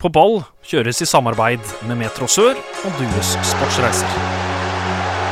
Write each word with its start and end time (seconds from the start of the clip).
På 0.00 0.08
ball 0.08 0.38
kjøres 0.64 1.02
i 1.04 1.06
samarbeid 1.08 1.60
med 1.84 1.98
Metro 2.00 2.24
Sør 2.24 2.56
og 2.56 2.94
Dues 2.96 3.34
Sportsreiser. 3.44 4.14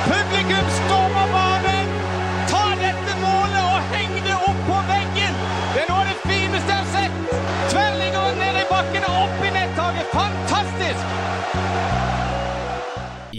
Publikum 0.05 0.69
stormer 0.75 1.31
banen! 1.33 1.89
Ta 2.51 2.61
dette 2.77 3.15
målet 3.23 3.63
og 3.63 3.95
heng 3.95 4.19
det 4.27 4.37
opp 4.37 4.61
på 4.67 4.83
veggen! 4.91 5.41
Det 5.73 5.81
er 5.87 5.89
noe 5.89 6.03
av 6.03 6.11
det 6.11 6.19
fineste 6.27 6.69
jeg 6.69 6.83
har 6.83 6.93
sett! 6.99 7.17
Tverrligger 7.73 8.37
ned 8.43 8.61
i 8.61 8.67
bakken 8.69 9.09
og 9.09 9.17
opp 9.23 9.41
i 9.41 9.57
nettaket. 9.57 10.13
Fantastisk! 10.13 11.17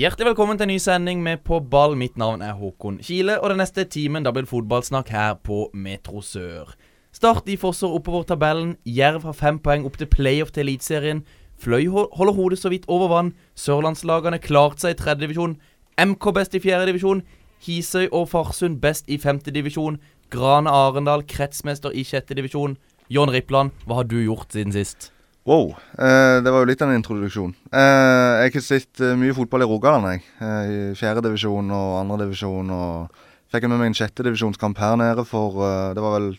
Hjertelig 0.02 0.32
velkommen 0.32 0.58
til 0.58 0.66
en 0.66 0.74
ny 0.74 0.82
sending 0.82 1.22
med 1.22 1.46
På 1.46 1.62
ball. 1.62 1.94
Mitt 2.00 2.18
navn 2.18 2.42
er 2.42 2.58
Håkon 2.58 2.98
Kile, 3.06 3.38
og 3.38 3.54
den 3.54 3.62
neste 3.62 3.86
timen 3.86 4.26
da 4.26 4.34
blir 4.34 4.50
det 4.50 4.56
fotballsnakk 4.56 5.14
her 5.14 5.38
på 5.46 5.68
Metro 5.78 6.26
Sør. 6.26 6.74
Start 7.20 7.50
i 7.52 7.58
forsår 7.60 7.98
oppover 7.98 8.24
tabellen. 8.24 8.78
Jerv 8.88 9.26
har 9.28 9.34
fem 9.36 9.58
poeng 9.60 9.84
opp 9.84 9.98
til 10.00 10.08
playoff 10.08 10.54
til 10.56 10.64
Eliteserien. 10.64 11.26
Fløy 11.60 11.90
holder 11.92 12.32
hodet 12.38 12.60
så 12.62 12.72
vidt 12.72 12.86
over 12.88 13.10
vann. 13.12 13.34
Sørlandslagene 13.60 14.40
klarte 14.40 14.86
seg 14.86 14.96
i 14.96 14.98
tredjedivisjon. 15.02 15.58
MK 16.00 16.30
best 16.38 16.56
i 16.56 16.64
fjerdedivisjon. 16.64 17.26
Hisøy 17.68 18.08
og 18.16 18.30
Farsund 18.32 18.80
best 18.80 19.12
i 19.12 19.20
femtedivisjon. 19.20 20.00
Grane 20.32 20.72
Arendal 20.72 21.28
kretsmester 21.28 21.92
i 21.92 22.08
sjettedivisjon. 22.08 22.80
John 23.12 23.36
Rippland, 23.36 23.76
hva 23.84 24.00
har 24.00 24.08
du 24.08 24.22
gjort 24.24 24.56
siden 24.56 24.72
sist? 24.72 25.12
Wow. 25.44 25.74
Eh, 26.00 26.40
det 26.40 26.56
var 26.56 26.64
jo 26.64 26.72
litt 26.72 26.88
av 26.88 26.94
en 26.94 27.02
introduksjon. 27.04 27.52
Eh, 27.68 28.46
jeg 28.46 28.60
har 28.62 28.70
sett 28.72 29.04
eh, 29.04 29.18
mye 29.20 29.36
fotball 29.36 29.68
i 29.68 29.74
Rogaland, 29.76 30.14
jeg. 30.14 30.30
Eh, 30.40 30.72
I 30.72 30.82
fjerdedivisjon 30.96 31.76
og 31.76 31.98
andredivisjon. 32.06 32.72
Og 32.72 33.26
fikk 33.52 33.68
med 33.68 33.82
meg 33.82 33.92
en 33.92 34.04
sjettedivisjonskamp 34.06 34.80
her 34.80 35.02
nede 35.04 35.28
for 35.28 35.66
eh, 35.68 35.90
Det 35.98 36.06
var 36.06 36.22
vel 36.22 36.38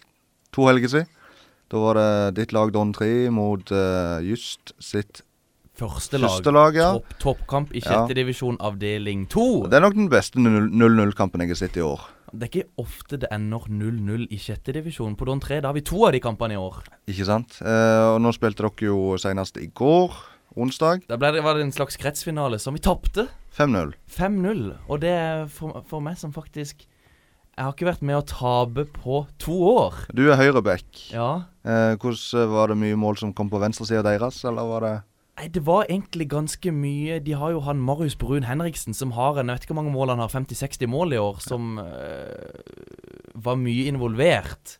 to 0.52 0.66
helger 0.68 0.88
siden. 0.88 1.08
Da 1.70 1.78
var 1.78 1.94
det 2.00 2.34
ditt 2.40 2.52
lag 2.56 2.72
Don 2.74 2.92
3 2.92 3.30
mot 3.30 3.70
uh, 3.70 4.18
Just 4.26 4.72
sitt 4.82 5.22
Første 5.80 6.18
lag. 6.18 6.28
første 6.34 6.52
lag. 6.52 6.74
ja. 6.76 6.88
Topp, 6.98 7.12
toppkamp 7.22 7.70
i 7.72 7.80
Ja. 7.80 8.06
divisjon 8.06 8.58
avdeling 8.60 9.26
to. 9.30 9.66
Det 9.70 9.78
er 9.78 9.80
nok 9.86 9.94
den 9.94 10.10
beste 10.12 10.36
0-0-kampen 10.42 11.40
jeg 11.40 11.48
har 11.54 11.54
sett 11.56 11.76
i 11.78 11.80
år. 11.80 12.02
Det 12.34 12.42
er 12.46 12.50
ikke 12.60 12.68
ofte 12.78 13.16
det 13.18 13.30
ender 13.32 13.64
0-0 13.70 14.26
i 14.30 14.36
sjette 14.38 14.74
divisjon. 14.76 15.16
På 15.16 15.24
Don 15.26 15.40
3 15.40 15.60
da 15.62 15.68
har 15.68 15.74
vi 15.74 15.80
to 15.86 16.04
av 16.06 16.12
de 16.12 16.20
kampene 16.20 16.52
i 16.54 16.60
år. 16.60 16.82
Ikke 17.08 17.24
sant? 17.24 17.56
Uh, 17.62 18.14
og 18.16 18.20
nå 18.22 18.32
spilte 18.36 18.66
dere 18.66 18.90
jo 18.90 19.16
senest 19.18 19.56
i 19.56 19.66
går, 19.72 20.12
onsdag, 20.56 21.06
Da 21.08 21.16
det, 21.16 21.42
var 21.42 21.54
det 21.54 21.62
en 21.64 21.72
slags 21.72 21.96
kretsfinale 21.96 22.58
som 22.60 22.74
vi 22.74 22.80
tapte. 22.84 23.28
5-0. 23.56 23.94
5-0. 24.10 24.76
Og 24.88 25.00
det 25.00 25.10
er 25.16 25.46
for, 25.48 25.82
for 25.88 26.00
meg 26.04 26.18
som 26.18 26.32
faktisk 26.34 26.84
Jeg 27.60 27.66
har 27.66 27.74
ikke 27.74 27.88
vært 27.90 28.04
med 28.08 28.16
å 28.16 28.24
tape 28.24 28.82
på 28.88 29.16
to 29.36 29.52
år. 29.68 29.96
Du 30.16 30.22
er 30.32 30.38
høyreback. 30.40 30.86
Ja. 31.12 31.42
Eh, 31.60 31.92
hvordan 32.00 32.46
Var 32.54 32.70
det 32.72 32.76
mye 32.80 32.96
mål 32.96 33.18
som 33.20 33.34
kom 33.36 33.50
på 33.52 33.58
venstresida 33.60 34.00
deres, 34.06 34.38
eller 34.48 34.64
var 34.64 34.86
det 34.86 34.92
Nei, 35.36 35.48
det 35.52 35.60
var 35.66 35.84
egentlig 35.84 36.30
ganske 36.32 36.72
mye 36.72 37.18
De 37.20 37.34
har 37.36 37.52
jo 37.52 37.60
han 37.66 37.82
Marius 37.84 38.16
Brun 38.16 38.48
Henriksen 38.48 38.96
som 38.96 39.12
har 39.12 39.36
en 39.36 39.52
Jeg 39.52 39.58
vet 39.58 39.66
ikke 39.66 39.74
hvor 39.74 39.80
mange 39.82 39.92
mål 39.92 40.14
han 40.14 40.22
har, 40.24 40.32
50-60 40.32 40.88
mål 40.88 41.12
i 41.12 41.20
år, 41.20 41.42
som 41.44 41.76
øh, 41.84 42.64
var 43.44 43.60
mye 43.60 43.92
involvert. 43.92 44.78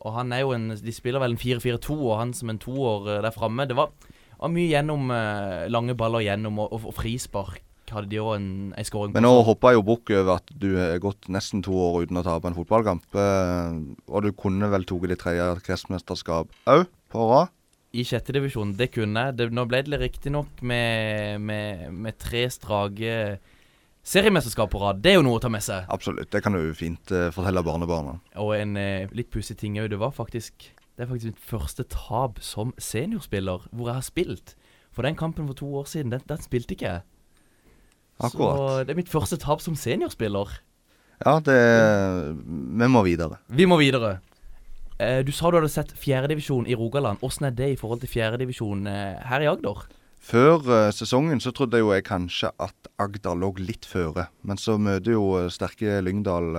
Og 0.00 0.16
han 0.16 0.32
er 0.32 0.46
jo 0.46 0.56
en 0.56 0.70
De 0.80 0.96
spiller 0.96 1.20
vel 1.20 1.36
en 1.36 1.44
4-4-2, 1.44 1.92
og 1.92 2.22
han 2.22 2.32
som 2.32 2.48
en 2.48 2.62
toer 2.64 3.18
øh, 3.18 3.20
der 3.20 3.36
framme. 3.36 3.68
Det 3.68 3.76
var, 3.76 3.92
var 4.40 4.56
mye 4.56 4.72
gjennom 4.72 5.12
øh, 5.12 5.68
lange 5.68 5.92
baller 5.92 6.24
gjennom, 6.24 6.64
og, 6.64 6.72
og, 6.72 6.88
og 6.88 6.96
frispark 7.02 7.60
hadde 7.94 8.10
de 8.12 8.20
òg 8.22 8.34
en, 8.36 8.48
en 8.76 8.86
scoring. 8.86 9.14
Men 9.16 9.26
nå 9.26 9.32
hoppa 9.46 9.74
jo 9.74 9.84
bukk 9.86 10.12
over 10.14 10.36
at 10.38 10.54
du 10.60 10.74
har 10.76 11.00
gått 11.02 11.30
nesten 11.32 11.64
to 11.64 11.74
år 11.78 12.04
uten 12.04 12.20
å 12.20 12.24
tape 12.26 12.50
en 12.50 12.58
fotballkamp. 12.58 13.06
Eh, 13.14 13.80
og 14.10 14.26
du 14.26 14.32
kunne 14.36 14.70
vel 14.72 14.86
tatt 14.88 15.08
ditt 15.10 15.22
tredje 15.22 15.50
kretsmesterskap 15.66 16.52
òg, 16.74 16.86
på 17.14 17.28
rad? 17.30 17.52
I 17.94 18.02
sjette 18.02 18.34
divisjon, 18.34 18.74
det 18.74 18.90
kunne 18.96 19.28
jeg. 19.28 19.50
Nå 19.54 19.64
ble 19.70 19.84
det 19.86 20.00
riktignok 20.02 20.62
med, 20.66 21.38
med, 21.46 21.90
med 21.94 22.18
tre 22.18 22.48
strake 22.50 23.18
seriemesterskap 24.04 24.72
på 24.72 24.80
rad. 24.82 25.00
Det 25.02 25.14
er 25.14 25.18
jo 25.18 25.24
noe 25.24 25.38
å 25.38 25.42
ta 25.42 25.50
med 25.52 25.64
seg. 25.64 25.86
Absolutt. 25.92 26.28
Det 26.32 26.42
kan 26.44 26.56
du 26.56 26.74
fint 26.76 27.12
uh, 27.14 27.30
fortelle 27.34 27.62
barnebarna. 27.64 28.18
Og 28.42 28.52
en 28.58 28.76
uh, 28.76 29.14
litt 29.16 29.30
pussig 29.32 29.56
ting 29.60 29.78
òg. 29.80 29.92
Det 29.94 30.00
var 30.02 30.14
faktisk 30.14 30.70
Det 30.94 31.02
er 31.02 31.08
faktisk 31.10 31.32
mitt 31.32 31.46
første 31.50 31.82
tap 31.90 32.36
som 32.44 32.70
seniorspiller 32.78 33.64
hvor 33.72 33.88
jeg 33.90 33.96
har 33.96 34.06
spilt. 34.06 34.54
For 34.94 35.02
den 35.02 35.16
kampen 35.18 35.48
for 35.48 35.58
to 35.58 35.66
år 35.80 35.88
siden, 35.90 36.12
den, 36.12 36.22
den 36.28 36.42
spilte 36.42 36.76
ikke 36.76 36.86
jeg. 36.86 37.02
Akkurat. 38.22 38.56
Så 38.56 38.84
det 38.86 38.94
er 38.94 39.00
mitt 39.00 39.10
første 39.12 39.38
tap 39.42 39.62
som 39.64 39.76
seniorspiller. 39.78 40.52
Ja, 41.24 41.38
det 41.40 41.58
Vi 42.36 42.88
må 42.90 43.02
videre. 43.06 43.38
Vi 43.48 43.66
må 43.66 43.78
videre. 43.80 44.18
Eh, 44.98 45.24
du 45.26 45.32
sa 45.34 45.50
du 45.50 45.58
hadde 45.58 45.72
sett 45.72 45.92
fjerdedivisjon 45.98 46.68
i 46.70 46.76
Rogaland. 46.78 47.18
Hvordan 47.22 47.48
er 47.50 47.58
det 47.58 47.70
i 47.72 47.78
forhold 47.78 48.02
til 48.04 48.12
fjerdedivisjon 48.12 48.86
eh, 48.86 49.22
her 49.26 49.42
i 49.42 49.48
Agder? 49.50 49.86
Før 50.24 50.62
eh, 50.70 50.90
sesongen 50.94 51.42
så 51.42 51.50
trodde 51.52 51.80
jeg 51.80 51.84
jo 51.84 51.94
jeg 51.94 52.06
kanskje 52.06 52.52
at 52.62 52.90
Agder 53.02 53.34
lå 53.38 53.50
litt 53.58 53.88
føre. 53.88 54.28
Men 54.42 54.60
så 54.60 54.78
møter 54.78 55.16
jo 55.16 55.48
sterke 55.50 55.98
Lyngdal 56.04 56.54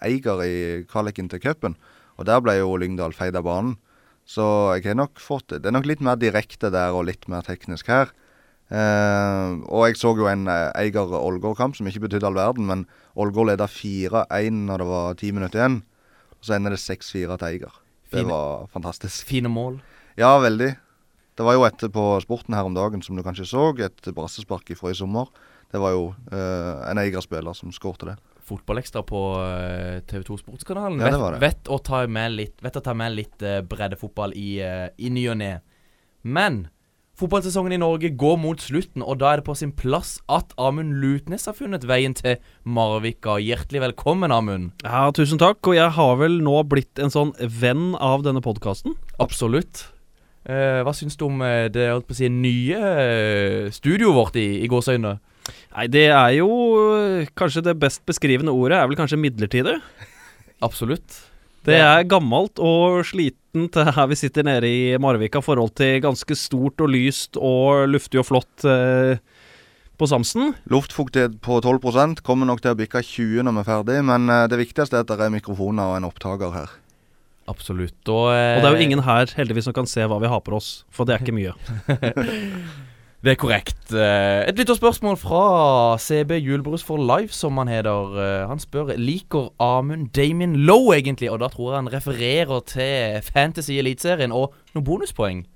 Eiger 0.00 0.44
i 0.46 0.56
kvaliken 0.88 1.28
til 1.28 1.44
cupen. 1.44 1.76
Og 2.16 2.28
der 2.28 2.40
ble 2.40 2.56
jo 2.60 2.76
Lyngdal 2.80 3.12
feid 3.12 3.36
av 3.36 3.44
banen. 3.44 3.76
Så 4.24 4.44
jeg 4.78 4.86
har 4.86 4.96
nok 4.96 5.20
fått 5.20 5.52
Det 5.52 5.68
er 5.68 5.74
nok 5.74 5.84
litt 5.84 6.00
mer 6.00 6.16
direkte 6.16 6.70
der 6.72 6.96
og 6.96 7.04
litt 7.10 7.28
mer 7.28 7.44
teknisk 7.44 7.90
her. 7.92 8.14
Eh, 8.72 9.50
og 9.68 9.84
jeg 9.84 9.98
så 10.00 10.14
jo 10.16 10.28
en 10.30 10.46
eh, 10.48 10.70
Eiger-Ålgård-kamp 10.86 11.76
som 11.76 11.88
ikke 11.88 12.06
betydde 12.06 12.28
all 12.30 12.38
verden, 12.38 12.68
men 12.68 12.86
Ålgård 13.20 13.52
leda 13.52 13.68
4-1 13.68 14.62
når 14.70 14.80
det 14.80 14.88
var 14.88 15.18
ti 15.20 15.32
minutter 15.36 15.60
igjen. 15.60 15.80
Og 16.38 16.48
så 16.48 16.56
ender 16.56 16.74
det 16.74 16.80
6-4 16.82 17.36
til 17.36 17.48
Eiger. 17.50 17.76
Det 18.08 18.20
Fine. 18.20 18.30
var 18.30 18.66
fantastisk. 18.72 19.26
Fine 19.28 19.52
mål. 19.52 19.80
Ja, 20.20 20.36
veldig. 20.40 20.74
Det 21.34 21.44
var 21.44 21.56
jo 21.56 21.64
et 21.66 21.82
på 21.92 22.04
Sporten 22.22 22.54
her 22.54 22.66
om 22.66 22.76
dagen 22.76 23.02
som 23.02 23.16
du 23.18 23.24
kanskje 23.26 23.48
så, 23.50 23.72
et 23.82 24.12
brassespark 24.14 24.70
fra 24.78 24.92
i 24.92 24.98
sommer. 24.98 25.28
Det 25.72 25.80
var 25.82 25.90
jo 25.96 26.12
eh, 26.30 26.90
en 26.90 27.00
Eiger-spiller 27.02 27.56
som 27.58 27.72
skårte 27.74 28.12
det. 28.12 28.16
Fotballekstra 28.44 29.02
på 29.08 29.20
eh, 29.40 30.02
TV2 30.06 30.38
Sportskanalen. 30.42 31.00
Ja, 31.00 31.10
det 31.10 31.20
var 31.20 31.34
det. 31.34 31.42
vet 31.42 31.70
å 31.72 31.80
ta 31.82 32.04
med 32.06 32.36
litt, 32.36 32.60
vet 32.62 32.76
å 32.78 32.84
ta 32.84 32.94
med 32.94 33.16
litt 33.16 33.44
breddefotball 33.68 34.36
i, 34.36 34.60
i 34.60 35.10
ny 35.10 35.26
og 35.32 35.40
ne. 35.40 35.56
Men 36.22 36.66
fotballsesongen 37.20 37.76
i 37.76 37.80
Norge 37.80 38.10
går 38.18 38.38
mot 38.42 38.60
slutten, 38.60 39.02
og 39.04 39.20
da 39.22 39.32
er 39.32 39.40
det 39.40 39.46
på 39.46 39.56
sin 39.58 39.72
plass 39.74 40.16
at 40.32 40.54
Amund 40.60 40.96
Lutnes 41.02 41.46
har 41.48 41.56
funnet 41.56 41.86
veien 41.86 42.16
til 42.18 42.40
Marvika. 42.66 43.36
Hjertelig 43.42 43.84
velkommen, 43.84 44.34
Amund. 44.34 44.72
Ja, 44.82 45.06
tusen 45.14 45.40
takk. 45.42 45.60
Og 45.70 45.78
jeg 45.78 45.94
har 45.96 46.16
vel 46.20 46.40
nå 46.44 46.56
blitt 46.70 46.98
en 47.02 47.12
sånn 47.14 47.34
venn 47.38 47.92
av 48.02 48.26
denne 48.26 48.42
podkasten. 48.44 48.96
Absolutt. 49.22 49.86
Eh, 50.44 50.82
hva 50.84 50.92
syns 50.92 51.16
du 51.16 51.24
om 51.28 51.38
eh, 51.46 51.70
det 51.72 51.86
holdt 51.88 52.08
på 52.10 52.12
å 52.12 52.18
si, 52.18 52.28
nye 52.28 52.80
uh, 52.80 53.70
studioet 53.72 54.18
vårt 54.18 54.34
i, 54.36 54.48
i 54.60 54.68
gåseøyne? 54.68 55.14
Nei, 55.76 55.86
det 55.92 56.08
er 56.08 56.34
jo 56.38 56.48
øh, 56.80 57.24
Kanskje 57.36 57.64
det 57.66 57.74
best 57.76 58.00
beskrivende 58.08 58.52
ordet 58.52 58.78
er 58.78 58.88
vel 58.88 58.98
kanskje 58.98 59.20
midlertidig. 59.20 59.78
Absolutt. 60.64 61.22
Det 61.64 61.78
er 61.80 62.04
gammelt 62.08 62.60
og 62.60 63.00
slitent 63.08 63.78
her 63.96 64.08
vi 64.10 64.18
sitter 64.20 64.44
nede 64.44 64.68
i 64.68 64.98
Marvika, 65.00 65.40
i 65.40 65.46
forhold 65.46 65.72
til 65.78 66.02
ganske 66.04 66.36
stort 66.36 66.82
og 66.84 66.92
lyst 66.92 67.38
og 67.40 67.86
luftig 67.88 68.20
og 68.20 68.28
flott 68.28 68.66
eh, 68.68 69.16
på 69.96 70.08
Samsen. 70.10 70.52
Luftfuktighet 70.68 71.38
på 71.44 71.60
12% 71.64 72.20
kommer 72.26 72.50
nok 72.50 72.60
til 72.60 72.74
å 72.74 72.78
bikke 72.78 73.00
20 73.00 73.46
når 73.46 73.56
vi 73.56 73.62
er 73.64 73.68
ferdig, 73.70 73.98
men 74.10 74.28
eh, 74.28 74.46
det 74.52 74.60
viktigste 74.60 75.00
er 75.00 75.06
at 75.06 75.12
det 75.14 75.24
er 75.24 75.32
mikrofoner 75.32 75.94
og 75.94 76.00
en 76.00 76.08
opptaker 76.10 76.52
her. 76.54 76.74
Absolutt. 77.48 78.00
Og, 78.08 78.26
eh, 78.34 78.56
Og 78.58 78.64
det 78.64 78.68
er 78.68 78.76
jo 78.76 78.88
ingen 78.88 79.04
her 79.08 79.32
heldigvis 79.36 79.68
som 79.70 79.76
kan 79.76 79.88
se 79.88 80.04
hva 80.04 80.20
vi 80.20 80.28
har 80.32 80.44
på 80.44 80.52
oss, 80.56 80.82
for 80.92 81.08
det 81.08 81.16
er 81.16 81.24
ikke 81.24 81.36
mye. 81.36 81.56
Det 83.24 83.32
er 83.32 83.38
korrekt. 83.40 83.88
Eh, 83.96 84.42
Et 84.50 84.58
lytterspørsmål 84.58 85.16
fra 85.16 85.96
CB 85.96 86.36
Julebrus 86.44 86.82
for 86.84 87.00
Life, 87.00 87.32
som 87.32 87.56
han 87.56 87.70
heter. 87.72 88.18
Eh, 88.20 88.48
Han 88.50 88.60
spør 88.60 88.92
liker 89.00 89.48
Amund 89.58 90.10
Damien 90.12 90.56
Lowe 90.66 90.92
egentlig, 90.98 91.30
og 91.32 91.40
da 91.40 91.48
tror 91.48 91.70
jeg 91.72 91.80
han 91.80 91.92
refererer 91.94 92.60
til 92.68 93.22
Fantasy 93.32 93.78
Eliteserien 93.80 94.32
og 94.32 94.52
noen 94.74 94.84
bonuspoeng. 94.84 95.46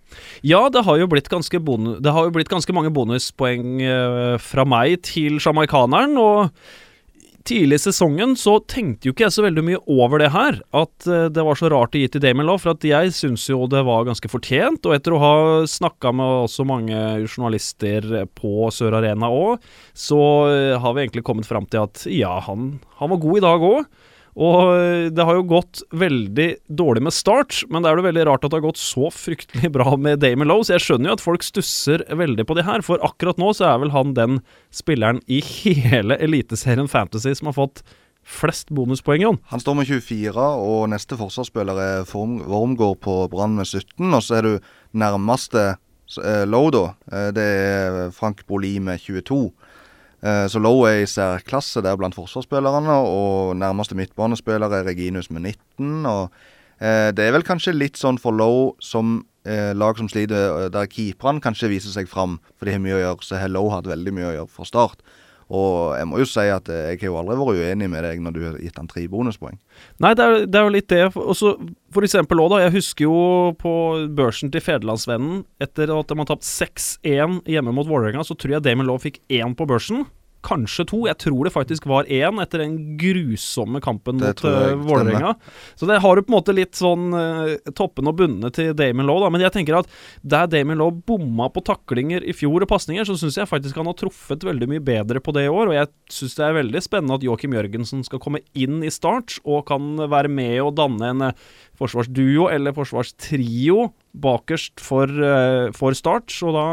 Ja, 0.43 0.71
det 0.73 0.87
har 0.87 0.97
jo 0.97 1.11
blitt 1.13 1.29
ganske, 1.29 1.61
det 2.01 2.13
har 2.13 2.25
jo 2.25 2.33
blitt 2.33 2.49
ganske 2.49 2.73
mange 2.73 2.91
bonuspoeng 2.91 3.83
eh, 3.85 4.39
fra 4.41 4.65
meg 4.65 5.03
til 5.05 5.37
sjamaikaneren. 5.37 6.17
Og 6.17 6.49
tidlig 7.49 7.79
i 7.79 7.83
sesongen 7.89 8.35
så 8.39 8.59
tenkte 8.71 9.09
jo 9.09 9.15
ikke 9.15 9.27
jeg 9.27 9.35
så 9.35 9.45
veldig 9.47 9.65
mye 9.65 9.81
over 9.91 10.23
det 10.23 10.31
her. 10.35 10.61
At 10.77 11.09
eh, 11.09 11.29
det 11.33 11.45
var 11.47 11.59
så 11.59 11.71
rart 11.73 11.97
å 11.97 12.03
gi 12.03 12.11
til 12.13 12.23
Damien 12.25 12.49
Love, 12.49 12.63
for 12.65 12.75
at 12.75 12.87
jeg 12.87 13.15
syns 13.17 13.47
jo 13.51 13.65
det 13.71 13.85
var 13.89 14.07
ganske 14.09 14.31
fortjent. 14.31 14.85
Og 14.87 14.97
etter 14.97 15.17
å 15.17 15.23
ha 15.23 15.35
snakka 15.69 16.13
med 16.17 16.45
også 16.49 16.67
mange 16.69 16.99
journalister 17.27 18.07
på 18.39 18.69
Sør 18.75 18.99
Arena 19.01 19.33
òg, 19.33 19.65
så 19.97 20.21
eh, 20.53 20.77
har 20.79 20.95
vi 20.95 21.07
egentlig 21.07 21.27
kommet 21.27 21.49
fram 21.49 21.69
til 21.71 21.87
at 21.87 22.05
ja, 22.13 22.37
han, 22.49 22.77
han 23.01 23.13
var 23.15 23.25
god 23.25 23.41
i 23.41 23.45
dag 23.49 23.69
òg. 23.73 23.99
Og 24.39 24.73
eh, 24.79 25.07
det 25.11 25.25
har 25.27 25.39
jo 25.39 25.47
gått 25.51 25.83
veldig 25.99 26.49
dårlig 26.79 27.03
med 27.09 27.15
start, 27.15 27.65
men 27.71 27.83
det 27.83 27.91
er 27.91 27.99
jo 27.99 28.07
veldig 28.07 28.27
rart 28.29 28.45
at 28.47 28.53
det 28.53 28.61
har 28.61 28.69
gått 28.69 28.81
så 28.81 29.11
fryktelig 29.11 29.73
bra 29.75 29.97
med 29.99 30.23
Damon 30.23 30.51
Lowe, 30.51 30.67
så 30.67 30.77
jeg 30.77 30.87
skjønner 30.87 31.11
jo 31.11 31.17
at 31.19 31.25
folk 31.25 31.47
stusser 31.47 32.05
veldig 32.07 32.47
på 32.47 32.59
det 32.59 32.67
her, 32.69 32.85
for 32.87 33.03
akkurat 33.05 33.41
nå 33.41 33.51
så 33.57 33.73
er 33.73 33.81
vel 33.83 33.95
han 33.95 34.15
den 34.19 34.39
spilleren 34.75 35.23
i 35.27 35.41
hele 35.91 36.21
Eliteserien 36.23 36.91
Fantasy 36.91 37.35
som 37.35 37.51
har 37.51 37.59
fått 37.59 37.83
flest 38.29 38.71
bonuspoeng, 38.77 39.23
Jon. 39.25 39.39
Han 39.49 39.63
står 39.63 39.79
med 39.79 39.89
24, 39.89 40.47
og 40.61 40.89
neste 40.93 41.17
forsvarsspiller 41.19 41.81
er 41.81 42.09
Wormgård 42.13 43.01
på 43.03 43.23
Brann 43.33 43.57
med 43.57 43.67
17. 43.67 44.05
Og 44.05 44.21
så 44.23 44.39
er 44.39 44.45
du 44.45 44.73
nærmeste 44.93 45.71
Lowe 46.17 46.25
eh, 46.25 46.45
Low, 46.49 46.71
da, 46.73 46.85
eh, 47.13 47.31
det 47.37 47.45
er 47.45 48.13
Frank 48.17 48.45
Boli 48.49 48.79
med 48.81 49.01
22. 49.01 49.51
Eh, 50.19 50.47
så 50.51 50.59
Low 50.59 50.83
er 50.89 51.05
i 51.05 51.09
særklasse 51.09 51.83
der 51.85 51.97
blant 51.99 52.17
forsvarsspillerne, 52.19 52.97
og 53.07 53.57
nærmeste 53.57 53.95
midtbanespiller 53.99 54.73
er 54.75 54.87
Reginus 54.87 55.31
med 55.31 55.41
19. 55.79 56.07
og 56.07 56.31
eh, 56.81 57.11
Det 57.15 57.25
er 57.27 57.35
vel 57.37 57.47
kanskje 57.47 57.77
litt 57.77 58.01
sånn 58.01 58.19
for 58.19 58.35
Low 58.35 58.75
som 58.83 59.21
eh, 59.47 59.71
lag 59.79 59.99
som 59.99 60.11
sliter, 60.11 60.69
der 60.75 60.91
keeperne 60.91 61.43
kanskje 61.45 61.71
viser 61.71 61.95
seg 61.95 62.11
fram, 62.11 62.41
for 62.59 62.67
de 62.67 62.75
har 62.75 62.83
mye 62.83 62.99
å 62.99 63.03
gjøre. 63.05 63.29
Så 63.29 63.47
Low 63.47 63.71
hatt 63.71 63.87
veldig 63.87 64.15
mye 64.17 64.33
å 64.33 64.37
gjøre 64.41 64.55
fra 64.57 64.69
start. 64.69 65.07
Og 65.49 65.97
jeg 65.97 66.09
må 66.11 66.19
jo 66.21 66.27
si 66.29 66.45
at 66.53 66.69
eh, 66.69 66.91
jeg 66.93 67.01
har 67.01 67.09
jo 67.09 67.19
aldri 67.23 67.39
vært 67.39 67.61
uenig 67.63 67.89
med 67.89 68.05
deg 68.05 68.21
når 68.21 68.35
du 68.35 68.41
har 68.45 68.59
gitt 68.61 68.77
han 68.77 68.91
tre 68.91 69.07
bonuspoeng. 69.09 69.57
Nei, 70.05 70.13
det 70.19 70.27
er, 70.27 70.45
det 70.45 70.61
er 70.61 70.67
jo 70.67 70.75
litt 70.75 70.91
det. 70.93 71.05
Og 71.17 71.33
så 71.39 71.55
for 71.95 72.05
eksempel 72.05 72.43
òg, 72.45 72.53
da. 72.53 72.61
Jeg 72.67 72.75
husker 72.77 73.07
jo 73.07 73.23
på 73.61 73.73
børsen 74.19 74.53
til 74.53 74.65
Federlandsvennen, 74.65 75.43
etter 75.65 75.95
at 75.95 76.13
de 76.13 76.19
har 76.21 76.29
tapt 76.29 76.45
6-1 76.45 77.41
hjemme 77.49 77.73
mot 77.73 77.89
Vålerenga, 77.89 78.27
så 78.29 78.37
tror 78.37 78.59
jeg 78.59 78.67
Damon 78.67 78.91
Law 78.91 79.01
fikk 79.01 79.23
én 79.33 79.57
på 79.57 79.69
børsen. 79.69 80.05
Kanskje 80.47 80.85
to. 80.87 80.99
Jeg 81.09 81.19
tror 81.19 81.49
det 81.49 81.53
faktisk 81.55 81.87
var 81.91 82.07
én 82.07 82.39
etter 82.39 82.63
den 82.63 82.77
grusomme 83.01 83.81
kampen 83.83 84.21
Det 84.21 84.31
mot 84.31 84.45
uh, 84.47 84.75
Vålerenga. 84.87 85.33
Så 85.75 85.89
det 85.91 85.99
har 86.05 86.15
du 86.15 86.23
på 86.23 86.31
en 86.31 86.37
måte 86.37 86.55
litt 86.55 86.79
sånn 86.79 87.11
uh, 87.11 87.57
toppen 87.75 88.07
og 88.07 88.21
bunnene 88.21 88.53
til 88.55 88.71
Damon 88.79 89.09
Lowe, 89.09 89.25
da. 89.25 89.33
Men 89.35 89.43
jeg 89.43 89.57
tenker 89.57 89.81
at 89.81 89.91
der 90.23 90.47
Damon 90.53 90.79
Lowe 90.79 90.95
bomma 91.11 91.49
på 91.51 91.65
taklinger 91.67 92.23
i 92.23 92.37
fjor 92.37 92.63
og 92.63 92.71
pasninger, 92.71 93.09
så 93.09 93.19
syns 93.19 93.41
jeg 93.41 93.51
faktisk 93.51 93.81
han 93.83 93.91
har 93.91 93.99
truffet 93.99 94.47
veldig 94.47 94.71
mye 94.71 94.85
bedre 94.85 95.23
på 95.25 95.35
det 95.35 95.49
i 95.49 95.53
år. 95.53 95.73
Og 95.73 95.79
jeg 95.81 95.91
syns 96.21 96.39
det 96.39 96.47
er 96.47 96.59
veldig 96.61 96.85
spennende 96.87 97.19
at 97.19 97.27
Joakim 97.27 97.59
Jørgensen 97.59 98.07
skal 98.07 98.23
komme 98.23 98.45
inn 98.55 98.81
i 98.87 98.95
start 98.95 99.41
og 99.43 99.67
kan 99.73 99.97
være 100.07 100.31
med 100.31 100.61
og 100.63 100.77
danne 100.79 101.13
en 101.13 101.29
uh, 101.33 101.47
forsvarsduo 101.83 102.47
eller 102.55 102.79
forsvarstrio 102.79 103.91
bakerst 104.15 104.79
for, 104.83 105.11
uh, 105.11 105.75
for 105.75 105.99
start. 105.99 106.31
Så 106.31 106.55
da 106.55 106.69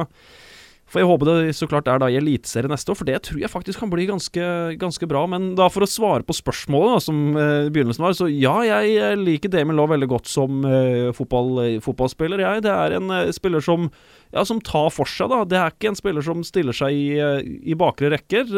får 0.86 1.02
jeg 1.02 1.10
håper 1.10 1.30
det 1.30 1.56
så 1.58 1.68
klart 1.70 1.88
er 1.90 2.00
da 2.02 2.08
i 2.12 2.18
Eliteserien 2.20 2.70
neste 2.70 2.94
år, 2.94 3.00
for 3.00 3.10
det 3.10 3.18
tror 3.26 3.40
jeg 3.42 3.52
faktisk 3.52 3.82
kan 3.82 3.92
bli 3.92 4.06
ganske, 4.10 4.46
ganske 4.82 5.10
bra. 5.10 5.24
Men 5.30 5.54
da 5.58 5.68
for 5.74 5.86
å 5.86 5.90
svare 5.90 6.26
på 6.26 6.36
spørsmålet, 6.38 6.94
da, 6.94 7.04
som 7.04 7.22
eh, 7.42 7.70
begynnelsen 7.74 8.06
var, 8.06 8.16
så 8.18 8.30
ja, 8.30 8.54
jeg 8.68 8.96
eh, 9.02 9.18
liker 9.18 9.52
Damien 9.54 9.80
Law 9.80 9.90
veldig 9.92 10.12
godt 10.14 10.30
som 10.30 10.62
eh, 10.70 11.10
fotball, 11.18 11.54
eh, 11.66 11.78
fotballspiller. 11.84 12.44
Jeg. 12.46 12.66
Det 12.68 12.74
er 12.74 13.00
en 13.00 13.14
eh, 13.18 13.34
spiller 13.36 13.66
som, 13.66 13.90
ja, 14.30 14.46
som 14.46 14.62
tar 14.62 14.92
for 14.94 15.10
seg, 15.10 15.34
da. 15.34 15.42
Det 15.50 15.62
er 15.62 15.74
ikke 15.74 15.94
en 15.94 16.00
spiller 16.02 16.26
som 16.26 16.46
stiller 16.46 16.78
seg 16.78 16.94
i, 16.94 17.08
eh, 17.18 17.40
i 17.66 17.78
bakre 17.80 18.14
rekker. 18.14 18.54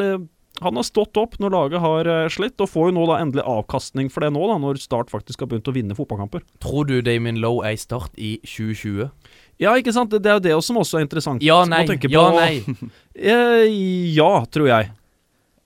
Han 0.66 0.74
har 0.80 0.86
stått 0.88 1.18
opp 1.22 1.36
når 1.38 1.54
laget 1.54 1.84
har 1.84 2.08
slitt, 2.34 2.58
og 2.66 2.72
får 2.72 2.88
jo 2.90 2.94
nå 2.98 3.04
da 3.06 3.20
endelig 3.22 3.44
avkastning 3.46 4.08
for 4.10 4.26
det 4.26 4.32
nå, 4.34 4.42
da, 4.50 4.56
når 4.64 4.80
Start 4.82 5.12
faktisk 5.14 5.44
har 5.44 5.52
begynt 5.52 5.70
å 5.70 5.76
vinne 5.76 5.94
fotballkamper. 5.94 6.42
Tror 6.66 6.88
du 6.90 6.96
Damien 7.06 7.38
Lowe 7.44 7.62
er 7.62 7.78
i 7.78 7.82
start 7.82 8.18
i 8.18 8.40
2020? 8.42 9.12
Ja, 9.60 9.74
ikke 9.80 9.94
sant? 9.94 10.12
Det 10.14 10.22
det 10.22 10.30
er 10.32 10.38
jo 10.38 10.44
det 10.46 10.64
som 10.66 10.78
også 10.78 11.00
er 11.00 11.06
interessant 11.08 11.42
Ja, 11.42 11.64
å 11.64 11.68
nei. 11.70 11.84
på. 12.10 12.14
Ja, 12.14 12.30
nei. 12.32 12.64
Eh, 13.18 13.66
ja, 14.14 14.46
tror 14.54 14.68
jeg. 14.70 14.92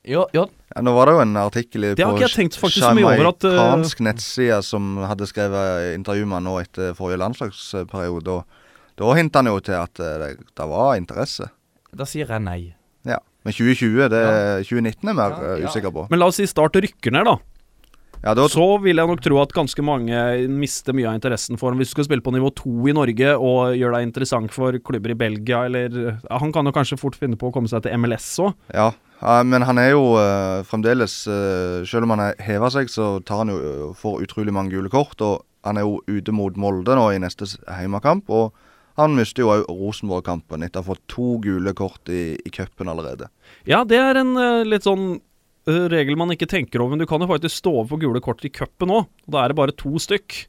Ja, 0.07 0.21
ja. 0.33 0.45
Ja, 0.71 0.81
nå 0.81 0.93
var 0.95 1.09
det 1.09 1.15
jo 1.17 1.21
en 1.25 1.33
artikkel 1.35 1.83
i- 1.83 1.95
Det 1.99 2.05
har 2.05 2.13
på 2.15 2.21
over 3.03 3.27
at, 3.27 3.43
uh, 3.43 3.57
nettside 3.99 4.63
som 4.63 4.95
hadde 5.03 5.27
skrevet 5.27 5.97
intervju 5.97 6.25
med 6.31 6.43
nå 6.47 6.53
etter 6.61 6.93
forrige 6.95 7.19
landslagsperiode. 7.19 8.27
og 8.27 8.45
Da 8.95 9.13
hintet 9.19 9.35
han 9.35 9.45
jo 9.51 9.59
til 9.59 9.73
at 9.75 9.99
eh, 9.99 10.17
det, 10.23 10.29
det 10.55 10.67
var 10.69 10.95
interesse. 10.95 11.49
Da 11.93 12.05
sier 12.05 12.25
jeg 12.31 12.41
nei. 12.41 12.73
Ja. 13.03 13.17
Men 13.43 13.53
2020, 13.53 14.07
det 14.09 14.21
er 14.23 14.63
2019 14.63 15.03
er 15.03 15.11
jeg 15.11 15.15
mer 15.17 15.29
Ja, 15.35 15.53
eh, 15.55 15.61
ja. 15.61 15.67
usikker 15.67 15.91
på. 15.91 16.07
Men 16.09 16.19
la 16.19 16.27
oss 16.31 16.35
si 16.39 16.45
Start 16.47 16.73
rykker 16.79 17.11
ned, 17.11 17.25
da. 17.25 17.35
Ja, 18.21 18.35
var... 18.37 18.49
Så 18.53 18.65
vil 18.83 19.01
jeg 19.01 19.09
nok 19.09 19.21
tro 19.25 19.39
at 19.41 19.53
ganske 19.55 19.83
mange 19.85 20.17
mister 20.53 20.93
mye 20.93 21.09
av 21.09 21.17
interessen 21.17 21.57
for 21.57 21.73
ham 21.73 21.81
hvis 21.81 21.89
du 21.89 21.95
skal 21.95 22.05
spille 22.05 22.25
på 22.25 22.33
nivå 22.35 22.51
to 22.53 22.73
i 22.85 22.93
Norge 22.93 23.31
og 23.33 23.77
gjøre 23.77 23.97
deg 23.97 24.09
interessant 24.09 24.53
for 24.53 24.77
klubber 24.85 25.13
i 25.13 25.17
Belgia, 25.17 25.63
eller 25.65 25.95
ja, 25.97 26.37
Han 26.37 26.53
kan 26.53 26.69
jo 26.69 26.75
kanskje 26.75 26.99
fort 27.01 27.17
finne 27.17 27.39
på 27.39 27.49
å 27.49 27.55
komme 27.55 27.71
seg 27.71 27.81
til 27.85 27.97
MLS 27.97 28.33
òg. 28.45 28.53
ja. 28.73 28.91
Men 29.21 29.61
han 29.61 29.77
er 29.77 29.91
jo 29.91 30.15
uh, 30.17 30.63
fremdeles 30.65 31.27
uh, 31.29 31.85
Selv 31.85 32.07
om 32.07 32.15
han 32.15 32.23
har 32.23 32.39
heva 32.41 32.71
seg, 32.73 32.89
så 32.89 33.19
tar 33.21 33.43
han 33.43 33.51
jo 33.53 33.59
eh, 33.61 33.83
får 33.93 34.23
utrolig 34.25 34.49
mange 34.55 34.73
gule 34.73 34.89
kort. 34.89 35.21
Og 35.21 35.43
han 35.61 35.77
er 35.77 35.85
jo 35.85 35.99
ute 36.09 36.33
mot 36.33 36.57
Molde 36.57 36.95
nå 36.97 37.03
i 37.13 37.19
neste 37.21 37.45
heimekamp. 37.69 38.31
Og 38.33 38.49
han 38.97 39.13
mister 39.13 39.45
jo 39.45 39.51
òg 39.53 39.67
Rosenborg-kampen 39.69 40.65
etter 40.65 40.81
å 40.81 40.87
ha 40.87 40.89
fått 40.95 41.05
to 41.13 41.35
gule 41.43 41.75
kort 41.77 42.09
i, 42.09 42.33
i 42.33 42.49
cupen 42.49 42.89
allerede. 42.89 43.29
Ja, 43.69 43.83
det 43.85 44.01
er 44.01 44.17
en 44.23 44.33
litt 44.65 44.89
sånn 44.89 45.19
regel 45.67 46.17
man 46.17 46.31
ikke 46.33 46.49
tenker 46.49 46.81
over, 46.81 46.95
men 46.95 47.01
du 47.03 47.07
kan 47.09 47.21
jo 47.21 47.29
faktisk 47.29 47.59
stå 47.61 47.73
over 47.81 47.91
for 47.93 48.01
gule 48.01 48.21
kort 48.23 48.43
i 48.47 48.49
cupen 48.53 48.93
òg. 48.93 49.09
Da 49.29 49.43
er 49.43 49.51
det 49.51 49.59
bare 49.59 49.75
to 49.77 49.93
stykk. 50.01 50.45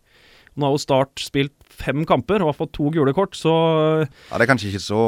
Nå 0.57 0.69
har 0.69 0.75
jo 0.77 0.83
Start 0.83 1.21
spilt 1.21 1.55
fem 1.73 2.05
kamper 2.09 2.43
og 2.45 2.53
har 2.53 2.59
fått 2.59 2.75
to 2.77 2.91
gule 2.93 3.15
kort, 3.17 3.37
så 3.39 3.53
eh, 4.03 4.09
Ja, 4.31 4.37
Det 4.39 4.45
er 4.45 4.51
kanskje 4.53 4.73
ikke 4.73 4.85
så 4.85 5.03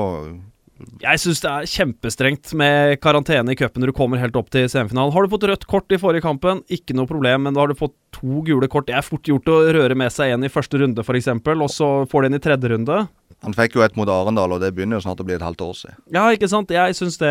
Jeg 1.02 1.20
syns 1.22 1.42
det 1.44 1.50
er 1.50 1.68
kjempestrengt 1.70 2.50
med 2.58 2.96
karantene 3.02 3.54
i 3.54 3.58
cupen 3.58 3.82
når 3.82 3.92
du 3.92 3.96
kommer 3.96 4.18
helt 4.18 4.36
opp 4.38 4.48
til 4.52 4.66
semifinalen. 4.70 5.12
Har 5.14 5.24
du 5.24 5.30
fått 5.30 5.46
rødt 5.46 5.66
kort 5.70 5.92
i 5.94 6.00
forrige 6.00 6.24
kampen, 6.24 6.64
ikke 6.72 6.96
noe 6.98 7.06
problem, 7.10 7.46
men 7.46 7.54
da 7.54 7.62
har 7.62 7.70
du 7.70 7.78
fått 7.78 7.94
to 8.14 8.42
gule 8.46 8.66
kort. 8.70 8.88
Det 8.88 8.96
er 8.98 9.06
fort 9.06 9.28
gjort 9.28 9.50
å 9.50 9.60
røre 9.76 9.94
med 9.98 10.10
seg 10.14 10.34
en 10.34 10.46
i 10.46 10.50
første 10.52 10.80
runde, 10.82 11.04
f.eks., 11.04 11.30
og 11.30 11.68
så 11.70 11.90
får 12.10 12.24
du 12.24 12.28
en 12.30 12.38
i 12.38 12.42
tredje 12.42 12.72
runde. 12.74 12.98
Han 13.44 13.54
fikk 13.54 13.76
jo 13.76 13.84
et 13.84 13.96
mot 13.98 14.08
Arendal, 14.08 14.56
og 14.56 14.62
det 14.62 14.72
begynner 14.74 14.98
jo 14.98 15.04
snart 15.04 15.22
å 15.22 15.28
bli 15.28 15.36
et 15.36 15.44
halvt 15.44 15.62
år 15.66 15.78
siden. 15.78 16.00
Ja, 16.16 16.26
ikke 16.34 16.50
sant. 16.50 16.72
Jeg 16.74 16.96
syns 16.98 17.20
det, 17.20 17.30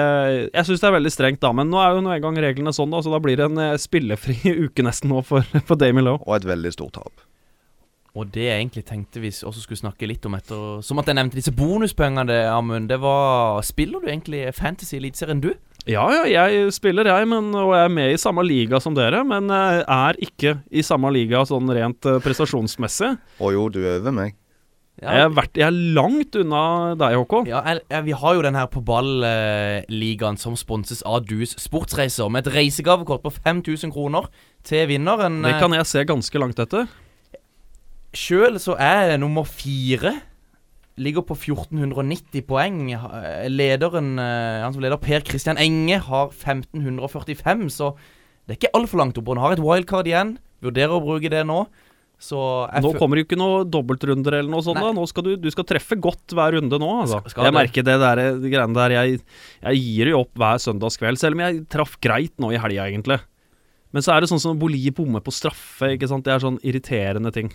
det 0.54 0.64
er 0.64 0.98
veldig 1.00 1.14
strengt, 1.14 1.42
da. 1.44 1.52
Men 1.56 1.72
nå 1.74 1.82
er 1.82 1.98
jo 1.98 2.04
nå 2.06 2.14
engang 2.16 2.40
reglene 2.40 2.76
sånn, 2.76 2.94
da, 2.94 3.02
så 3.04 3.12
da 3.14 3.22
blir 3.24 3.40
det 3.40 3.50
en 3.50 3.60
eh, 3.60 3.76
spillefri 3.82 4.40
uke 4.68 4.86
nesten 4.86 5.12
nå 5.12 5.24
for, 5.28 5.48
for 5.68 5.80
Damien 5.80 6.06
Lowe. 6.08 6.24
Og 6.24 6.38
et 6.38 6.48
veldig 6.54 6.76
stort 6.76 7.00
tap. 7.02 7.26
Og 8.14 8.30
det 8.30 8.44
jeg 8.46 8.60
egentlig 8.62 8.84
tenkte 8.86 9.22
vi 9.24 9.32
også 9.34 9.64
skulle 9.64 9.80
snakke 9.80 10.06
litt 10.06 10.26
om 10.30 10.36
etter 10.38 10.82
Som 10.86 11.00
at 11.02 11.08
jeg 11.10 11.18
nevnte 11.18 11.40
disse 11.40 11.54
bonuspengene, 11.56 12.44
Amund. 12.54 12.92
Det 12.92 13.00
var 13.02 13.64
Spiller 13.66 14.04
du 14.04 14.10
egentlig 14.12 14.46
Fantasy 14.54 15.00
Eliteserien, 15.00 15.42
du? 15.42 15.50
Ja, 15.90 16.06
ja, 16.14 16.28
jeg 16.30 16.70
spiller, 16.72 17.10
jeg, 17.10 17.28
men, 17.28 17.50
og 17.60 17.74
jeg 17.76 17.90
er 17.90 17.92
med 17.92 18.14
i 18.14 18.20
samme 18.22 18.46
liga 18.46 18.80
som 18.80 18.94
dere, 18.96 19.20
men 19.28 19.50
jeg 19.52 19.82
er 19.82 20.20
ikke 20.24 20.54
i 20.72 20.84
samme 20.86 21.10
liga 21.12 21.42
sånn 21.44 21.68
rent 21.76 22.08
eh, 22.08 22.22
prestasjonsmessig. 22.24 23.10
Å 23.44 23.52
jo, 23.52 23.66
du 23.74 23.82
er 23.82 23.98
over 23.98 24.16
meg. 24.16 24.38
Jeg, 25.02 25.26
er 25.26 25.34
vært, 25.34 25.58
jeg 25.58 25.66
er 25.66 25.76
langt 25.98 26.38
unna 26.40 26.64
deg, 26.96 27.18
Håkon. 27.18 27.50
Ja, 27.50 27.64
jeg, 27.66 27.82
jeg, 27.90 28.06
Vi 28.06 28.16
har 28.22 28.38
jo 28.38 28.46
den 28.46 28.56
her 28.56 28.70
på 28.72 28.84
ball-ligaen 28.86 30.38
som 30.40 30.56
sponses 30.56 31.02
av 31.04 31.26
Dus 31.28 31.58
Sportsreiser, 31.60 32.30
med 32.32 32.46
et 32.46 32.54
reisegavekort 32.62 33.26
på 33.26 33.34
5000 33.42 33.92
kroner 33.92 34.30
til 34.64 34.86
vinneren. 34.94 35.42
Det 35.44 35.58
kan 35.60 35.76
jeg 35.76 35.90
se 35.90 36.06
ganske 36.08 36.40
langt 36.40 36.62
etter. 36.64 36.88
Sjøl 38.14 38.60
så 38.62 38.76
er 38.78 39.14
jeg 39.14 39.22
nummer 39.24 39.46
fire. 39.50 40.14
Ligger 41.02 41.24
på 41.26 41.34
1490 41.34 42.44
poeng. 42.46 42.84
Lederen, 43.50 44.12
eh, 44.22 44.60
han 44.62 44.74
som 44.76 44.84
leder, 44.84 45.00
Per 45.02 45.24
Christian 45.26 45.58
Enge, 45.58 45.98
har 46.06 46.30
1545, 46.30 47.66
så 47.74 47.96
det 48.46 48.54
er 48.54 48.60
ikke 48.60 48.76
altfor 48.78 49.02
langt 49.02 49.18
opp. 49.18 49.32
Han 49.34 49.42
har 49.42 49.56
et 49.56 49.64
wildcard 49.64 50.06
igjen. 50.12 50.36
Vurderer 50.64 50.94
å 50.94 51.02
bruke 51.04 51.32
det 51.34 51.42
nå. 51.50 51.64
Så 52.24 52.38
Nå 52.80 52.94
kommer 53.02 53.18
det 53.18 53.24
jo 53.24 53.28
ikke 53.28 53.40
noe 53.42 53.64
dobbeltrunder 53.68 54.38
eller 54.38 54.52
noe 54.54 54.64
sånt. 54.64 54.78
Nei. 54.80 54.86
da 54.86 54.96
Nå 54.96 55.04
skal 55.10 55.26
du, 55.26 55.32
du 55.36 55.50
skal 55.52 55.66
treffe 55.68 55.98
godt 56.00 56.32
hver 56.38 56.54
runde 56.56 56.78
nå. 56.80 56.92
Altså. 57.02 57.20
Skal- 57.20 57.34
skal 57.34 57.50
jeg 57.50 57.56
merker 57.58 57.84
det 57.84 57.98
der, 58.00 58.22
de 58.40 58.52
greiene 58.54 58.78
der. 58.78 58.96
Jeg, 58.96 59.20
jeg 59.66 59.82
gir 59.82 60.12
jo 60.14 60.22
opp 60.22 60.32
hver 60.40 60.62
søndagskveld, 60.64 61.20
selv 61.20 61.36
om 61.36 61.44
jeg 61.44 61.66
traff 61.74 61.98
greit 62.00 62.38
nå 62.40 62.54
i 62.54 62.62
helga, 62.62 62.86
egentlig. 62.88 63.20
Men 63.92 64.02
så 64.06 64.14
er 64.16 64.22
det 64.24 64.30
sånn 64.32 64.40
som 64.40 64.58
Boli 64.62 64.86
bommer 64.96 65.20
på 65.26 65.34
straffe. 65.36 65.90
ikke 65.98 66.08
sant? 66.08 66.24
Det 66.24 66.32
er 66.38 66.40
sånn 66.46 66.62
irriterende 66.64 67.34
ting. 67.34 67.52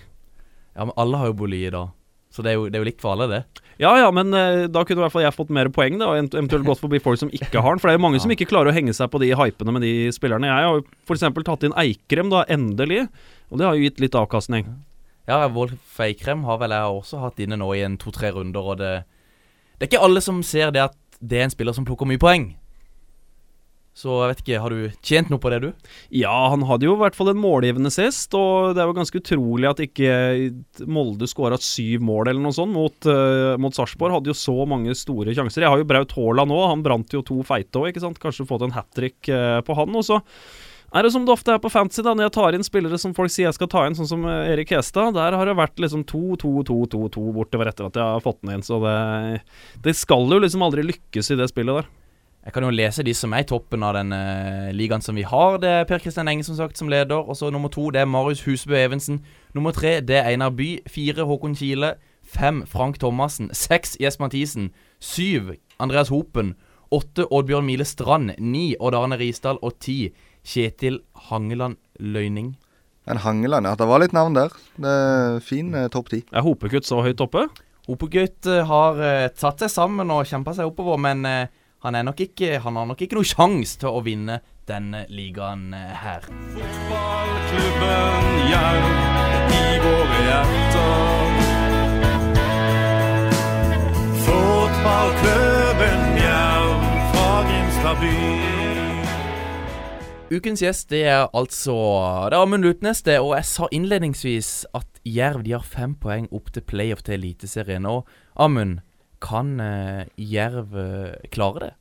Ja, 0.79 0.87
men 0.87 0.95
alle 0.97 1.19
har 1.21 1.33
jo 1.33 1.41
bolig 1.41 1.65
i 1.67 1.73
dag. 1.75 1.91
Så 2.31 2.45
det 2.45 2.53
er, 2.53 2.59
jo, 2.61 2.69
det 2.69 2.77
er 2.77 2.85
jo 2.85 2.87
likt 2.87 3.03
for 3.03 3.17
alle, 3.17 3.27
det. 3.31 3.63
Ja 3.83 3.93
ja, 3.99 4.09
men 4.15 4.35
uh, 4.35 4.67
da 4.71 4.83
kunne 4.87 5.01
i 5.01 5.05
hvert 5.05 5.15
fall 5.15 5.25
jeg 5.25 5.35
fått 5.35 5.53
mer 5.55 5.71
poeng, 5.75 5.97
da, 5.99 6.11
og 6.11 6.35
eventuelt 6.37 6.67
gått 6.67 6.83
forbi 6.83 7.01
folk 7.03 7.19
som 7.19 7.33
ikke 7.35 7.63
har 7.65 7.75
den. 7.75 7.83
For 7.83 7.89
det 7.89 7.97
er 7.97 7.99
jo 7.99 8.05
mange 8.05 8.21
som 8.25 8.35
ikke 8.35 8.49
klarer 8.51 8.71
å 8.71 8.77
henge 8.77 8.95
seg 8.95 9.11
på 9.11 9.21
de 9.23 9.33
hypene 9.39 9.75
med 9.75 9.87
de 9.87 9.93
spillerne. 10.15 10.51
Jeg 10.51 10.69
har 10.69 10.79
jo 10.79 10.85
f.eks. 11.09 11.25
tatt 11.49 11.67
inn 11.67 11.77
Eikrem, 11.79 12.31
da, 12.35 12.45
endelig. 12.53 13.07
Og 13.49 13.59
det 13.59 13.67
har 13.67 13.79
jo 13.79 13.89
gitt 13.89 14.03
litt 14.05 14.19
avkastning. 14.19 14.69
Ja, 15.29 15.41
Wolf 15.53 16.01
Eikrem 16.01 16.45
har 16.49 16.61
vel 16.61 16.73
jeg 16.73 16.99
også 17.01 17.23
hatt 17.25 17.41
inne 17.43 17.59
nå 17.61 17.69
i 17.77 17.83
en 17.85 17.99
to-tre 18.01 18.31
runder, 18.37 18.75
og 18.75 18.79
det 18.81 18.93
Det 19.79 19.87
er 19.87 19.91
ikke 19.93 20.07
alle 20.07 20.21
som 20.25 20.41
ser 20.43 20.73
det 20.75 20.83
at 20.83 20.97
det 21.21 21.39
er 21.39 21.45
en 21.47 21.53
spiller 21.53 21.75
som 21.75 21.85
plukker 21.87 22.07
mye 22.09 22.19
poeng. 22.19 22.49
Så 23.99 24.15
jeg 24.21 24.31
vet 24.31 24.43
ikke, 24.45 24.61
har 24.63 24.75
du 24.75 24.99
tjent 25.03 25.31
noe 25.33 25.43
på 25.43 25.51
det, 25.51 25.59
du? 25.65 25.91
Ja, 26.15 26.35
han 26.53 26.63
hadde 26.69 26.87
jo 26.87 26.95
i 26.95 27.01
hvert 27.01 27.17
fall 27.19 27.33
en 27.33 27.41
målgivende 27.43 27.91
sist, 27.91 28.31
og 28.39 28.77
det 28.77 28.85
er 28.85 28.91
jo 28.91 28.95
ganske 28.95 29.19
utrolig 29.19 29.67
at 29.67 29.83
ikke 29.83 30.13
Molde 30.87 31.27
skåra 31.27 31.59
syv 31.59 32.05
mål 32.07 32.31
eller 32.31 32.45
noe 32.45 32.55
sånt 32.55 32.75
mot, 32.75 33.11
uh, 33.11 33.57
mot 33.59 33.75
Sarpsborg. 33.75 34.15
Hadde 34.15 34.31
jo 34.31 34.39
så 34.39 34.55
mange 34.71 34.95
store 34.99 35.35
sjanser. 35.35 35.67
Jeg 35.67 35.75
har 35.75 35.83
jo 35.83 35.89
Braut 35.89 36.15
Haaland 36.15 36.55
nå, 36.55 36.63
han 36.71 36.87
brant 36.87 37.19
jo 37.19 37.25
to 37.27 37.43
feite 37.47 37.83
òg, 37.83 37.91
ikke 37.91 38.05
sant. 38.07 38.23
Kanskje 38.23 38.47
fått 38.47 38.69
en 38.69 38.77
hat 38.77 38.91
trick 38.95 39.19
uh, 39.33 39.59
på 39.67 39.75
han. 39.79 39.99
Og 39.99 40.07
så 40.07 40.23
er 40.95 41.05
det 41.05 41.13
som 41.13 41.27
det 41.27 41.35
ofte 41.35 41.53
er 41.53 41.61
på 41.61 41.69
fantasy, 41.73 42.01
da, 42.05 42.15
når 42.15 42.29
jeg 42.29 42.37
tar 42.39 42.57
inn 42.57 42.65
spillere 42.65 42.99
som 43.01 43.13
folk 43.17 43.33
sier 43.33 43.51
jeg 43.51 43.59
skal 43.59 43.69
ta 43.69 43.85
inn, 43.85 43.99
sånn 43.99 44.09
som 44.09 44.23
eh, 44.25 44.55
Erik 44.55 44.71
Hestad. 44.73 45.19
Der 45.19 45.37
har 45.37 45.51
det 45.51 45.59
vært 45.59 45.83
liksom 45.83 46.07
to, 46.09 46.39
to, 46.41 46.63
to, 46.65 46.79
to, 46.89 47.03
to 47.13 47.25
bortover 47.35 47.69
etter 47.69 47.91
at 47.91 47.99
jeg 47.99 48.15
har 48.17 48.25
fått 48.25 48.41
den 48.41 48.57
inn. 48.57 48.65
Så 48.65 48.81
det, 48.81 49.43
det 49.85 49.99
skal 49.99 50.25
jo 50.33 50.41
liksom 50.41 50.65
aldri 50.65 50.87
lykkes 50.89 51.35
i 51.35 51.43
det 51.43 51.51
spillet 51.53 51.83
der. 51.83 51.91
Jeg 52.45 52.55
kan 52.55 52.65
jo 52.65 52.71
lese 52.73 53.05
de 53.05 53.13
som 53.15 53.33
er 53.37 53.43
i 53.45 53.49
toppen 53.49 53.83
av 53.85 53.97
den 53.99 54.13
eh, 54.15 54.71
ligaen 54.73 55.03
som 55.05 55.17
vi 55.19 55.25
har. 55.27 55.59
Det 55.61 55.69
er 55.69 55.89
Per 55.89 56.01
Kristian 56.01 56.29
Enge 56.31 56.47
som 56.47 56.57
sagt 56.57 56.79
som 56.79 56.89
leder. 56.89 57.19
Og 57.19 57.37
så 57.37 57.51
nummer 57.53 57.69
to 57.69 57.91
det 57.93 58.01
er 58.01 58.09
Marius 58.09 58.45
Husebø 58.47 58.79
Evensen. 58.79 59.21
Nummer 59.55 59.75
tre 59.77 59.99
det 60.01 60.17
er 60.17 60.31
Einar 60.31 60.55
By. 60.57 60.79
Fire 60.89 61.27
Håkon 61.29 61.57
Kile. 61.59 61.97
fem 62.29 62.63
Frank 62.69 62.99
Thomassen, 63.01 63.49
seks 63.57 63.97
Jes 64.01 64.19
Mathisen, 64.21 64.71
syv 65.01 65.55
Andreas 65.81 66.11
Hopen, 66.13 66.55
åtte 66.93 67.25
Oddbjørn 67.25 67.65
Mile 67.65 67.87
Strand, 67.89 68.35
ni 68.39 68.75
Odd 68.81 68.97
Arne 68.99 69.17
Risdal 69.17 69.59
og 69.63 69.79
ti 69.81 70.11
Kjetil 70.45 71.01
Hangeland 71.29 71.79
Løyning. 71.99 72.57
En 73.09 73.21
Hangeland, 73.25 73.65
ja. 73.65 73.75
Det 73.81 73.89
var 73.89 74.03
litt 74.03 74.13
navn 74.13 74.37
der. 74.37 74.53
Det 74.77 74.93
er 74.93 75.41
Fin 75.41 75.73
eh, 75.75 75.89
topp 75.89 76.11
ti. 76.13 76.23
Er 76.33 76.45
Hopegutt 76.45 76.85
så 76.89 77.01
høyt 77.05 77.21
oppe? 77.25 77.47
Hopegutt 77.89 78.49
eh, 78.49 78.65
har 78.69 79.01
eh, 79.01 79.31
tatt 79.33 79.65
seg 79.65 79.73
sammen 79.73 80.13
og 80.13 80.29
kjempa 80.29 80.53
seg 80.57 80.69
oppover, 80.69 81.01
men 81.01 81.25
eh, 81.29 81.49
han, 81.97 82.09
ikke, 82.13 82.59
han 82.65 82.77
har 82.77 82.87
nok 82.91 83.01
ikke 83.03 83.17
noe 83.19 83.29
sjanse 83.29 83.79
til 83.81 83.89
å 83.89 84.03
vinne 84.05 84.41
denne 84.69 85.07
ligaen 85.09 85.73
eh, 85.77 85.95
her. 86.03 86.23
Fotballklubben 86.57 88.27
Jerv 88.51 88.85
i 89.57 89.79
våre 89.85 90.19
hjerter. 90.27 91.33
Fotballklubben 94.27 96.03
Jerv 96.21 96.85
fra 97.13 97.31
Grimstad 97.49 97.97
by. 98.03 98.15
Ukens 100.29 100.61
gjest 100.61 100.91
det 100.93 101.07
er 101.09 101.31
altså 101.33 101.73
Det 102.29 102.37
er 102.37 102.43
Amund 102.43 102.67
Lutnes, 102.67 103.01
det. 103.03 103.17
Og 103.25 103.33
jeg 103.39 103.49
sa 103.49 103.69
innledningsvis 103.73 104.51
at 104.77 105.01
Jerv 105.09 105.41
de 105.47 105.55
har 105.57 105.65
fem 105.65 105.95
poeng 105.97 106.29
opp 106.37 106.53
til 106.53 106.67
playoff 106.69 107.01
til 107.07 107.17
Eliteserien. 107.17 107.89
Og 107.89 108.05
Amund, 108.37 108.83
kan 109.25 109.59
eh, 109.63 110.07
Jerv 110.17 110.77
eh, 110.79 111.29
klare 111.35 111.67
det? 111.67 111.75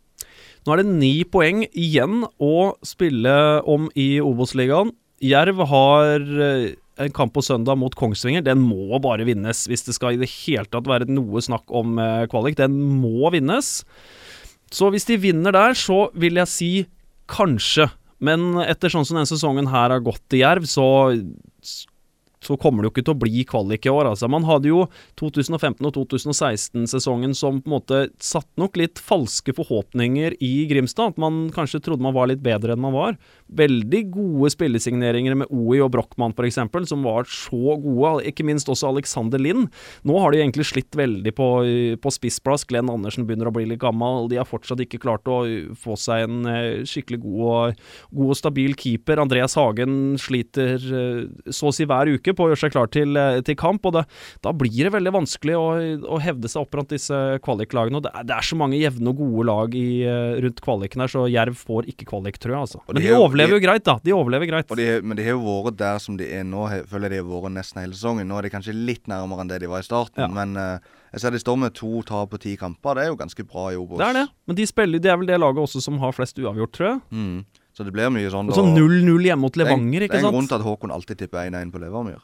Nå 0.66 0.74
er 0.74 0.82
det 0.82 0.98
ni 0.98 1.14
poeng 1.24 1.64
igjen 1.70 2.26
å 2.44 2.56
spille 2.86 3.34
om 3.70 3.88
i 3.96 4.18
Obos-ligaen. 4.24 4.92
Jerv 5.24 5.64
har 5.72 6.26
eh, 6.48 6.76
en 6.98 7.14
kamp 7.16 7.36
på 7.38 7.46
søndag 7.46 7.80
mot 7.80 7.96
Kongsvinger. 7.96 8.44
Den 8.46 8.62
må 8.66 9.00
bare 9.04 9.28
vinnes 9.28 9.64
hvis 9.70 9.86
det 9.88 9.96
skal 9.96 10.18
i 10.18 10.22
det 10.22 10.30
hele 10.34 10.68
tatt 10.70 10.90
være 10.90 11.10
noe 11.10 11.44
snakk 11.46 11.70
om 11.70 12.00
kvalik. 12.32 12.58
Den 12.60 12.76
må 13.00 13.30
vinnes. 13.34 13.84
Så 14.74 14.90
hvis 14.92 15.08
de 15.08 15.20
vinner 15.22 15.54
der, 15.56 15.78
så 15.78 16.08
vil 16.18 16.42
jeg 16.42 16.52
si 16.52 16.72
kanskje. 17.32 17.88
Men 18.18 18.58
etter 18.66 18.92
sånn 18.92 19.06
som 19.06 19.20
denne 19.20 19.30
sesongen 19.30 19.70
her 19.70 19.94
har 19.94 20.04
gått 20.04 20.34
i 20.34 20.42
Jerv, 20.42 20.66
så 20.68 20.88
så 22.44 22.58
kommer 22.60 22.84
det 22.84 22.90
jo 22.90 22.94
ikke 22.96 23.06
til 23.08 23.16
å 23.16 23.22
bli 23.22 23.44
kvalik 23.48 23.88
i 23.88 23.94
år. 23.94 24.12
Altså. 24.12 24.30
Man 24.32 24.46
hadde 24.48 24.72
jo 24.72 24.86
2015- 25.20 25.88
og 25.88 25.96
2016-sesongen 25.96 27.36
som 27.38 27.62
på 27.62 27.70
en 27.70 27.76
måte 27.78 28.02
satt 28.24 28.50
nok 28.60 28.78
litt 28.80 29.02
falske 29.02 29.56
forhåpninger 29.58 30.38
i 30.44 30.52
Grimstad. 30.70 31.16
At 31.16 31.22
man 31.22 31.48
kanskje 31.56 31.82
trodde 31.86 32.06
man 32.06 32.16
var 32.18 32.30
litt 32.32 32.44
bedre 32.46 32.76
enn 32.76 32.84
man 32.84 32.96
var. 32.96 33.18
Veldig 33.48 34.04
gode 34.14 34.52
spillesigneringer 34.54 35.38
med 35.44 35.52
OI 35.54 35.82
og 35.86 35.92
Brochmann 35.96 36.36
f.eks., 36.38 36.60
som 36.90 37.06
var 37.06 37.30
så 37.32 37.78
gode. 37.82 38.26
Ikke 38.30 38.46
minst 38.48 38.70
også 38.70 38.92
Alexander 38.92 39.42
Lind. 39.42 39.72
Nå 40.08 40.20
har 40.22 40.34
de 40.34 40.42
egentlig 40.44 40.68
slitt 40.70 40.98
veldig 40.98 41.34
på, 41.38 41.50
på 42.02 42.14
spissplass. 42.14 42.68
Glenn 42.70 42.92
Andersen 42.92 43.28
begynner 43.28 43.50
å 43.50 43.56
bli 43.56 43.68
litt 43.70 43.82
gammel. 43.82 44.28
De 44.32 44.40
har 44.40 44.48
fortsatt 44.50 44.82
ikke 44.84 45.02
klart 45.02 45.28
å 45.32 45.42
få 45.78 45.98
seg 46.00 46.28
en 46.28 46.52
eh, 46.52 46.86
skikkelig 46.88 47.22
god 47.24 47.38
god 47.48 48.32
og 48.34 48.38
stabil 48.38 48.76
keeper. 48.78 49.22
Andreas 49.22 49.56
Hagen 49.58 50.18
sliter 50.22 50.76
eh, 50.78 51.52
så 51.52 51.70
å 51.70 51.76
si 51.76 51.88
hver 51.88 52.12
uke 52.18 52.27
på 52.36 52.46
å 52.46 52.50
gjøre 52.52 52.62
seg 52.66 52.74
klar 52.74 52.90
til, 52.92 53.16
eh, 53.18 53.42
til 53.42 53.56
kamp. 53.56 53.86
og 53.86 53.94
det, 53.94 54.06
Da 54.42 54.52
blir 54.52 54.84
det 54.88 54.92
veldig 54.92 55.14
vanskelig 55.14 55.56
å, 55.56 55.68
å 56.04 56.20
hevde 56.20 56.50
seg 56.50 56.62
opp 56.62 56.72
blant 56.72 56.90
disse 56.90 57.40
kvaliklagene. 57.46 57.98
og 57.98 58.04
det 58.04 58.12
er, 58.14 58.24
det 58.24 58.36
er 58.36 58.48
så 58.50 58.58
mange 58.60 58.80
jevne 58.80 59.14
og 59.14 59.18
gode 59.22 59.46
lag 59.48 59.76
i, 59.76 60.04
eh, 60.04 60.42
rundt 60.44 60.62
kvaliken 60.62 61.02
her, 61.02 61.08
så 61.08 61.28
Jerv 61.32 61.56
får 61.56 61.88
ikke 61.94 62.10
kvalik, 62.12 62.38
tror 62.38 62.56
jeg. 62.56 62.62
altså. 62.68 62.82
Men 62.88 63.02
de 63.02 63.08
er 63.08 63.20
overlever 63.22 63.58
jo 63.58 63.64
greit, 63.64 63.84
da. 63.84 64.00
De 64.04 64.12
overlever 64.12 64.48
greit. 64.48 64.68
De, 64.78 65.02
men 65.02 65.18
de 65.18 65.24
har 65.24 65.38
jo 65.38 65.58
vært 65.64 65.78
der 65.78 66.00
som 66.00 66.18
de 66.18 66.26
er 66.26 66.44
nå. 66.44 66.68
jeg 66.70 66.88
Føler 66.88 67.10
de 67.10 67.18
har 67.22 67.28
vært 67.28 67.56
nesten 67.56 67.82
hele 67.82 67.94
sesongen. 67.94 68.28
Nå 68.28 68.38
er 68.40 68.48
de 68.48 68.54
kanskje 68.54 68.74
litt 68.74 69.08
nærmere 69.08 69.44
enn 69.44 69.50
det 69.52 69.60
de 69.62 69.68
var 69.68 69.84
i 69.84 69.88
starten. 69.88 70.24
Ja. 70.24 70.28
Men 70.28 70.56
eh, 70.58 70.80
jeg 71.14 71.22
ser 71.24 71.32
de 71.32 71.40
står 71.40 71.58
med 71.58 71.74
to 71.78 72.02
tap 72.08 72.30
på 72.32 72.40
ti 72.44 72.56
kamper. 72.60 72.96
Det 72.98 73.06
er 73.06 73.12
jo 73.12 73.20
ganske 73.20 73.46
bra 73.48 73.70
i 73.72 73.78
Obos. 73.80 74.00
Det 74.00 74.08
er 74.10 74.20
det. 74.22 74.26
Men 74.48 74.60
de 74.60 74.68
spiller, 74.70 75.00
de 75.04 75.10
er 75.12 75.18
vel 75.18 75.30
det 75.30 75.40
laget 75.40 75.64
også 75.64 75.82
som 75.84 76.00
har 76.04 76.16
flest 76.16 76.40
uavgjort, 76.42 76.74
tror 76.76 76.90
jeg. 76.90 77.00
Mm. 77.12 77.46
Så 77.78 77.86
det 77.86 77.94
blir 77.94 78.10
mye 78.10 78.30
sånn. 78.34 78.48
Og 78.50 78.58
så 78.58 78.64
0-0 78.66 79.28
hjemme 79.28 79.44
mot 79.44 79.54
er 79.54 79.62
Levanger, 79.62 80.08
ikke 80.08 80.18
sant? 80.18 80.24
Det 80.24 80.26
er 80.26 80.32
en 80.32 80.34
grunn 80.40 80.48
til 80.50 80.58
at 80.58 80.66
Håkon 80.66 80.94
alltid 80.96 81.20
tipper 81.20 81.44
1-1 81.46 81.74
på 81.76 81.82
Levermyr. 81.84 82.24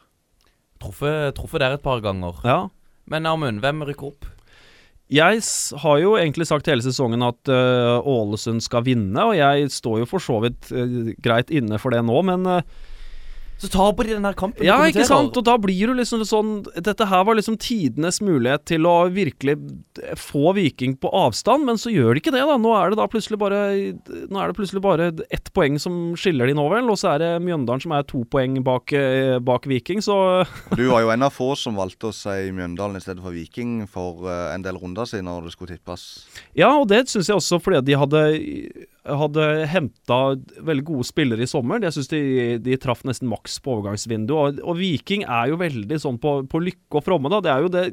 Truffet, 0.81 1.35
truffet 1.37 1.61
der 1.61 1.75
et 1.77 1.83
par 1.83 2.01
ganger. 2.01 2.39
Ja. 2.41 2.61
Men 3.05 3.29
Amund, 3.29 3.61
hvem 3.61 3.83
rykker 3.85 4.09
opp? 4.09 4.25
Jeg 5.13 5.43
har 5.83 5.99
jo 6.01 6.15
egentlig 6.17 6.47
sagt 6.49 6.65
hele 6.71 6.81
sesongen 6.81 7.21
at 7.27 7.51
uh, 7.51 8.01
Ålesund 8.01 8.63
skal 8.65 8.85
vinne, 8.87 9.27
og 9.27 9.35
jeg 9.37 9.69
står 9.75 10.01
jo 10.01 10.09
for 10.09 10.23
så 10.23 10.39
vidt 10.41 10.71
uh, 10.73 11.11
greit 11.21 11.53
inne 11.53 11.77
for 11.77 11.93
det 11.93 12.01
nå, 12.07 12.15
men 12.25 12.47
øh, 12.49 12.63
Så 13.61 13.69
taper 13.71 14.07
de 14.07 14.15
den 14.17 14.25
her 14.27 14.35
kampen. 14.35 14.65
Ja, 14.65 14.79
ikke 14.89 15.05
sant? 15.07 15.37
Og 15.39 15.45
da 15.47 15.55
blir 15.61 15.91
du 15.91 15.95
liksom 15.95 16.23
sånn 16.27 16.51
Dette 16.83 17.05
her 17.07 17.23
var 17.27 17.37
liksom 17.37 17.55
tidenes 17.61 18.19
mulighet 18.23 18.65
til 18.67 18.87
å 18.89 19.07
virkelig 19.13 19.55
få 20.19 20.51
Viking 20.57 20.97
på 20.99 21.11
avstand, 21.15 21.63
men 21.67 21.79
så 21.79 21.93
gjør 21.93 22.13
de 22.15 22.23
ikke 22.23 22.33
det, 22.35 22.43
da. 22.49 22.57
Nå 22.59 22.73
er 22.75 22.91
det 22.91 22.99
da 22.99 23.07
plutselig 23.11 23.39
bare 23.39 23.61
Nå 24.03 24.41
er 24.41 24.51
det 24.51 24.57
plutselig 24.57 24.83
bare 24.83 25.11
ett 25.33 25.51
poeng 25.55 25.79
som 25.81 26.13
skiller 26.19 26.49
de 26.49 26.57
nå, 26.57 26.65
vel. 26.73 26.89
Og 26.91 26.99
så 26.99 27.13
er 27.13 27.23
det 27.23 27.31
Mjøndalen 27.45 27.83
som 27.85 27.95
er 27.95 28.07
to 28.09 28.23
poeng 28.33 28.59
bak, 28.65 28.93
eh, 28.97 29.37
bak 29.43 29.67
Viking, 29.69 30.03
så 30.03 30.17
Og 30.43 30.75
du 30.79 30.87
var 30.91 31.05
jo 31.05 31.13
en 31.13 31.27
av 31.29 31.33
få 31.35 31.53
som 31.59 31.79
valgte 31.79 32.11
å 32.11 32.15
si 32.15 32.51
Mjøndalen 32.55 32.99
i 32.99 33.03
stedet 33.03 33.23
for 33.23 33.35
Viking 33.35 33.83
for 33.87 34.27
eh, 34.27 34.49
en 34.55 34.65
del 34.65 34.79
runder 34.81 35.07
siden 35.09 35.29
når 35.29 35.47
det 35.47 35.55
skulle 35.55 35.77
tippes. 35.77 36.07
Ja, 36.57 36.73
og 36.75 36.89
det 36.91 37.05
syns 37.11 37.31
jeg 37.31 37.39
også 37.39 37.61
fordi 37.63 37.83
de 37.87 37.99
hadde 37.99 38.23
hadde 39.03 39.45
henta 39.67 40.19
veldig 40.63 40.85
gode 40.87 41.07
spillere 41.07 41.43
i 41.43 41.49
sommer. 41.49 41.83
Jeg 41.83 41.95
syns 41.97 42.11
de, 42.11 42.23
de 42.63 42.79
traff 42.79 43.03
nesten 43.07 43.27
maks 43.31 43.57
på 43.63 43.77
overgangsvinduet. 43.77 44.61
Og, 44.61 44.63
og 44.63 44.79
Viking 44.79 45.25
er 45.27 45.51
jo 45.51 45.59
veldig 45.59 45.99
sånn 45.99 46.19
på, 46.23 46.37
på 46.49 46.61
lykke 46.63 46.99
og 46.99 47.05
fromme, 47.05 47.31
da. 47.33 47.41
Det 47.43 47.53
er 47.53 47.65
jo 47.65 47.73
det 47.73 47.85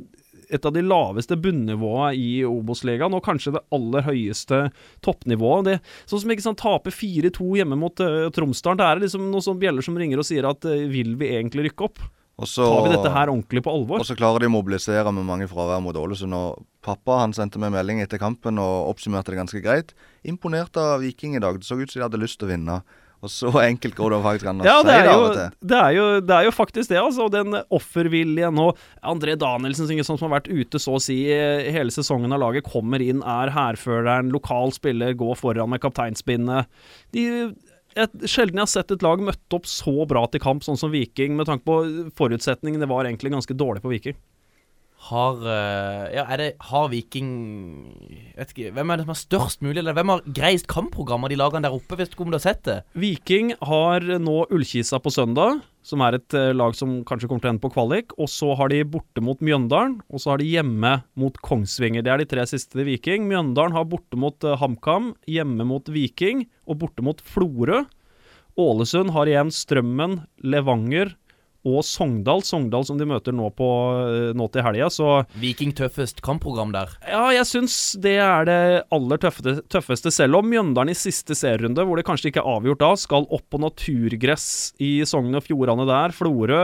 et 0.50 0.66
av 0.66 0.74
de 0.74 0.82
laveste 0.82 1.36
bunnivåene 1.38 2.14
i 2.18 2.30
Obos-ligaen, 2.46 3.14
og 3.14 3.24
kanskje 3.26 3.54
det 3.54 3.64
aller 3.74 4.06
høyeste 4.06 4.62
toppnivået. 5.04 5.68
Det, 5.68 5.76
sånn 6.10 6.24
som 6.24 6.34
ikke 6.34 6.46
sant, 6.48 6.62
taper 6.62 6.94
4-2 6.94 7.50
hjemme 7.60 7.78
mot 7.78 8.02
uh, 8.02 8.26
Tromsdalen. 8.34 8.80
Det 8.80 8.88
er 8.88 9.04
liksom 9.04 9.28
noen 9.30 9.46
sånne 9.46 9.62
bjeller 9.62 9.86
som 9.86 9.98
ringer 10.00 10.22
og 10.22 10.26
sier 10.26 10.48
at 10.50 10.66
uh, 10.66 10.86
vil 10.90 11.14
vi 11.20 11.30
egentlig 11.36 11.70
rykke 11.70 11.86
opp? 11.86 12.02
Og 12.40 12.48
så, 12.48 12.64
Tar 12.64 12.86
vi 12.86 12.94
dette 12.94 13.12
her 13.12 13.28
ordentlig 13.28 13.60
på 13.66 13.72
alvor? 13.74 14.00
og 14.00 14.08
så 14.08 14.16
klarer 14.16 14.40
de 14.40 14.48
å 14.48 14.54
mobilisere 14.54 15.10
med 15.12 15.26
mange 15.28 15.48
fravær 15.50 15.82
mot 15.84 15.96
Ålesund. 15.96 16.32
Og 16.36 16.64
pappa 16.84 17.20
han 17.20 17.36
sendte 17.36 17.60
meg 17.60 17.74
melding 17.74 18.00
etter 18.00 18.20
kampen 18.22 18.60
og 18.62 18.94
oppsummerte 18.94 19.34
det 19.34 19.42
ganske 19.42 19.60
greit. 19.64 19.92
Imponert 20.28 20.76
av 20.80 21.00
Viking 21.00 21.36
i 21.36 21.42
dag. 21.42 21.60
Det 21.60 21.68
så 21.68 21.78
ut 21.80 21.90
som 21.90 22.00
de 22.00 22.06
hadde 22.08 22.20
lyst 22.20 22.40
til 22.40 22.48
å 22.48 22.52
vinne. 22.52 22.80
Og 23.20 23.28
så 23.28 23.50
enkelt 23.60 23.96
går 23.98 24.14
det 24.14 24.18
faktisk 24.24 24.48
an 24.48 24.62
å 24.62 24.64
Ja, 24.64 24.76
det 24.80 24.94
det 24.94 24.96
er, 24.96 25.08
jo, 25.10 25.24
til. 25.36 25.56
det, 25.68 25.80
er 25.80 25.92
jo, 25.92 26.04
det 26.24 26.36
er 26.36 26.46
jo 26.46 26.52
faktisk 26.56 26.92
det, 26.92 27.00
altså. 27.00 27.26
Og 27.26 27.34
den 27.34 27.58
offerviljen 27.76 28.60
og 28.62 28.78
André 29.04 29.34
Danielsen, 29.40 29.90
som 30.04 30.16
som 30.16 30.30
har 30.30 30.38
vært 30.38 30.48
ute 30.48 30.80
så 30.80 30.96
å 30.96 31.02
si 31.04 31.18
hele 31.28 31.92
sesongen 31.92 32.32
av 32.32 32.40
laget, 32.40 32.64
kommer 32.64 33.04
inn, 33.04 33.20
er 33.20 33.52
hærføreren, 33.52 34.32
lokal 34.32 34.72
spiller, 34.72 35.12
går 35.12 35.36
foran 35.36 35.68
med 35.72 35.84
kapteinspinnet. 35.84 36.70
De 37.12 37.26
jeg, 37.90 38.06
Sjelden 38.30 38.60
jeg 38.60 38.62
har 38.64 38.70
sett 38.70 38.92
et 38.94 39.02
lag 39.02 39.20
møtte 39.24 39.56
opp 39.56 39.66
så 39.68 40.06
bra 40.08 40.22
til 40.30 40.40
kamp, 40.40 40.64
sånn 40.64 40.78
som 40.78 40.92
Viking, 40.94 41.34
med 41.36 41.48
tanke 41.50 41.66
på 41.66 41.80
forutsetningene 42.16 42.88
var 42.88 43.08
egentlig 43.08 43.32
ganske 43.34 43.56
dårlig 43.58 43.82
på 43.84 43.90
Viking. 43.92 44.18
Har 45.08 45.40
eh, 45.48 46.10
Ja, 46.12 46.26
er 46.28 46.40
det 46.40 46.48
Har 46.68 46.90
Viking 46.92 47.30
vet 48.36 48.52
ikke, 48.52 48.72
Hvem 48.76 48.92
er 48.92 49.00
det 49.00 49.06
som 49.06 49.12
har 49.14 49.20
størst 49.20 49.64
mulig 49.64 49.80
Eller 49.80 49.96
hvem 49.96 50.12
har 50.12 50.24
greist 50.36 50.68
kampprogrammer 50.70 51.32
de 51.32 51.38
lagene 51.40 51.64
der 51.64 51.76
oppe, 51.76 51.96
hvis 51.96 52.12
du 52.12 52.18
om 52.20 52.32
du 52.32 52.36
har 52.36 52.44
sett 52.44 52.62
det? 52.68 52.78
Viking 53.00 53.54
har 53.64 54.04
nå 54.20 54.34
Ullkisa 54.52 55.00
på 55.00 55.12
søndag, 55.14 55.62
som 55.86 56.02
er 56.04 56.18
et 56.18 56.36
eh, 56.36 56.50
lag 56.52 56.74
som 56.76 56.98
kanskje 57.08 57.30
kommer 57.30 57.40
til 57.40 57.48
å 57.48 57.52
ende 57.54 57.64
på 57.64 57.70
kvalik. 57.72 58.12
Og 58.20 58.28
så 58.28 58.50
har 58.58 58.68
de 58.72 58.82
borte 58.84 59.22
mot 59.24 59.40
Mjøndalen, 59.40 59.96
og 60.12 60.20
så 60.20 60.34
har 60.34 60.42
de 60.42 60.50
hjemme 60.50 60.92
mot 61.18 61.40
Kongsvinger. 61.46 62.04
Det 62.04 62.12
er 62.12 62.20
de 62.20 62.28
tre 62.28 62.44
siste 62.50 62.76
til 62.76 62.84
Viking. 62.90 63.24
Mjøndalen 63.30 63.76
har 63.76 63.88
borte 63.88 64.20
mot 64.20 64.36
eh, 64.44 64.58
HamKam, 64.60 65.14
hjemme 65.30 65.64
mot 65.68 65.88
Viking 65.88 66.44
og 66.68 66.82
borte 66.84 67.06
mot 67.06 67.24
Florø. 67.24 67.86
Ålesund 68.60 69.14
har 69.16 69.30
igjen 69.30 69.52
Strømmen, 69.54 70.20
Levanger 70.44 71.14
og 71.66 71.82
Sogndal. 71.86 72.44
Sogndal 72.46 72.86
som 72.88 73.00
de 73.00 73.08
møter 73.08 73.34
nå, 73.36 73.50
på, 73.56 73.68
eh, 74.06 74.30
nå 74.36 74.48
til 74.52 74.64
helga, 74.66 74.90
så 74.92 75.10
Viking 75.40 75.74
tøffest 75.76 76.22
kampprogram 76.24 76.72
der. 76.74 76.92
ja, 77.08 77.24
jeg 77.34 77.48
syns 77.48 77.76
det 78.00 78.16
er 78.22 78.48
det 78.48 78.60
aller 78.94 79.20
tøffeste, 79.20 79.60
tøffeste, 79.72 80.12
selv 80.14 80.40
om 80.40 80.48
Mjøndalen 80.50 80.92
i 80.94 80.98
siste 80.98 81.36
serierunde, 81.36 81.84
hvor 81.86 82.00
det 82.00 82.06
kanskje 82.08 82.32
ikke 82.32 82.44
er 82.44 82.54
avgjort 82.56 82.82
da, 82.82 82.94
skal 82.98 83.28
opp 83.30 83.46
på 83.50 83.60
naturgress 83.62 84.72
i 84.80 85.00
Sogn 85.08 85.34
og 85.36 85.44
Fjordane 85.46 85.86
der. 85.88 86.16
Florø 86.16 86.62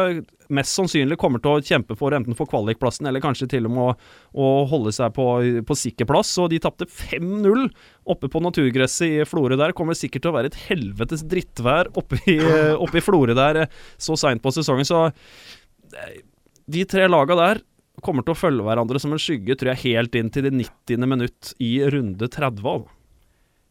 mest 0.54 0.76
sannsynlig 0.76 1.18
kommer 1.20 1.42
til 1.42 1.56
å 1.56 1.62
kjempe 1.64 1.96
for 1.98 2.14
enten 2.16 2.36
for 2.38 2.48
kvalikplassen 2.50 3.08
eller 3.08 3.22
kanskje 3.24 3.48
til 3.52 3.68
og 3.68 3.74
med 3.74 3.84
å, 3.84 3.94
å 4.42 4.48
holde 4.70 4.92
seg 4.94 5.14
på, 5.16 5.26
på 5.66 5.78
sikker 5.78 6.08
plass. 6.08 6.32
Og 6.42 6.50
de 6.52 6.60
tapte 6.62 6.88
5-0 6.90 7.68
oppe 8.12 8.30
på 8.32 8.42
naturgresset 8.44 9.20
i 9.22 9.28
Florø 9.28 9.58
der. 9.58 9.74
Kommer 9.76 9.98
sikkert 9.98 10.26
til 10.26 10.32
å 10.32 10.36
være 10.38 10.52
et 10.52 10.60
helvetes 10.68 11.24
drittvær 11.28 11.92
oppe 11.98 12.20
i, 12.30 12.38
oppe 12.84 13.00
i 13.00 13.04
Florø 13.04 13.36
der 13.36 13.64
eh, 13.64 13.78
så 13.98 14.18
seint 14.20 14.44
på 14.44 14.54
sesongen. 14.54 14.88
Så 14.88 15.06
eh, 15.06 16.20
de 16.66 16.84
tre 16.88 17.06
laga 17.10 17.38
der 17.38 17.64
kommer 18.04 18.24
til 18.24 18.34
å 18.34 18.38
følge 18.38 18.64
hverandre 18.66 19.00
som 19.00 19.14
en 19.14 19.20
skygge, 19.22 19.56
tror 19.56 19.72
jeg, 19.72 19.96
helt 19.96 20.16
inn 20.18 20.28
til 20.32 20.44
det 20.46 20.52
90. 20.52 21.08
minutt 21.08 21.54
i 21.62 21.78
runde 21.92 22.28
30. 22.28 22.60
altså. 22.60 22.95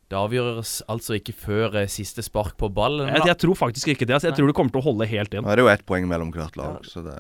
Det 0.10 0.18
avgjøres 0.20 0.84
altså 0.92 1.16
ikke 1.18 1.34
før 1.34 1.80
eh, 1.82 1.88
siste 1.90 2.22
spark 2.22 2.54
på 2.62 2.70
ballen. 2.74 3.08
Jeg, 3.10 3.24
jeg 3.32 3.38
tror 3.42 3.56
faktisk 3.58 3.88
ikke 3.96 4.06
det. 4.06 4.14
Altså, 4.20 4.30
jeg 4.30 4.38
tror 4.38 4.52
det 4.52 4.56
kommer 4.56 4.72
til 4.76 4.84
å 4.84 4.86
holde 4.92 5.08
helt 5.10 5.34
inn. 5.34 5.42
Nå 5.44 5.50
er 5.50 5.56
det 5.58 5.66
jo 5.66 5.72
ett 5.74 5.86
poeng 5.90 6.06
mellom 6.08 6.30
hvert 6.36 6.56
lag, 6.62 6.84
så 6.86 7.02
det 7.06 7.16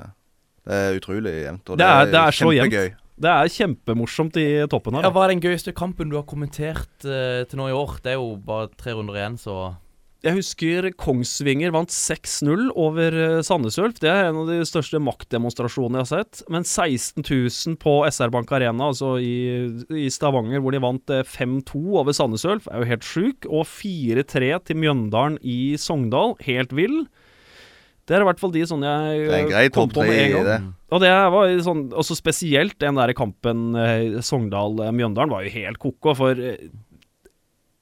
Det 0.66 0.74
er 0.74 0.96
utrolig 1.00 1.34
jevnt. 1.46 1.70
Og 1.70 1.78
Det 1.78 1.86
er- 1.86 2.06
det 2.06 2.22
er 2.22 2.32
kjempegøy. 2.42 2.94
Det 3.16 3.30
er 3.32 3.48
kjempemorsomt 3.48 4.36
i 4.38 4.46
toppen 4.68 4.94
her. 4.98 5.04
Ja. 5.04 5.10
Hva 5.12 5.24
er 5.24 5.30
den 5.30 5.40
gøyeste 5.42 5.72
kampen 5.74 6.10
du 6.10 6.16
har 6.18 6.26
kommentert 6.28 7.06
eh, 7.06 7.46
til 7.46 7.58
nå 7.62 7.70
i 7.70 7.72
år? 7.72 8.00
Det 8.04 8.12
er 8.12 8.18
jo 8.20 8.36
bare 8.36 8.68
tre 8.76 8.92
runder 8.94 9.14
igjen, 9.16 9.38
så 9.40 9.78
Jeg 10.26 10.40
husker 10.40 10.88
Kongsvinger 10.98 11.70
vant 11.76 11.92
6-0 11.94 12.72
over 12.74 13.14
eh, 13.14 13.42
Sandnes 13.46 13.78
Ulf. 13.78 14.00
Det 14.02 14.10
er 14.10 14.32
en 14.32 14.40
av 14.42 14.48
de 14.50 14.58
største 14.66 14.98
maktdemonstrasjonene 15.04 16.02
jeg 16.02 16.08
har 16.08 16.24
sett. 16.24 16.42
Men 16.50 16.66
16 16.66 17.22
000 17.22 17.78
på 17.82 17.94
SR 18.10 18.34
Bank 18.34 18.50
Arena, 18.58 18.88
altså 18.90 19.16
i, 19.22 19.36
i 19.94 20.08
Stavanger, 20.10 20.64
hvor 20.66 20.74
de 20.74 20.82
vant 20.82 21.14
eh, 21.14 21.22
5-2 21.30 21.84
over 22.02 22.18
Sandnes 22.18 22.48
Ulf, 22.50 22.66
er 22.72 22.82
jo 22.82 22.90
helt 22.90 23.06
sjuk. 23.06 23.46
Og 23.52 23.68
4-3 23.70 24.50
til 24.66 24.82
Mjøndalen 24.82 25.38
i 25.46 25.76
Sogndal. 25.82 26.34
Helt 26.48 26.74
vill. 26.74 27.04
Det 28.06 28.14
er 28.14 28.22
i 28.22 28.28
hvert 28.28 28.42
fall 28.42 28.54
de 28.54 28.62
sånne 28.70 28.90
jeg 29.18 29.46
eh, 29.50 29.70
kom 29.74 29.90
på 29.90 30.04
med 30.06 30.14
en 30.14 30.26
i 30.26 30.34
gang. 30.34 30.46
det. 30.46 30.58
Og 30.94 31.02
det 31.02 31.10
var 31.34 31.54
sånn 31.66 31.88
Også 31.98 32.18
spesielt 32.18 32.78
den 32.82 33.00
der 33.00 33.14
kampen 33.18 33.74
eh, 33.82 34.20
Sogndal-Mjøndalen 34.26 35.34
var 35.34 35.46
jo 35.46 35.54
helt 35.56 35.82
ko-ko, 35.82 36.14
for 36.18 36.38
eh, 36.38 36.68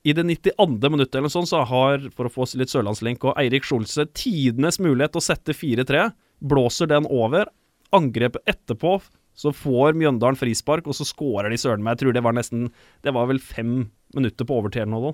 i 0.03 0.13
det 0.13 0.23
92. 0.23 0.89
minuttet 0.91 1.15
eller 1.15 1.31
sånt, 1.31 1.47
så 1.47 1.63
har, 1.63 2.09
for 2.15 2.27
å 2.27 2.31
få 2.31 2.47
litt 2.59 2.71
sørlandslink, 2.71 3.23
og 3.23 3.37
Eirik 3.39 3.63
Skjolse 3.67 4.05
tidenes 4.11 4.79
mulighet 4.83 5.15
til 5.15 5.21
å 5.21 5.27
sette 5.29 5.55
4-3. 5.55 6.09
Blåser 6.43 6.89
den 6.91 7.07
over. 7.07 7.47
Angrepet 7.95 8.43
etterpå, 8.49 8.97
så 9.33 9.53
får 9.55 9.95
Mjøndalen 9.97 10.37
frispark, 10.37 10.89
og 10.91 10.97
så 10.97 11.07
skårer 11.07 11.53
de 11.53 11.59
søren 11.61 11.85
meg. 11.85 11.95
Jeg 11.95 12.03
tror 12.03 12.17
det 12.17 12.25
var 12.25 12.35
nesten 12.35 12.67
Det 13.05 13.13
var 13.15 13.29
vel 13.31 13.39
fem 13.39 13.91
minutter 14.13 14.45
på 14.45 14.59
overtid 14.59 14.83
eller 14.83 14.97
noe. 14.97 15.13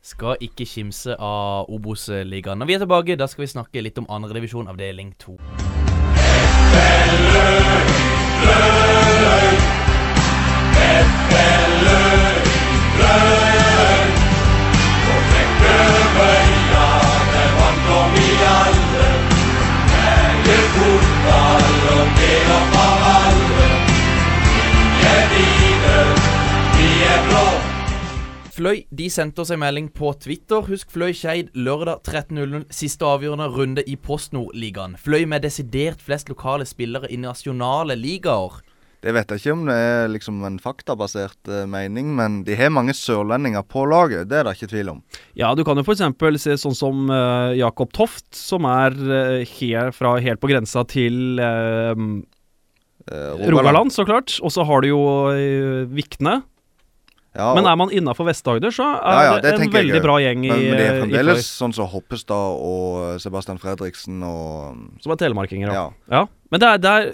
skal 0.00 0.40
ikke 0.40 0.64
kimse 0.64 1.12
av 1.20 1.68
Obos-ligaen. 1.68 2.56
Når 2.62 2.66
vi 2.70 2.74
er 2.78 2.80
tilbake, 2.80 3.18
da 3.20 3.28
skal 3.28 3.44
vi 3.44 3.52
snakke 3.52 3.84
litt 3.84 4.00
om 4.00 4.08
andredivisjon 4.08 4.72
avdeling 4.72 5.12
to. 5.20 5.36
Fløy 6.70 8.09
de 29.00 29.08
sendte 29.12 29.40
oss 29.40 29.50
en 29.54 29.62
melding 29.62 29.88
på 29.96 30.12
Twitter. 30.20 30.60
Husk 30.68 30.90
Fløy 30.92 31.14
Skeid 31.16 31.54
lørdag 31.56 32.04
13.00. 32.04 32.66
Siste 32.74 33.06
avgjørende 33.08 33.48
runde 33.54 33.84
i 33.88 33.96
PostNord-ligaen. 33.96 34.98
Fløy 35.00 35.24
med 35.30 35.46
desidert 35.46 36.02
flest 36.04 36.28
lokale 36.28 36.66
spillere 36.68 37.08
i 37.08 37.16
nasjonale 37.20 37.96
ligaer. 37.96 38.58
Det 39.00 39.14
vet 39.16 39.30
jeg 39.32 39.40
ikke 39.40 39.54
om 39.54 39.62
det 39.64 39.76
er 39.80 40.10
liksom 40.12 40.42
en 40.44 40.58
faktabasert 40.60 41.48
uh, 41.48 41.62
mening, 41.64 42.10
men 42.18 42.42
de 42.44 42.58
har 42.58 42.68
mange 42.68 42.92
sørlendinger 42.92 43.64
på 43.64 43.86
laget. 43.88 44.28
Det 44.28 44.42
er 44.42 44.44
det 44.44 44.58
ikke 44.58 44.68
tvil 44.74 44.90
om. 44.92 44.98
Ja, 45.38 45.54
du 45.56 45.64
kan 45.64 45.80
jo 45.80 45.86
f.eks. 45.86 46.04
se 46.42 46.58
sånn 46.60 46.76
som 46.76 47.08
uh, 47.08 47.56
Jakob 47.56 47.94
Toft, 47.96 48.28
som 48.36 48.68
er 48.68 48.98
uh, 49.00 49.40
her, 49.56 49.94
fra 49.96 50.18
helt 50.20 50.42
på 50.42 50.52
grensa 50.52 50.84
til 50.90 51.40
eh, 51.40 52.04
Eh, 53.10 53.48
Rogaland, 53.50 53.92
så 53.92 54.04
klart. 54.04 54.38
Og 54.42 54.52
så 54.52 54.64
har 54.66 54.82
du 54.82 54.92
jo 54.92 55.00
uh, 55.32 55.88
Vikne. 55.90 56.40
Ja, 57.36 57.52
Men 57.54 57.66
er 57.70 57.76
man 57.78 57.92
innafor 57.94 58.26
Vest-Agder, 58.26 58.72
så 58.74 58.82
er 58.98 59.14
Ja, 59.14 59.22
ja, 59.22 59.34
det 59.38 59.52
en 59.54 59.70
veldig 59.70 59.94
jeg 59.94 60.02
bra 60.02 60.16
gjeng 60.18 60.44
i, 60.44 60.50
men, 60.50 60.64
men 60.66 60.80
det 60.80 60.86
er 60.86 60.96
fremdeles 61.04 61.50
sånn 61.60 61.74
som 61.76 61.86
Hoppestad 61.92 62.56
og 62.58 62.96
eh, 63.04 63.18
Sebastian 63.22 63.60
Fredriksen 63.62 64.24
og 64.26 64.80
Som 65.04 65.14
er 65.14 65.20
telemarkinger, 65.20 65.70
ja. 65.70 66.24
Men 66.50 66.62
det 66.62 66.72
er, 66.72 66.80
det 66.82 66.90
er 66.90 67.10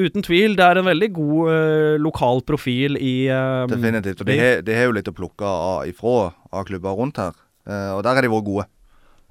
uten 0.00 0.24
tvil 0.24 0.54
Det 0.56 0.64
er 0.64 0.80
en 0.80 0.86
veldig 0.86 1.10
god 1.12 1.50
uh, 1.50 1.96
lokal 2.00 2.44
profil 2.46 2.96
i 2.96 3.14
eh, 3.26 3.64
Definitivt. 3.70 4.22
Og 4.22 4.30
de 4.30 4.38
har, 4.76 4.86
jo 4.86 4.94
litt 4.96 5.10
å 5.10 5.16
plukke 5.16 5.50
av 5.50 5.88
ifra 5.90 6.30
av 6.50 6.66
klubber 6.70 6.94
rundt 6.98 7.18
her. 7.20 7.34
uh, 7.66 7.98
og 7.98 8.04
der 8.06 8.16
har 8.16 8.26
de 8.26 8.30
vært 8.30 8.46
gode. 8.46 8.70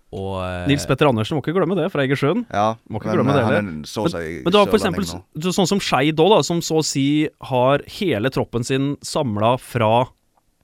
Og 0.10 0.40
eh, 0.42 0.64
Nils 0.72 0.88
Petter 0.90 1.06
Andersen, 1.10 1.38
må 1.38 1.44
ikke 1.44 1.54
glemme 1.54 1.76
det, 1.78 1.90
fra 1.94 2.02
Egersund. 2.02 2.48
Ja, 2.50 2.72
Må 2.90 2.98
ikke 2.98 3.12
men 3.12 3.20
glemme 3.20 3.36
det 3.38 3.44
heller. 3.46 3.68
er 3.68 3.90
så 3.90 4.08
si 4.10 4.24
Men 4.42 4.54
du 4.56 4.58
har 4.58 4.66
for 4.72 4.80
eksempel 4.80 5.06
nå. 5.06 5.52
sånn 5.54 5.70
som 5.70 5.82
Skeid 5.84 6.18
òg, 6.24 6.40
som 6.48 6.64
så 6.66 6.80
å 6.82 6.86
si 6.86 7.28
har 7.52 7.84
hele 8.00 8.32
troppen 8.34 8.66
sin 8.66 8.96
samla 9.06 9.54
fra 9.62 10.08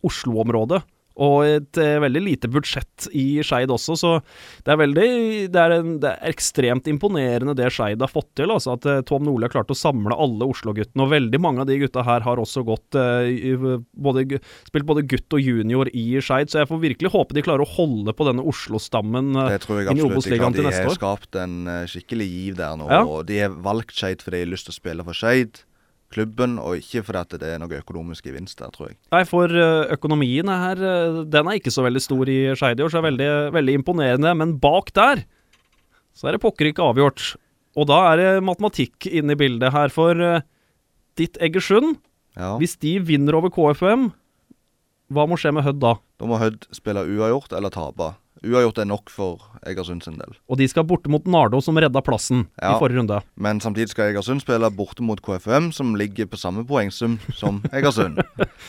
Oslo-området. 0.05 0.81
Og 1.23 1.45
et 1.47 1.79
eh, 1.79 1.95
veldig 2.03 2.21
lite 2.25 2.49
budsjett 2.51 3.05
i 3.15 3.39
Skeid 3.45 3.71
også, 3.71 3.95
så 3.95 4.09
det 4.65 4.73
er 4.73 4.79
veldig 4.81 5.05
Det 5.53 5.61
er, 5.61 5.75
en, 5.77 5.93
det 6.03 6.09
er 6.11 6.31
ekstremt 6.31 6.89
imponerende 6.91 7.55
det 7.55 7.69
Skeid 7.71 8.01
har 8.03 8.11
fått 8.11 8.33
til. 8.35 8.51
Altså 8.51 8.73
At 8.75 8.87
eh, 8.89 8.99
Tom 9.07 9.23
Nordli 9.23 9.47
har 9.47 9.53
klart 9.53 9.71
å 9.71 9.77
samle 9.77 10.15
alle 10.15 10.47
Oslo-guttene. 10.51 11.05
Og 11.05 11.13
veldig 11.13 11.39
mange 11.39 11.63
av 11.63 11.69
de 11.69 11.77
gutta 11.79 12.03
her 12.03 12.25
har 12.25 12.41
også 12.41 12.65
gått 12.67 12.97
eh, 12.99 13.77
både, 13.95 14.25
Spilt 14.67 14.87
både 14.89 15.05
gutt 15.07 15.37
og 15.37 15.43
junior 15.43 15.89
i 15.95 16.05
Skeid, 16.19 16.51
så 16.51 16.61
jeg 16.63 16.71
får 16.71 16.83
virkelig 16.83 17.13
håpe 17.15 17.37
de 17.37 17.45
klarer 17.45 17.63
å 17.63 17.71
holde 17.77 18.15
på 18.15 18.27
denne 18.27 18.43
Oslo-stammen. 18.43 19.31
eh, 19.39 19.53
Det 19.55 19.61
tror 19.67 19.79
jeg 19.81 19.93
absolutt. 19.93 20.27
De, 20.55 20.65
har 20.67 20.91
skapt 20.97 21.39
en 21.39 21.55
skikkelig 21.89 22.27
giv 22.27 22.59
der 22.59 22.75
nå. 22.79 22.89
Ja. 22.91 23.03
Og 23.07 23.23
de 23.29 23.39
har 23.45 23.55
valgt 23.63 23.95
Skeid 23.95 24.23
fordi 24.25 24.41
de 24.41 24.49
har 24.49 24.53
lyst 24.57 24.67
til 24.67 24.75
å 24.75 24.79
spille 24.81 25.07
for 25.07 25.15
Skeid, 25.17 25.63
klubben, 26.13 26.57
og 26.61 26.77
ikke 26.79 27.03
fordi 27.03 27.39
det 27.41 27.49
er 27.55 27.59
noe 27.59 27.79
økonomisk 27.81 28.27
gevinst 28.27 28.59
der, 28.61 28.69
tror 28.71 28.89
jeg. 28.91 28.97
Nei, 29.11 29.23
for 29.27 29.47
økonomien 29.95 30.47
er 30.51 30.61
her 30.61 31.23
Den 31.25 31.47
er 31.49 31.57
ikke 31.59 31.73
så 31.73 31.83
veldig 31.85 32.01
stor 32.03 32.29
i 32.29 32.37
Skeid 32.55 32.79
i 32.79 32.85
år, 32.85 32.91
så 32.93 32.99
er 33.01 33.07
veldig, 33.09 33.29
veldig 33.55 33.73
imponerende. 33.81 34.35
Men 34.37 34.57
bak 34.61 34.93
der 34.95 35.25
så 36.15 36.29
er 36.29 36.37
det 36.37 36.41
pokker 36.45 36.69
ikke 36.69 36.85
avgjort. 36.85 37.33
Og 37.75 37.87
da 37.89 37.97
er 38.13 38.21
det 38.21 38.43
matematikk 38.47 39.09
inne 39.11 39.35
i 39.35 39.39
bildet 39.39 39.73
her. 39.75 39.91
For 39.91 40.15
ditt 41.19 41.37
Egersund, 41.43 41.97
Ja. 42.37 42.57
hvis 42.59 42.77
de 42.79 42.99
vinner 42.99 43.35
over 43.35 43.49
KFM, 43.51 44.09
hva 45.11 45.25
må 45.27 45.37
skje 45.39 45.51
med 45.53 45.63
Hødd 45.63 45.79
da? 45.79 45.93
Da 46.19 46.25
må 46.27 46.39
Hødd 46.39 46.65
spille 46.75 47.03
uavgjort 47.03 47.53
eller 47.55 47.69
tape. 47.71 48.13
Uavgjort 48.43 48.81
er 48.83 48.85
nok 48.89 49.09
for 49.09 49.41
Egersund 49.65 50.03
sin 50.05 50.17
del. 50.19 50.35
Og 50.51 50.57
de 50.59 50.67
skal 50.69 50.83
borte 50.85 51.09
mot 51.09 51.23
Nardo, 51.25 51.61
som 51.63 51.77
redda 51.79 52.01
plassen 52.05 52.47
Ja. 52.61 52.75
i 52.75 52.79
forrige 52.81 52.99
runde. 52.99 53.21
Men 53.39 53.61
samtidig 53.63 53.89
skal 53.93 54.11
Egersund 54.11 54.41
spille 54.43 54.69
borte 54.75 55.01
mot 55.01 55.21
KFM, 55.23 55.71
som 55.73 55.95
ligger 55.95 56.27
på 56.29 56.37
samme 56.37 56.65
poengsum 56.67 57.19
som 57.33 57.61
Egersund. 57.73 58.19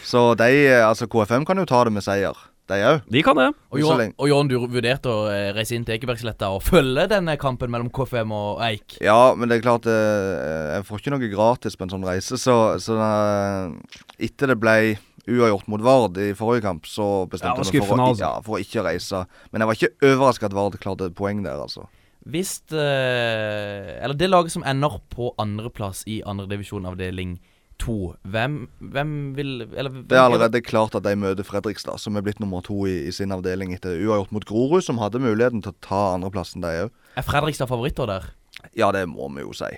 Så 0.07 0.35
de, 0.39 0.51
altså 0.87 1.09
KFM 1.11 1.45
kan 1.49 1.59
jo 1.59 1.67
ta 1.69 1.83
det 1.85 1.93
med 1.93 2.05
seier, 2.07 2.37
de 2.71 2.79
òg. 2.83 3.03
De 3.13 3.21
kan 3.23 3.37
det. 3.39 3.51
Og 3.71 3.79
Johan, 3.83 4.15
og 4.19 4.29
Johan, 4.31 4.49
du 4.51 4.57
vurderte 4.59 5.07
å 5.13 5.27
eh, 5.31 5.51
reise 5.55 5.77
inn 5.77 5.85
til 5.87 5.95
Ekebergsletta 5.99 6.49
og 6.55 6.65
følge 6.67 7.05
denne 7.13 7.37
kampen 7.39 7.71
mellom 7.71 7.91
KFM 7.95 8.33
og 8.35 8.63
Eik. 8.67 8.97
Ja, 9.05 9.35
men 9.39 9.49
det 9.51 9.59
er 9.61 9.67
klart 9.69 9.87
eh, 9.87 10.73
Jeg 10.79 10.87
får 10.89 10.99
ikke 11.05 11.13
noe 11.15 11.29
gratis 11.31 11.77
på 11.79 11.87
en 11.87 11.93
sånn 11.95 12.07
reise, 12.09 12.39
så, 12.43 12.57
så 12.83 12.97
eh, 12.99 14.01
etter 14.31 14.51
det 14.55 14.59
ble 14.63 14.79
uavgjort 15.29 15.69
mot 15.73 15.83
Vard 15.83 16.19
i 16.23 16.31
forrige 16.39 16.63
kamp, 16.63 16.87
så 16.87 17.27
bestemte 17.31 17.65
jeg 17.67 17.81
meg 17.81 17.89
for, 17.89 17.97
å- 17.99 18.09
altså. 18.11 18.21
ja, 18.23 18.33
for 18.47 18.57
å 18.59 18.63
ikke 18.63 18.85
reise. 18.87 19.25
Men 19.53 19.61
jeg 19.65 19.71
var 19.71 19.79
ikke 19.81 20.11
overraska 20.13 20.47
at 20.51 20.57
Vard 20.57 20.79
klarte 20.83 21.11
poeng 21.15 21.43
der, 21.47 21.59
altså. 21.63 21.87
Hvis 22.27 22.57
eh, 22.75 24.03
Eller 24.03 24.15
det 24.19 24.27
laget 24.31 24.51
som 24.55 24.65
ender 24.67 24.97
på 25.15 25.29
andreplass 25.39 26.01
i 26.11 26.21
andredivisjon 26.27 26.89
avdeling 26.91 27.37
to, 27.79 28.15
hvem, 28.25 28.65
hvem 28.81 29.11
vil 29.37 29.51
Eller 29.77 29.91
hvem, 29.93 30.07
Det 30.09 30.17
er 30.17 30.25
allerede 30.25 30.63
klart 30.65 30.95
at 30.97 31.05
de 31.05 31.13
møter 31.21 31.45
Fredrikstad, 31.47 32.01
som 32.01 32.17
er 32.17 32.25
blitt 32.27 32.41
nummer 32.41 32.65
to 32.67 32.87
i, 32.89 32.97
i 33.07 33.13
sin 33.15 33.31
avdeling 33.37 33.75
etter 33.77 33.99
uavgjort 34.01 34.33
mot 34.35 34.47
Grorud, 34.49 34.83
som 34.87 34.99
hadde 35.03 35.21
muligheten 35.23 35.63
til 35.63 35.75
å 35.75 35.79
ta 35.85 36.01
andreplassen, 36.17 36.65
de 36.65 36.87
òg. 36.87 36.91
Er 37.21 37.27
Fredrikstad 37.27 37.69
favoritter 37.71 38.09
der? 38.11 38.31
Ja, 38.75 38.89
det 38.97 39.05
må 39.13 39.29
vi 39.37 39.45
jo 39.45 39.53
si. 39.55 39.69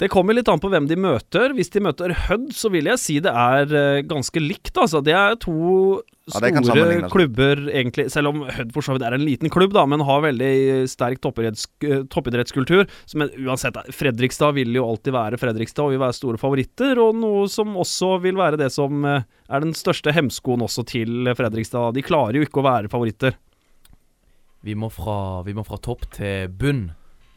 Det 0.00 0.08
kommer 0.10 0.34
litt 0.34 0.48
an 0.50 0.58
på 0.58 0.70
hvem 0.72 0.86
de 0.90 0.96
møter. 0.98 1.52
Hvis 1.54 1.70
de 1.70 1.82
møter 1.84 2.14
Hødd, 2.24 2.48
så 2.56 2.70
vil 2.72 2.88
jeg 2.90 2.98
si 2.98 3.18
det 3.22 3.30
er 3.30 3.74
eh, 3.76 4.00
ganske 4.08 4.40
likt. 4.40 4.72
Altså. 4.74 5.02
Det 5.04 5.12
er 5.14 5.36
to 5.40 6.00
store 6.32 6.96
ja, 6.96 7.10
klubber, 7.12 7.60
egentlig. 7.70 8.08
Selv 8.10 8.32
om 8.32 8.40
Hødd 8.48 8.72
for 8.74 8.86
så 8.86 8.96
vidt 8.96 9.04
er 9.06 9.14
en 9.14 9.22
liten 9.22 9.52
klubb, 9.52 9.74
da, 9.76 9.84
men 9.86 10.02
har 10.08 10.24
veldig 10.24 10.88
sterk 10.90 11.20
eh, 11.20 12.00
toppidrettskultur. 12.10 12.88
Så, 13.04 13.20
Men 13.20 13.30
uansett, 13.44 13.78
Fredrikstad 13.94 14.56
vil 14.56 14.74
jo 14.74 14.88
alltid 14.88 15.14
være 15.14 15.40
Fredrikstad 15.42 15.84
og 15.84 15.94
vil 15.94 16.02
være 16.02 16.18
store 16.18 16.40
favoritter. 16.40 16.98
Og 17.02 17.20
noe 17.20 17.44
som 17.52 17.76
også 17.76 18.16
vil 18.24 18.40
være 18.40 18.58
det 18.64 18.72
som 18.74 19.04
eh, 19.06 19.28
er 19.52 19.62
den 19.66 19.76
største 19.76 20.16
hemskoen 20.16 20.64
også 20.66 20.86
til 20.88 21.30
Fredrikstad. 21.38 21.92
De 21.94 22.06
klarer 22.06 22.40
jo 22.40 22.48
ikke 22.48 22.64
å 22.64 22.66
være 22.70 22.90
favoritter. 22.90 23.38
Vi 24.62 24.74
må 24.78 24.90
fra, 24.94 25.42
vi 25.46 25.54
må 25.54 25.66
fra 25.66 25.78
topp 25.82 26.08
til 26.16 26.50
bunn. 26.50 26.88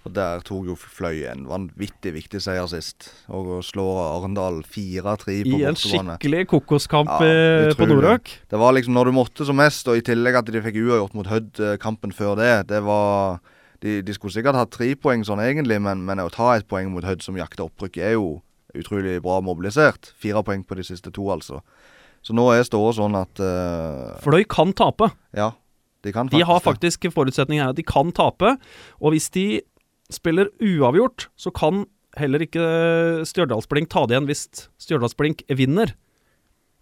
Og 0.05 0.13
Der 0.13 0.43
tok 0.45 0.67
jo 0.69 0.75
Fløy 0.77 1.23
en 1.31 1.47
vanvittig 1.49 2.11
viktig 2.13 2.37
seier 2.43 2.67
sist. 2.69 3.07
Og 3.33 3.63
slår 3.65 3.97
Arendal 4.03 4.59
4-3 4.61 5.01
på 5.25 5.57
I 5.57 5.63
en 5.65 5.73
bortebane. 5.73 6.17
skikkelig 6.19 6.43
kokoskamp 6.51 7.09
Ja, 7.09 7.25
eh, 7.25 7.73
på. 7.73 7.87
Nordøk. 7.89 8.29
Det 8.51 8.59
var 8.61 8.73
liksom 8.77 8.93
når 8.93 9.09
du 9.09 9.11
måtte 9.17 9.45
som 9.47 9.57
mest, 9.57 9.87
og 9.89 9.97
i 9.97 10.05
tillegg 10.05 10.37
at 10.37 10.45
de 10.45 10.61
fikk 10.61 10.77
uavgjort 10.83 11.15
mot 11.17 11.27
Hødd 11.27 11.59
eh, 11.59 11.77
kampen 11.81 12.13
før 12.13 12.35
det. 12.37 12.67
Det 12.69 12.83
var 12.85 13.39
De, 13.81 14.01
de 14.01 14.13
skulle 14.15 14.33
sikkert 14.33 14.55
hatt 14.55 14.71
tre 14.71 14.95
poeng 14.95 15.21
sånn 15.27 15.41
egentlig, 15.43 15.81
men, 15.83 16.05
men 16.07 16.17
å 16.23 16.29
ta 16.31 16.55
et 16.55 16.65
poeng 16.65 16.87
mot 16.93 17.03
Hødd 17.03 17.21
som 17.21 17.35
jakter 17.37 17.65
opprykk, 17.67 17.97
er 17.97 18.13
jo 18.15 18.41
utrolig 18.73 19.21
bra 19.21 19.41
mobilisert. 19.41 20.13
Fire 20.17 20.41
poeng 20.43 20.63
på 20.65 20.77
de 20.79 20.83
siste 20.87 21.11
to, 21.13 21.27
altså. 21.29 21.59
Så 22.25 22.33
nå 22.33 22.47
er 22.55 22.63
ståa 22.65 22.93
sånn 22.95 23.13
at 23.19 23.37
uh, 23.43 24.15
Fløy 24.23 24.45
kan 24.49 24.71
tape. 24.73 25.11
Ja, 25.35 25.51
de 26.01 26.13
kan 26.15 26.31
De 26.31 26.41
har 26.41 26.63
faktisk 26.63 27.05
forutsetninger 27.13 27.63
her 27.67 27.75
at 27.75 27.77
de 27.77 27.83
kan 27.85 28.09
tape, 28.15 28.55
og 29.01 29.13
hvis 29.13 29.29
de 29.35 29.61
spiller 30.13 30.51
uavgjort, 30.61 31.29
så 31.35 31.51
kan 31.55 31.85
heller 32.19 32.43
ikke 32.45 32.65
Stjørdalsblink 33.27 33.89
ta 33.91 34.05
det 34.05 34.15
igjen 34.15 34.29
hvis 34.29 34.45
Stjørdalsblink 34.81 35.43
vinner. 35.57 35.95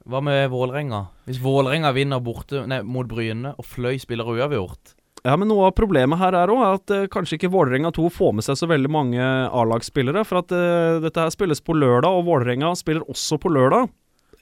Hva 0.04 0.20
med 0.24 0.50
Vålerenga? 0.52 1.06
Hvis 1.30 1.40
Vålerenga 1.40 1.94
vinner 1.96 2.20
borte 2.24 2.66
nei, 2.68 2.82
mot 2.84 3.08
Bryne, 3.08 3.54
og 3.56 3.68
Fløy 3.68 3.96
spiller 4.02 4.28
uavgjort 4.28 4.98
Ja, 5.24 5.38
men 5.40 5.48
noe 5.48 5.70
av 5.70 5.78
problemet 5.78 6.20
her 6.20 6.36
er 6.36 6.52
òg 6.52 6.64
at 6.68 6.92
eh, 6.92 7.06
kanskje 7.12 7.38
ikke 7.38 7.54
Vålerenga 7.54 7.94
2 7.96 8.10
får 8.12 8.34
med 8.36 8.44
seg 8.44 8.60
så 8.60 8.68
veldig 8.68 8.92
mange 8.92 9.24
A-lagsspillere. 9.24 10.26
For 10.28 10.42
at 10.42 10.52
eh, 10.52 11.00
dette 11.06 11.24
her 11.24 11.32
spilles 11.32 11.64
på 11.64 11.78
lørdag, 11.78 12.12
og 12.12 12.28
Vålerenga 12.28 12.74
spiller 12.76 13.08
også 13.08 13.40
på 13.40 13.54
lørdag. 13.56 13.88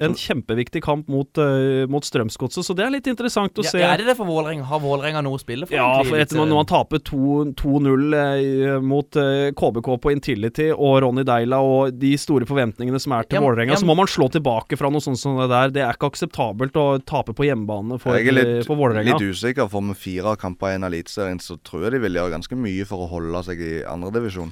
En 0.01 0.15
kjempeviktig 0.17 0.81
kamp 0.83 1.09
mot, 1.11 1.29
uh, 1.37 1.85
mot 1.91 2.05
Strømsgodset, 2.05 2.65
så 2.65 2.75
det 2.77 2.85
er 2.85 2.93
litt 2.95 3.09
interessant 3.11 3.57
å 3.61 3.65
ja, 3.65 3.73
se. 3.73 3.81
Er 3.85 4.01
det 4.01 4.07
det 4.09 4.15
for 4.17 4.29
Vålerenga? 4.29 4.65
Har 4.69 4.81
Vålerenga 4.83 5.21
noe 5.25 5.37
å 5.37 5.41
spille 5.41 5.67
for? 5.69 5.77
Ja, 5.77 6.01
for 6.07 6.21
etter 6.21 6.39
når 6.39 6.49
når 6.51 6.59
man 6.61 6.69
taper 6.71 7.03
2 7.11 7.33
2-0 7.61 8.17
uh, 8.17 8.77
mot 8.85 9.19
uh, 9.19 9.49
KBK 9.57 9.91
på 10.03 10.13
Intility 10.15 10.69
og 10.71 10.97
Ronny 11.05 11.25
Deila 11.27 11.61
og 11.65 11.97
de 12.01 12.13
store 12.19 12.47
forventningene 12.49 13.01
som 13.01 13.15
er 13.17 13.29
til 13.29 13.39
Ja, 13.39 13.43
Vålerenga, 13.45 13.75
ja, 13.75 13.81
så 13.81 13.89
må 13.89 13.97
man 13.99 14.09
slå 14.11 14.29
tilbake 14.33 14.79
fra 14.79 14.91
noe 14.93 15.03
sånt 15.03 15.21
som 15.21 15.37
det 15.41 15.49
der. 15.51 15.75
Det 15.75 15.85
er 15.85 15.97
ikke 15.97 16.11
akseptabelt 16.11 16.79
å 16.81 16.87
tape 17.05 17.35
på 17.37 17.47
hjemmebane 17.47 17.99
for, 18.01 18.17
jeg 18.17 18.31
er 18.31 18.37
litt, 18.37 18.55
for 18.69 18.79
Vålerenga. 18.79 19.13
litt 19.13 19.35
usikker, 19.35 19.69
for 19.71 19.85
med 19.85 19.99
fire 19.99 20.35
kamper 20.41 20.73
i 20.73 20.79
en 20.79 20.87
Eliteserien 20.89 21.41
så 21.43 21.59
tror 21.61 21.87
jeg 21.87 21.97
de 21.97 22.03
vil 22.07 22.17
gjøre 22.19 22.35
ganske 22.35 22.57
mye 22.57 22.87
for 22.89 23.05
å 23.05 23.11
holde 23.11 23.45
seg 23.47 23.61
i 23.61 23.75
andredivisjon. 23.87 24.51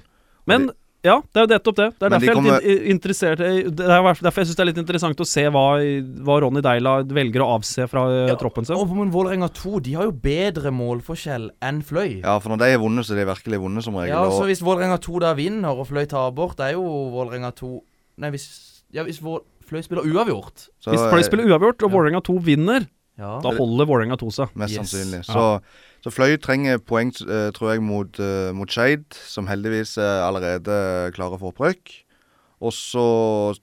Men 0.49 0.69
ja, 1.03 1.21
det 1.31 1.39
er 1.39 1.45
jo 1.45 1.49
nettopp 1.53 1.75
det. 1.79 1.85
Det 1.99 2.03
er 2.05 2.09
Men 2.09 2.19
de 2.19 2.27
derfor 2.27 2.27
jeg 2.27 2.29
er 2.29 2.35
kommer- 2.35 2.63
i- 2.63 2.91
Det 3.69 3.85
er 3.85 4.03
derfor 4.23 4.39
jeg 4.41 4.47
syns 4.47 4.55
det 4.55 4.59
er 4.59 4.65
litt 4.69 4.77
interessant 4.81 5.15
å 5.23 5.25
se 5.25 5.43
hva, 5.47 5.63
hva 6.27 6.39
Ronny 6.41 6.61
Deila 6.61 7.03
velger 7.03 7.39
å 7.45 7.55
avse 7.57 7.87
fra 7.87 8.03
eh, 8.09 8.27
Ja, 8.27 8.35
troppen 8.35 8.65
sin. 8.65 8.75
Og 8.75 8.89
men 8.95 9.11
Vålerenga 9.11 9.49
2 9.53 9.79
de 9.81 9.93
har 9.93 10.03
jo 10.05 10.11
bedre 10.11 10.71
målforskjell 10.75 11.49
enn 11.61 11.81
Fløy. 11.81 12.21
Ja, 12.23 12.37
for 12.39 12.49
når 12.49 12.57
de 12.59 12.65
er 12.73 12.77
vonde, 12.79 13.03
så 13.03 13.15
de 13.15 13.23
de 13.23 13.29
virkelig 13.31 13.59
vonde, 13.61 13.81
som 13.83 13.93
regel. 13.95 14.09
Ja, 14.09 14.25
så 14.29 14.43
hvis 14.45 14.61
Vålerenga 14.61 14.99
2 14.99 15.19
da 15.19 15.33
vinner, 15.33 15.69
og 15.77 15.87
Fløy 15.87 16.05
tar 16.07 16.31
bort, 16.31 16.57
det 16.57 16.65
er 16.67 16.73
jo 16.73 16.83
Vålerenga 17.15 17.51
2 17.55 17.81
Nei, 18.19 18.31
hvis 18.31 18.81
Ja, 18.91 19.03
hvis 19.03 19.19
Vål... 19.21 19.39
Fløy 19.69 19.83
spiller 19.85 20.01
uavgjort 20.03 20.67
så, 20.81 20.89
Hvis 20.89 20.99
Fløy 21.11 21.19
eh, 21.21 21.27
spiller 21.27 21.45
uavgjort 21.45 21.83
og 21.83 21.91
Ja. 21.91 21.95
Vålerenga 21.95 22.21
2 22.25 22.39
vinner, 22.41 22.87
Ja. 23.19 23.39
da 23.39 23.51
holder 23.55 23.85
Vålerenga 23.85 24.17
2 24.17 24.31
seg. 24.31 24.49
Mest 24.55 24.73
Yes. 24.73 24.79
sannsynlig. 24.91 25.21
Ja. 25.27 25.33
Så, 25.33 25.61
så 25.99 26.11
Fløy 26.13 26.37
trenger 26.39 26.79
poeng, 26.79 27.11
eh, 27.27 27.49
tror 27.55 27.73
jeg, 27.73 27.83
mot, 27.83 28.19
uh, 28.23 28.51
mot 28.55 28.71
Skeid, 28.71 29.03
som 29.11 29.49
heldigvis 29.51 29.97
er 29.99 30.23
allerede 30.23 31.11
få 31.15 31.51
opprykk. 31.51 31.91
Og 32.61 32.73
så 32.75 33.03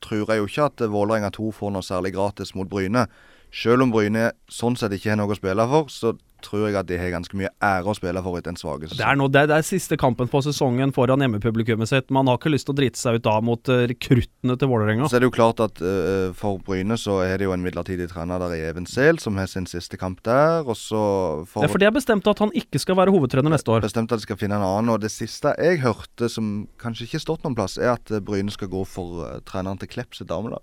tror 0.00 0.28
jeg 0.28 0.40
jo 0.40 0.46
ikke 0.48 0.68
at 0.68 0.84
Vålerenga 0.92 1.30
2 1.32 1.50
får 1.52 1.72
noe 1.72 1.84
særlig 1.84 2.14
gratis 2.16 2.54
mot 2.54 2.68
Bryne. 2.68 3.06
Selv 3.52 3.84
om 3.84 3.92
Bryne 3.92 4.32
sånn 4.52 4.76
sett 4.76 4.92
ikke 4.92 5.12
har 5.12 5.20
noe 5.20 5.32
å 5.32 5.38
spille 5.38 5.68
for, 5.68 5.88
så 5.92 6.14
tror 6.44 6.66
jeg 6.68 6.76
at 6.78 6.86
de 6.88 6.96
har 7.00 7.10
ganske 7.14 7.36
mye 7.38 7.48
ære 7.64 7.88
å 7.90 7.94
spille 7.96 8.22
for 8.22 8.38
etter 8.38 8.52
en 8.52 8.58
svak 8.60 8.84
sesong. 8.84 8.98
Det 8.98 9.06
er, 9.06 9.16
nå- 9.18 9.28
det, 9.32 9.40
er, 9.44 9.50
det 9.50 9.56
er 9.60 9.66
siste 9.66 9.96
kampen 10.00 10.28
på 10.30 10.40
sesongen 10.44 10.92
foran 10.96 11.22
hjemmepublikummet 11.24 11.88
sitt. 11.90 12.10
Man 12.14 12.28
har 12.30 12.36
ikke 12.40 12.52
lyst 12.52 12.68
til 12.68 12.74
å 12.74 12.78
drite 12.80 13.00
seg 13.00 13.18
ut 13.18 13.24
da 13.26 13.36
mot 13.44 13.70
eh, 13.72 13.86
rekruttene 13.90 14.56
til 14.60 14.70
Vålerenga. 14.70 15.08
Så 15.08 15.16
er 15.18 15.24
det 15.24 15.30
jo 15.30 15.34
klart 15.36 15.62
at 15.64 15.80
uh, 15.82 16.34
for 16.36 16.60
Bryne 16.66 16.98
så 17.00 17.18
er 17.24 17.38
det 17.40 17.48
jo 17.48 17.54
en 17.56 17.64
midlertidig 17.64 18.10
trener 18.12 18.42
der 18.44 18.54
i 18.58 18.60
Even 18.68 18.86
Sehl, 18.90 19.18
som 19.22 19.36
har 19.40 19.48
sin 19.50 19.66
siste 19.70 19.96
kamp 20.00 20.20
der. 20.26 20.62
Og 20.66 20.76
så 20.76 21.00
for 21.48 21.64
Det 21.64 21.70
er 21.70 21.74
fordi 21.78 21.88
jeg 21.88 21.96
bestemte 21.98 22.30
at 22.36 22.44
han 22.44 22.54
ikke 22.56 22.82
skal 22.82 23.00
være 23.00 23.14
hovedtrener 23.16 23.52
neste 23.56 23.72
år. 23.72 23.84
bestemt 23.86 24.12
at 24.12 24.20
de 24.22 24.28
skal 24.28 24.40
finne 24.40 24.60
en 24.60 24.66
annen. 24.66 24.92
Og 24.94 25.00
det 25.02 25.10
siste 25.14 25.54
jeg 25.56 25.80
hørte, 25.84 26.28
som 26.32 26.66
kanskje 26.82 27.08
ikke 27.08 27.20
har 27.20 27.26
stått 27.26 27.44
noen 27.46 27.56
plass, 27.58 27.78
er 27.80 27.94
at 27.96 28.10
eh, 28.12 28.20
Bryne 28.24 28.52
skal 28.52 28.68
gå 28.72 28.84
for 28.86 29.40
treneren 29.48 29.78
til 29.80 29.88
Klepp 29.96 30.14
sitt 30.14 30.28
damelag. 30.30 30.62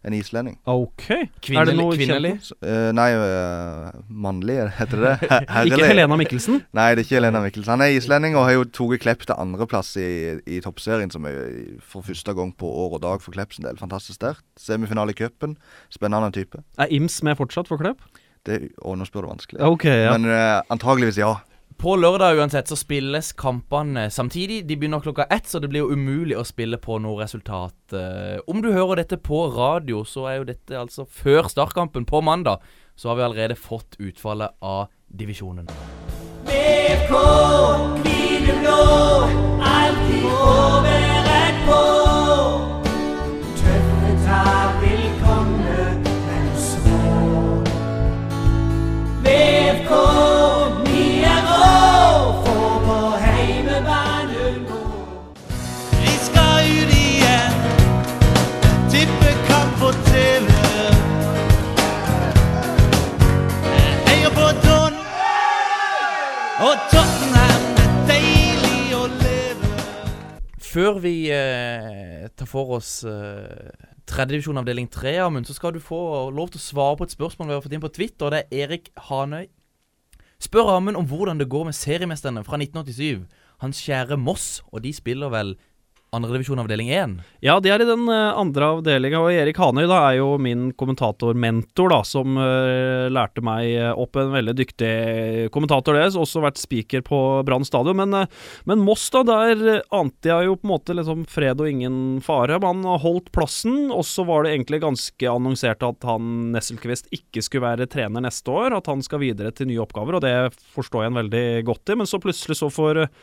En 0.00 0.14
islending. 0.16 0.54
Ok. 0.64 1.08
det 1.08 1.28
Kvinnelig- 1.44 1.76
noe 1.76 1.96
kvinnelig? 1.96 2.30
Uh, 2.64 2.68
eh, 2.70 2.92
nei, 2.96 3.10
uh, 3.20 3.90
mannlig, 4.08 4.56
heter 4.78 4.96
det 4.96 5.10
det? 5.10 5.28
Herrelig. 5.28 5.72
Ikke 5.76 5.90
Helena 5.90 6.16
Mikkelsen? 6.16 6.62
Nei, 6.72 6.86
det 6.94 7.02
er 7.02 7.04
ikke 7.04 7.18
Helena 7.18 7.42
Mikkelsen. 7.44 7.74
Han 7.74 7.84
er 7.84 7.98
islending 7.98 8.38
og 8.38 8.46
har 8.48 8.56
jo 8.56 8.64
tatt 8.64 8.96
Klepp 9.04 9.26
til 9.28 9.36
andreplass 9.36 9.92
i, 10.00 10.38
i 10.48 10.62
toppserien, 10.64 11.12
som 11.12 11.28
er 11.28 11.36
for 11.84 12.06
første 12.06 12.32
gang 12.36 12.54
på 12.56 12.64
år 12.64 12.96
og 12.96 13.04
dag 13.04 13.20
for 13.20 13.36
Klepp 13.36 13.52
sin 13.52 13.68
del. 13.68 13.76
Fantastisk 13.76 14.16
sterkt. 14.16 14.46
Semifinale 14.56 15.12
i 15.12 15.20
cupen. 15.20 15.58
Spennende 15.92 16.32
type. 16.32 16.64
Er 16.80 16.88
Ims 16.88 17.20
med 17.22 17.36
fortsatt 17.36 17.68
for 17.68 17.76
Klepp? 17.76 18.00
Det, 18.48 18.70
å, 18.80 18.96
nå 18.96 19.04
spør 19.04 19.26
du 19.26 19.34
vanskelig. 19.34 19.60
Ok, 19.68 19.84
ja. 19.84 20.16
Men 20.16 20.32
uh, 20.32 20.62
antageligvis 20.72 21.20
ja. 21.20 21.34
På 21.80 21.94
lørdag 21.96 22.36
uansett 22.36 22.68
så 22.68 22.76
spilles 22.76 23.32
kampene 23.32 24.10
samtidig. 24.12 24.66
De 24.68 24.76
begynner 24.76 25.00
klokka 25.00 25.24
ett, 25.32 25.46
så 25.48 25.58
det 25.58 25.70
blir 25.72 25.80
jo 25.86 25.94
umulig 25.96 26.36
å 26.36 26.44
spille 26.44 26.76
på 26.76 26.98
noe 27.00 27.22
resultat. 27.22 27.94
Eh, 27.96 28.36
Om 28.46 28.60
du 28.60 28.68
hører 28.72 29.00
dette 29.00 29.16
på 29.16 29.46
radio, 29.56 30.02
så 30.04 30.26
er 30.28 30.36
jo 30.40 30.44
dette 30.50 30.76
altså 30.76 31.06
før 31.08 31.48
startkampen 31.48 32.04
på 32.04 32.20
mandag. 32.20 32.60
Så 32.96 33.08
har 33.08 33.16
vi 33.16 33.22
allerede 33.24 33.56
fått 33.56 33.96
utfallet 33.96 34.52
av 34.60 34.90
divisjonen. 35.08 35.72
BFK, 36.44 37.16
hvite 38.04 38.58
blå, 38.60 38.76
alltid 39.64 40.28
forberedt 40.28 41.64
på. 41.64 41.99
Før 70.70 71.00
vi 71.02 71.14
eh, 71.34 72.28
tar 72.38 72.46
for 72.46 72.76
oss 72.76 73.00
eh, 73.08 73.70
tredjedivisjon 74.06 74.60
avdeling 74.60 74.86
3, 74.92 75.16
Amund, 75.24 75.48
så 75.48 75.56
skal 75.56 75.74
du 75.74 75.80
få 75.82 76.28
lov 76.30 76.52
til 76.52 76.60
å 76.60 76.62
svare 76.62 76.98
på 77.00 77.08
et 77.08 77.14
spørsmål 77.16 77.48
vi 77.48 77.56
har 77.56 77.64
fått 77.64 77.74
inn 77.74 77.82
på 77.82 77.90
Twitter. 77.96 78.30
Det 78.30 78.42
er 78.44 78.68
Erik 78.68 78.92
Hanøy. 79.08 79.48
Spør 80.40 80.76
Amund 80.76 81.00
om 81.00 81.08
hvordan 81.10 81.40
det 81.40 81.48
går 81.50 81.66
med 81.68 81.76
seriemesterne 81.76 82.44
fra 82.46 82.60
1987. 82.60 83.26
Hans 83.64 83.82
kjære 83.82 84.20
Moss, 84.20 84.60
og 84.70 84.84
de 84.86 84.94
spiller 84.94 85.32
vel 85.34 85.56
andredivisjon 86.14 86.58
avdeling 86.58 86.90
1? 86.90 87.14
Ja, 87.44 87.56
de 87.62 87.70
er 87.70 87.82
i 87.82 87.88
den 87.88 88.08
eh, 88.10 88.38
andre 88.38 88.70
avdelinga, 88.76 89.20
og 89.22 89.34
Erik 89.34 89.58
Hanøy 89.60 89.86
da 89.88 90.00
er 90.08 90.18
jo 90.18 90.34
min 90.42 90.70
kommentatormentor, 90.78 91.92
da, 91.92 92.00
som 92.06 92.38
uh, 92.38 93.06
lærte 93.12 93.44
meg 93.46 93.68
eh, 93.76 93.90
opp 93.94 94.18
en 94.18 94.32
veldig 94.34 94.54
dyktig 94.58 94.92
kommentator, 95.54 95.96
det. 95.96 96.08
Også 96.18 96.42
vært 96.42 96.60
speaker 96.60 97.04
på 97.06 97.20
Brann 97.46 97.66
stadion. 97.66 97.98
Men, 98.02 98.16
uh, 98.24 98.50
men 98.68 98.82
Moss, 98.84 99.06
da, 99.14 99.22
der 99.28 99.84
ante 99.94 100.32
jeg 100.32 100.48
jo 100.48 100.58
på 100.58 100.66
en 100.66 100.72
måte 100.74 100.96
liksom 100.98 101.24
fred 101.30 101.62
og 101.62 101.70
ingen 101.70 101.98
fare. 102.24 102.58
Man 102.62 102.82
holdt 102.84 103.30
plassen, 103.34 103.92
og 103.94 104.04
så 104.08 104.26
var 104.28 104.44
det 104.44 104.56
egentlig 104.56 104.82
ganske 104.84 105.30
annonsert 105.30 105.86
at 105.86 106.08
han 106.08 106.50
Nesselquist 106.54 107.10
ikke 107.14 107.44
skulle 107.44 107.68
være 107.68 107.88
trener 107.90 108.24
neste 108.24 108.50
år, 108.50 108.74
at 108.76 108.90
han 108.90 109.04
skal 109.06 109.22
videre 109.22 109.54
til 109.54 109.70
nye 109.70 109.82
oppgaver, 109.84 110.18
og 110.18 110.24
det 110.24 110.34
forstår 110.74 111.06
jeg 111.06 111.12
en 111.12 111.20
veldig 111.22 111.44
godt 111.68 111.92
i. 111.92 111.98
Men 112.00 112.10
så 112.10 112.20
plutselig 112.22 112.58
så 112.60 112.70
får 112.72 113.04
eh, 113.04 113.14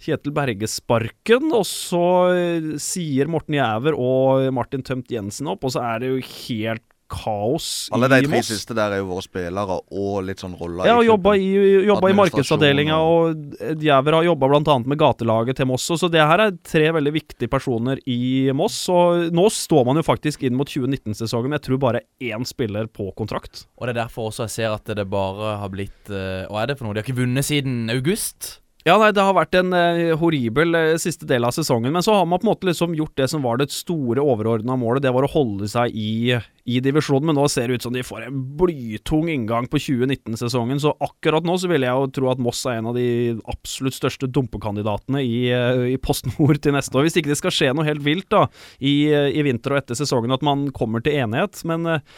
Kjetil 0.00 0.32
Berge 0.36 0.68
sparken, 0.70 1.50
og 1.52 1.66
så 1.68 2.04
eh, 2.32 2.70
sier 2.80 3.28
Morten 3.30 3.58
Jæver 3.58 3.98
og 3.98 4.46
Martin 4.56 4.84
Tømt 4.86 5.12
Jensen 5.12 5.50
opp, 5.52 5.66
og 5.68 5.74
så 5.76 5.84
er 5.84 6.00
det 6.02 6.14
jo 6.14 6.22
helt 6.24 6.86
kaos 7.10 7.88
Alle 7.94 8.08
de 8.10 8.20
tre 8.28 8.40
siste 8.46 8.74
der 8.76 8.94
er 8.94 9.00
jo 9.02 9.08
våre 9.10 9.24
spillere 9.24 9.78
og 9.98 10.20
litt 10.28 10.42
sånn 10.42 10.54
roller 10.58 10.88
Ja, 10.88 10.98
jobba 11.04 11.34
i, 11.38 11.48
jobba 11.88 12.12
i 12.12 12.16
markedsavdelinga, 12.16 12.98
og 13.02 13.82
Jæver 13.82 14.16
har 14.18 14.28
jobba 14.28 14.50
bl.a. 14.52 14.76
med 14.86 15.00
gatelaget 15.00 15.58
til 15.60 15.68
Moss. 15.70 15.88
Så 15.90 16.08
det 16.12 16.22
her 16.22 16.44
er 16.46 16.54
tre 16.66 16.86
veldig 16.94 17.12
viktige 17.14 17.50
personer 17.50 18.00
i 18.10 18.50
Moss. 18.56 18.78
Og 18.92 19.28
nå 19.34 19.46
står 19.52 19.84
man 19.88 20.00
jo 20.00 20.06
faktisk 20.06 20.44
inn 20.46 20.56
mot 20.58 20.70
2019-sesongen 20.70 21.50
med 21.50 21.60
jeg 21.60 21.66
tror 21.66 21.82
bare 21.82 22.04
én 22.22 22.46
spiller 22.48 22.88
på 22.88 23.10
kontrakt. 23.18 23.66
Og 23.76 23.86
det 23.88 23.94
er 23.96 24.02
derfor 24.04 24.30
også 24.30 24.46
jeg 24.46 24.56
ser 24.56 24.74
at 24.76 24.94
det 24.96 25.06
bare 25.10 25.56
har 25.60 25.72
blitt 25.72 26.10
eh, 26.12 26.46
Hva 26.48 26.62
er 26.62 26.70
det 26.70 26.78
for 26.78 26.86
noe? 26.86 26.96
De 26.96 27.02
har 27.02 27.08
ikke 27.08 27.20
vunnet 27.20 27.46
siden 27.46 27.90
august. 27.92 28.60
Ja, 28.80 28.94
nei, 28.96 29.10
det 29.12 29.20
har 29.20 29.34
vært 29.36 29.56
en 29.58 29.74
eh, 29.76 30.14
horribel 30.16 30.76
eh, 30.78 30.94
siste 31.00 31.26
del 31.28 31.44
av 31.44 31.52
sesongen, 31.52 31.92
men 31.92 32.04
så 32.04 32.14
har 32.16 32.24
man 32.24 32.40
på 32.40 32.46
en 32.46 32.50
måte 32.54 32.68
liksom 32.70 32.94
gjort 32.96 33.12
det 33.20 33.26
som 33.28 33.42
var 33.44 33.58
det 33.60 33.66
store 33.74 34.22
overordna 34.24 34.72
målet, 34.80 35.02
det 35.04 35.12
var 35.12 35.26
å 35.26 35.28
holde 35.28 35.68
seg 35.68 35.92
i, 35.92 36.32
i 36.64 36.78
divisjonen, 36.80 37.28
men 37.28 37.36
nå 37.36 37.44
ser 37.52 37.68
det 37.68 37.76
ut 37.76 37.84
som 37.84 37.92
de 37.92 38.04
får 38.06 38.24
en 38.24 38.38
blytung 38.56 39.28
inngang 39.28 39.68
på 39.68 39.82
2019-sesongen, 39.84 40.80
så 40.80 40.94
akkurat 41.04 41.44
nå 41.44 41.58
så 41.60 41.68
vil 41.68 41.84
jeg 41.84 41.92
jo 41.92 42.08
tro 42.16 42.30
at 42.32 42.40
Moss 42.40 42.62
er 42.64 42.80
en 42.80 42.88
av 42.88 42.96
de 42.96 43.04
absolutt 43.52 43.98
største 43.98 44.30
dumpekandidatene 44.32 45.20
i, 45.28 45.42
eh, 45.52 45.82
i 45.92 45.98
Post 46.00 46.30
Nord 46.32 46.62
til 46.64 46.72
neste 46.76 46.96
år, 46.96 47.04
hvis 47.04 47.20
ikke 47.20 47.34
det 47.34 47.40
skal 47.42 47.56
skje 47.58 47.74
noe 47.76 47.88
helt 47.88 48.06
vilt 48.06 48.30
da, 48.32 48.46
i, 48.80 48.94
eh, 49.12 49.28
i 49.36 49.44
vinter 49.44 49.76
og 49.76 49.82
etter 49.82 50.00
sesongen, 50.00 50.32
at 50.32 50.46
man 50.46 50.70
kommer 50.72 51.04
til 51.04 51.20
enighet, 51.20 51.60
men 51.68 51.84
eh, 51.98 52.16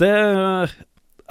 det 0.00 0.16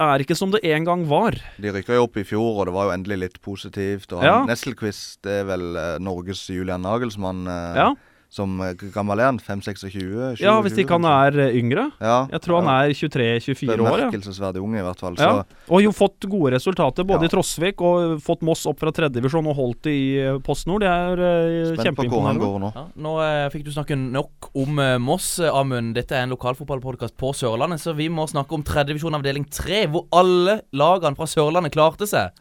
er 0.00 0.18
ikke 0.24 0.36
som 0.36 0.50
det 0.50 0.60
en 0.64 0.84
gang 0.84 1.04
var. 1.08 1.36
De 1.60 1.70
rykka 1.72 1.94
jo 1.94 2.04
opp 2.06 2.16
i 2.16 2.24
fjor, 2.24 2.60
og 2.60 2.66
det 2.66 2.74
var 2.74 2.84
jo 2.88 2.94
endelig 2.96 3.18
litt 3.18 3.40
positivt. 3.42 4.12
Og 4.12 4.22
Ja. 4.24 4.44
Nesselquist 4.46 5.26
er 5.26 5.44
vel 5.44 5.76
eh, 5.76 5.98
Norges 5.98 6.46
Julian 6.50 6.82
Nagelsmann. 6.82 7.46
eh, 7.46 7.76
Ja. 7.76 7.94
Som 8.32 8.54
eh, 8.64 8.72
gammel 8.94 9.20
er 9.20 9.28
han? 9.28 9.38
5-26? 9.44 10.40
Ja, 10.40 10.54
hvis 10.64 10.78
ikke 10.80 10.96
han 10.96 11.04
er 11.04 11.34
eh, 11.50 11.56
yngre. 11.58 11.90
ja, 12.00 12.14
Jeg 12.32 12.40
tror 12.40 12.62
han 12.62 12.70
er 12.72 12.94
23-24 12.96 13.74
år. 13.76 13.98
Ja. 14.00 14.06
unge, 14.08 14.62
ung, 14.62 14.76
i 14.80 14.84
hvert 14.86 15.02
fall. 15.04 15.18
Ja. 15.20 15.42
Og 15.68 15.82
jo 15.84 15.92
fått 15.92 16.24
gode 16.32 16.54
resultater 16.54 17.04
både 17.04 17.26
Ja. 17.26 17.28
i 17.28 17.32
Trosvik 17.34 17.84
og 17.84 18.22
fått 18.24 18.40
Moss 18.40 18.64
opp 18.70 18.80
fra 18.80 18.88
tredjedivisjon 18.96 19.50
og 19.52 19.58
holdt 19.58 19.82
det 19.84 19.92
i 19.92 20.06
Postnord 20.40 20.48
Post 20.48 20.66
Nord. 20.70 20.80
Det 20.80 20.88
er 20.88 21.22
eh, 21.26 21.76
spent 21.76 22.00
på 22.00 22.08
hvor 22.08 22.24
han 22.24 22.40
kjempeimponerende. 22.40 22.48
går 22.48 22.58
nå. 22.64 22.72
Ja, 22.74 22.86
nå 23.04 23.14
eh, 23.26 23.50
fikk 23.52 23.64
du 23.68 23.70
snakke 23.76 24.00
nok 24.00 24.48
om 24.64 24.78
eh, 24.80 24.96
Moss, 24.96 25.38
eh, 25.38 25.52
Amund. 25.52 25.92
Dette 25.94 26.16
er 26.16 26.24
en 26.24 26.32
lokalfotballpodkast 26.32 27.16
på 27.20 27.34
Sørlandet, 27.36 27.84
så 27.84 27.92
vi 27.96 28.08
må 28.08 28.24
snakke 28.32 28.56
om 28.56 28.64
tredjedivisjon 28.64 29.20
avdeling 29.20 29.44
3, 29.52 29.84
hvor 29.92 30.08
alle 30.10 30.62
lagene 30.72 31.20
fra 31.20 31.28
Sørlandet 31.28 31.76
klarte 31.76 32.08
seg. 32.08 32.32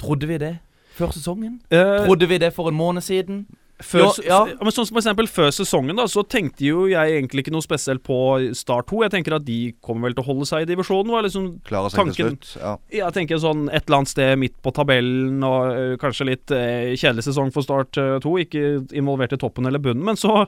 Trodde 0.00 0.24
vi 0.30 0.40
det 0.40 0.54
før 0.96 1.12
sesongen? 1.12 1.60
Eh, 1.68 2.06
Trodde 2.06 2.28
vi 2.32 2.38
det 2.40 2.54
for 2.56 2.72
en 2.72 2.80
måned 2.80 3.04
siden? 3.04 3.44
Før, 3.80 4.10
Ja, 4.26 4.40
ja. 4.50 4.56
men 4.60 4.72
sånn 4.74 4.86
som 4.88 4.96
for 4.96 5.00
eksempel 5.02 5.28
Før 5.30 5.50
sesongen 5.54 5.96
da 5.96 6.04
Så 6.10 6.24
tenkte 6.28 6.64
jo 6.66 6.82
jeg 6.90 7.14
egentlig 7.16 7.44
ikke 7.44 7.54
noe 7.54 7.64
spesielt 7.64 8.02
på 8.06 8.18
Start 8.58 8.88
2 8.90 9.02
Jeg 9.06 9.14
tenker 9.14 9.36
at 9.38 9.46
de 9.46 9.58
kommer 9.84 10.08
vel 10.08 10.16
til 10.18 10.24
å 10.24 10.28
holde 10.30 10.48
seg 10.50 10.66
i 10.66 10.68
divisjonen 10.70 11.12
var 11.14 11.24
liksom 11.26 11.46
Klarer 11.68 11.92
seg 11.94 12.12
til 12.12 12.30
slutt. 12.30 12.50
Ja. 12.60 12.74
Jeg 13.00 13.16
tenker 13.16 13.40
sånn 13.40 13.68
et 13.70 13.86
eller 13.86 14.02
annet 14.02 14.12
sted 14.12 14.34
midt 14.42 14.56
på 14.64 14.74
tabellen 14.76 15.40
Og 15.46 15.70
øh, 15.72 15.94
kanskje 16.02 16.28
litt 16.32 16.54
øh, 16.56 16.92
kjedelig 16.94 17.26
sesong 17.30 17.52
for 17.54 17.66
Start 17.66 18.00
øh, 18.00 18.18
2 18.24 18.34
Ikke 18.44 18.64
involvert 19.00 19.36
i 19.36 19.40
toppen 19.40 19.68
eller 19.70 19.82
bunnen 19.82 20.04
Men 20.04 20.20
så 20.20 20.44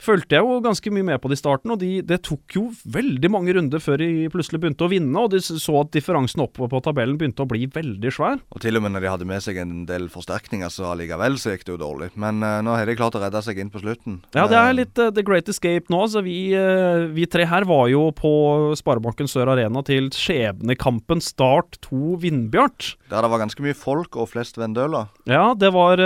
følte 0.00 0.36
jeg 0.38 0.46
jo 0.46 0.58
ganske 0.64 0.92
mye 0.94 1.06
med 1.12 1.20
på 1.22 1.30
det 1.30 1.38
i 1.38 1.42
starten 1.42 1.74
Og 1.74 1.80
de, 1.80 1.90
det 2.06 2.22
tok 2.26 2.56
jo 2.56 2.64
veldig 2.94 3.30
mange 3.32 3.54
runder 3.56 3.82
Før 3.82 4.02
de 4.02 4.28
plutselig 4.32 4.62
begynte 4.62 4.86
å 4.86 4.90
vinne 4.92 5.24
Og 5.24 5.30
de 5.34 5.40
så 5.42 5.76
at 5.80 5.92
differansen 5.94 6.42
oppover 6.44 6.72
på 6.72 6.82
tabellen 6.88 7.18
Begynte 7.20 7.44
å 7.44 7.50
bli 7.50 7.68
veldig 7.72 8.12
svær 8.14 8.40
Og 8.52 8.62
til 8.64 8.78
og 8.78 8.84
med 8.84 8.96
når 8.96 9.06
de 9.06 9.12
hadde 9.12 9.28
med 9.28 9.44
seg 9.44 9.60
en 9.62 9.84
del 9.88 10.08
forsterkninger, 10.12 10.70
så 10.72 10.90
allikevel 10.92 11.38
så 11.40 11.54
gikk 11.54 11.64
det 11.66 11.74
jo 11.74 11.80
dårlig. 11.80 12.10
Men 12.20 12.42
uh, 12.44 12.60
nå 12.64 12.74
har 12.76 12.88
de 12.88 12.96
klart 12.98 13.16
å 13.16 13.22
redde 13.22 13.40
seg 13.44 13.58
inn 13.60 13.70
på 13.72 13.80
slutten. 13.82 14.20
Ja, 14.36 14.46
det 14.50 14.58
er 14.58 14.72
Eh, 14.72 14.78
litt 14.80 14.98
uh, 14.98 15.10
The 15.14 15.24
Great 15.24 15.48
Escape 15.50 15.92
nå 15.92 16.02
Så 16.10 16.22
vi, 16.24 16.54
uh, 16.56 17.06
vi 17.12 17.26
tre 17.30 17.46
her 17.48 17.66
var 17.68 17.86
jo 17.92 18.08
på 18.16 18.32
Sparebanken 18.78 19.30
Sør 19.30 19.52
Arena 19.54 19.84
Til 19.86 20.10
skjebnekampen 20.14 21.22
Start 21.24 21.78
2 21.88 22.16
Vindbjart 22.22 22.94
Der 23.12 23.24
det 23.24 23.32
var 23.32 23.42
ganske 23.42 23.64
mye 23.64 23.76
folk 23.76 24.16
og 24.16 24.30
flest 24.32 24.56
vendøler. 24.56 25.10
Ja, 25.28 25.52
det 25.58 25.72
var 25.74 26.00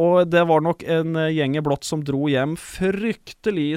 Og 0.00 0.30
det 0.30 0.42
var 0.48 0.62
nok 0.64 0.82
en 0.88 1.18
gjeng 1.32 1.56
i 1.58 1.62
blått 1.64 1.84
som 1.86 2.02
dro 2.06 2.26
hjem 2.30 2.56
fryktelig 2.60 3.25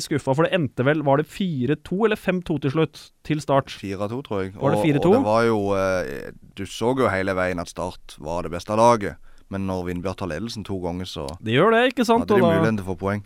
skuffa, 0.02 0.36
for 0.36 0.44
det 0.46 0.54
endte 0.54 0.84
vel 0.86 1.02
Var 1.04 1.18
det 1.18 1.28
4-2 1.28 2.06
eller 2.06 2.16
5-2 2.16 2.60
til 2.62 2.72
slutt? 2.72 3.12
Til 3.24 3.42
start. 3.42 3.68
4-2, 3.68 4.22
tror 4.24 4.44
jeg. 4.44 4.54
Var 4.56 4.72
det 4.72 4.80
Og- 4.80 4.86
4-2? 4.86 5.06
Og 5.06 5.14
det 5.14 5.24
var 5.26 5.44
jo 5.44 5.60
eh, 5.74 6.32
Du 6.56 6.64
så 6.66 6.94
jo 6.96 7.10
hele 7.10 7.34
veien 7.36 7.60
at 7.60 7.68
Start 7.70 8.16
var 8.20 8.44
det 8.44 8.52
beste 8.52 8.76
laget. 8.76 9.16
Men 9.50 9.66
når 9.66 9.86
Vindbjart 9.88 10.18
tar 10.18 10.28
ledelsen 10.28 10.64
to 10.64 10.78
ganger, 10.80 11.06
så 11.06 11.26
Det 11.42 11.54
gjør 11.56 11.72
det, 11.72 11.94
ikke 11.96 12.06
sant? 12.06 12.30
hadde 12.30 12.38
de 12.38 12.44
Og, 12.46 12.54
muligheten 12.54 12.78
til 12.78 12.86
å 12.86 12.94
få 12.96 12.98
poeng. 13.00 13.24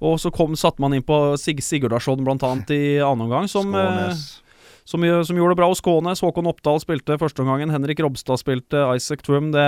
og 0.00 0.18
så 0.18 0.30
kom, 0.32 0.52
satte 0.56 0.80
man 0.80 0.92
inn 0.94 1.02
på 1.02 1.36
Sig 1.38 1.56
Sigurdarsson 1.60 2.24
annet 2.42 2.70
i 2.70 2.96
annen 3.00 3.26
omgang, 3.28 3.48
som, 3.48 3.74
eh, 3.74 4.08
Skånes. 4.08 4.40
Som, 4.86 5.02
som 5.26 5.38
gjorde 5.38 5.56
det 5.56 5.58
bra. 5.58 5.68
hos 5.70 5.80
Skånes, 5.82 6.22
Håkon 6.22 6.46
Oppdal 6.46 6.78
spilte 6.82 7.18
første 7.18 7.42
omgangen, 7.42 7.72
Henrik 7.74 8.00
Robstad 8.04 8.38
spilte, 8.38 8.84
Isaac 8.94 9.24
Twum. 9.26 9.50
Det, 9.54 9.64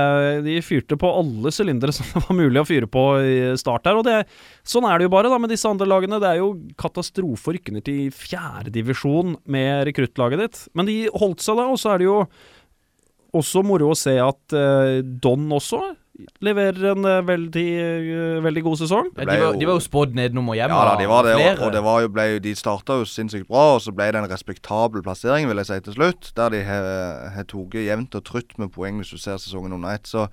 de 0.47 0.59
fyrte 0.63 0.99
på 1.01 1.11
alle 1.21 1.53
sylindere 1.55 1.95
som 1.97 2.07
det 2.13 2.23
var 2.29 2.39
mulig 2.39 2.63
å 2.63 2.69
fyre 2.69 2.91
på 2.91 3.05
i 3.21 3.39
start 3.59 3.91
her. 3.91 3.99
Og 3.99 4.07
det, 4.07 4.21
sånn 4.63 4.87
er 4.87 4.99
det 4.99 5.09
jo 5.09 5.15
bare 5.17 5.33
da 5.33 5.41
med 5.43 5.51
disse 5.53 5.71
andre 5.71 5.89
lagene. 5.91 6.21
Det 6.23 6.31
er 6.31 6.43
jo 6.43 6.53
katastrofe 6.79 7.51
å 7.51 7.57
rykke 7.57 7.75
ned 7.75 7.87
til 7.89 8.13
fjerdedivisjon 8.15 9.41
med 9.51 9.89
rekruttlaget 9.91 10.45
ditt. 10.45 10.63
Men 10.79 10.89
de 10.91 11.01
holdt 11.11 11.43
seg 11.43 11.59
da, 11.59 11.67
og 11.67 11.83
så 11.83 11.97
er 11.97 12.03
det 12.03 12.09
jo 12.09 12.21
også 13.39 13.65
moro 13.67 13.91
å 13.93 13.99
se 13.99 14.15
at 14.23 14.57
eh, 14.57 15.01
Don 15.03 15.51
også 15.53 15.83
leverer 16.43 16.91
en 16.93 17.07
uh, 17.07 17.21
veldig, 17.27 17.65
uh, 17.79 18.39
veldig 18.45 18.63
god 18.67 18.81
sesong. 18.81 19.09
Ja, 19.15 19.23
de, 19.23 19.27
var, 19.31 19.43
jo- 19.45 19.59
de 19.61 19.69
var 19.71 19.79
jo 19.79 19.85
spådd 19.85 20.17
nedenom 20.19 20.51
og 20.51 20.59
hjem. 20.59 20.75
Ja 20.75 20.83
da, 20.89 20.97
de 20.99 21.09
var 21.11 21.29
det. 21.29 21.35
Og, 21.39 21.63
og 21.69 21.73
det 21.77 21.83
var 21.87 22.03
jo, 22.05 22.11
ble, 22.17 22.27
de 22.43 22.55
starta 22.59 22.99
jo 23.01 23.07
sinnssykt 23.09 23.49
bra, 23.51 23.65
og 23.77 23.83
så 23.85 23.95
ble 23.95 24.11
det 24.15 24.23
en 24.23 24.31
respektabel 24.31 25.05
plassering, 25.07 25.49
vil 25.51 25.63
jeg 25.63 25.71
si, 25.71 25.81
til 25.89 25.99
slutt. 25.99 26.31
Der 26.39 26.55
de 26.57 26.63
har 26.67 27.49
tatt 27.49 27.79
jevnt 27.87 28.19
og 28.19 28.27
trutt 28.27 28.57
med 28.59 28.73
poeng 28.75 28.99
hvis 29.03 29.15
du 29.15 29.21
ser 29.23 29.39
sesongen 29.43 29.77
under 29.79 29.95
ett. 29.95 30.11
Så, 30.11 30.27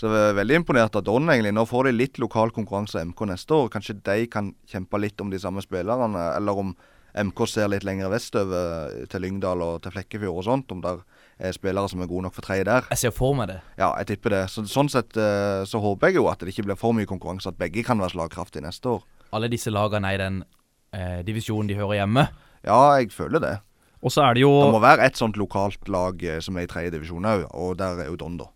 så 0.00 0.10
jeg 0.10 0.30
er 0.32 0.38
veldig 0.40 0.60
imponert 0.62 0.98
av 0.98 1.04
Don, 1.06 1.28
egentlig. 1.30 1.54
Nå 1.54 1.66
får 1.68 1.90
de 1.90 1.96
litt 1.98 2.18
lokal 2.22 2.50
konkurranse 2.56 2.98
av 2.98 3.10
MK 3.12 3.26
neste 3.30 3.54
år. 3.56 3.70
Kanskje 3.74 3.98
de 4.02 4.24
kan 4.32 4.54
kjempe 4.70 4.98
litt 5.02 5.20
om 5.22 5.30
de 5.30 5.38
samme 5.42 5.62
spillerne, 5.62 6.30
eller 6.36 6.64
om 6.66 6.74
MK 7.10 7.40
ser 7.50 7.70
litt 7.72 7.82
lenger 7.86 8.10
vestover 8.12 8.92
til 9.10 9.24
Lyngdal 9.26 9.62
og 9.66 9.80
til 9.82 9.94
Flekkefjord 9.94 10.42
og 10.42 10.46
sånt. 10.46 10.70
Om 10.74 10.82
der 10.84 11.00
er 11.02 11.19
spillere 11.56 11.88
som 11.88 12.02
er 12.04 12.10
gode 12.10 12.26
nok 12.26 12.36
for 12.36 12.44
tredje 12.46 12.66
der. 12.68 12.86
Jeg 12.92 13.02
ser 13.04 13.14
for 13.16 13.36
meg 13.38 13.48
det. 13.50 13.58
Ja, 13.80 13.90
jeg 14.02 14.10
tipper 14.12 14.34
det. 14.36 14.42
Så, 14.52 14.66
sånn 14.68 14.90
sett 14.92 15.16
eh, 15.16 15.62
så 15.68 15.80
håper 15.82 16.10
jeg 16.10 16.20
jo 16.20 16.28
at 16.30 16.42
det 16.42 16.52
ikke 16.52 16.66
blir 16.68 16.78
for 16.80 16.96
mye 16.96 17.08
konkurranse, 17.08 17.48
at 17.50 17.58
begge 17.60 17.84
kan 17.86 18.00
være 18.02 18.14
slagkraftige 18.14 18.64
neste 18.66 18.96
år. 18.98 19.02
Alle 19.36 19.50
disse 19.52 19.72
lagene 19.72 20.10
er 20.10 20.18
i 20.18 20.22
den 20.22 20.38
eh, 20.92 21.18
divisjonen 21.26 21.70
de 21.70 21.78
hører 21.78 22.02
hjemme. 22.02 22.28
Ja, 22.66 22.80
jeg 23.00 23.12
føler 23.14 23.42
det. 23.42 23.56
Og 24.00 24.12
så 24.12 24.24
er 24.24 24.36
det 24.36 24.44
jo 24.46 24.52
Det 24.64 24.72
må 24.72 24.80
være 24.82 25.04
et 25.08 25.18
sånt 25.20 25.36
lokalt 25.40 25.88
lag 25.92 26.22
eh, 26.24 26.40
som 26.44 26.56
er 26.56 26.66
i 26.66 26.70
tredje 26.70 26.94
divisjon 26.96 27.28
òg, 27.28 27.44
og 27.52 27.76
der 27.80 28.00
er 28.04 28.10
jo 28.12 28.18
Don, 28.20 28.38
da. 28.40 28.48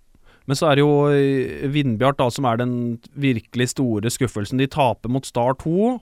Men 0.44 0.58
så 0.58 0.70
er 0.70 0.76
det 0.76 0.84
jo 0.84 0.96
eh, 1.12 1.64
Vindbjart 1.72 2.18
da 2.20 2.28
som 2.32 2.48
er 2.48 2.60
den 2.60 2.74
virkelig 3.16 3.70
store 3.72 4.12
skuffelsen. 4.12 4.60
De 4.60 4.68
taper 4.68 5.12
mot 5.12 5.24
Star 5.28 5.56
2. 5.60 5.94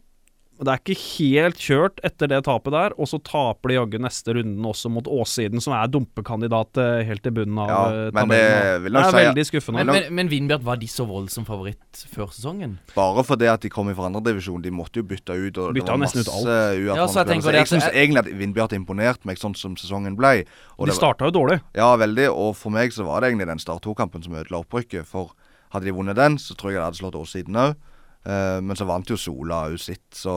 Det 0.62 0.72
er 0.72 0.81
ikke 0.83 0.96
helt 1.03 1.59
kjørt 1.62 2.01
etter 2.07 2.31
det 2.31 2.40
tapet 2.46 2.75
der, 2.75 2.94
og 2.96 3.09
så 3.11 3.18
taper 3.27 3.72
de 3.72 3.77
jaggu 3.79 3.96
neste 4.03 4.35
runden 4.37 4.68
også 4.68 4.90
mot 4.92 5.09
Åssiden, 5.11 5.62
som 5.64 5.75
er 5.77 5.90
dumpekandidat 5.90 6.81
eh, 6.83 7.03
helt 7.09 7.27
i 7.27 7.33
bunnen 7.35 7.59
av 7.62 7.72
Ja, 7.72 7.81
eh, 7.90 8.11
men 8.14 8.31
tabellen. 8.31 8.87
det 8.87 8.92
det 8.92 9.03
er 9.03 9.16
veldig 9.18 9.46
skuffende. 9.48 9.85
Men, 9.85 9.92
men, 9.96 10.09
men 10.20 10.33
Vindbjart, 10.33 10.64
var 10.66 10.81
de 10.81 10.88
så 10.90 11.07
voldsom 11.09 11.46
favoritt 11.48 12.05
før 12.14 12.31
sesongen? 12.35 12.79
Bare 12.94 13.27
fordi 13.27 13.51
at 13.51 13.64
de 13.66 13.72
kom 13.72 13.90
i 13.90 13.96
andredivisjon. 13.96 14.62
De 14.62 14.72
måtte 14.75 15.03
jo 15.03 15.07
bytte 15.09 15.35
ut. 15.37 15.59
Og 15.59 15.75
bytte 15.75 15.87
det 15.87 15.94
var 15.94 16.03
masse 16.05 16.22
alt. 16.22 16.48
uerfarne 16.48 16.96
Ja, 16.96 17.07
så 17.11 17.27
jeg 17.27 17.57
jeg 17.62 17.70
syns 17.70 17.88
egentlig 17.92 18.22
at 18.25 18.33
Vindbjart 18.38 18.77
imponerte 18.77 19.29
meg 19.29 19.40
sånn 19.40 19.57
som 19.59 19.77
sesongen 19.81 20.16
ble. 20.18 20.44
Og 20.79 20.87
de 20.87 20.92
det 20.92 20.98
starta 20.98 21.29
jo 21.29 21.35
dårlig. 21.35 21.61
Ja, 21.77 21.94
veldig. 22.01 22.29
Og 22.31 22.55
for 22.59 22.75
meg 22.75 22.94
så 22.94 23.07
var 23.07 23.22
det 23.22 23.33
egentlig 23.33 23.48
den 23.51 23.62
Start 23.62 23.85
2-kampen 23.87 24.25
som 24.25 24.37
ødela 24.37 24.62
opprykket. 24.62 25.07
For 25.09 25.33
hadde 25.72 25.88
de 25.88 25.96
vunnet 25.96 26.18
den, 26.18 26.38
så 26.40 26.57
tror 26.59 26.75
jeg 26.75 26.81
de 26.81 26.87
hadde 26.87 27.01
slått 27.01 27.18
Åssiden 27.18 27.59
òg. 27.59 27.75
Men 28.24 28.78
så 28.78 28.87
vant 28.87 29.08
jo 29.11 29.16
Sola 29.18 29.64
òg 29.70 29.80
sitt. 29.82 30.04
Så 30.14 30.32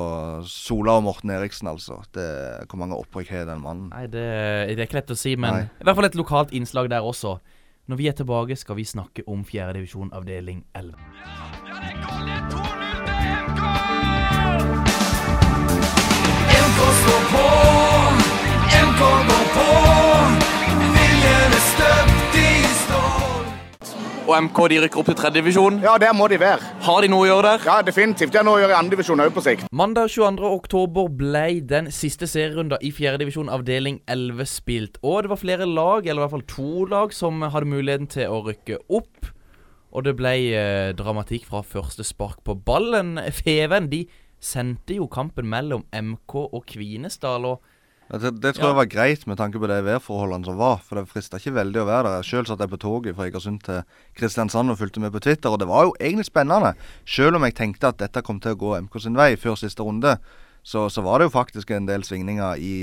Sola 0.50 0.96
og 0.98 1.06
Morten 1.06 1.30
Eriksen, 1.36 1.70
altså. 1.70 2.00
Det, 2.16 2.26
hvor 2.70 2.82
mange 2.82 2.98
opprykk 2.98 3.30
har 3.34 3.46
den 3.52 3.62
mannen? 3.62 3.92
Nei, 3.94 4.08
det, 4.10 4.26
det 4.72 4.80
er 4.80 4.88
ikke 4.88 5.00
lett 5.02 5.14
å 5.14 5.20
si, 5.20 5.36
men 5.38 5.54
Nei. 5.54 5.68
i 5.70 5.86
hvert 5.86 6.00
fall 6.00 6.10
et 6.10 6.18
lokalt 6.18 6.56
innslag 6.58 6.90
der 6.94 7.06
også. 7.06 7.38
Når 7.86 8.02
vi 8.02 8.08
er 8.10 8.18
tilbake, 8.18 8.56
skal 8.58 8.80
vi 8.80 8.84
snakke 8.90 9.22
om 9.30 9.46
fjerdedivisjon 9.46 10.10
avdeling 10.18 10.64
11. 10.74 10.98
Ja, 11.22 11.52
det 11.78 11.94
går 12.02 12.26
det 12.26 12.34
er 12.34 12.44
2-0 12.50 13.06
til 13.06 13.22
MK! 13.46 13.62
MK 16.66 16.80
står 17.04 17.22
på, 17.36 17.46
MK 18.90 19.02
går 19.30 19.35
Og 24.26 24.34
MK 24.42 24.60
de 24.72 24.78
rykker 24.82 24.98
opp 25.02 25.10
til 25.12 25.18
tredjedivisjon. 25.20 25.76
Ja, 25.84 26.00
der 26.02 26.14
må 26.18 26.26
de 26.32 26.40
være. 26.42 26.66
Har 26.82 27.04
de 27.04 27.10
noe 27.14 27.28
å 27.28 27.30
gjøre 27.30 27.52
der? 27.52 27.66
Ja, 27.68 27.76
definitivt. 27.86 28.32
Det 28.34 28.40
er 28.42 28.48
noe 28.48 28.58
å 28.58 28.62
gjøre 28.64 28.74
i 28.74 28.78
andredivisjon 28.80 29.22
òg 29.22 29.36
på 29.36 29.44
sikt. 29.46 29.68
Mandag 29.70 30.10
22. 30.10 30.50
oktober 30.50 31.12
ble 31.14 31.44
den 31.70 31.92
siste 31.94 32.26
serierunda 32.30 32.80
i 32.82 32.90
fjerdedivisjon 32.96 33.52
avdeling 33.54 34.00
11 34.10 34.50
spilt. 34.50 34.98
Og 35.06 35.28
det 35.28 35.34
var 35.36 35.42
flere 35.44 35.70
lag, 35.70 36.10
eller 36.10 36.24
i 36.24 36.26
hvert 36.26 36.34
fall 36.34 36.48
to 36.50 36.88
lag, 36.90 37.14
som 37.14 37.46
hadde 37.46 37.70
muligheten 37.70 38.10
til 38.16 38.34
å 38.34 38.42
rykke 38.48 38.82
opp. 38.90 39.30
Og 39.94 40.08
det 40.10 40.16
ble 40.18 40.34
eh, 40.58 40.90
dramatikk 40.98 41.46
fra 41.52 41.62
første 41.62 42.08
spark 42.08 42.42
på 42.50 42.58
ballen. 42.66 43.20
Feven 43.30 43.92
de 43.94 44.08
sendte 44.42 44.98
jo 44.98 45.06
kampen 45.06 45.46
mellom 45.54 45.86
MK 45.94 46.40
og 46.50 46.66
Kvinesdal. 46.74 47.46
og 47.54 47.75
Det, 48.12 48.32
det 48.40 48.52
tror 48.56 48.68
Ja. 48.68 48.70
jeg 48.70 48.76
var 48.78 48.86
greit 48.86 49.24
med 49.28 49.38
tanke 49.38 49.58
på 49.60 49.68
de 49.68 49.80
værforholdene 49.84 50.46
som 50.46 50.58
var. 50.58 50.78
For 50.86 50.96
det 51.00 51.08
frista 51.10 51.38
ikke 51.42 51.56
veldig 51.56 51.82
å 51.82 51.86
være 51.90 52.12
der. 52.14 52.22
Sjøl 52.24 52.46
satt 52.46 52.60
jeg 52.62 52.70
på 52.70 52.78
toget 52.78 53.16
fra 53.18 53.26
Egersund 53.26 53.64
til 53.66 53.82
Kristiansand 54.16 54.70
og 54.70 54.78
fulgte 54.78 55.00
med 55.02 55.12
på 55.12 55.20
Twitter, 55.26 55.50
og 55.50 55.60
det 55.60 55.68
var 55.68 55.88
jo 55.88 55.96
egentlig 56.00 56.26
spennende. 56.30 56.76
Sjøl 57.06 57.36
om 57.36 57.44
jeg 57.48 57.56
tenkte 57.58 57.88
at 57.90 57.98
dette 57.98 58.22
kom 58.22 58.40
til 58.40 58.54
å 58.54 58.60
gå 58.62 58.76
MK 58.86 59.00
sin 59.02 59.18
vei 59.18 59.36
før 59.36 59.56
siste 59.58 59.82
runde, 59.84 60.18
så, 60.64 60.86
så 60.90 61.02
var 61.02 61.20
det 61.20 61.28
jo 61.32 61.34
faktisk 61.40 61.72
en 61.72 61.86
del 61.90 62.06
svingninger 62.06 62.62
i, 62.62 62.76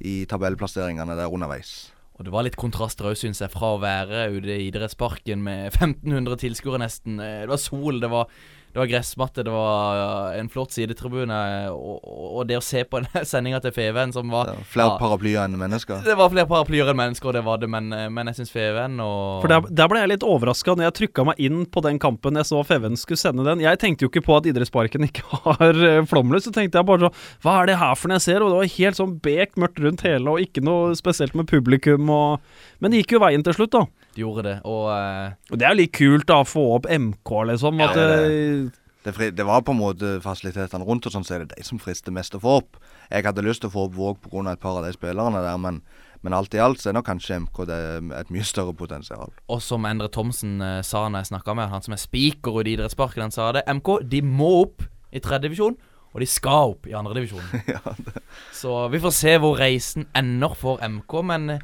i 0.00 0.24
tabellplasseringene 0.26 1.14
der 1.18 1.30
underveis. 1.30 1.92
Og 2.18 2.24
det 2.26 2.32
var 2.34 2.42
litt 2.42 2.56
kontraster 2.58 3.06
òg, 3.12 3.14
syns 3.14 3.38
jeg, 3.38 3.50
fra 3.54 3.76
å 3.76 3.78
være 3.78 4.24
ute 4.34 4.50
i 4.58 4.66
idrettsparken 4.72 5.38
med 5.38 5.68
1500 5.78 6.34
tilskuere 6.42 6.80
nesten. 6.82 7.20
Eh, 7.22 7.44
Det 7.46 7.48
var 7.52 7.60
sol, 7.62 8.00
det 8.02 8.10
var, 8.10 8.26
det 8.72 8.78
var 8.82 8.86
gressmatte, 8.90 9.42
det 9.46 9.50
var 9.52 10.32
eh, 10.34 10.38
en 10.40 10.48
flott 10.52 10.74
sidetribune. 10.76 11.38
Og, 11.72 11.98
og- 12.04 12.36
og 12.38 12.46
det 12.46 12.58
å 12.58 12.62
se 12.62 12.84
på 12.84 13.00
sendinga 13.32 13.58
til 13.64 13.72
Feven 13.74 14.12
som 14.14 14.28
var 14.30 14.50
Det 14.50 14.56
var 14.58 14.66
flere 14.72 14.90
ja, 14.92 14.98
paraplyer 15.00 15.40
enn 15.46 15.56
mennesker. 15.58 16.02
Det 16.04 16.14
var 16.18 16.28
flere 16.30 16.46
paraplyer 16.50 16.90
enn 16.92 16.98
mennesker, 17.00 17.30
og 17.30 17.34
det 17.38 17.42
var 17.46 17.58
det, 17.62 17.70
men, 17.72 17.88
eh, 17.96 18.08
men 18.12 18.30
jeg 18.30 18.38
syns 18.40 18.52
Feven 18.54 19.00
og 19.02 19.42
For 19.42 19.50
der, 19.54 19.66
der 19.80 19.90
ble 19.90 20.02
jeg 20.04 20.12
litt 20.12 20.26
overraska 20.28 20.76
når 20.76 20.88
jeg 20.90 20.96
trykka 21.00 21.24
meg 21.30 21.40
inn 21.48 21.64
på 21.66 21.82
den 21.88 21.98
kampen 22.02 22.38
jeg 22.38 22.46
så 22.50 22.60
Feven 22.68 22.96
skulle 23.00 23.18
sende 23.20 23.46
den. 23.48 23.64
Jeg 23.64 23.80
tenkte 23.82 24.06
jo 24.06 24.12
ikke 24.12 24.24
på 24.28 24.36
at 24.38 24.46
Idrettsparken 24.52 25.08
ikke 25.08 25.24
har 25.48 25.82
flomlys, 26.10 26.46
så 26.46 26.54
tenkte 26.54 26.78
jeg 26.78 26.88
bare 26.92 27.08
sånn 27.08 27.18
Hva 27.42 27.56
er 27.62 27.72
det 27.72 27.78
her 27.82 27.94
for 27.98 28.12
noe 28.12 28.20
jeg 28.20 28.26
ser? 28.28 28.44
Og 28.44 28.52
det 28.52 28.60
var 28.60 28.74
helt 28.78 29.00
sånn 29.00 29.16
bekt 29.24 29.58
mørkt 29.58 29.82
rundt 29.82 30.04
hele, 30.06 30.28
og 30.36 30.44
ikke 30.44 30.62
noe 30.64 30.92
spesielt 30.98 31.34
med 31.38 31.48
publikum 31.50 32.12
og 32.14 32.44
Men 32.78 32.92
det 32.94 33.00
gikk 33.02 33.16
jo 33.16 33.24
veien 33.24 33.42
til 33.42 33.56
slutt, 33.56 33.74
da. 33.74 33.86
De 34.14 34.20
gjorde 34.24 34.42
det. 34.48 34.56
Og 34.64 34.88
uh, 34.90 35.32
Og 35.52 35.58
det 35.60 35.66
er 35.68 35.74
jo 35.74 35.80
litt 35.82 35.92
kult, 35.96 36.26
da, 36.30 36.40
å 36.42 36.48
få 36.48 36.64
opp 36.78 36.86
MK, 36.90 37.32
liksom. 37.52 37.80
At 37.84 37.94
det, 37.98 38.06
det 38.08 38.28
eh, 38.28 38.84
Det, 39.08 39.30
det 39.38 39.44
var 39.46 39.62
på 39.64 39.72
en 39.72 39.78
måte 39.80 40.16
fasilitetene 40.24 40.84
rundt, 40.84 41.06
og 41.06 41.12
sånn, 41.14 41.24
så 41.24 41.36
er 41.38 41.44
det 41.46 41.54
de 41.56 41.64
som 41.64 41.78
frister 41.80 42.12
mest 42.12 42.34
å 42.36 42.40
få 42.42 42.56
opp. 42.62 42.76
Jeg 43.10 43.24
hadde 43.24 43.44
lyst 43.46 43.62
til 43.62 43.70
å 43.70 43.72
få 43.76 43.86
opp 43.88 43.94
Våg 43.96 44.18
pga. 44.26 44.52
et 44.52 44.60
par 44.60 44.76
av 44.80 44.84
de 44.84 44.92
spillerne 44.92 45.40
der, 45.40 45.56
men, 45.56 45.78
men 46.20 46.34
alt 46.36 46.52
i 46.54 46.58
alt 46.60 46.82
så 46.82 46.90
er 46.90 46.96
nok 46.98 47.06
kanskje 47.06 47.38
MK 47.46 47.62
det 47.70 47.78
et 48.18 48.30
mye 48.34 48.44
større 48.44 48.74
potensial. 48.76 49.30
Og 49.48 49.62
som 49.64 49.86
Endre 49.88 50.10
Thomsen 50.12 50.58
uh, 50.60 50.82
sa 50.82 51.06
når 51.08 51.22
jeg 51.22 51.30
snakka 51.30 51.54
med 51.56 51.70
han 51.72 51.82
som 51.86 51.94
er 51.96 52.02
spiker 52.02 52.58
ute 52.58 52.68
i 52.68 52.74
idrettsparken, 52.76 53.22
han 53.28 53.32
sa 53.32 53.52
det. 53.56 53.62
MK 53.78 54.02
de 54.10 54.20
må 54.26 54.50
opp 54.66 54.82
i 55.14 55.22
tredjedivisjon, 55.24 55.78
og 56.12 56.20
de 56.20 56.26
skal 56.28 56.74
opp 56.74 56.86
i 56.90 56.92
andredivisjon. 56.98 57.48
ja, 57.74 57.80
det- 58.04 58.20
Så 58.52 58.74
vi 58.92 59.00
får 59.00 59.14
se 59.14 59.38
hvor 59.40 59.56
reisen 59.62 60.08
ender 60.18 60.52
for 60.58 60.82
MK, 60.84 61.20
men 61.24 61.60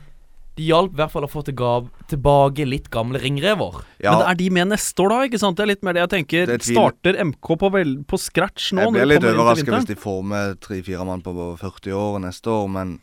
eh, 0.54 0.60
det 0.60 0.66
hjalp 0.68 0.92
i 0.92 0.96
hvert 0.96 1.10
fall 1.10 1.24
å 1.26 1.30
få 1.30 1.42
tilbake 1.44 2.66
litt 2.66 2.90
gamle 2.90 3.18
ringrever. 3.18 3.82
ja, 4.02 4.12
Men 4.18 4.28
er 4.30 4.34
de 4.34 4.50
med 4.50 4.68
neste 4.68 5.02
år, 5.02 5.08
da? 5.08 5.18
ikke 5.26 5.38
sant? 5.38 5.56
Det 5.56 5.62
er 5.64 5.70
litt 5.72 5.82
mer 5.82 5.92
det 5.94 6.00
jeg 6.04 6.12
tenker. 6.14 6.46
Det 6.46 6.62
Starter 6.62 7.18
MK 7.24 7.58
på, 7.58 7.70
vel, 7.72 7.96
på 8.06 8.18
scratch 8.18 8.72
nå? 8.72 8.82
jeg 8.82 8.92
blir 8.92 9.06
litt 9.06 9.24
overraska 9.24 9.72
hvis 9.78 9.86
de 9.90 9.96
får 9.98 10.22
med 10.24 10.60
tre-fire 10.60 11.04
mann 11.04 11.22
på 11.22 11.34
40 11.58 11.92
år 11.92 12.20
neste 12.22 12.50
år, 12.50 12.68
men 12.70 13.00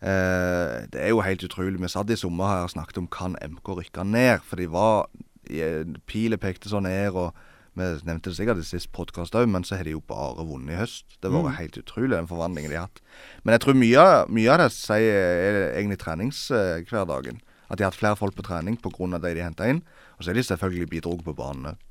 eh, 0.00 0.86
det 0.90 1.00
er 1.04 1.10
jo 1.12 1.20
helt 1.24 1.44
utrolig. 1.44 1.80
Vi 1.80 1.88
satt 1.92 2.10
i 2.10 2.16
sommer 2.16 2.46
her 2.50 2.64
og 2.68 2.70
snakket 2.74 2.98
om 2.98 3.06
kan 3.08 3.36
MK 3.40 3.76
rykke 3.82 4.04
ned, 4.06 4.40
for 4.44 4.56
de 4.56 4.66
var 4.72 5.06
i- 5.50 5.84
Pilet 6.06 6.40
pekte 6.40 6.68
så 6.72 6.80
ned, 6.80 7.12
og 7.12 7.34
vi 7.74 7.86
nevnte 8.06 8.30
det 8.30 8.36
sikkert 8.38 8.60
i 8.62 8.66
sist 8.66 8.90
podkast 8.94 9.34
òg, 9.34 9.48
men 9.50 9.64
så 9.66 9.78
har 9.78 9.88
de 9.88 9.96
jo 9.96 10.02
bare 10.06 10.44
vunnet 10.46 10.76
i 10.76 10.78
høst. 10.78 11.16
Det 11.18 11.32
har 11.32 11.42
vært 11.42 11.60
helt 11.60 11.78
utrolig, 11.80 12.12
den 12.14 12.30
forvandlingen 12.30 12.70
de 12.70 12.78
har 12.78 12.86
hatt. 12.86 13.02
Men 13.42 13.56
jeg 13.56 13.64
tror 13.64 13.78
mye, 13.80 14.04
mye 14.30 14.52
av 14.54 14.62
det 14.62 14.68
sier 14.76 15.18
er 15.18 15.58
egentlig 15.72 15.98
treningshverdagen. 16.04 17.40
At 17.66 17.80
de 17.80 17.86
har 17.86 17.90
hatt 17.90 17.98
flere 17.98 18.20
folk 18.20 18.36
på 18.38 18.44
trening 18.46 18.78
pga. 18.78 19.18
de 19.18 19.34
de 19.34 19.42
henta 19.42 19.66
inn. 19.66 19.82
Og 20.18 20.24
så 20.24 20.30
er 20.30 20.38
de 20.38 20.46
selvfølgelig 20.46 20.90
bidratt 20.92 21.24
på 21.26 21.34
banen 21.34 21.72
òg. 21.72 21.82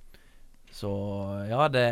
Så 0.73 0.89
ja, 1.51 1.67
det 1.69 1.85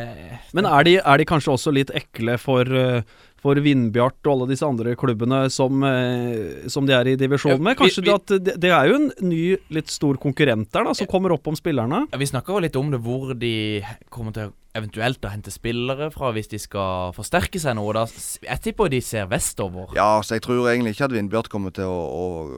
Men 0.58 0.66
er 0.66 0.84
de, 0.84 0.96
er 0.98 1.18
de 1.18 1.26
kanskje 1.30 1.54
også 1.54 1.72
litt 1.72 1.92
ekle 1.94 2.38
for, 2.42 2.66
eh, 2.66 3.04
for 3.42 3.58
Vindbjart 3.58 4.20
og 4.30 4.32
alle 4.36 4.48
disse 4.52 4.66
andre 4.68 4.94
klubbene 5.00 5.40
som, 5.50 5.82
eh, 5.88 6.68
som 6.70 6.86
de 6.86 6.94
er 6.94 7.08
i 7.10 7.16
divisjon 7.18 7.56
Ja, 7.56 7.58
med? 7.58 7.78
Kanskje 7.80 8.04
vi- 8.04 8.10
det, 8.12 8.14
at 8.14 8.44
det, 8.46 8.56
det 8.62 8.70
er 8.72 8.88
jo 8.92 8.96
en 9.00 9.12
ny, 9.28 9.58
litt 9.74 9.90
stor 9.90 10.16
konkurrent 10.22 10.70
der, 10.72 10.84
da, 10.86 10.94
som 10.94 11.08
kommer 11.10 11.34
opp 11.34 11.48
om 11.50 11.56
spillerne? 11.58 12.04
Ja, 12.12 12.18
Vi 12.22 12.26
snakka 12.30 12.54
jo 12.54 12.60
litt 12.62 12.76
om 12.78 12.92
det, 12.94 13.02
hvor 13.02 13.34
de 13.38 13.82
kommer 14.12 14.32
til 14.34 14.52
eventuelt 14.78 15.20
å 15.26 15.32
hente 15.34 15.52
spillere 15.52 16.12
fra 16.14 16.30
hvis 16.32 16.48
de 16.54 16.60
skal 16.62 17.12
forsterke 17.18 17.60
seg 17.60 17.76
noe. 17.76 17.92
Da, 17.98 18.06
jeg 18.46 18.62
tipper 18.62 18.90
de 18.94 19.02
ser 19.02 19.26
vestover. 19.28 19.90
Ja, 19.98 20.22
så 20.22 20.38
jeg 20.38 20.44
tror 20.46 20.70
egentlig 20.70 20.94
ikke 20.96 21.10
at 21.10 21.12
Vindbjart 21.18 21.50
kommer 21.50 21.74
til 21.74 21.90
å, 21.90 22.00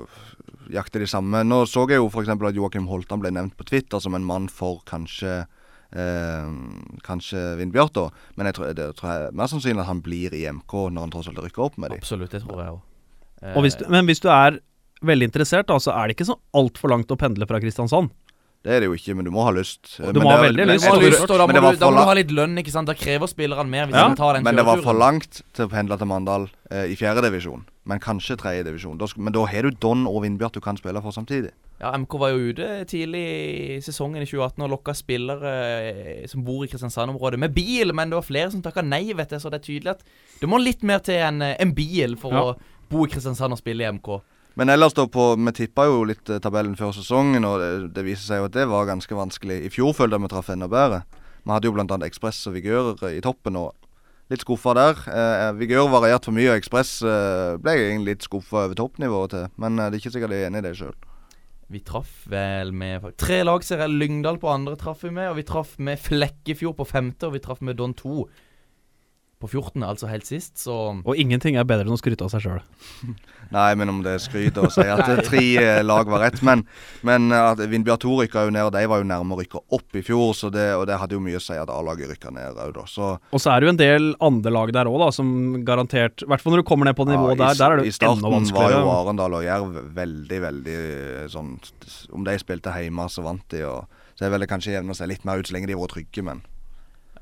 å 0.03 0.07
jakte 0.69 0.99
de 0.99 1.07
samme. 1.09 1.41
Nå 1.47 1.63
så 1.65 1.87
jeg 1.89 1.97
jo 2.03 2.09
f.eks. 2.11 2.29
at 2.29 2.55
Joakim 2.59 2.87
Holtan 2.91 3.23
ble 3.23 3.31
nevnt 3.31 3.55
på 3.57 3.65
Twitter 3.65 3.99
som 4.03 4.13
en 4.15 4.23
mann 4.27 4.47
for 4.51 4.81
kanskje 4.85 5.45
Kanskje 7.05 7.41
Vindbjart, 7.59 7.93
da. 7.93 8.07
Men 8.39 8.49
jeg 8.49 8.57
tror, 8.57 8.73
det 8.77 8.89
tror 8.97 9.11
jeg 9.11 9.35
mer 9.37 9.51
sannsynlig 9.51 9.83
at 9.83 9.89
han 9.91 10.01
blir 10.05 10.33
i 10.33 10.45
MK 10.49 10.73
når 10.89 11.05
han 11.05 11.13
tross 11.13 11.29
alt 11.29 11.41
rykker 11.43 11.67
opp 11.67 11.77
med 11.77 11.93
dem. 11.93 12.01
Absolutt, 12.01 12.33
det 12.33 12.43
tror 12.45 12.63
jeg 12.63 12.75
òg. 12.75 12.81
Og 13.53 13.89
men 13.91 14.07
hvis 14.07 14.23
du 14.23 14.29
er 14.31 14.61
veldig 15.03 15.27
interessert, 15.29 15.67
da, 15.67 15.77
så 15.83 15.93
er 15.93 16.07
det 16.07 16.17
ikke 16.17 16.29
så 16.31 16.37
altfor 16.55 16.93
langt 16.93 17.11
å 17.11 17.19
pendle 17.19 17.47
fra 17.49 17.59
Kristiansand. 17.61 18.13
Det 18.63 18.71
er 18.71 18.79
det 18.79 18.87
jo 18.87 18.93
ikke, 18.95 19.11
men 19.19 19.27
du 19.27 19.31
må 19.35 19.43
ha 19.43 19.51
lyst. 19.51 19.97
Du 19.99 20.21
må 20.23 20.29
ha 20.31 20.37
veldig 20.39 20.65
lyst. 20.69 20.85
Har 20.87 21.01
lyst, 21.03 21.25
og 21.27 21.35
da 21.35 21.47
må, 21.49 21.51
du, 21.51 21.79
da 21.81 21.89
må 21.91 21.97
du 21.99 22.07
ha 22.07 22.13
litt 22.15 22.31
lønn, 22.31 22.55
ikke 22.61 22.71
sant? 22.71 22.87
Da 22.87 22.95
krever 22.95 23.27
spillerne 23.27 23.67
mer 23.67 23.89
hvis 23.89 23.97
Ja, 23.99 24.05
de 24.07 24.15
tar 24.15 24.37
den 24.37 24.45
Men 24.47 24.55
det 24.55 24.63
var 24.63 24.79
for 24.85 24.95
langt 24.95 25.41
til 25.51 25.67
å 25.67 25.71
pendle 25.71 25.97
til 25.99 26.07
Mandal 26.07 26.47
eh, 26.71 26.85
i 26.93 26.95
fjerdedivisjon. 26.95 27.65
Men 27.91 27.99
kanskje 27.99 28.37
tredjedivisjon. 28.39 29.01
Men 29.19 29.35
da 29.35 29.43
har 29.51 29.67
du 29.67 29.75
Don 29.83 30.07
og 30.07 30.21
Vindbjart 30.23 30.55
du 30.55 30.63
kan 30.63 30.79
spille 30.79 31.03
for 31.03 31.11
samtidig. 31.11 31.51
Ja, 31.81 31.89
MK 31.97 32.13
var 32.21 32.29
jo 32.31 32.51
ute 32.53 32.67
tidlig 32.87 33.21
i 33.23 33.79
sesongen 33.83 34.21
i 34.23 34.27
2018 34.29 34.61
og 34.63 34.69
lokka 34.71 34.93
spillere 34.95 35.53
eh, 35.89 36.27
som 36.31 36.43
bor 36.45 36.61
i 36.63 36.69
Kristiansand-området 36.71 37.39
med 37.41 37.51
bil, 37.55 37.91
men 37.97 38.09
det 38.13 38.15
var 38.19 38.27
flere 38.27 38.51
som 38.53 38.61
takka 38.63 38.83
nei, 38.85 39.07
vet 39.17 39.33
jeg, 39.35 39.41
så 39.43 39.49
det 39.51 39.59
er 39.59 39.65
tydelig 39.65 39.91
at 39.97 40.05
det 40.39 40.47
må 40.51 40.59
litt 40.61 40.85
mer 40.87 41.01
til 41.03 41.19
enn 41.19 41.41
eh, 41.43 41.57
en 41.59 41.73
bil 41.75 42.15
for 42.21 42.31
Ja. 42.31 42.43
å 42.53 42.87
bo 42.93 43.03
i 43.05 43.09
Kristiansand 43.11 43.57
og 43.57 43.59
spille 43.59 43.83
i 43.83 43.91
MK. 43.91 44.21
Men 44.55 44.69
ellers 44.69 44.93
da 44.93 45.07
på 45.09 45.31
Vi 45.35 45.51
tippa 45.57 45.87
jo 45.89 46.03
litt 46.05 46.29
eh, 46.29 46.39
tabellen 46.39 46.75
før 46.77 46.93
sesongen, 46.93 47.43
og 47.43 47.59
det, 47.59 47.71
det 47.97 48.05
viser 48.05 48.27
seg 48.29 48.37
jo 48.43 48.45
at 48.51 48.55
det 48.55 48.67
var 48.69 48.85
ganske 48.87 49.15
vanskelig. 49.17 49.63
I 49.65 49.71
fjor 49.73 49.95
følte 49.97 50.15
jeg 50.19 50.21
vi 50.27 50.29
traff 50.35 50.49
enda 50.53 50.69
bedre. 50.69 51.01
Vi 51.43 51.51
hadde 51.51 51.67
jo 51.67 51.73
bl.a. 51.75 51.97
Ekspress 52.05 52.45
og 52.47 52.53
Vigør 52.55 52.93
i 53.09 53.19
toppen, 53.25 53.57
og 53.59 53.73
litt 54.31 54.45
skuffa 54.45 54.75
der. 54.77 55.01
Eh, 55.09 55.49
Vigør 55.59 55.89
varierte 55.91 56.29
for 56.29 56.37
mye, 56.37 56.53
og 56.53 56.61
Ekspress 56.61 57.01
eh, 57.03 57.57
ble 57.59 57.73
jeg 57.75 57.89
egentlig 57.89 58.13
litt 58.13 58.29
skuffa 58.29 58.67
over 58.69 58.77
toppnivået 58.79 59.33
til. 59.35 59.49
Men 59.57 59.79
eh, 59.81 59.89
det 59.89 59.97
er 59.97 60.03
ikke 60.05 60.13
sikkert 60.15 60.37
jeg 60.37 60.45
er 60.45 60.53
enig 60.53 60.61
i 60.63 60.67
det 60.69 60.77
sjøl. 60.79 60.93
Vi 61.73 61.81
traff 61.81 62.27
vel 62.29 62.69
med 62.75 63.07
tre 63.17 63.39
lag, 63.41 63.63
ser 63.65 63.81
jeg. 63.81 63.95
Lyngdal 63.97 64.37
på 64.41 64.51
andre 64.51 64.75
traff 64.77 65.01
vi 65.07 65.13
med, 65.15 65.31
og 65.31 65.39
vi 65.39 65.45
traff 65.47 65.79
med 65.81 65.97
Flekkefjord 65.97 66.77
på 66.77 66.85
femte, 66.85 67.25
og 67.25 67.33
vi 67.33 67.41
traff 67.41 67.63
med 67.65 67.79
Don 67.79 67.95
2 67.97 68.27
på 69.43 69.49
14., 69.51 69.83
altså 69.83 70.07
helt 70.07 70.27
sist, 70.29 70.55
så 70.63 70.75
Og 71.03 71.19
ingenting 71.19 71.57
er 71.59 71.67
bedre 71.67 71.87
enn 71.87 71.95
å 71.95 71.99
skryte 71.99 72.23
av 72.23 72.31
seg 72.31 72.45
sjøl. 72.45 72.61
Nei, 73.53 73.69
men 73.77 73.91
om 73.91 73.99
det 74.05 74.15
er 74.15 74.21
skryt 74.23 74.57
å 74.57 74.69
si 74.73 74.85
at 74.87 75.03
eh, 75.03 75.19
tre 75.27 75.43
eh, 75.61 75.81
lag 75.85 76.09
var 76.09 76.23
rett. 76.23 76.39
Men, 76.45 76.63
men 77.05 77.27
eh, 77.29 77.49
at 77.51 77.61
Vindbjørn 77.69 78.01
2 78.01 78.13
rykka 78.23 78.45
jo 78.47 78.53
ned, 78.55 78.65
og 78.69 78.73
de 78.73 78.85
var 78.89 79.01
jo 79.01 79.07
nærme 79.09 79.35
å 79.35 79.39
rykke 79.41 79.61
opp 79.77 79.99
i 79.99 80.03
fjor. 80.05 80.31
Så 80.37 80.49
det, 80.53 80.69
og 80.79 80.87
det 80.89 80.97
hadde 81.01 81.17
jo 81.17 81.21
mye 81.23 81.37
å 81.37 81.43
si 81.43 81.57
at 81.59 81.69
A-laget 81.69 82.15
rykka 82.15 82.31
ned 82.33 82.57
òg, 82.57 82.71
da. 82.77 82.85
Så 82.89 83.11
Og 83.19 83.43
så 83.43 83.53
er 83.53 83.61
det 83.61 83.67
jo 83.67 83.73
en 83.75 83.81
del 83.81 84.09
andre 84.23 84.53
lag 84.55 84.73
der 84.73 84.89
òg, 84.89 84.97
da, 85.03 85.09
som 85.13 85.29
garantert 85.67 86.23
I 86.25 86.29
hvert 86.31 86.43
fall 86.45 86.55
når 86.55 86.63
du 86.63 86.69
kommer 86.71 86.89
ned 86.89 86.97
på 86.97 87.07
nivået 87.09 87.35
Ja, 87.35 87.51
der, 87.51 87.59
der 87.59 87.75
er 87.75 87.83
det 87.83 87.91
enda 87.91 88.31
vanskeligere. 88.33 88.39
I 88.39 88.47
starten 88.47 88.63
var 88.63 88.77
jo 88.77 88.95
Arendal 88.95 89.37
og 89.37 89.45
Jerv 89.45 89.77
veldig, 89.99 90.39
veldig 90.47 90.79
sånn 91.33 91.53
Om 92.15 92.25
de 92.29 92.39
spilte 92.41 92.73
hjemme, 92.79 93.05
så 93.11 93.25
vant 93.27 93.45
de. 93.53 93.65
Og, 93.69 94.01
så 94.13 94.25
det 94.25 94.33
vel 94.33 94.49
kanskje 94.49 94.77
jevne 94.77 94.97
seg 94.97 95.11
litt 95.11 95.27
mer 95.27 95.41
ut 95.41 95.49
så 95.49 95.57
lenge 95.57 95.69
de 95.69 95.77
var 95.77 95.91
trygge, 95.91 96.25
men 96.25 96.41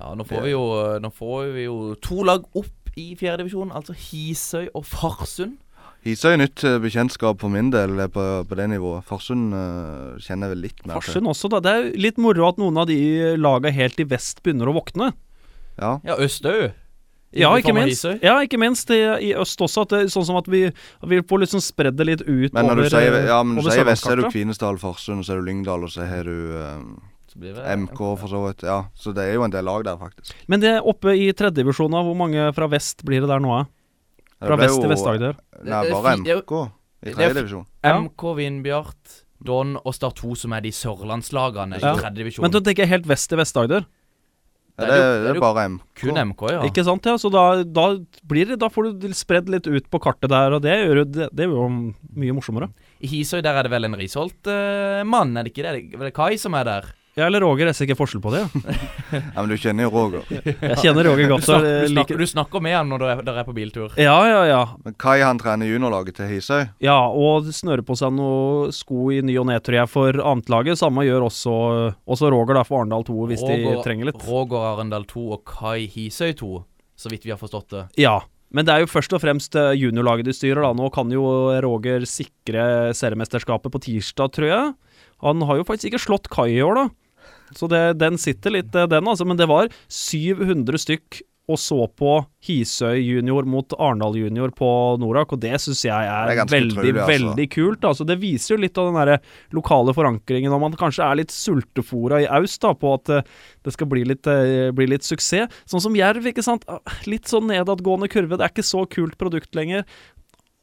Ja, 0.02 0.14
nå 0.18 0.26
får 0.26 0.46
vi 0.48 0.54
jo, 0.56 0.62
nå 1.02 1.12
får 1.14 1.52
vi 1.56 1.68
jo 1.68 1.76
to 2.02 2.24
lag 2.26 2.46
opp 2.58 2.96
i 2.98 3.12
fjerdedivisjon, 3.20 3.72
altså 3.76 3.94
Hisøy 3.96 4.72
og 4.74 4.86
Farsund. 4.90 5.60
Hisøy 6.02 6.32
er 6.34 6.40
nytt 6.42 6.64
eh, 6.66 6.80
bekjentskap 6.82 7.44
for 7.44 7.54
min 7.54 7.70
del 7.74 8.00
eh, 8.02 8.10
på, 8.10 8.24
på 8.50 8.58
det 8.58 8.66
nivået. 8.72 9.06
Farsund 9.06 9.54
uh, 9.54 10.18
kjenner 10.18 10.50
jeg 10.50 10.56
vel 10.56 10.64
litt 10.66 10.82
mer 10.88 10.98
Farsund 10.98 11.30
også, 11.30 11.52
da. 11.54 11.62
Det 11.62 11.74
er 11.74 11.84
jo 11.84 12.06
litt 12.08 12.22
moro 12.22 12.48
at 12.48 12.58
noen 12.62 12.82
av 12.82 12.90
de 12.90 12.98
laga 13.38 13.70
helt 13.76 14.02
i 14.02 14.08
vest 14.10 14.42
begynner 14.42 14.72
å 14.72 14.76
våkne. 14.80 15.12
Ja. 15.78 16.00
Ja, 16.08 16.18
Østøy. 16.18 16.72
I 17.32 17.46
Ja, 17.46 17.54
ikke 17.56 17.72
minst. 17.78 18.04
Ja, 18.26 18.34
ikke 18.44 18.58
minst 18.60 18.90
i, 18.92 18.98
i 19.30 19.30
øst 19.40 19.62
også. 19.64 19.86
At 19.86 19.94
det, 19.94 20.02
sånn 20.12 20.26
som 20.28 20.42
at 20.42 20.50
vi, 20.52 20.66
at 20.68 21.08
vi 21.08 21.22
får 21.24 21.46
liksom 21.46 21.62
spredd 21.64 21.96
det 22.02 22.10
litt 22.10 22.26
ut 22.26 22.52
Men 22.58 22.66
når 22.66 22.74
over 22.74 22.90
du 22.90 22.96
sier, 22.98 23.20
ja, 23.30 23.38
men 23.46 23.62
du 23.62 23.70
sier 23.70 23.88
vest, 23.88 24.04
så 24.04 24.18
er 24.18 24.24
du. 24.24 24.28
Kvinesdal, 24.34 24.82
Farsund, 24.82 25.24
så 25.24 25.38
er 25.38 25.40
du 25.40 25.48
Lyngdal, 25.48 25.86
og 25.86 25.94
så 25.94 26.10
har 26.10 26.28
du 26.28 26.50
det 26.58 26.74
MK 27.38 28.00
for 28.20 28.28
så 28.32 28.42
vidt. 28.48 28.66
Ja, 28.68 28.80
så 28.96 29.14
det 29.16 29.28
er 29.30 29.38
jo 29.38 29.46
en 29.46 29.54
del 29.54 29.66
lag 29.66 29.84
der, 29.88 29.98
faktisk. 30.00 30.34
Men 30.52 30.64
det 30.64 30.76
er 30.78 30.88
oppe 30.88 31.14
i 31.16 31.32
tredjedivisjon, 31.32 31.92
hvor 31.96 32.18
mange 32.18 32.50
fra 32.58 32.68
vest 32.72 33.06
blir 33.08 33.24
det 33.24 33.32
der 33.32 33.44
nå? 33.44 33.62
Fra 34.42 34.58
vest 34.58 34.82
til 34.82 34.90
Vest-Agder? 34.90 35.38
Nei, 35.62 35.82
Det 35.86 35.94
bare 35.94 36.18
MK 36.18 36.54
i 37.02 37.10
det 37.10 37.14
er 37.14 37.18
tredje 37.18 37.38
divisjon. 37.40 37.66
Ja. 37.84 37.96
MK 37.98 38.24
Vindbjart, 38.38 39.16
Don 39.42 39.74
og 39.82 39.94
Start 39.98 40.20
2, 40.22 40.36
som 40.44 40.54
er 40.54 40.62
de 40.62 40.70
sørlandslagene 40.70 41.80
Ja. 41.82 41.96
i 41.96 42.00
tredjedivisjon. 42.00 42.46
Men 42.46 42.52
du 42.54 42.60
tenker 42.62 42.86
helt 42.90 43.08
vest 43.10 43.30
til 43.30 43.38
Vest-Agder? 43.42 43.86
Ja, 44.80 44.86
Det 44.86 44.94
det, 44.94 45.02
er 45.02 45.24
det 45.26 45.36
er 45.36 45.40
bare 45.42 45.66
MK. 45.70 45.82
Kun 46.00 46.18
MK, 46.32 46.42
ja. 46.52 46.62
Ikke 46.66 46.84
sant, 46.86 47.06
ja. 47.06 47.18
Så 47.18 47.30
da, 47.34 47.64
da, 47.64 47.98
blir 48.26 48.48
det, 48.48 48.60
da 48.62 48.70
får 48.70 49.00
du 49.00 49.14
spredd 49.14 49.50
litt 49.50 49.68
ut 49.68 49.90
på 49.92 50.00
kartet 50.02 50.30
der, 50.30 50.54
og 50.54 50.62
det 50.62 50.74
gjør 50.74 51.02
jo 51.02 51.06
det, 51.06 51.28
det 51.36 51.46
gjør 51.46 51.58
jo 51.58 51.68
mye 52.16 52.34
morsommere. 52.38 52.70
I 53.02 53.08
Hisøy 53.08 53.42
der 53.42 53.54
er 53.60 53.64
det 53.68 53.72
vel 53.74 53.86
en 53.86 53.98
Risholt-mann, 54.00 55.38
er 55.38 55.44
det 55.44 55.54
ikke 55.54 55.66
det? 55.68 55.92
Det 55.92 56.00
er 56.00 56.10
det 56.10 56.14
Kai 56.18 56.38
som 56.38 56.54
er 56.58 56.64
der? 56.70 56.90
Ja, 57.20 57.26
eller 57.28 57.44
Roger, 57.44 57.68
jeg 57.68 57.76
ser 57.76 57.90
ikke 57.90 57.98
forskjell 58.00 58.22
på 58.24 58.32
det. 58.32 58.46
Ja. 58.48 58.76
Ja, 59.12 59.42
men 59.42 59.50
du 59.52 59.58
kjenner 59.60 59.84
jo 59.84 59.90
Roger. 59.92 60.22
Jeg 60.32 60.78
kjenner 60.80 61.04
Roger 61.10 61.28
godt. 61.28 61.44
Du 61.44 61.50
snakker, 61.50 61.82
du, 61.82 61.90
snakker, 61.92 62.22
du 62.22 62.30
snakker 62.30 62.64
med 62.64 62.76
han 62.78 62.88
når 62.88 63.04
dere 63.04 63.42
er, 63.42 63.48
på 63.48 63.56
biltur. 63.56 63.92
Ja, 64.00 64.16
ja, 64.30 64.40
ja. 64.48 64.62
Men 64.86 64.96
Kai 65.02 65.18
han 65.20 65.40
trener 65.42 65.68
juniorlaget 65.68 66.16
til 66.22 66.30
Hisøy. 66.32 66.70
Ja, 66.84 66.96
og 67.12 67.50
snører 67.52 67.84
på 67.84 67.98
seg 68.00 68.14
noe 68.16 68.72
sko 68.76 69.10
i 69.12 69.20
ny 69.26 69.36
og 69.42 69.50
ne, 69.50 69.58
tror 69.60 69.82
jeg, 69.82 69.92
for 69.92 70.22
annetlaget. 70.32 70.80
Samme 70.80 71.04
gjør 71.04 71.28
også, 71.28 71.56
også 72.08 72.32
Roger 72.32 72.62
da 72.62 72.64
for 72.68 72.80
Arendal 72.80 73.04
2, 73.08 73.18
hvis 73.34 73.44
de 73.44 73.76
trenger 73.84 74.12
litt. 74.12 74.24
Roger 74.28 74.70
Arendal 74.72 75.08
2 75.12 75.26
og 75.36 75.44
Kai 75.52 75.90
Hisøy 75.92 76.32
2, 76.40 76.54
så 77.04 77.12
vidt 77.12 77.28
vi 77.28 77.36
har 77.36 77.42
forstått 77.42 77.76
det. 77.76 77.84
Ja. 78.00 78.22
Men 78.52 78.68
det 78.68 78.74
er 78.74 78.84
jo 78.84 78.92
først 78.92 79.14
og 79.16 79.22
fremst 79.24 79.56
eh, 79.60 79.74
juniorlaget 79.80 80.28
de 80.28 80.34
styrer, 80.36 80.64
da. 80.64 80.72
Nå 80.76 80.88
kan 80.96 81.12
jo 81.12 81.24
Roger 81.64 82.08
sikre 82.08 82.92
seriemesterskapet 82.96 83.72
på 83.72 83.84
tirsdag, 83.84 84.34
tror 84.36 84.50
jeg. 84.50 84.74
Han 85.24 85.44
har 85.48 85.60
jo 85.60 85.68
faktisk 85.68 85.92
ikke 85.92 86.04
slått 86.04 86.32
Kai 86.32 86.50
i 86.56 86.64
år, 86.66 86.80
da. 86.80 86.88
Så 87.58 87.70
det, 87.72 87.82
den 88.02 88.18
sitter 88.22 88.58
litt, 88.58 88.74
eh, 88.76 88.90
den, 88.92 89.08
altså. 89.08 89.28
Men 89.28 89.40
det 89.40 89.50
var 89.52 89.72
700 89.88 90.82
stykk 90.82 91.22
og 91.52 91.58
så 91.60 91.78
på 91.98 92.12
Hisøy 92.46 93.00
junior 93.02 93.48
mot 93.50 93.74
Arendal 93.76 94.16
junior 94.20 94.54
på 94.56 94.68
Norak, 95.02 95.34
og 95.34 95.42
det 95.44 95.56
syns 95.60 95.82
jeg 95.84 96.08
er, 96.08 96.32
er 96.32 96.48
veldig, 96.48 96.78
utrolig, 96.78 96.94
altså. 96.94 97.12
veldig 97.12 97.48
kult. 97.52 97.88
Altså. 97.90 98.08
Det 98.08 98.18
viser 98.22 98.54
jo 98.56 98.60
litt 98.62 98.78
av 98.80 98.90
den 98.90 99.00
der 99.00 99.34
lokale 99.58 99.96
forankringen, 99.98 100.54
og 100.54 100.64
man 100.64 100.78
kanskje 100.80 101.08
er 101.08 101.20
litt 101.20 101.34
sultefora 101.36 102.22
i 102.24 102.30
Aust 102.40 102.62
da, 102.64 102.74
på 102.78 102.94
at 102.96 103.12
eh, 103.18 103.32
det 103.66 103.76
skal 103.76 103.90
bli 103.92 104.06
litt, 104.08 104.30
eh, 104.32 104.70
bli 104.76 104.88
litt 104.94 105.08
suksess. 105.08 105.62
Sånn 105.70 105.84
som 105.84 105.98
Jerv, 105.98 106.30
ikke 106.30 106.46
sant. 106.46 106.66
Ah, 106.72 106.80
Litt 107.10 107.30
sånn 107.32 107.50
nedadgående 107.50 108.10
kurve. 108.12 108.38
Det 108.38 108.46
er 108.46 108.54
ikke 108.54 108.68
så 108.68 108.86
kult 108.90 109.18
produkt 109.20 109.58
lenger. 109.58 109.84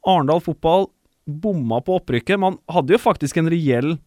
Arendal 0.07 0.41
fotball 0.43 0.87
bomma 1.29 1.81
på 1.85 1.99
opprykket. 1.99 2.39
Man 2.41 2.57
hadde 2.71 2.95
jo 2.95 3.01
faktisk 3.01 3.37
en 3.37 3.51
reell 3.51 3.97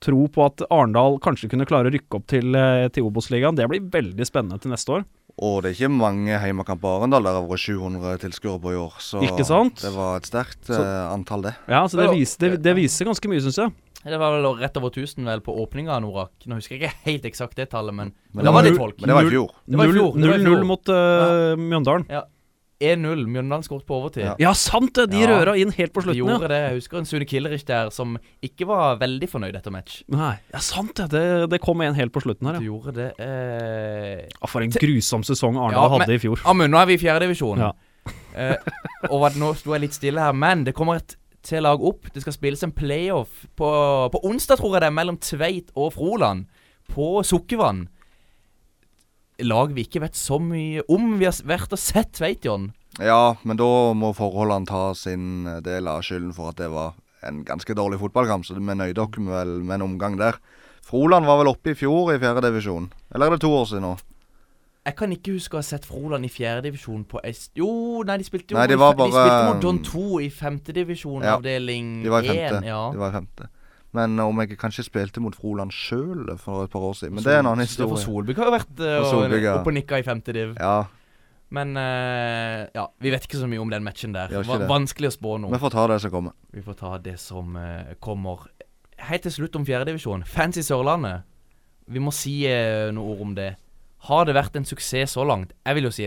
tro 0.00 0.26
på 0.32 0.44
at 0.48 0.62
Arendal 0.72 1.18
kanskje 1.22 1.50
kunne 1.52 1.66
klare 1.68 1.90
å 1.90 1.94
rykke 1.94 2.18
opp 2.20 2.26
til, 2.32 2.54
eh, 2.56 2.88
til 2.88 3.04
Obos-ligaen. 3.08 3.56
Det 3.56 3.68
blir 3.68 3.84
veldig 3.92 4.26
spennende 4.26 4.60
til 4.60 4.72
neste 4.72 4.96
år. 4.98 5.04
Og 5.40 5.62
det 5.62 5.70
er 5.70 5.76
ikke 5.76 5.92
mange 5.92 6.36
hjemmekamper 6.36 6.82
på 6.82 6.94
Arendal. 7.00 7.22
Det 7.24 7.32
har 7.36 7.46
vært 7.48 7.64
700 7.64 8.18
tilskuere 8.24 8.60
på 8.60 8.72
i 8.72 8.80
år. 8.80 8.96
Så 9.00 9.22
Ikke 9.24 9.46
sant? 9.46 9.80
det 9.80 9.92
var 9.94 10.16
et 10.16 10.24
sterkt 10.28 10.66
Så- 10.66 10.80
eh, 10.80 11.14
antall, 11.14 11.42
det. 11.42 11.54
Ja, 11.68 11.86
så 11.86 11.96
det, 11.96 12.10
viser, 12.10 12.38
det, 12.38 12.62
det 12.62 12.76
viser 12.76 13.06
ganske 13.06 13.28
mye, 13.28 13.40
syns 13.40 13.56
jeg. 13.56 13.72
Det 14.02 14.18
var 14.18 14.32
vel 14.32 14.46
rett 14.56 14.76
over 14.80 14.88
1000 14.90 15.24
vel 15.28 15.40
på 15.44 15.52
åpninga 15.60 15.92
av 15.92 16.00
Norak. 16.02 16.32
Nå 16.48 16.56
husker 16.56 16.78
jeg 16.78 16.88
ikke 16.88 17.04
helt 17.04 17.24
eksakt 17.28 17.54
det 17.54 17.68
tallet, 17.68 17.92
men, 17.94 18.12
Men 18.32 18.44
da 18.44 18.50
det 18.50 18.54
var 18.54 18.62
det 18.64 18.76
folk. 18.78 19.00
Men 19.00 19.08
det 19.08 19.14
var 19.14 19.24
i 19.28 19.32
fjor. 19.34 19.50
Det 19.68 19.76
var 19.76 19.84
i 19.84 19.92
fjor, 19.92 20.14
det 20.16 20.30
var 20.30 20.38
i 20.38 20.44
0-0 20.44 20.64
mot 20.64 20.88
uh, 20.88 21.56
Mjøndalen. 21.60 22.06
1-0. 22.80 23.26
Mjøndalen 23.28 23.64
skåret 23.66 23.84
på 23.88 23.98
overtid. 23.98 24.24
Ja. 24.24 24.34
Ja, 24.40 24.52
sant 24.56 24.94
det! 24.96 25.10
De 25.12 25.20
Ja. 25.20 25.28
røra 25.28 25.56
inn 25.60 25.72
helt 25.76 25.92
på 25.92 26.02
slutten. 26.04 26.16
De 26.16 26.22
gjorde 26.22 26.48
ja. 26.48 26.48
det. 26.48 26.60
Jeg 26.64 26.78
husker 26.80 26.98
en 26.98 27.08
Sune 27.08 27.28
Killerich 27.28 27.66
der 27.68 27.90
som 27.94 28.16
ikke 28.42 28.66
var 28.66 28.98
veldig 29.02 29.28
fornøyd 29.28 29.56
etter 29.56 29.74
match. 29.74 30.02
Nei, 30.08 30.34
ja, 30.52 30.62
sant 30.64 30.96
det. 30.96 31.10
Det, 31.12 31.50
det 31.52 31.60
kom 31.60 31.80
en 31.84 31.94
helt 31.94 32.12
på 32.12 32.24
slutten 32.24 32.48
her, 32.48 32.58
ja. 32.58 32.64
De 32.64 32.70
gjorde 32.70 32.96
det 32.96 33.10
eh... 33.20 34.26
ja 34.26 34.50
for 34.50 34.64
en 34.64 34.72
grusom 34.72 35.24
sesong 35.26 35.60
Arendal 35.60 35.90
men- 35.90 36.00
hadde 36.00 36.18
i 36.18 36.22
fjor. 36.24 36.40
Ja, 36.44 36.56
men 36.56 36.72
nå 36.72 36.80
er 36.80 36.90
vi 36.90 36.98
i 36.98 37.02
fjerdedivisjon. 37.04 37.60
Ja. 37.60 37.72
eh, 38.40 38.56
og 39.10 39.28
nå 39.36 39.52
sto 39.58 39.76
jeg 39.76 39.84
litt 39.84 39.96
stille 39.96 40.24
her, 40.24 40.32
men 40.32 40.64
det 40.64 40.74
kommer 40.74 41.00
et 41.02 41.16
til 41.46 41.64
lag 41.64 41.80
opp. 41.80 42.08
Det 42.12 42.22
skal 42.24 42.34
spilles 42.36 42.62
en 42.66 42.72
playoff 42.72 43.46
på, 43.56 43.68
på 44.12 44.20
onsdag, 44.28 44.60
tror 44.60 44.76
jeg 44.76 44.84
det 44.84 44.90
er, 44.90 44.96
mellom 44.96 45.16
Tveit 45.24 45.70
og 45.74 45.94
Froland. 45.96 46.48
På 46.90 47.20
Sukkervann. 47.24 47.86
Lag 49.46 49.74
vi 49.76 49.86
ikke 49.86 50.02
vet 50.04 50.18
så 50.18 50.40
mye 50.42 50.84
om. 50.88 51.14
Vi 51.20 51.28
har 51.28 51.36
vært 51.48 51.72
og 51.76 51.80
sett 51.80 52.12
Tveitjon 52.18 52.70
Ja, 53.00 53.36
men 53.46 53.60
da 53.60 53.70
må 53.96 54.12
forholdene 54.16 54.68
ta 54.68 54.90
sin 54.98 55.46
eh, 55.48 55.60
del 55.64 55.88
av 55.90 56.02
skylden 56.06 56.34
for 56.36 56.52
at 56.52 56.60
det 56.60 56.70
var 56.72 56.96
en 57.26 57.42
ganske 57.44 57.76
dårlig 57.76 58.00
fotballkamp. 58.00 58.46
Så 58.46 58.56
vi 58.58 58.64
nøyde 58.64 59.04
oss 59.04 59.16
vel 59.16 59.60
med 59.62 59.78
en 59.78 59.88
omgang 59.90 60.18
der. 60.20 60.40
Froland 60.86 61.28
var 61.28 61.42
vel 61.42 61.52
oppe 61.52 61.72
i 61.72 61.78
fjor 61.78 62.14
i 62.14 62.20
fjerdedivisjon? 62.20 62.90
Eller 63.14 63.28
er 63.28 63.36
det 63.36 63.44
to 63.44 63.52
år 63.54 63.68
siden 63.70 63.86
nå? 63.86 63.96
Jeg 64.80 64.96
kan 64.96 65.12
ikke 65.12 65.34
huske 65.36 65.58
å 65.58 65.60
ha 65.60 65.66
sett 65.66 65.84
Froland 65.84 66.24
i 66.24 66.30
fjerdedivisjon 66.32 67.02
på 67.08 67.20
Est... 67.28 67.50
Jo, 67.58 68.00
nei, 68.08 68.16
de 68.18 68.24
spilte 68.24 68.54
jo 68.54 68.58
Nei, 68.58 68.66
de 68.70 68.78
bare, 68.80 68.96
de 68.96 69.12
spilte 69.12 69.40
mot 69.50 69.60
Don 69.62 69.80
2 69.84 70.04
i 70.24 70.28
femtedivisjon, 70.32 71.26
Ja, 71.26 71.36
avdeling 71.36 71.98
De 72.02 72.12
var 72.12 72.24
i 72.24 72.30
femte. 72.32 72.62
1. 72.62 72.68
Ja. 72.70 72.80
De 72.94 73.02
var 73.02 73.12
i 73.12 73.18
femte. 73.18 73.48
Men 73.96 74.14
om 74.22 74.38
jeg 74.42 74.58
kanskje 74.58 74.84
spilte 74.86 75.22
mot 75.22 75.34
Froland 75.34 75.74
sjøl 75.74 76.28
for 76.38 76.66
et 76.66 76.70
par 76.70 76.84
år 76.86 76.94
siden. 77.00 77.16
Men 77.18 77.26
det 77.26 77.34
er 77.34 77.42
en 77.42 77.50
annen 77.50 77.66
historie. 77.66 77.90
For. 77.90 78.04
Solbygg 78.04 78.38
har 78.38 78.50
jo 78.50 78.54
vært 78.54 78.82
uh, 78.84 79.34
ja. 79.34 79.56
opp 79.56 79.70
og 79.70 79.74
nikka 79.74 79.98
i 79.98 80.06
femtediv. 80.06 80.54
Ja, 80.60 80.84
Men 81.50 81.74
uh, 81.74 82.68
ja, 82.70 82.86
vi 83.02 83.10
vet 83.10 83.26
ikke 83.26 83.40
så 83.40 83.50
mye 83.50 83.62
om 83.62 83.72
den 83.72 83.82
matchen 83.86 84.14
der. 84.14 84.30
Det 84.30 84.44
var 84.46 84.62
Va 84.62 84.70
vanskelig 84.70 85.10
å 85.10 85.16
spå 85.16 85.34
nå. 85.42 85.50
vi 85.50 85.62
får 85.64 85.74
ta 85.74 85.88
det 85.90 85.98
som 86.04 86.14
kommer. 86.14 86.36
Vi 86.54 86.62
får 86.62 86.78
ta 86.78 86.92
det 87.02 87.16
som 87.18 87.58
uh, 87.58 87.90
kommer. 87.98 88.46
Helt 89.10 89.26
til 89.26 89.34
slutt 89.40 89.58
om 89.58 89.66
fjerdedivisjon. 89.66 90.22
Fancy 90.28 90.62
Sørlandet. 90.62 91.26
Vi 91.90 91.98
må 91.98 92.14
si 92.14 92.44
uh, 92.46 92.92
noe 92.94 93.16
ord 93.16 93.26
om 93.26 93.34
det. 93.34 93.54
Har 94.06 94.28
det 94.28 94.38
vært 94.38 94.54
en 94.56 94.68
suksess 94.68 95.18
så 95.18 95.26
langt? 95.26 95.50
Jeg 95.66 95.76
vil 95.76 95.90
jo 95.90 95.96
si 95.98 96.06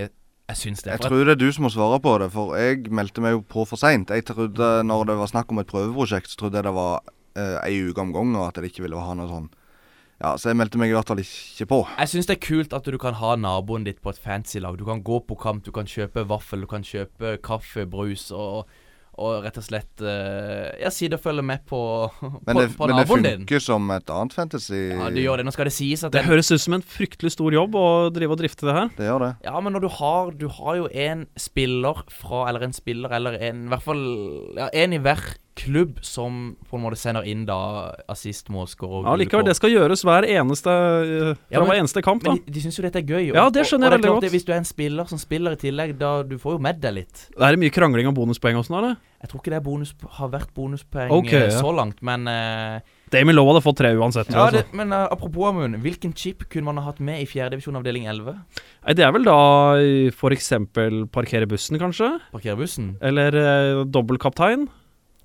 jeg 0.53 0.59
syns 0.59 0.83
det. 0.83 0.91
Jeg 0.91 1.03
tror 1.05 1.23
det 1.23 1.35
er 1.35 1.39
du 1.39 1.49
som 1.55 1.63
må 1.65 1.71
svare 1.71 1.99
på 2.03 2.13
det, 2.19 2.29
for 2.33 2.55
jeg 2.59 2.89
meldte 2.91 3.23
meg 3.23 3.37
jo 3.37 3.43
på 3.47 3.63
for 3.67 3.79
seint. 3.79 4.11
Jeg 4.11 4.25
trodde, 4.27 4.71
når 4.83 5.05
det 5.09 5.15
var 5.19 5.31
snakk 5.31 5.51
om 5.51 5.61
et 5.61 5.69
prøveprosjekt, 5.69 6.33
så 6.33 6.39
trodde 6.41 6.59
jeg 6.59 6.67
det 6.67 6.73
var 6.75 6.99
ei 7.35 7.79
uke 7.89 8.01
om 8.01 8.13
gangen, 8.13 8.35
og 8.35 8.47
at 8.47 8.61
jeg 8.61 8.71
ikke 8.73 8.83
ville 8.87 8.99
ha 9.01 9.13
noe 9.17 9.27
sånn. 9.27 9.49
Ja, 10.21 10.35
Så 10.37 10.51
jeg 10.53 10.55
meldte 10.55 10.77
meg 10.79 10.89
i 10.89 10.93
hvert 10.95 11.07
fall 11.09 11.19
ikke 11.19 11.65
på. 11.67 11.81
jeg 11.97 12.07
syns 12.07 12.27
det 12.29 12.37
er 12.37 12.45
kult 12.47 12.73
at 12.77 12.85
du 12.85 12.97
kan 13.01 13.13
ha 13.19 13.35
naboen 13.35 13.83
ditt 13.83 13.99
på 14.01 14.09
et 14.13 14.17
fancy 14.21 14.59
lag. 14.61 14.77
Du 14.77 14.85
kan 14.85 15.01
gå 15.03 15.19
på 15.27 15.35
kamp, 15.35 15.63
du 15.65 15.71
kan 15.71 15.85
kjøpe 15.89 16.23
vaffel, 16.29 16.61
du 16.61 16.67
kan 16.67 16.81
kjøpe 16.85 17.41
kaffe, 17.43 17.83
brus 17.89 18.29
og, 18.31 18.69
og 19.19 19.43
rett 19.43 19.57
og 19.59 19.65
slett 19.65 19.99
uh, 20.01 20.71
Ja, 20.79 20.89
sitte 20.93 21.17
og 21.19 21.21
følge 21.25 21.43
med 21.43 21.65
på, 21.67 21.81
Men 22.47 22.55
på, 22.55 22.61
det, 22.61 22.69
på 22.77 22.87
men 22.87 22.93
det 22.95 23.01
naboen 23.01 23.23
din. 23.27 23.43
funker 23.43 23.59
som 23.65 23.91
et 23.91 24.09
annet 24.15 24.33
fantasy. 24.37 24.79
Ja, 24.93 25.09
det 25.11 25.25
gjør 25.25 25.37
det. 25.41 25.45
Nå 25.49 25.53
skal 25.57 25.67
det 25.67 25.75
sies 25.75 26.03
at 26.07 26.13
Det 26.15 26.21
den- 26.23 26.29
høres 26.31 26.51
ut 26.55 26.61
som 26.63 26.73
en 26.79 26.81
fryktelig 26.95 27.31
stor 27.35 27.51
jobb 27.51 27.75
å 27.75 27.85
drive 28.15 28.31
og 28.37 28.39
drifte 28.39 28.69
det 28.69 28.73
her. 28.79 28.89
Det 28.95 29.09
gjør 29.09 29.19
det. 29.27 29.31
Ja, 29.49 29.59
men 29.59 29.73
når 29.75 29.81
du 29.81 29.89
har 29.99 30.31
Du 30.31 30.47
har 30.47 30.75
jo 30.79 30.87
en 30.87 31.27
spiller 31.35 32.05
fra 32.09 32.47
Eller 32.49 32.63
en 32.69 32.73
spiller, 32.73 33.11
eller 33.11 33.33
en 33.41 33.65
I 33.65 33.69
hvert 33.75 33.83
fall 33.83 34.03
Ja, 34.55 34.69
en 34.71 34.93
i 34.93 34.99
hver 35.03 35.19
klubb 35.55 35.99
som 36.01 36.55
på 36.69 36.77
en 36.77 36.83
måte 36.83 36.97
sender 36.97 37.25
inn 37.29 37.45
da 37.45 37.93
assist, 38.09 38.49
målscore 38.53 39.03
og 39.03 39.05
Ja, 39.05 39.15
likevel, 39.21 39.45
det 39.45 39.55
skal 39.57 39.69
gjøres 39.73 40.03
hver 40.05 40.25
eneste, 40.25 40.71
eh, 40.71 41.35
Ja, 41.51 41.59
men- 41.59 41.69
hver 41.69 41.79
eneste 41.81 42.01
kamp, 42.01 42.23
da. 42.23 42.31
Men 42.33 42.43
de, 42.45 42.51
de 42.51 42.59
syns 42.61 42.77
jo 42.77 42.83
dette 42.83 42.97
er 42.97 43.05
gøy. 43.05 43.29
og- 43.29 43.35
Ja, 43.35 43.49
det 43.49 43.65
skjønner 43.65 43.87
og, 43.87 43.93
og 43.93 44.01
jeg 44.01 44.01
veldig 44.01 44.21
det, 44.21 44.31
godt. 44.31 44.33
Hvis 44.33 44.45
du 44.45 44.51
er 44.51 44.57
en 44.57 44.65
spiller 44.65 45.07
som 45.07 45.17
spiller 45.17 45.51
i 45.51 45.55
tillegg, 45.55 45.97
da 45.97 46.23
du 46.23 46.37
får 46.37 46.53
jo 46.53 46.59
med 46.59 46.81
deg 46.81 46.93
litt. 46.93 47.29
Det 47.29 47.41
er 47.41 47.55
mye 47.57 47.69
krangling 47.71 48.07
om 48.07 48.15
bonuspoeng 48.15 48.57
og 48.57 48.65
sånn, 48.65 48.77
eller? 48.79 48.97
Jeg 49.21 49.29
tror 49.29 49.39
ikke 49.39 49.51
det 49.51 49.63
bonus, 49.63 49.93
har 50.19 50.29
vært 50.29 50.53
bonuspoeng 50.53 51.11
okay, 51.11 51.47
eh, 51.47 51.49
ja. 51.49 51.61
så 51.61 51.71
langt, 51.73 52.01
men 52.01 52.27
uh, 52.27 52.79
Damien 53.09 53.35
Lowe 53.37 53.53
hadde 53.53 53.63
fått 53.63 53.77
tre 53.77 53.93
uansett. 53.95 54.27
Ja, 54.29 54.49
altså. 54.49 54.65
det, 54.65 54.73
men 54.73 54.91
uh, 54.91 55.07
apropos 55.07 55.47
Amund, 55.47 55.77
hvilken 55.79 56.13
chip 56.13 56.43
kunne 56.49 56.65
man 56.65 56.77
ha 56.77 56.91
hatt 56.91 56.99
med 56.99 57.21
i 57.21 57.25
fjerdedivisjon 57.25 57.77
avdeling 57.79 58.05
11? 58.11 58.35
Nei, 58.83 58.93
det 58.93 59.05
er 59.05 59.13
vel 59.13 59.23
da 59.23 59.37
f.eks. 60.11 60.49
parkere 61.13 61.47
bussen, 61.47 61.79
kanskje? 61.79 62.19
Parkere 62.33 62.57
bussen? 62.57 62.97
Eller 62.99 63.31
uh, 63.31 63.85
dobbeltkaptein? 63.85 64.67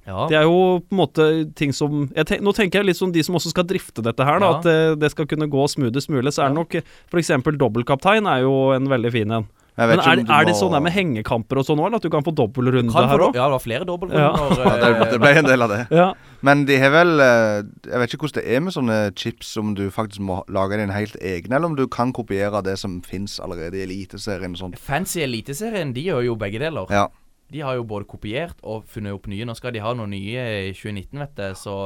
Ja. 0.08 0.24
Det 0.32 0.38
er 0.40 0.46
jo 0.48 0.80
på 0.80 0.96
en 0.96 1.00
måte 1.02 1.28
ting 1.58 1.74
som 1.76 2.08
jeg 2.16 2.24
tenk, 2.30 2.40
Nå 2.48 2.54
tenker 2.56 2.80
jeg 2.80 2.88
litt 2.90 2.96
sånn 3.00 3.12
de 3.12 3.22
som 3.26 3.36
også 3.36 3.52
skal 3.52 3.68
drifte 3.68 4.02
dette 4.02 4.24
her, 4.24 4.40
da. 4.40 4.48
Ja. 4.48 4.56
At 4.58 4.64
det, 4.64 4.78
det 5.04 5.12
skal 5.12 5.28
kunne 5.28 5.46
gå 5.52 5.68
smoothest 5.68 6.08
mulig. 6.10 6.32
Så 6.32 6.46
er 6.46 6.52
det 6.54 6.58
nok 6.62 6.78
f.eks. 6.80 7.30
dobbeltkaptein 7.60 8.26
er 8.30 8.42
jo 8.46 8.56
en 8.74 8.88
veldig 8.88 9.12
fin 9.14 9.30
en. 9.38 9.48
Men 9.78 10.00
er, 10.02 10.16
det- 10.18 10.26
er 10.26 10.44
det 10.48 10.54
må- 10.56 10.58
sånn 10.58 10.72
der 10.74 10.80
med 10.82 10.90
hengekamper 10.90 11.60
og 11.60 11.64
sånn 11.68 11.78
òg, 11.78 11.94
at 11.94 12.02
du 12.02 12.08
kan 12.10 12.24
få 12.26 12.32
dobbeltrunde 12.34 12.90
Kan 12.90 13.06
her 13.12 13.20
òg? 13.28 13.36
ja, 13.38 13.44
det 13.46 13.52
var 13.54 13.62
flere 13.62 13.84
dobbeltrunder. 13.86 14.18
Ja. 14.18 14.48
Ja, 14.58 14.72
det, 15.04 15.10
det 15.12 15.20
ble 15.22 15.30
en 15.38 15.44
del 15.46 15.62
av 15.62 15.70
det. 15.70 15.78
Ja. 15.94 16.08
Men 16.42 16.64
de 16.66 16.78
har 16.82 16.90
vel 16.90 17.20
eh, 17.22 17.62
Jeg 17.86 18.00
vet 18.02 18.10
ikke 18.16 18.24
hvordan 18.26 18.42
det 18.42 18.56
er 18.56 18.60
med 18.66 18.74
sånne 18.74 18.96
chips, 19.14 19.52
om 19.60 19.74
du 19.78 19.84
faktisk 19.94 20.18
må 20.26 20.40
lage 20.50 20.80
din 20.80 20.90
helt 20.90 21.14
egne, 21.22 21.54
eller 21.54 21.66
om 21.70 21.76
du 21.78 21.86
kan 21.86 22.10
kopiere 22.12 22.58
det 22.66 22.74
som 22.82 22.98
fins 23.06 23.38
allerede 23.38 23.78
i 23.78 23.84
Eliteserien 23.86 24.56
og 24.58 24.58
sånt. 24.64 24.78
Fancy 24.82 25.20
Eliteserien, 25.22 25.94
de 25.94 26.08
gjør 26.10 26.24
jo 26.26 26.34
begge 26.42 26.58
deler. 26.58 26.90
Ja. 26.90 27.06
De 27.52 27.62
har 27.64 27.78
jo 27.78 27.86
både 27.88 28.08
kopiert 28.08 28.58
og 28.62 28.86
funnet 28.90 29.16
opp 29.16 29.28
nye. 29.30 29.46
Nå 29.48 29.54
skal 29.56 29.72
de 29.72 29.82
ha 29.82 29.94
noen 29.96 30.12
nye 30.12 30.46
i 30.68 30.72
2019, 30.76 31.18
vet 31.22 31.36
du. 31.38 31.44
Så 31.56 31.76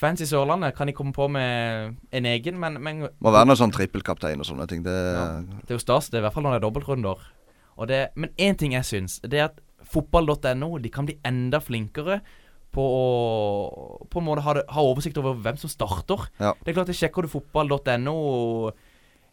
Fancy 0.00 0.24
Sørlandet 0.24 0.76
kan 0.76 0.88
de 0.88 0.94
komme 0.96 1.12
på 1.12 1.26
med 1.28 1.96
en 2.16 2.28
egen, 2.30 2.56
men, 2.60 2.78
men 2.80 3.02
Må 3.20 3.32
være 3.34 3.50
noe 3.50 3.58
sånn 3.60 3.74
trippelkaptein 3.74 4.40
og 4.40 4.48
sånne 4.48 4.68
ting. 4.70 4.84
Det, 4.86 4.94
Ja. 4.94 5.26
Det 5.44 5.74
er 5.74 5.76
jo 5.76 5.82
stas, 5.84 6.08
det 6.08 6.18
er 6.18 6.24
i 6.24 6.28
hvert 6.28 6.36
fall 6.38 6.48
når 6.48 6.56
det 6.56 6.60
er 6.62 6.68
dobbeltrunder. 6.68 7.26
Det, 7.88 7.98
men 8.20 8.32
én 8.36 8.56
ting 8.60 8.74
jeg 8.76 8.84
syns, 8.84 9.20
det 9.24 9.38
er 9.40 9.46
at 9.48 9.60
fotball.no 9.88 10.74
de 10.80 10.90
kan 10.92 11.06
bli 11.08 11.16
enda 11.24 11.60
flinkere 11.64 12.20
på 12.70 12.84
å 12.84 13.04
på 14.10 14.20
en 14.20 14.26
måte 14.26 14.44
ha, 14.44 14.54
det, 14.58 14.64
ha 14.70 14.84
oversikt 14.84 15.18
over 15.20 15.38
hvem 15.42 15.56
som 15.60 15.72
starter. 15.72 16.28
Ja. 16.40 16.52
Det 16.60 16.72
er 16.72 16.76
klart, 16.76 16.92
jeg 16.92 17.00
Sjekker 17.00 17.26
du 17.26 17.32
fotball.no 17.32 18.16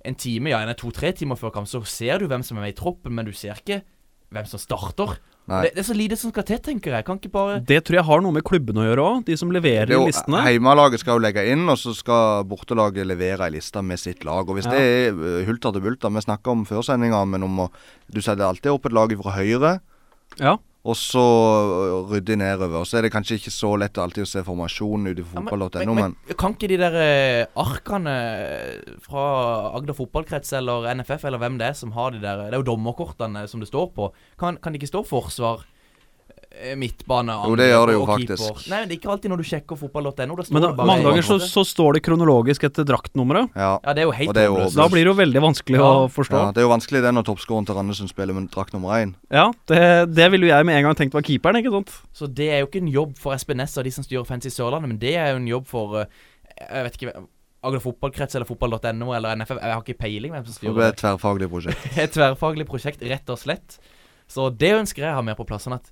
en 0.07 0.15
time, 0.15 0.51
ja, 0.53 0.61
en 0.63 0.77
to-tre 0.77 1.11
timer 1.15 1.39
før 1.39 1.51
kamp, 1.55 1.67
så 1.69 1.81
ser 1.87 2.21
du 2.21 2.27
hvem 2.31 2.43
som 2.45 2.57
er 2.57 2.67
med 2.67 2.75
i 2.75 2.77
troppen, 2.77 3.15
men 3.17 3.27
du 3.27 3.33
ser 3.35 3.59
ikke 3.59 3.81
hvem 4.33 4.47
som 4.47 4.61
starter. 4.61 5.17
Nei. 5.47 5.61
Det, 5.63 5.69
det 5.77 5.79
er 5.79 5.87
så 5.87 5.95
lite 5.95 6.17
som 6.19 6.31
skal 6.33 6.43
til, 6.43 6.57
tenker 6.59 6.91
jeg. 6.91 7.05
Kan 7.07 7.19
ikke 7.21 7.31
bare 7.31 7.59
Det 7.63 7.77
tror 7.87 7.95
jeg 8.01 8.05
har 8.09 8.23
noe 8.25 8.35
med 8.35 8.43
klubben 8.43 8.75
å 8.81 8.83
gjøre 8.83 9.03
òg, 9.05 9.21
de 9.29 9.37
som 9.39 9.51
leverer 9.55 9.87
er 9.87 9.95
jo, 9.95 10.03
listene. 10.09 10.41
Heimelaget 10.43 10.99
skal 10.99 11.15
jo 11.15 11.23
legge 11.23 11.45
inn, 11.53 11.63
og 11.71 11.79
så 11.79 11.93
skal 11.95 12.43
bortelaget 12.49 13.07
levere 13.07 13.47
ei 13.47 13.53
liste 13.55 13.79
med 13.81 14.01
sitt 14.01 14.25
lag. 14.27 14.43
Og 14.49 14.57
Hvis 14.59 14.67
Ja. 14.67 14.71
det 14.75 14.81
er 14.83 15.21
eh, 15.39 15.45
hulter 15.47 15.71
til 15.71 15.81
bulter 15.87 16.11
Vi 16.11 16.25
snakka 16.27 16.51
om 16.51 16.65
før 16.67 16.83
sendinga, 16.83 17.23
men 17.25 17.43
om 17.47 17.59
å 17.63 17.69
Du 18.11 18.19
setter 18.21 18.43
alltid 18.43 18.71
opp 18.71 18.85
et 18.85 18.93
lag 18.93 19.15
fra 19.23 19.31
høyre, 19.39 19.79
Ja. 20.37 20.57
Og 20.87 20.95
så 20.95 21.19
øh, 21.19 21.95
rydde 22.11 22.37
nedover. 22.39 22.85
Så 22.87 22.97
er 22.97 23.05
det 23.05 23.11
kanskje 23.11 23.37
ikke 23.41 23.51
så 23.51 23.73
lett 23.79 23.99
alltid 23.99 24.23
å 24.23 24.29
se 24.29 24.43
formasjonen 24.47 25.11
ut 25.11 25.19
i 25.19 25.25
Ja, 25.25 25.43
men, 25.43 25.91
men, 25.97 26.15
men 26.15 26.37
kan 26.39 26.55
ikke 26.55 26.69
de 26.71 26.79
der 26.79 26.95
eh, 27.01 27.43
arkene 27.59 28.15
fra 29.03 29.25
Agder 29.75 29.97
fotballkrets 29.97 30.53
eller 30.57 30.87
NFF 30.95 31.27
eller 31.27 31.41
hvem 31.43 31.59
det 31.59 31.71
er 31.71 31.75
som 31.77 31.91
har 31.97 32.15
de 32.15 32.21
der 32.23 32.45
Det 32.45 32.55
er 32.55 32.61
jo 32.61 32.69
dommerkortene 32.71 33.43
som 33.51 33.63
det 33.63 33.67
står 33.71 33.91
på. 33.97 34.11
Kan, 34.39 34.61
kan 34.63 34.71
de 34.71 34.79
ikke 34.79 34.93
stå 34.93 35.03
forsvar, 35.07 35.65
eh, 36.61 36.75
midtbane, 36.79 37.33
Jo, 37.47 37.55
det 37.59 37.67
gjør 37.69 37.85
det 37.89 37.93
jo 37.95 38.01
og 38.03 38.07
faktisk. 38.09 38.43
keeper? 38.43 38.69
Nei, 38.71 38.79
det 38.85 38.95
er 38.95 38.97
ikke 38.99 39.11
alltid 39.13 39.31
når 39.33 39.37
du 39.43 39.45
sjekker 39.49 39.79
fotball.no. 39.79 40.37
Men 40.51 40.65
da, 40.65 40.71
mange 40.89 41.03
ganger 41.05 41.25
så, 41.27 41.37
så 41.43 41.63
står 41.67 41.97
det 41.97 42.01
kronologisk 42.07 42.63
etter 42.67 42.87
draktnummeret. 42.89 43.49
ja. 43.55 43.69
Ja, 43.83 43.93
det 43.93 44.03
er 44.03 44.07
jo 44.09 44.15
helt 44.17 44.33
det 44.35 44.43
er 44.43 44.49
jo. 44.51 44.65
Da 44.75 44.87
blir 44.91 45.05
det 45.05 45.11
jo 45.13 45.17
veldig 45.21 45.43
vanskelig 45.47 45.79
Ja. 45.79 45.91
å 46.03 46.09
forstå. 46.11 46.41
ja. 46.41 46.51
Det 46.51 46.61
er 46.63 46.67
jo 46.67 46.73
vanskelig 46.73 47.03
det 47.07 47.13
når 47.17 47.27
toppskåreren 47.29 47.65
til 47.69 47.75
Randesund 47.79 48.09
spiller 48.09 48.33
med 48.33 48.49
drakt 48.51 48.73
nummer 48.73 48.97
én. 48.97 49.13
Ja, 49.31 49.51
det, 49.67 49.81
det 50.15 50.31
ville 50.33 50.47
jo 50.49 50.53
jeg 50.55 50.65
med 50.65 50.77
en 50.81 50.83
gang 50.89 50.95
tenkt 50.99 51.13
var 51.13 51.21
keeperen, 51.27 51.61
ikke 51.61 51.71
sant? 51.77 51.93
Så 52.13 52.27
det 52.27 52.49
er 52.51 52.59
jo 52.65 52.67
ikke 52.71 52.81
en 52.83 52.91
jobb 52.93 53.17
for 53.21 53.37
SPS 53.37 53.77
og 53.77 53.83
de 53.87 53.91
som 53.95 54.03
styrer 54.03 54.25
Fancy 54.25 54.49
Sørlandet, 54.49 54.89
men 54.89 54.99
det 55.01 55.15
er 55.15 55.31
jo 55.35 55.41
en 55.43 55.47
jobb 55.47 55.67
for 55.67 55.99
eh, 56.01 56.07
Jeg 56.57 56.83
vet 56.89 56.97
ikke 57.01 57.13
Agder 57.67 57.81
fotballkrets 57.81 58.35
eller 58.37 58.45
fotball.no 58.45 59.07
eller 59.17 59.33
NFF. 59.35 59.57
Jeg 59.57 59.73
har 59.73 59.81
ikke 59.81 59.97
peiling 59.99 60.31
hvem 60.31 60.43
som 60.45 60.53
Det 60.53 60.57
styrer 60.59 60.73
blir 60.77 60.83
det. 60.85 60.89
et 60.93 60.99
tverrfaglig 61.01 61.47
prosjekt. 61.49 61.87
Et 62.03 62.11
tverrfaglig 62.13 62.65
prosjekt, 62.69 63.01
rett 63.01 63.31
og 63.33 63.39
slett. 63.41 63.79
Så 64.29 64.45
det 64.53 64.69
ønsker 64.77 65.01
jeg 65.03 65.11
å 65.11 65.17
ha 65.17 65.23
mer 65.25 65.35
på 65.35 65.43
plass. 65.49 65.65
Sånn 65.65 65.73
at 65.75 65.89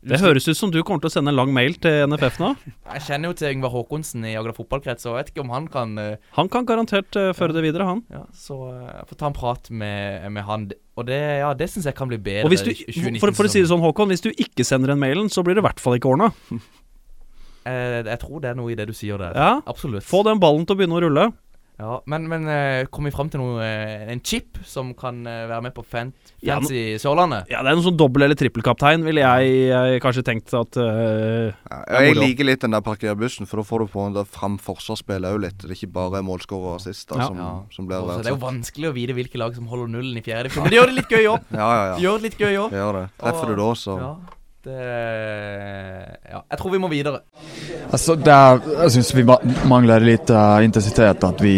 Det 0.00 0.16
høres 0.22 0.46
ut 0.48 0.56
som 0.56 0.70
du 0.72 0.78
kommer 0.80 1.02
til 1.02 1.10
å 1.10 1.12
sende 1.12 1.32
en 1.32 1.36
lang 1.36 1.50
mail 1.52 1.74
til 1.80 2.06
NFF 2.08 2.38
nå. 2.40 2.54
Jeg 2.94 3.02
kjenner 3.04 3.30
jo 3.30 3.36
til 3.36 3.52
Yngvar 3.52 3.72
Håkonsen 3.74 4.24
i 4.24 4.32
Agder 4.40 4.56
fotballkrets, 4.56 5.04
og 5.04 5.18
jeg 5.18 5.26
vet 5.26 5.32
ikke 5.34 5.42
om 5.44 5.52
han 5.52 5.66
kan 5.72 5.92
uh, 6.00 6.30
Han 6.38 6.48
kan 6.52 6.68
garantert 6.68 7.18
uh, 7.20 7.34
føre 7.36 7.52
det 7.56 7.66
videre, 7.66 7.84
han. 7.84 8.00
Ja, 8.08 8.22
så 8.32 8.56
uh, 8.70 8.86
jeg 8.88 9.10
får 9.10 9.20
ta 9.20 9.28
en 9.28 9.36
prat 9.36 9.68
med, 9.68 10.24
med 10.32 10.46
han. 10.48 10.64
Og 10.96 11.08
det, 11.10 11.20
ja, 11.42 11.52
det 11.52 11.68
syns 11.68 11.90
jeg 11.90 11.98
kan 11.98 12.08
bli 12.08 12.16
bedre. 12.16 12.48
Og 12.48 12.54
hvis 12.54 12.64
du, 12.64 12.72
2019 12.72 13.20
for, 13.20 13.36
for 13.36 13.50
å 13.50 13.52
si 13.52 13.60
det 13.60 13.68
sånn, 13.68 13.84
Håkon, 13.84 14.14
hvis 14.14 14.24
du 14.24 14.30
ikke 14.32 14.64
sender 14.64 14.94
en 14.94 15.02
mailen, 15.02 15.28
så 15.32 15.44
blir 15.44 15.58
det 15.58 15.64
i 15.64 15.68
hvert 15.68 15.84
fall 15.84 16.00
ikke 16.00 16.14
ordna. 16.14 16.30
jeg, 17.68 18.08
jeg 18.08 18.18
tror 18.24 18.40
det 18.40 18.54
er 18.54 18.58
noe 18.62 18.72
i 18.72 18.80
det 18.80 18.88
du 18.88 18.96
sier 18.96 19.20
der. 19.20 19.36
Ja. 19.36 19.52
Absolutt. 19.68 20.08
Få 20.08 20.24
den 20.24 20.40
ballen 20.40 20.64
til 20.64 20.78
å 20.78 20.80
begynne 20.80 20.96
å 20.96 21.04
rulle. 21.04 21.28
Ja, 21.80 21.94
men, 22.12 22.26
men 22.28 22.42
eh, 22.50 22.82
kom 22.92 23.06
vi 23.08 23.12
fram 23.14 23.30
til 23.32 23.40
noe 23.40 23.62
eh, 23.64 24.10
En 24.12 24.20
chip 24.26 24.58
som 24.68 24.90
kan 24.98 25.22
eh, 25.24 25.46
være 25.48 25.62
med 25.64 25.72
på 25.76 25.84
fancy 25.88 26.44
Ja, 26.44 26.58
Sørlandet? 27.00 27.48
Ja, 27.48 27.62
Det 27.64 27.70
er 27.72 27.78
noe 27.78 27.86
sånn 27.86 27.96
dobbel- 27.96 28.26
eller 28.26 28.36
trippelkaptein, 28.36 29.04
ville 29.06 29.22
jeg, 29.24 29.54
jeg 29.70 30.02
kanskje 30.04 30.24
tenkt 30.26 30.52
at 30.58 30.76
uh, 30.76 31.48
Ja, 31.48 32.00
jeg 32.04 32.18
liker 32.18 32.48
litt 32.50 32.60
den 32.66 32.76
der 32.76 32.84
parkere 32.84 33.16
bussen, 33.16 33.48
for 33.48 33.62
da 33.62 33.66
får 33.70 33.86
du 33.86 33.92
på 33.94 34.04
en 34.10 34.18
fram 34.28 34.58
forsvarsspillet 34.60 35.30
òg 35.30 35.40
litt. 35.46 35.56
Det 35.62 35.70
er 35.70 35.76
ikke 35.78 35.92
bare 35.96 36.20
målskårer 36.26 36.74
og 36.74 36.76
assist 36.82 37.08
da, 37.12 37.20
Ja. 37.22 37.28
som, 37.30 37.40
Ja. 37.40 37.50
som 37.72 37.88
blir 37.88 38.02
verdsatt. 38.04 38.26
det 38.26 38.32
er 38.32 38.36
jo 38.36 38.42
vanskelig 38.44 38.90
å 38.90 38.96
vite 38.98 39.16
hvilke 39.16 39.40
lag 39.40 39.56
som 39.56 39.70
holder 39.72 39.88
nullen 39.94 40.20
i 40.20 40.24
fjerde 40.26 40.48
divisjon. 40.50 40.66
Men 40.66 40.74
det 40.74 40.80
gjør 40.80 40.92
det 40.92 40.98
litt 41.00 41.16
gøy 41.16 41.24
òg. 41.32 41.48
Ja, 41.56 41.70
ja, 41.70 41.86
ja. 41.94 41.96
Gjør 42.04 42.20
det 42.20 42.28
litt 42.28 42.38
gøy 42.44 42.60
òg. 42.66 42.76
Treffer 43.24 43.54
du 43.54 43.56
da, 43.62 43.70
så 43.78 43.96
Ja, 44.00 44.12
det 44.64 44.76
Ja, 46.30 46.42
jeg 46.50 46.58
tror 46.58 46.70
vi 46.70 46.78
må 46.78 46.88
videre. 46.88 47.20
Altså, 47.90 48.14
der, 48.14 48.60
Jeg 48.82 48.92
syns 48.92 49.14
vi 49.16 49.24
mangler 49.68 50.04
litt 50.04 50.30
eh, 50.30 50.64
intensitet. 50.64 51.24
At 51.24 51.42
vi, 51.42 51.54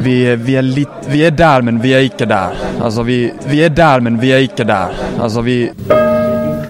vi, 0.00 0.16
vi, 0.36 0.56
er 0.56 0.66
litt 0.66 1.10
vi 1.12 1.22
er 1.26 1.36
der, 1.36 1.62
men 1.62 1.82
vi 1.82 1.92
er 1.92 2.08
ikke 2.08 2.26
der. 2.26 2.56
Altså, 2.80 3.04
vi, 3.06 3.30
vi 3.46 3.62
er 3.62 3.74
der, 3.74 4.00
men 4.00 4.20
vi 4.22 4.32
er 4.32 4.48
ikke 4.48 4.64
der. 4.64 4.96
Altså, 5.20 5.44
vi, 5.46 5.58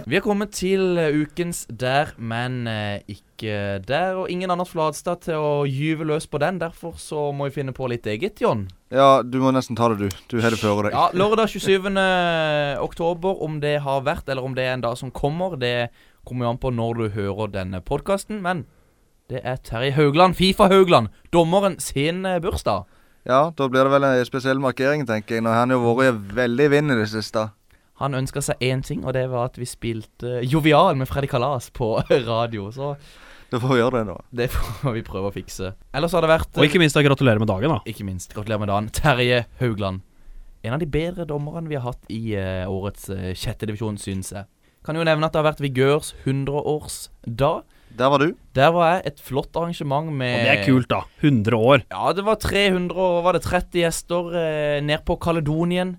Vi 0.07 0.15
har 0.15 0.23
kommet 0.23 0.53
til 0.55 0.95
eh, 1.03 1.17
ukens 1.19 1.65
der, 1.67 2.13
men 2.15 2.69
eh, 2.71 3.03
ikke 3.11 3.81
der. 3.83 4.15
Og 4.15 4.29
ingen 4.31 4.53
Anders 4.55 4.71
Fladstad 4.71 5.25
til 5.25 5.35
å 5.43 5.65
gyve 5.67 6.07
løs 6.07 6.29
på 6.31 6.39
den. 6.39 6.61
Derfor 6.63 6.95
så 7.03 7.33
må 7.35 7.49
vi 7.49 7.57
finne 7.57 7.75
på 7.75 7.89
litt 7.91 8.07
eget, 8.07 8.39
John. 8.39 8.69
Ja, 8.95 9.25
du 9.27 9.41
må 9.43 9.51
nesten 9.51 9.75
ta 9.75 9.89
det, 9.91 10.07
du. 10.07 10.21
Du 10.31 10.37
har 10.45 10.55
det 10.55 10.61
før 10.63 10.87
deg. 10.87 10.95
Ja, 10.95 11.09
Lørdag 11.11 11.51
27. 11.51 11.91
oktober, 12.87 13.43
om 13.43 13.59
det 13.59 13.81
har 13.83 14.07
vært, 14.07 14.31
eller 14.31 14.47
om 14.47 14.55
det 14.55 14.69
er 14.69 14.77
en 14.77 14.87
dag 14.87 14.95
som 14.95 15.11
kommer, 15.11 15.59
det 15.59 15.91
kommer 16.23 16.47
jo 16.47 16.55
an 16.55 16.63
på 16.63 16.71
når 16.71 17.03
du 17.03 17.05
hører 17.19 17.51
denne 17.59 17.83
podkasten. 17.83 18.39
Men 18.47 18.63
det 19.27 19.43
er 19.43 19.59
Terje 19.59 19.91
Haugland, 19.99 20.39
Fifa-Haugland, 20.39 21.11
dommeren 21.35 21.81
sin 21.83 22.23
eh, 22.31 22.39
bursdag. 22.39 22.87
Ja, 23.27 23.49
da 23.51 23.67
blir 23.67 23.83
det 23.83 23.99
vel 23.99 24.07
en 24.07 24.27
spesiell 24.31 24.63
markering, 24.63 25.03
tenker 25.03 25.41
jeg. 25.41 25.43
Nå 25.43 25.51
har 25.51 25.65
han 25.67 25.75
jo 25.75 25.83
vært 25.99 26.31
veldig 26.45 26.71
i 26.71 26.77
vinden 26.79 26.95
i 26.95 27.03
det 27.03 27.11
siste. 27.11 27.49
Han 28.01 28.17
ønska 28.19 28.43
seg 28.45 28.61
én 28.61 28.83
ting, 28.85 29.05
og 29.09 29.15
det 29.17 29.25
var 29.33 29.49
at 29.49 29.57
vi 29.57 29.65
spilte 29.69 30.43
Jovial 30.45 30.97
med 31.01 31.09
Freddy 31.09 31.31
Kalas 31.33 31.71
på 31.73 31.95
radio. 32.31 32.69
Så 32.75 32.91
Da 33.53 33.61
får 33.63 33.73
vi 33.73 33.79
gjøre 33.81 34.03
det, 34.03 34.03
da. 34.11 34.17
det 34.43 34.49
får 34.53 34.97
vi 34.99 35.05
prøve 35.07 35.31
å 35.31 35.35
fikse. 35.35 35.73
Ellers 35.97 36.13
har 36.13 36.27
det 36.27 36.33
vært 36.35 36.59
Og 36.61 36.67
ikke 36.69 36.83
minst 36.83 36.99
gratulerer 36.99 37.41
med 37.41 37.49
dagen, 37.49 37.73
da. 37.73 37.81
Ikke 37.89 38.05
minst. 38.05 38.35
Gratulerer 38.37 38.61
med 38.65 38.73
dagen. 38.73 38.91
Terje 38.93 39.45
Haugland. 39.63 40.03
En 40.67 40.75
av 40.75 40.83
de 40.83 40.89
bedre 40.91 41.25
dommerne 41.31 41.71
vi 41.71 41.79
har 41.79 41.87
hatt 41.87 42.05
i 42.11 42.35
eh, 42.35 42.67
årets 42.67 43.09
uh, 43.15 43.31
sjette 43.39 43.69
divisjon, 43.71 43.97
syns 44.03 44.33
jeg. 44.35 44.49
Kan 44.87 44.99
jo 44.99 45.05
nevne 45.07 45.27
at 45.27 45.35
det 45.35 45.41
har 45.41 45.47
vært 45.49 45.63
Vigørs 45.63 46.13
100-årsdag. 46.27 47.63
Der 47.97 48.11
var 48.13 48.21
du. 48.21 48.33
Der 48.55 48.73
var 48.75 48.91
jeg. 48.91 49.03
Et 49.13 49.23
flott 49.25 49.57
arrangement 49.57 50.11
med 50.13 50.35
Og 50.35 50.43
det 50.45 50.53
er 50.53 50.65
kult, 50.67 50.89
da. 50.91 51.01
100 51.23 51.57
år. 51.57 51.85
Ja, 51.91 52.11
det 52.13 52.25
var 52.27 52.37
300 52.43 52.93
og 52.99 53.23
var 53.25 53.39
det 53.39 53.45
30 53.47 53.81
gjester 53.81 54.37
eh, 54.37 54.81
ned 54.85 55.07
på 55.09 55.17
Kaledonien. 55.23 55.97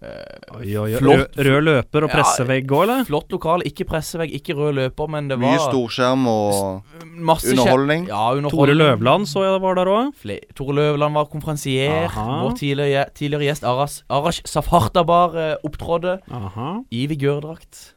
Eh, 0.00 0.56
Oi, 0.56 0.70
oi. 0.80 0.94
Flott. 0.96 1.36
Rød, 1.36 1.44
rød 1.44 1.64
løper 1.66 2.04
og 2.06 2.12
pressevegg 2.14 2.70
òg, 2.72 2.82
eller? 2.86 3.02
Flott 3.04 3.34
lokal. 3.34 3.64
Ikke 3.68 3.84
pressevegg, 3.84 4.32
ikke 4.38 4.56
rød 4.56 4.72
løper, 4.78 5.10
men 5.12 5.28
det 5.28 5.36
Mye 5.40 5.58
var 5.58 5.66
storskjerm 5.66 6.24
og 6.30 7.04
masse 7.20 7.52
underholdning. 7.52 8.06
Ja, 8.08 8.30
underholdning. 8.32 8.54
Tore 8.54 8.78
Løvland 8.78 9.28
så 9.28 9.44
jeg 9.44 9.60
var 9.60 9.76
der 9.76 9.92
òg. 9.92 10.24
Tore 10.56 10.78
Løvland 10.78 11.20
var 11.20 11.28
konferansier. 11.28 12.06
Aha. 12.08 12.26
Vår 12.46 12.56
tidligere, 12.62 13.04
tidligere 13.14 13.50
gjest 13.50 13.64
Aras, 13.68 14.00
Arash 14.08 14.40
Safartabar 14.48 15.36
eh, 15.36 15.54
opptrådte 15.68 16.18
Aha. 16.32 16.70
i 16.90 17.04
vigørdrakt. 17.10 17.90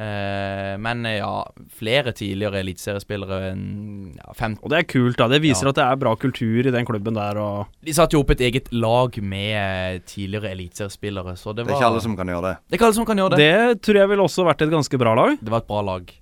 Eh, 0.00 0.74
men 0.80 1.02
ja, 1.04 1.42
flere 1.76 2.14
tidligere 2.16 2.62
eliteseriespillere 2.62 3.50
enn 3.50 3.64
ja, 4.16 4.30
15 4.32 4.62
Og 4.64 4.70
det 4.72 4.78
er 4.78 4.86
kult, 4.88 5.18
da. 5.18 5.26
Det 5.28 5.42
viser 5.44 5.68
Ja. 5.68 5.72
at 5.74 5.80
det 5.80 5.84
er 5.84 5.98
bra 6.00 6.14
kultur 6.16 6.66
i 6.70 6.72
den 6.72 6.86
klubben 6.88 7.18
der. 7.18 7.36
Og 7.42 7.66
De 7.84 7.92
satte 7.92 8.16
jo 8.16 8.22
opp 8.24 8.30
et 8.32 8.40
eget 8.40 8.70
lag 8.72 9.18
med 9.20 9.52
eh, 9.60 9.98
tidligere 10.08 10.54
eliteseriespillere, 10.54 11.34
det 11.36 11.56
Det 11.56 11.66
er 11.66 11.68
var 11.68 11.76
ikke 11.76 11.90
alle 11.90 12.00
som 12.06 12.16
kan 12.16 12.32
gjøre 12.32 12.46
det. 12.48 12.56
Det 12.64 12.72
er 12.72 12.78
ikke 12.80 12.88
alle 12.88 12.98
som 13.00 13.06
kan 13.10 13.16
gjøre 13.20 13.36
det. 13.36 13.38
det 13.44 13.82
tror 13.82 14.00
jeg 14.00 14.08
ville 14.08 14.24
også 14.24 14.46
vært 14.48 14.62
et 14.62 14.70
ganske 14.72 14.98
bra 14.98 15.14
lag. 15.14 15.36
Det 15.42 15.50
var 15.50 15.58
et 15.58 15.68
bra 15.68 15.82
lag. 15.82 16.14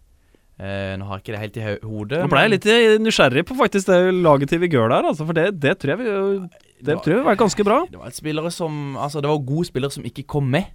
Eh, 0.58 0.96
nå 0.98 1.06
har 1.06 1.18
jeg 1.18 1.22
ikke 1.22 1.34
det 1.36 1.42
helt 1.44 1.56
i 1.56 1.86
hodet. 1.86 2.18
Nå 2.24 2.28
ble 2.32 2.40
jeg 2.42 2.50
litt 2.56 2.66
nysgjerrig 3.04 3.44
på 3.46 3.54
faktisk 3.54 3.86
det 3.86 3.98
laget 4.26 4.48
til 4.50 4.58
Vigør 4.58 4.88
der, 4.90 5.06
altså. 5.06 5.22
For 5.28 5.32
det, 5.38 5.60
det 5.62 5.76
tror 5.78 5.94
jeg 5.94 5.98
vil 6.02 6.48
Det 6.82 6.96
tror 6.98 7.12
jeg 7.14 7.20
vil 7.20 7.28
være 7.30 7.42
ganske 7.44 7.64
bra. 7.64 7.78
Det 7.86 8.00
var 8.00 8.10
et 8.10 8.18
spillere 8.18 8.50
som 8.50 8.96
Altså, 8.98 9.22
det 9.22 9.30
var 9.30 9.38
gode 9.38 9.66
spillere 9.70 9.94
som 9.94 10.02
ikke 10.02 10.26
kom 10.26 10.50
med. 10.50 10.66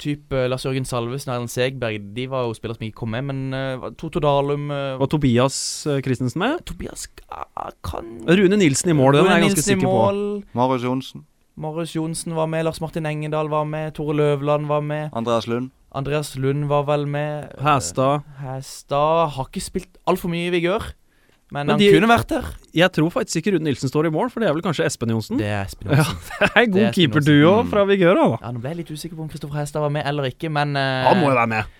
Typ 0.00 0.32
uh, 0.32 0.46
Lars 0.50 0.64
Jørgen 0.66 0.86
Salvesen 0.88 1.30
og 1.30 1.36
Erlend 1.36 1.52
Segberg. 1.52 1.98
De 2.16 2.24
var 2.30 2.46
jo 2.46 2.54
spillere 2.56 2.78
som 2.78 2.86
ikke 2.86 3.00
kom 3.02 3.12
med, 3.14 3.26
men 3.28 3.42
uh, 3.54 3.90
Toto 3.98 4.22
Dalum 4.22 4.70
uh, 4.70 5.00
Var 5.00 5.10
Tobias 5.12 5.58
eh, 5.86 6.00
Christensen 6.02 6.42
med? 6.42 6.62
Tobias 6.66 7.06
uh, 7.30 7.68
kan 7.86 8.08
Rune 8.28 8.58
Nilsen 8.58 8.90
i 8.90 8.96
mål, 8.96 9.20
den 9.20 9.28
er 9.28 9.36
jeg 9.36 9.46
ganske 9.46 9.60
Nilsen 9.60 9.68
sikker 9.76 9.92
på. 9.92 10.56
Marius 10.58 10.88
Johnsen. 10.88 11.26
Marius 11.60 11.94
Johnsen 11.96 12.34
var 12.34 12.48
med, 12.48 12.64
Lars 12.64 12.80
Martin 12.80 13.06
Engendal 13.06 13.50
var 13.52 13.68
med, 13.68 13.92
Tore 13.94 14.16
Løvland 14.16 14.66
var 14.66 14.80
med. 14.80 15.10
Andreas 15.12 15.46
Lund. 15.46 15.70
Andreas 15.94 16.34
Lund 16.40 16.64
var 16.70 16.86
vel 16.88 17.06
med. 17.06 17.52
Hæstad. 17.60 18.24
Hæstad 18.40 19.28
har 19.36 19.50
ikke 19.50 19.60
spilt 19.60 19.98
altfor 20.08 20.32
mye 20.32 20.48
i 20.48 20.54
vigør, 20.54 20.94
men, 21.52 21.66
Men 21.66 21.74
han 21.74 21.80
de- 21.82 21.90
kunne 21.92 22.08
vært 22.08 22.30
der. 22.32 22.46
Jeg 22.72 22.88
tror 22.96 23.10
faktisk 23.12 23.42
ikke 23.42 23.52
Rune 23.54 23.66
Nilsen 23.68 23.90
står 23.90 24.08
i 24.08 24.12
mål, 24.14 24.30
for 24.32 24.40
det 24.40 24.48
er 24.48 24.54
vel 24.56 24.64
kanskje 24.64 24.86
Espen 24.88 25.10
Johnsen? 25.12 25.36
Det 25.36 25.50
er 25.52 25.66
Espen 25.66 25.90
Ja, 25.92 25.98
Johnsen. 26.00 26.22
det 26.40 26.48
er 26.48 26.62
en 26.62 26.72
Det 26.72 26.80
er 26.80 26.86
god 26.86 26.96
keeperduo 26.96 27.52
mm. 27.58 27.72
fra 27.74 27.84
Vigøra, 27.90 28.24
da. 28.24 28.38
Ja, 28.40 28.52
Nå 28.54 28.62
ble 28.62 28.72
jeg 28.72 28.78
litt 28.80 28.92
usikker 28.94 29.18
på 29.18 29.26
om 29.26 29.28
Kristoffer 29.28 29.60
Hestad 29.60 29.84
var 29.84 29.92
med 29.92 30.08
eller 30.08 30.30
ikke, 30.30 30.48
men 30.48 30.72
uh, 30.80 31.10
Han 31.10 31.20
må 31.20 31.28
jo 31.28 31.36
være 31.36 31.50
med. 31.52 31.76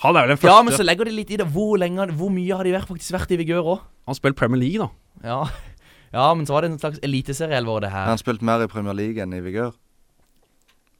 Han 0.00 0.16
er 0.16 0.24
vel 0.24 0.32
den 0.32 0.40
første. 0.40 0.54
Ja, 0.56 0.64
men 0.64 0.78
så 0.78 0.86
legger 0.86 1.10
de 1.10 1.12
litt 1.12 1.34
i 1.34 1.36
det. 1.36 1.44
Hvor, 1.52 1.76
lenge, 1.76 2.08
hvor 2.16 2.32
mye 2.32 2.56
har 2.56 2.64
de 2.64 2.72
vært, 2.72 2.88
faktisk 2.88 3.12
vært 3.18 3.36
i 3.36 3.40
Vigøra? 3.42 3.76
Han 4.08 4.16
spilte 4.16 4.40
Premier 4.40 4.62
League, 4.62 4.80
da. 4.80 4.88
Ja. 5.28 5.42
ja, 6.16 6.30
men 6.32 6.48
så 6.48 6.56
var 6.56 6.64
det 6.64 6.72
en 6.72 6.80
slags 6.80 7.04
eliteserieelver, 7.04 7.84
det 7.84 7.92
her. 7.92 8.08
Han 8.08 8.22
spilte 8.22 8.48
mer 8.48 8.64
i 8.64 8.70
Premier 8.72 8.96
League 8.96 9.20
enn 9.20 9.36
i 9.36 9.42
Vigør. 9.44 9.76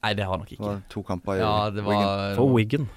Nei, 0.04 0.14
det 0.16 0.24
har 0.28 0.36
han 0.36 0.44
nok 0.44 0.52
ikke. 0.52 0.60
Det 0.60 0.68
var 0.68 0.84
to 0.92 1.02
kamper 1.04 1.36
i 1.36 1.40
Ja, 1.40 1.54
det 1.72 1.84
Wigan. 1.84 2.36
For 2.36 2.52
Wiggen. 2.52 2.88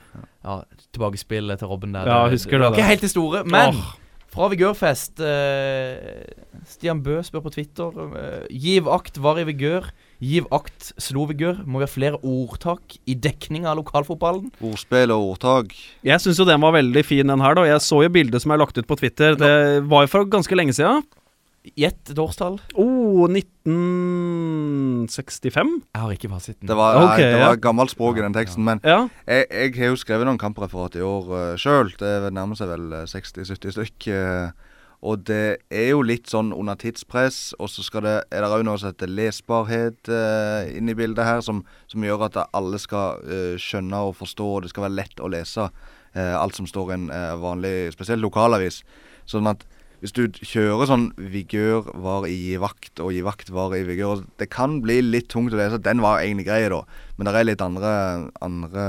Ja, 0.44 0.62
tilbakespillet 0.96 1.60
til 1.60 1.72
Robben 1.72 1.96
der. 1.96 2.08
Ja, 2.08 2.28
husker 2.32 2.58
det. 2.58 2.60
det 2.60 2.70
var. 2.70 2.78
Ikke 2.78 2.92
helt 2.92 3.02
det 3.08 3.12
store, 3.12 3.44
men 3.44 3.76
Åh. 3.76 3.92
Fra 4.34 4.50
Vigørfest 4.50 5.22
eh, 5.22 6.24
Stian 6.66 7.04
Bø 7.06 7.20
spør 7.26 7.44
på 7.46 7.54
Twitter 7.54 8.00
eh, 8.18 8.48
Giv 8.50 8.90
akt 8.92 9.20
var 9.22 9.38
i 9.42 9.46
Vigør. 9.48 9.92
Giv 10.24 10.48
akt 10.56 10.92
slo 11.02 11.28
Vigør. 11.30 11.62
Må 11.68 11.82
vi 11.82 11.88
ha 11.88 11.92
flere 11.92 12.20
ordtak 12.20 12.98
i 13.06 13.16
dekning 13.16 13.68
av 13.70 13.78
lokalfotballen? 13.82 14.50
Ordspill 14.64 15.14
og 15.14 15.34
ordtak. 15.36 15.76
Jeg 16.06 16.24
syns 16.24 16.42
jo 16.42 16.48
den 16.50 16.64
var 16.64 16.76
veldig 16.78 17.04
fin, 17.06 17.30
den 17.30 17.44
her. 17.44 17.58
da 17.60 17.68
Jeg 17.70 17.84
så 17.86 18.02
jo 18.06 18.14
bildet 18.14 18.44
som 18.44 18.56
er 18.56 18.64
lagt 18.64 18.80
ut 18.80 18.90
på 18.90 18.98
Twitter. 19.00 19.38
Det 19.38 19.84
var 19.92 20.08
jo 20.08 20.14
for 20.16 20.32
ganske 20.32 20.58
lenge 20.58 20.76
siden. 20.78 21.06
Gjett 21.64 22.10
et 22.12 22.20
årstall. 22.20 22.58
Oh, 22.76 23.24
1965? 23.32 25.70
Jeg 25.96 26.02
har 26.02 26.12
ikke 26.12 26.28
fasiten. 26.30 26.68
Det 26.68 26.76
var, 26.76 26.96
Ok, 27.00 27.16
nei, 27.16 27.24
det 27.24 27.40
var 27.40 27.56
ja. 27.56 27.62
gammelt 27.64 27.92
språk 27.94 28.18
i 28.20 28.24
den 28.26 28.34
teksten, 28.36 28.66
men 28.68 28.82
Ja. 28.84 29.08
jeg, 29.26 29.48
jeg 29.50 29.76
har 29.78 29.86
jo 29.94 29.96
skrevet 29.96 30.26
noen 30.28 30.38
kampreferat 30.42 30.96
i 31.00 31.06
år 31.08 31.32
uh, 31.32 31.56
sjøl. 31.56 31.94
Det 32.00 32.34
nærmer 32.36 32.56
seg 32.60 32.68
vel 32.68 32.92
eh, 32.92 33.06
60-70 33.08 33.72
stykk. 33.78 34.08
Uh, 34.12 34.52
og 35.04 35.24
det 35.28 35.58
er 35.72 35.90
jo 35.92 36.02
litt 36.04 36.28
sånn 36.32 36.54
under 36.56 36.76
tidspress, 36.80 37.54
og 37.60 37.68
så 37.72 37.84
skal 37.84 38.02
det, 38.08 38.18
er 38.32 38.42
det 38.44 38.52
òg 38.56 38.64
noe 38.68 38.78
som 38.80 38.88
heter 38.92 39.08
lesbarhet 39.12 40.08
uh, 40.12 40.64
inn 40.72 40.90
i 40.92 40.96
bildet 40.96 41.26
her, 41.28 41.42
som, 41.44 41.64
som 41.92 42.04
gjør 42.04 42.24
at 42.28 42.38
alle 42.54 42.80
skal 42.80 43.20
uh, 43.24 43.56
skjønne 43.60 43.98
og 44.08 44.16
forstå, 44.20 44.48
og 44.58 44.62
det 44.64 44.70
skal 44.72 44.84
være 44.88 44.96
lett 45.00 45.20
å 45.20 45.28
lese 45.32 45.70
eh, 46.14 46.36
alt 46.38 46.56
som 46.56 46.68
står 46.70 46.92
i 46.92 46.94
en 46.98 47.08
eh, 47.12 47.34
vanlig, 47.42 47.92
spesielt 47.96 48.22
lokalavis. 48.24 48.84
Sånn 49.26 49.48
at 49.50 49.64
hvis 50.04 50.12
du 50.18 50.26
kjører 50.44 50.90
sånn 50.90 51.06
Vigør 51.32 51.86
var 52.04 52.26
i 52.28 52.58
vakt, 52.60 53.00
og 53.00 53.14
i 53.16 53.22
vakt 53.24 53.48
var 53.56 53.72
i 53.78 53.86
Vigør 53.88 54.26
Det 54.42 54.50
kan 54.52 54.82
bli 54.84 54.98
litt 55.02 55.30
tungt 55.32 55.56
å 55.56 55.60
lese. 55.62 55.80
Den 55.80 56.02
var 56.04 56.20
egentlig 56.20 56.46
grei, 56.50 56.62
da. 56.74 56.82
Men 57.18 57.30
det 57.30 57.34
er 57.40 57.48
litt 57.48 57.64
andre, 57.64 57.94
andre 58.44 58.86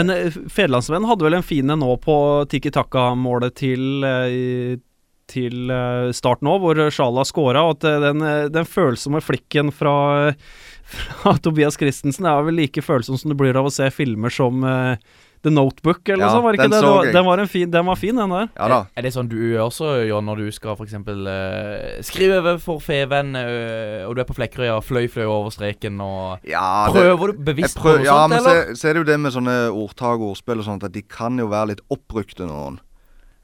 Men 0.00 0.10
eh, 0.14 0.30
Federlandsvennen 0.48 1.08
hadde 1.10 1.26
vel 1.28 1.36
en 1.38 1.44
fin 1.46 1.70
en 1.76 1.82
nå 1.84 1.92
på 2.00 2.16
Tiki 2.48 2.72
Taka-målet 2.72 3.56
til 3.62 4.04
eh, 4.08 4.26
i- 4.32 4.82
til 5.26 5.72
eh, 5.74 6.12
start 6.14 6.38
nå, 6.46 6.52
hvor 6.62 6.78
Sjala 6.94 7.24
skåra. 7.26 7.64
Og 7.66 7.80
at 7.80 7.86
den, 8.04 8.20
den 8.54 8.68
følsomme 8.70 9.18
flikken 9.18 9.72
fra, 9.74 10.30
fra 10.94 11.32
Tobias 11.42 11.74
Christensen 11.80 12.28
er 12.30 12.44
vel 12.46 12.54
like 12.60 12.84
følsom 12.86 13.18
som 13.18 13.32
det 13.32 13.38
blir 13.40 13.58
av 13.58 13.66
å 13.66 13.72
se 13.74 13.88
filmer 13.90 14.30
som 14.30 14.62
The 15.44 15.50
Notebook 15.52 16.08
eller 16.08 16.24
Ja, 16.24 16.28
noe 16.30 16.34
sånt. 16.36 16.44
Var 16.46 16.52
det 16.52 16.58
ikke 16.60 16.70
den 16.72 16.80
det? 16.82 16.88
var, 16.90 17.10
den, 17.12 17.24
var 17.26 17.38
en 17.42 17.48
fin, 17.52 17.70
den 17.70 17.86
var 17.86 17.98
fin, 18.00 18.16
den 18.16 18.30
der. 18.34 18.48
Ja 18.56 18.68
da. 18.72 18.78
Er 18.96 19.02
det 19.06 19.12
sånn 19.14 19.28
du 19.30 19.36
også 19.62 19.90
gjør 20.08 20.24
når 20.26 20.40
du 20.42 20.46
skal 20.56 20.74
f.eks. 20.78 20.94
Uh, 20.96 22.00
skrive 22.06 22.38
over 22.40 22.58
for 22.62 22.80
Feven, 22.82 23.34
uh, 23.36 24.06
og 24.08 24.16
du 24.16 24.22
er 24.24 24.28
på 24.28 24.36
Flekkerøya, 24.38 24.78
fløy 24.82 25.06
fløy 25.12 25.26
over 25.28 25.50
streken, 25.54 26.00
og 26.02 26.46
Ja, 26.48 26.86
det, 26.90 26.96
Prøver 26.96 27.32
du 27.34 27.38
bevisst 27.38 27.46
bevisst 27.46 27.78
på 27.78 27.86
prøv, 27.90 28.00
noe 28.00 28.08
ja, 28.08 28.16
sånt, 28.22 28.34
men 28.34 28.40
eller? 28.42 28.74
så, 28.74 28.80
så 28.80 28.88
er 28.88 28.96
det 28.98 29.04
jo 29.04 29.08
det 29.12 29.20
med 29.26 29.36
sånne 29.36 29.56
ordtak 29.70 30.18
og 30.18 30.32
ordspill 30.32 30.64
og 30.64 30.68
sånt, 30.70 30.84
at 30.88 30.94
de 30.96 31.02
kan 31.06 31.38
jo 31.38 31.46
være 31.52 31.74
litt 31.74 31.84
oppbrukte 31.92 32.48
noen. 32.48 32.80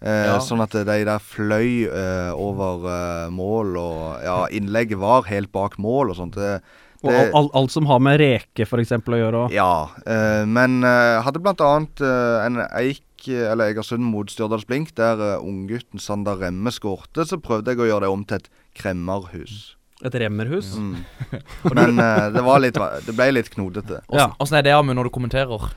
Eh, 0.02 0.24
Ja. 0.32 0.38
Sånn 0.42 0.58
at 0.64 0.72
de 0.74 0.82
der 1.06 1.18
fløy 1.22 1.86
eh, 1.86 2.32
over 2.34 2.88
eh, 2.90 3.28
mål, 3.30 3.76
og 3.78 4.24
ja, 4.24 4.38
innlegget 4.50 4.98
var 4.98 5.28
helt 5.30 5.52
bak 5.54 5.76
mål 5.78 6.10
og 6.10 6.18
sånt. 6.18 6.34
Det, 6.34 6.56
Og 7.02 7.10
det, 7.10 7.22
alt, 7.34 7.50
alt 7.58 7.74
som 7.74 7.88
har 7.90 8.02
med 8.02 8.20
reke 8.22 8.66
for 8.68 8.82
eksempel 8.82 9.16
å 9.16 9.22
gjøre. 9.24 9.44
Og. 9.46 9.56
Ja, 9.56 9.90
eh, 10.06 10.44
men 10.46 10.80
uh, 10.86 11.22
hadde 11.26 11.42
annet 11.42 12.02
eh, 12.06 12.38
en 12.46 12.62
eik 12.70 13.26
eller 13.26 13.70
Egersund 13.70 14.02
mot 14.02 14.30
Stjørdals 14.30 14.66
Blink, 14.66 14.94
der 14.98 15.20
uh, 15.20 15.44
unggutten 15.44 16.02
Sander 16.02 16.40
Remme 16.40 16.72
skårte, 16.74 17.26
så 17.26 17.38
prøvde 17.42 17.74
jeg 17.74 17.82
å 17.82 17.90
gjøre 17.90 18.06
det 18.06 18.12
om 18.14 18.26
til 18.26 18.40
et 18.40 18.50
kremmerhus. 18.78 19.76
Et 20.02 20.14
remmerhus. 20.18 20.72
Mm. 20.74 20.96
Men 21.76 22.00
uh, 22.00 22.28
det, 22.34 22.42
var 22.42 22.62
litt, 22.62 22.78
det 23.06 23.14
ble 23.14 23.28
litt 23.36 23.50
knotete. 23.52 24.00
Ja. 24.10 24.32
Er 24.42 24.64
det, 24.66 24.74
Amund, 24.74 24.98
når 24.98 25.08
du 25.08 25.14
kommenterer? 25.14 25.68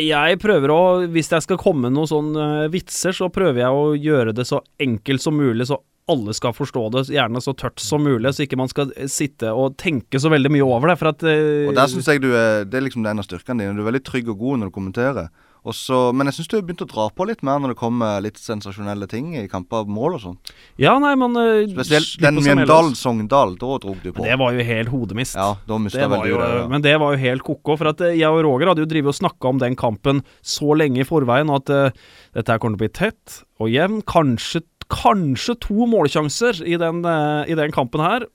Jeg 0.00 0.38
prøver 0.42 0.72
å 0.74 0.80
Hvis 1.12 1.28
jeg 1.30 1.44
skal 1.44 1.60
komme 1.60 1.86
med 1.86 1.94
noen 1.94 2.10
sånne 2.10 2.46
eh, 2.64 2.70
vitser, 2.72 3.14
så 3.14 3.28
prøver 3.32 3.62
jeg 3.62 3.76
å 3.76 3.92
gjøre 3.94 4.34
det 4.34 4.46
så 4.48 4.62
enkelt 4.82 5.22
som 5.22 5.36
mulig, 5.38 5.68
så 5.68 5.78
alle 6.08 6.34
skal 6.38 6.52
forstå 6.54 6.84
det. 6.94 7.04
Gjerne 7.16 7.40
så 7.42 7.54
tørt 7.58 7.80
som 7.82 8.04
mulig, 8.06 8.30
så 8.36 8.44
ikke 8.46 8.58
man 8.60 8.70
skal 8.70 8.92
eh, 8.96 9.08
sitte 9.10 9.50
og 9.52 9.74
tenke 9.80 10.20
så 10.22 10.30
veldig 10.30 10.52
mye 10.54 10.66
over 10.66 10.92
det. 10.92 10.98
For 11.00 11.10
at 11.10 11.24
eh, 11.26 11.66
Og 11.70 11.74
der 11.74 11.90
synes 11.90 12.06
jeg 12.06 12.22
du 12.22 12.30
er 12.34 12.64
Det 12.64 12.78
er 12.78 12.86
liksom 12.86 13.06
en 13.06 13.18
av 13.22 13.26
styrkene 13.26 13.64
dine. 13.64 13.74
Du 13.74 13.82
er 13.82 13.90
veldig 13.92 14.04
trygg 14.06 14.30
og 14.30 14.38
god 14.38 14.62
når 14.62 14.70
du 14.70 14.76
kommenterer. 14.78 15.28
Og 15.66 15.74
så- 15.74 16.12
men 16.14 16.28
jeg 16.30 16.34
syns 16.36 16.46
du 16.46 16.54
har 16.56 16.62
begynt 16.62 16.84
å 16.84 16.86
dra 16.86 17.08
på 17.10 17.26
litt 17.26 17.42
mer 17.42 17.58
når 17.58 17.72
det 17.74 17.76
kommer 17.80 18.20
litt 18.22 18.36
sensasjonelle 18.38 19.08
ting 19.10 19.34
i 19.34 19.48
kamper 19.50 19.80
av 19.82 19.88
mål 19.90 20.14
og 20.14 20.20
sånt. 20.22 20.52
Ja, 20.78 20.92
nei, 21.02 21.16
man 21.18 21.34
eh, 21.34 21.66
Spesielt 21.66 22.20
den. 22.22 22.38
Mjøndalen-Sogndal. 22.38 23.56
Da 23.58 23.78
drog 23.82 23.98
du 24.02 24.12
på. 24.12 24.22
Men 24.22 24.30
Det 24.30 24.38
var 24.38 24.52
jo 24.54 24.62
helt 24.62 24.88
hodemist. 24.94 25.34
Ja, 25.34 25.56
da 25.66 25.78
mista 25.82 25.98
Det 26.04 26.10
vel 26.10 26.18
var 26.18 26.24
du 26.24 26.30
jo, 26.30 26.38
det. 26.38 26.52
Ja. 26.60 26.68
Men 26.70 26.82
det 26.86 26.94
var 27.02 27.16
jo 27.16 27.18
helt 27.18 27.42
ko-ko. 27.42 27.76
For 27.76 27.88
at 27.90 27.98
jeg 27.98 28.30
og 28.30 28.44
Roger 28.46 28.70
hadde 28.70 28.84
jo 28.84 28.90
drivet 28.94 29.10
og 29.10 29.18
snakka 29.18 29.48
om 29.50 29.58
den 29.58 29.74
kampen 29.74 30.22
så 30.40 30.70
lenge 30.78 31.02
i 31.02 31.08
forveien, 31.08 31.50
at 31.50 31.68
uh, 31.74 31.90
dette 32.32 32.46
her 32.54 32.62
kommer 32.62 32.78
til 32.78 32.86
å 32.86 32.86
bli 32.86 32.94
tett 33.02 33.42
og 33.58 33.68
jevn. 33.72 34.02
Kanskje, 34.06 34.62
kanskje 34.92 35.56
to 35.60 35.86
målsjanser 35.90 36.62
i 36.66 36.76
den, 36.80 37.04
eh, 37.04 37.50
i 37.52 37.54
den 37.58 37.72
kampen 37.74 38.00
her. 38.00 38.26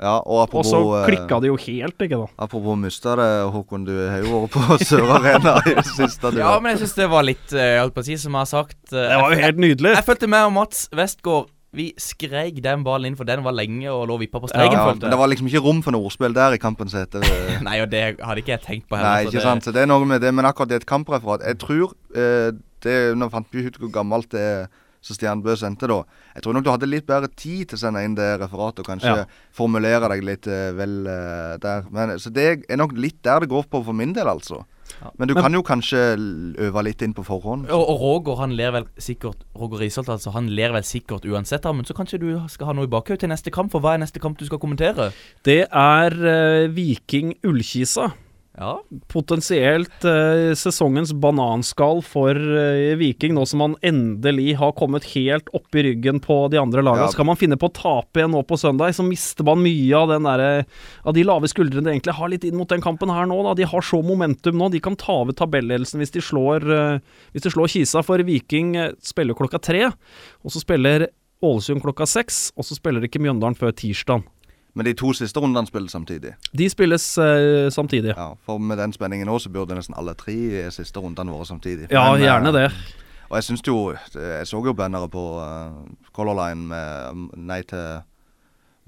ja, 0.00 0.14
og 0.24 0.48
Og 0.54 0.64
så 0.64 0.78
apropos 0.80 0.96
eh, 1.02 1.06
klikka 1.10 1.40
det 1.42 1.48
jo 1.50 1.56
helt, 1.60 1.98
ikke 2.00 2.16
da. 2.22 2.26
Apropos 2.38 2.76
mista 2.80 3.16
det, 3.20 3.28
Håkon. 3.52 3.84
Du 3.84 3.92
har 4.08 4.18
jo 4.24 4.46
vært 4.46 4.54
på 4.56 4.78
Sør 4.88 5.10
Arena 5.18 5.58
i 5.66 5.74
det 5.76 5.84
siste. 5.86 6.30
Du. 6.32 6.38
Ja, 6.40 6.58
men 6.60 6.72
jeg 6.72 6.80
syns 6.86 6.94
det 6.96 7.08
var 7.10 7.22
litt 7.26 7.52
eh, 7.52 7.74
Jeg 7.76 7.80
holdt 7.82 7.94
på 7.98 8.00
å 8.00 8.06
si, 8.08 8.16
som 8.16 8.32
jeg 8.32 8.40
har 8.40 8.48
sagt 8.48 8.92
eh, 8.94 9.08
Det 9.12 9.18
var 9.20 9.34
jo 9.34 9.40
helt 9.44 9.58
nydelig. 9.60 9.92
Jeg 9.98 10.06
følte 10.08 10.26
meg 10.30 10.46
og 10.48 10.54
Mats 10.56 10.86
Westgård 10.96 11.50
Vi 11.76 11.90
skreik 12.00 12.62
den 12.64 12.80
ballen 12.82 13.12
inn, 13.12 13.16
for 13.18 13.28
den 13.28 13.44
var 13.44 13.52
lenge 13.54 13.86
og 13.92 14.08
lå 14.08 14.16
vippa 14.24 14.40
på 14.42 14.48
streken. 14.50 14.72
ja, 14.74 14.86
ja, 14.88 14.94
men 14.96 15.12
det 15.12 15.18
var 15.20 15.28
liksom 15.30 15.46
ikke 15.52 15.60
rom 15.62 15.82
for 15.86 15.94
noe 15.94 16.08
ordspill 16.08 16.32
der 16.34 16.56
i 16.56 16.58
kampens 16.58 16.96
hete. 16.98 17.20
Nei, 17.68 17.76
og 17.84 17.90
det 17.92 18.00
hadde 18.18 18.40
ikke 18.42 18.56
jeg 18.56 18.62
tenkt 18.64 18.88
på 18.88 18.96
heller. 18.98 19.12
Nei, 19.20 19.28
ikke 19.28 19.36
det- 19.38 19.44
sant. 19.44 19.62
Så 19.68 19.70
det 19.76 19.84
er 19.84 19.86
noe 19.92 20.02
med 20.08 20.18
det, 20.24 20.32
men 20.34 20.48
akkurat 20.48 20.66
det 20.72 20.80
er 20.80 20.82
et 20.82 20.88
kampreferat. 20.90 21.44
Jeg 21.46 21.60
tror 21.62 21.92
eh, 22.16 22.50
det, 22.82 22.96
Nå 23.20 23.28
fant 23.30 23.46
vi 23.52 23.68
ut 23.68 23.76
hvor 23.78 23.92
gammelt 24.00 24.32
det 24.32 24.40
er 24.42 24.66
som 25.00 25.16
Stjernbø 25.16 25.54
sendte 25.56 25.88
da. 25.88 26.02
Jeg 26.34 26.42
tror 26.44 26.56
nok 26.56 26.64
du 26.66 26.70
hadde 26.70 26.88
litt 26.90 27.06
bedre 27.08 27.28
tid 27.32 27.70
til 27.70 27.78
å 27.78 27.80
sende 27.80 28.02
inn 28.04 28.14
det 28.18 28.34
referatet, 28.40 28.82
og 28.84 28.90
kanskje 28.90 29.14
Ja. 29.16 29.24
formulere 29.56 30.08
deg 30.12 30.24
litt 30.24 30.46
uh, 30.46 30.72
vel 30.76 31.06
uh, 31.08 31.56
der. 31.62 31.86
Men, 31.90 32.18
så 32.20 32.30
det 32.32 32.66
er 32.68 32.76
nok 32.76 32.92
litt 32.96 33.22
der 33.24 33.40
det 33.40 33.48
går 33.48 33.64
på 33.70 33.82
for 33.84 33.96
min 33.96 34.12
del, 34.12 34.28
altså. 34.28 34.64
Ja. 35.00 35.10
Men 35.16 35.28
du 35.28 35.34
Men- 35.34 35.42
kan 35.44 35.52
jo 35.54 35.62
kanskje 35.62 36.00
øve 36.58 36.82
litt 36.84 37.00
inn 37.02 37.14
på 37.14 37.24
forhånd. 37.24 37.70
Og, 37.70 37.88
og 37.88 38.00
Roger 38.00 38.40
han 38.42 38.56
ler 38.58 38.72
vel 38.72 38.86
sikkert 38.98 39.44
Roger 39.56 39.78
Risholt 39.78 40.08
altså 40.08 40.32
Han 40.34 40.48
ler 40.48 40.72
vel 40.74 40.82
sikkert 40.82 41.24
uansett, 41.24 41.64
men 41.64 41.84
så 41.86 41.94
kanskje 41.94 42.18
du 42.20 42.48
skal 42.48 42.66
ha 42.66 42.72
noe 42.76 42.84
i 42.84 42.90
bakhodet 42.90 43.20
til 43.20 43.30
neste 43.30 43.50
kamp. 43.54 43.70
For 43.72 43.80
hva 43.80 43.94
er 43.94 44.02
neste 44.02 44.20
kamp 44.20 44.36
du 44.38 44.44
skal 44.44 44.58
kommentere? 44.58 45.12
Det 45.46 45.62
er 45.70 46.10
uh, 46.18 46.68
Viking 46.74 47.36
Ullkisa. 47.46 48.10
Ja, 48.58 48.80
Potensielt 49.08 50.04
eh, 50.04 50.50
sesongens 50.58 51.12
bananskall 51.14 52.00
for 52.02 52.34
eh, 52.34 52.96
Viking, 52.98 53.36
nå 53.36 53.44
som 53.46 53.62
man 53.62 53.76
endelig 53.86 54.56
har 54.58 54.74
kommet 54.78 55.06
helt 55.12 55.46
opp 55.54 55.78
i 55.78 55.84
ryggen 55.86 56.18
på 56.24 56.36
de 56.50 56.58
andre 56.58 56.82
lagene. 56.82 57.06
Ja. 57.06 57.14
Skal 57.14 57.28
man 57.28 57.38
finne 57.38 57.58
på 57.60 57.70
å 57.70 57.74
tape 57.76 58.20
igjen 58.20 58.34
nå 58.34 58.42
på 58.48 58.58
søndag, 58.58 58.96
så 58.96 59.06
mister 59.06 59.46
man 59.46 59.62
mye 59.62 59.94
av 59.96 60.10
den 60.10 60.26
derre 60.26 60.50
Av 61.06 61.14
de 61.14 61.24
lave 61.24 61.48
skuldrene 61.50 61.86
de 61.86 61.94
egentlig 61.94 62.16
har 62.18 62.32
litt 62.32 62.44
inn 62.48 62.58
mot 62.58 62.68
den 62.68 62.82
kampen 62.84 63.12
her 63.14 63.30
nå. 63.30 63.38
Da. 63.46 63.54
De 63.60 63.70
har 63.70 63.86
så 63.86 64.02
momentum 64.04 64.58
nå. 64.58 64.68
De 64.74 64.82
kan 64.82 64.98
ta 64.98 65.20
over 65.22 65.36
tabelledelsen 65.38 66.02
hvis 66.02 66.14
de 66.18 66.24
slår, 66.24 66.66
eh, 66.74 67.22
hvis 67.30 67.46
de 67.46 67.54
slår 67.54 67.70
Kisa. 67.70 68.02
For 68.06 68.26
Viking 68.26 68.74
eh, 68.76 68.92
spiller 68.98 69.38
klokka 69.38 69.62
tre, 69.62 69.86
og 70.42 70.52
så 70.52 70.62
spiller 70.62 71.06
Ålesund 71.40 71.80
klokka 71.80 72.04
seks, 72.04 72.50
og 72.58 72.66
så 72.68 72.76
spiller 72.76 73.06
ikke 73.06 73.22
Mjøndalen 73.22 73.56
før 73.56 73.72
tirsdag. 73.72 74.26
Men 74.74 74.86
de 74.86 74.94
to 74.94 75.10
siste 75.16 75.40
rundene 75.40 75.66
spilles 75.66 75.92
samtidig. 75.92 76.34
De 76.54 76.68
spilles 76.70 77.06
eh, 77.18 77.70
samtidig. 77.74 78.14
Ja, 78.16 78.34
For 78.46 78.58
med 78.58 78.78
den 78.78 78.92
spenningen 78.92 79.26
nå, 79.26 79.38
så 79.38 79.50
burde 79.50 79.74
nesten 79.74 79.96
alle 79.98 80.14
tre 80.14 80.70
siste 80.70 81.02
rundene 81.02 81.34
vært 81.34 81.50
samtidig. 81.50 81.88
Ja, 81.90 82.12
Men, 82.12 82.20
eh, 82.20 82.26
gjerne 82.28 82.52
det. 82.54 82.68
Og 83.30 83.36
jeg 83.38 83.44
syns 83.46 83.62
jo 83.66 83.94
Jeg 84.14 84.46
så 84.46 84.62
jo 84.66 84.72
bannere 84.74 85.08
på 85.08 85.22
uh, 85.38 85.86
Color 86.12 86.34
Line 86.34 86.66
med 86.66 87.10
um, 87.10 87.28
nei 87.36 87.62
til 87.62 88.00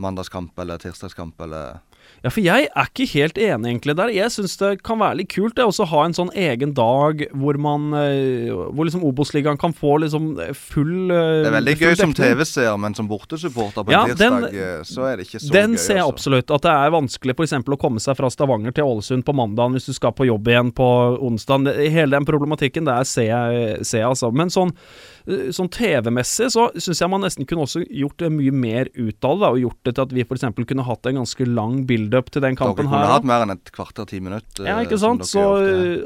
mandagskamp 0.02 0.58
eller 0.58 0.78
tirsdagskamp 0.82 1.40
eller 1.40 1.78
Ja, 2.22 2.30
for 2.30 2.38
jeg 2.44 2.68
er 2.70 2.86
ikke 2.86 3.06
helt 3.16 3.38
enig 3.42 3.66
egentlig 3.72 3.96
der. 3.98 4.10
Jeg 4.14 4.30
syns 4.30 4.52
det 4.60 4.82
kan 4.86 5.00
være 5.00 5.16
litt 5.18 5.28
kult 5.34 5.56
det 5.58 5.64
også 5.66 5.82
å 5.82 5.90
ha 5.90 6.04
en 6.06 6.12
sånn 6.14 6.30
egen 6.38 6.70
dag 6.76 7.24
hvor 7.34 7.56
man 7.58 7.88
eh, 7.98 8.52
Hvor 8.52 8.86
liksom 8.86 9.02
Obos-ligaen 9.08 9.58
kan 9.58 9.72
få 9.74 9.96
liksom 10.04 10.28
full 10.54 11.10
eh, 11.10 11.42
Det 11.42 11.50
er 11.50 11.56
veldig 11.56 11.74
gøy 11.80 11.96
som. 11.98 12.12
TV-seer, 12.14 12.76
men 12.78 12.94
som 12.94 13.08
bortesupporter 13.10 13.82
på 13.88 13.90
Ja, 13.90 14.04
en 14.06 14.14
den- 14.16 14.38
tirsdag, 14.46 14.54
eh, 14.54 14.82
så 14.86 15.08
er 15.10 15.16
det 15.18 15.26
ikke 15.26 15.40
så 15.42 15.50
Den 15.52 15.72
gøy. 15.74 15.78
ser 15.78 15.94
jeg 15.96 16.04
altså. 16.04 16.12
absolutt. 16.14 16.50
At 16.54 16.62
det 16.62 16.70
er 16.70 16.90
vanskelig 16.94 17.34
f.eks. 17.38 17.52
å 17.74 17.78
komme 17.78 17.98
seg 18.00 18.16
fra 18.16 18.30
Stavanger 18.30 18.72
til 18.72 18.84
Ålesund 18.84 19.24
på 19.26 19.34
mandagen 19.34 19.72
hvis 19.74 19.86
du 19.90 19.92
skal 19.92 20.12
på 20.14 20.26
jobb 20.30 20.46
igjen 20.46 20.70
på 20.72 20.88
onsdag. 21.20 21.66
Hele 21.90 22.14
den 22.16 22.24
problematikken 22.24 22.84
der 22.86 23.02
ser 23.02 23.30
jeg, 23.34 23.84
ser 23.84 23.98
jeg 24.04 24.08
altså. 24.14 24.30
Men 24.32 24.46
sånn, 24.48 24.70
eh, 24.70 25.11
sånn 25.54 25.70
TV-messig 25.72 26.48
så 26.54 26.66
syns 26.74 27.00
jeg 27.02 27.10
man 27.12 27.22
nesten 27.24 27.46
kunne 27.48 27.64
også 27.66 27.84
gjort 27.86 28.18
det 28.22 28.30
mye 28.34 28.52
mer 28.54 28.90
ut 28.96 29.28
av 29.28 29.38
det. 29.42 29.50
Og 29.52 29.60
gjort 29.62 29.80
det 29.88 29.94
til 29.96 30.04
at 30.06 30.14
vi 30.16 30.24
f.eks. 30.26 30.44
kunne 30.68 30.86
hatt 30.88 31.06
en 31.10 31.20
ganske 31.22 31.46
lang 31.48 31.82
build-up 31.88 32.30
til 32.34 32.42
den 32.44 32.56
Dere 32.56 32.62
kampen 32.62 32.84
kunne 32.86 32.92
her. 32.94 33.04
kunne 33.06 33.14
hatt 33.16 33.28
mer 33.30 33.46
enn 33.46 33.54
et 33.54 33.72
kvarter, 33.74 34.08
ti 34.10 34.20
minutter. 34.22 34.66
Ja, 34.66 34.78
eh, 34.80 34.86
ikke 34.86 34.98
sant. 35.02 35.26
Så, 35.28 35.42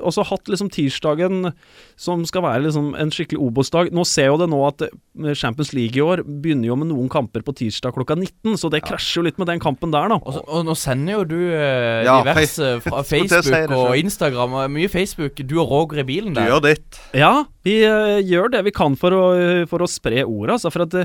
og 0.01 0.13
så 0.17 0.25
hatt 0.29 0.51
liksom 0.53 0.71
tirsdagen 0.75 1.53
som 1.97 2.25
skal 2.29 2.45
være 2.45 2.67
liksom 2.67 2.93
en 2.99 3.13
skikkelig 3.15 3.41
Obos-dag. 3.47 3.93
Nå 3.97 4.05
ser 4.09 4.31
jo 4.33 4.39
det 4.43 4.51
nå 4.53 4.61
at 4.69 4.87
eh, 4.89 5.33
Champions 5.39 5.73
League 5.77 5.97
i 5.97 6.05
år 6.05 6.25
begynner 6.27 6.69
jo 6.71 6.77
med 6.81 6.91
noen 6.93 7.09
kamper 7.13 7.45
på 7.47 7.55
tirsdag 7.57 7.95
klokka 7.97 8.17
19, 8.19 8.57
så 8.61 8.69
det 8.73 8.83
krasjer 8.85 9.23
jo 9.23 9.27
litt 9.31 9.39
med 9.41 9.49
den 9.49 9.63
kampen 9.63 9.95
der, 9.95 10.11
da. 10.13 10.19
og, 10.21 10.35
så, 10.37 10.43
og 10.45 10.67
nå 10.69 10.75
sender 10.77 11.21
jo 11.21 11.25
du 11.31 11.39
eh, 11.55 12.05
Ja, 12.07 12.19
diverse 12.21 12.75
fra 12.85 13.03
si 13.07 13.21
Facebook 13.25 13.77
og. 13.77 13.97
Instagram. 13.97 14.57
Mye 14.75 14.89
Facebook. 14.93 15.41
Du 15.49 15.57
og 15.63 15.71
Roger 15.71 16.03
i 16.03 16.07
bilen 16.09 16.35
der. 16.37 16.47
Du 16.49 16.53
gjør 16.57 16.65
ditt. 16.67 16.99
Ja, 17.17 17.33
vi 17.67 17.79
eh, 17.87 18.21
gjør 18.27 18.51
det 18.53 18.65
vi 18.67 18.73
kan 18.75 18.95
for 18.99 19.06
å, 19.15 19.27
for 19.71 19.85
å 19.85 19.91
spre 19.91 20.25
ordet, 20.25 20.57
altså. 20.57 20.73
For 20.75 20.87
at 20.87 20.97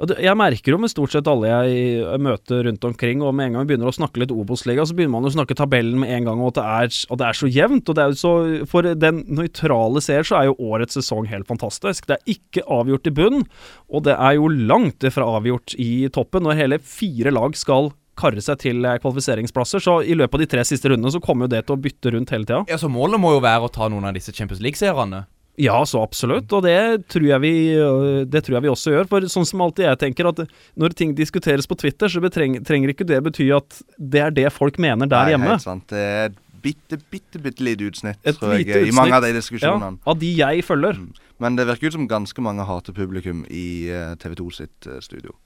jeg 0.00 0.32
merker 0.38 0.72
jo 0.72 0.78
med 0.80 0.88
stort 0.88 1.12
sett 1.12 1.28
alle 1.28 1.50
jeg 1.50 2.20
møter 2.24 2.64
rundt 2.64 2.84
omkring, 2.88 3.20
og 3.20 3.34
med 3.36 3.50
en 3.50 3.58
gang 3.58 3.66
vi 3.66 3.74
begynner 3.74 3.90
å 3.90 3.92
snakke 3.92 4.22
litt 4.22 4.32
Obos-liga, 4.32 4.86
så 4.88 4.96
begynner 4.96 5.18
man 5.18 5.28
å 5.28 5.32
snakke 5.34 5.56
tabellen 5.58 6.00
med 6.00 6.12
en 6.16 6.28
gang, 6.30 6.40
og 6.40 6.54
at 6.54 6.60
det 6.60 6.64
er, 6.64 6.98
og 7.12 7.20
det 7.20 7.26
er 7.26 7.36
så 7.36 7.50
jevnt. 7.52 7.92
Er 8.00 8.16
så 8.16 8.32
For 8.70 8.88
den 8.96 9.22
nøytrale 9.28 10.00
seer 10.04 10.24
så 10.24 10.38
er 10.38 10.48
jo 10.48 10.56
årets 10.72 10.96
sesong 10.96 11.28
helt 11.28 11.48
fantastisk. 11.50 12.08
Det 12.08 12.16
er 12.16 12.32
ikke 12.32 12.64
avgjort 12.64 13.10
i 13.10 13.14
bunn, 13.20 13.44
og 13.92 14.06
det 14.08 14.16
er 14.16 14.38
jo 14.38 14.48
langt 14.48 15.04
ifra 15.04 15.28
avgjort 15.36 15.76
i 15.76 16.08
toppen, 16.14 16.48
når 16.48 16.62
hele 16.62 16.80
fire 16.80 17.34
lag 17.36 17.58
skal 17.58 17.92
karre 18.20 18.42
seg 18.44 18.60
til 18.64 18.84
eh, 18.84 18.98
kvalifiseringsplasser. 19.00 19.84
Så 19.84 19.98
i 20.04 20.16
løpet 20.16 20.38
av 20.38 20.44
de 20.44 20.48
tre 20.54 20.64
siste 20.68 20.92
rundene 20.92 21.12
så 21.12 21.20
kommer 21.24 21.46
jo 21.46 21.54
det 21.54 21.66
til 21.66 21.76
å 21.76 21.80
bytte 21.80 22.14
rundt 22.16 22.32
hele 22.34 22.48
tida. 22.48 22.64
Ja, 22.72 22.80
Så 22.80 22.88
målet 22.92 23.20
må 23.20 23.34
jo 23.36 23.44
være 23.44 23.68
å 23.68 23.72
ta 23.72 23.88
noen 23.92 24.08
av 24.08 24.16
disse 24.16 24.32
Champions 24.36 24.62
League-seerne. 24.64 25.26
Ja, 25.60 25.76
så 25.84 26.00
absolutt, 26.00 26.52
og 26.56 26.64
det 26.64 27.06
tror, 27.12 27.26
jeg 27.28 27.42
vi, 27.42 27.54
øh, 27.76 28.22
det 28.24 28.40
tror 28.46 28.56
jeg 28.56 28.64
vi 28.64 28.70
også 28.72 28.94
gjør. 28.94 29.08
For 29.10 29.26
sånn 29.28 29.48
som 29.48 29.64
alltid 29.64 29.84
jeg 29.84 30.00
tenker 30.00 30.30
at 30.30 30.44
når 30.80 30.94
ting 30.96 31.12
diskuteres 31.18 31.68
på 31.68 31.76
Twitter, 31.80 32.08
så 32.08 32.22
trenger 32.32 32.94
ikke 32.94 33.08
det 33.08 33.18
bety 33.26 33.50
at 33.52 33.82
det 33.98 34.22
er 34.24 34.32
det 34.36 34.46
folk 34.54 34.80
mener 34.80 35.10
der 35.10 35.28
Nei, 35.28 35.34
hjemme. 35.34 35.50
Helt 35.52 35.66
sant. 35.66 35.84
Det 35.92 36.00
er 36.00 36.30
et 36.30 36.38
bitte, 36.62 36.98
bitte, 37.12 37.40
bitte 37.42 37.64
lite 37.64 37.88
utsnitt, 37.90 38.20
Et 38.24 38.36
tror 38.36 38.54
jeg, 38.54 38.66
utsnitt, 38.68 38.88
i 38.88 38.96
mange 38.96 39.16
av 39.16 39.24
de 39.24 39.32
diskusjonene. 39.36 40.00
Ja, 40.00 40.10
av 40.12 40.18
de 40.20 40.32
jeg 40.38 40.64
følger. 40.66 40.98
Mm. 41.00 41.28
Men 41.40 41.56
det 41.56 41.66
virker 41.70 41.88
ut 41.88 41.96
som 41.96 42.08
ganske 42.08 42.44
mange 42.44 42.66
hater 42.68 42.96
publikum 42.96 43.44
i 43.48 43.88
eh, 43.88 44.12
TV 44.20 44.36
2 44.40 44.50
sitt 44.56 44.88
eh, 44.88 45.00
studio. 45.04 45.36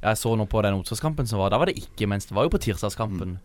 Jeg 0.00 0.18
så 0.18 0.32
nå 0.38 0.46
på 0.50 0.62
den 0.64 0.78
onsdagskampen 0.78 1.28
som 1.28 1.42
var. 1.42 1.52
Da 1.52 1.60
var 1.60 1.70
det 1.70 1.78
ikke, 1.78 2.08
mens 2.10 2.26
det 2.26 2.34
var 2.36 2.46
jo 2.46 2.54
på 2.54 2.62
tirsdagskampen. 2.62 3.36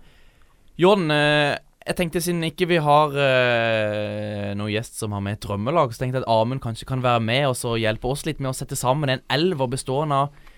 Jon, 0.81 1.09
eh, 1.13 1.57
jeg 1.85 1.97
tenkte 1.99 2.21
siden 2.23 2.41
ikke 2.47 2.65
vi 2.69 2.81
har 2.81 3.13
eh, 3.13 4.51
noen 4.57 4.73
gjest 4.73 4.97
som 4.97 5.13
har 5.13 5.21
med 5.21 5.37
et 5.37 5.45
drømmelag, 5.45 5.93
så 5.93 6.01
tenkte 6.01 6.21
jeg 6.21 6.25
at 6.25 6.33
Amund 6.33 6.63
kanskje 6.63 6.87
kan 6.89 7.05
være 7.05 7.21
med 7.21 7.45
og 7.51 7.55
så 7.59 7.75
hjelpe 7.77 8.09
oss 8.09 8.25
litt 8.25 8.41
med 8.41 8.53
å 8.53 8.57
sette 8.57 8.77
sammen 8.79 9.13
en 9.13 9.25
elver 9.29 9.69
bestående 9.75 10.25
av 10.25 10.51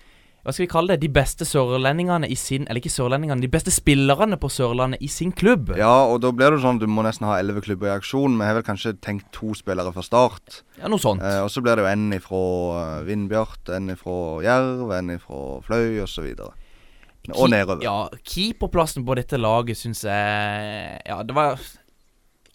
hva 0.46 0.52
skal 0.54 0.64
vi 0.64 0.70
kalle 0.70 0.94
det? 0.94 1.02
De 1.02 1.08
beste 1.12 1.44
sørlendingene 1.44 2.28
i 2.30 2.36
sin 2.38 2.62
Eller 2.64 2.80
ikke 2.80 2.92
sørlendingene, 2.94 3.42
de 3.42 3.50
beste 3.52 3.72
spillerne 3.74 4.38
på 4.40 4.48
Sørlandet 4.48 5.02
i 5.04 5.10
sin 5.12 5.32
klubb. 5.36 5.74
Ja, 5.76 6.06
og 6.08 6.22
da 6.22 6.30
blir 6.32 6.54
det 6.54 6.62
sånn 6.62 6.78
at 6.78 6.84
du 6.84 6.88
må 6.88 7.02
nesten 7.04 7.26
ha 7.28 7.34
elleve 7.36 7.60
klubber 7.66 7.90
i 7.90 7.96
aksjon. 7.98 8.38
Vi 8.38 8.46
har 8.46 8.56
vel 8.56 8.64
kanskje 8.64 8.94
tenkt 9.04 9.26
to 9.34 9.50
spillere 9.58 9.92
fra 9.92 10.04
start. 10.06 10.62
Ja, 10.78 10.88
noe 10.88 11.02
sånt. 11.02 11.20
Eh, 11.20 11.42
og 11.42 11.50
så 11.52 11.60
blir 11.60 11.76
det 11.76 11.84
jo 11.84 11.90
en 11.90 12.06
ifra 12.16 12.40
Vindbjart, 13.04 13.68
en 13.76 13.92
ifra 13.92 14.16
Jerv, 14.46 14.94
en 14.96 15.12
ifra 15.18 15.42
Fløy 15.66 16.00
osv. 16.06 16.30
Og 17.36 17.50
nedover. 17.52 17.82
Ja, 17.84 18.08
keeperplassen 18.24 19.04
på 19.04 19.14
dette 19.18 19.36
laget 19.40 19.76
syns 19.76 20.04
jeg 20.06 21.00
Ja, 21.06 21.22
det 21.22 21.34
var 21.36 21.58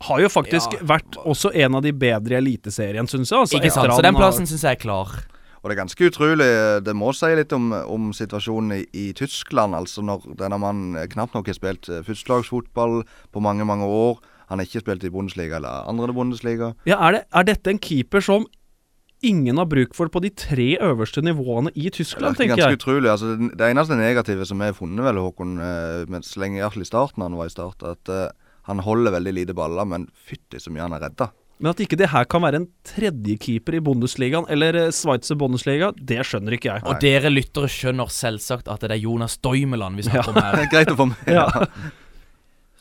Har 0.03 0.19
jo 0.19 0.27
faktisk 0.27 0.73
Ja. 0.73 0.79
vært 0.83 1.15
også 1.23 1.53
en 1.55 1.75
av 1.75 1.81
de 1.85 1.93
bedre 1.93 2.35
i 2.35 2.41
Eliteserien, 2.41 3.07
syns 3.07 3.29
jeg. 3.31 3.39
Altså, 3.39 3.59
Ikke 3.59 3.71
sant? 3.71 3.93
Så 3.93 4.01
den 4.01 4.15
plassen 4.15 4.45
syns 4.49 4.63
jeg 4.63 4.71
er 4.77 4.81
klar. 4.81 5.13
Og 5.63 5.69
det 5.69 5.77
er 5.77 5.81
ganske 5.85 6.09
utrolig. 6.11 6.83
Det 6.83 6.93
må 6.93 7.13
si 7.15 7.29
litt 7.39 7.53
om, 7.55 7.71
om 7.71 8.09
situasjonen 8.11 8.81
i, 8.81 8.85
i 8.91 9.13
Tyskland. 9.13 9.73
Altså 9.77 10.03
når 10.03 10.35
denne 10.35 10.59
mannen 10.59 10.97
eh, 10.99 11.07
knapt 11.07 11.33
nok 11.33 11.47
har 11.47 11.55
spilt 11.55 11.87
eh, 11.87 12.01
førstelagsfotball 12.03 13.03
på 13.31 13.39
mange, 13.39 13.63
mange 13.63 13.85
år. 13.87 14.19
Han 14.49 14.59
har 14.59 14.67
ikke 14.67 14.83
spilt 14.83 15.05
i 15.07 15.09
Bundesliga 15.13 15.55
eller 15.61 15.87
andre 15.87 16.11
Bundesliga. 16.13 16.73
Ja, 16.85 16.99
er, 17.07 17.11
det, 17.15 17.23
er 17.31 17.43
dette 17.47 17.71
en 17.71 17.79
keeper 17.79 18.19
som 18.19 18.45
ingen 19.25 19.59
har 19.61 19.67
bruk 19.71 19.95
for 19.97 20.11
på 20.11 20.21
de 20.23 20.31
tre 20.35 20.69
øverste 20.83 21.23
nivåene 21.25 21.71
i 21.75 21.89
Tyskland, 21.93 22.37
tenker 22.37 22.53
jeg. 22.53 22.57
Det 22.57 22.63
er 22.63 22.71
ganske 22.71 22.71
jeg. 22.75 22.81
utrolig. 22.81 23.11
Altså, 23.11 23.35
det, 23.43 23.69
eneste 23.69 23.99
negative 23.99 24.47
som 24.49 24.63
har 24.63 24.75
funnet, 24.77 25.03
vel, 25.07 25.21
Håkon, 25.23 25.55
mens 25.57 26.11
men 26.13 26.27
så 26.27 26.43
lenge 26.43 26.63
i 26.63 26.89
starten 26.89 27.25
han 27.25 27.37
var 27.39 27.49
i 27.49 27.53
start, 27.53 27.85
at 27.87 28.11
uh, 28.11 28.27
han 28.69 28.83
holder 28.83 29.15
veldig 29.17 29.33
lite 29.39 29.55
baller, 29.57 29.87
men 29.87 30.07
fytti 30.27 30.61
så 30.61 30.71
mye 30.71 30.85
han 30.85 30.95
er 30.97 31.07
redda. 31.07 31.31
Men 31.63 31.71
at 31.71 31.81
ikke 31.83 31.97
det 31.99 32.09
her 32.11 32.25
kan 32.27 32.43
være 32.43 32.59
en 32.59 32.69
tredjekeeper 32.87 33.77
i 33.77 33.81
Bundesligaen, 33.83 34.47
eller 34.51 34.75
eh, 34.79 34.93
Sveitser 34.95 35.37
Bundesliga, 35.39 35.93
det 35.95 36.23
skjønner 36.27 36.57
ikke 36.57 36.71
jeg. 36.71 36.83
Og 36.89 36.97
dere 37.03 37.31
lyttere 37.31 37.69
skjønner 37.71 38.09
selvsagt 38.11 38.71
at 38.71 38.83
det 38.83 38.97
er 38.97 39.03
Jonas 39.03 39.37
Doimeland 39.39 39.99
vi 39.99 40.07
snakker 40.09 40.33
om 40.33 40.41
her. 40.41 40.57
Det 40.57 40.65
er 40.67 40.73
greit 40.73 40.91
å 40.91 40.97
få 40.99 41.07
med. 41.13 41.29
Ja. 41.31 41.45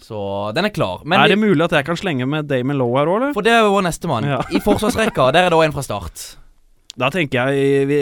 Så 0.02 0.52
den 0.54 0.64
er 0.66 0.72
klar. 0.74 1.04
Men 1.06 1.20
er 1.22 1.28
det 1.28 1.38
mulig 1.38 1.62
at 1.64 1.70
jeg 1.78 1.84
kan 1.86 1.96
slenge 1.96 2.26
med 2.26 2.48
Damon 2.50 2.76
Lowe 2.78 2.98
her 2.98 3.06
òg, 3.06 3.16
eller? 3.20 3.32
For 3.36 3.42
det 3.46 3.52
er 3.54 3.60
jo 3.62 3.72
vår 3.76 3.84
nestemann. 3.86 4.24
Ja. 4.26 4.40
I 4.50 4.58
forsvarsrekka, 4.60 5.30
der 5.32 5.46
er 5.46 5.50
det 5.54 5.58
òg 5.58 5.64
en 5.70 5.72
fra 5.78 5.82
start. 5.86 6.36
Da 6.98 7.08
tenker 7.08 7.48
jeg 7.48 7.86
vi, 7.88 7.98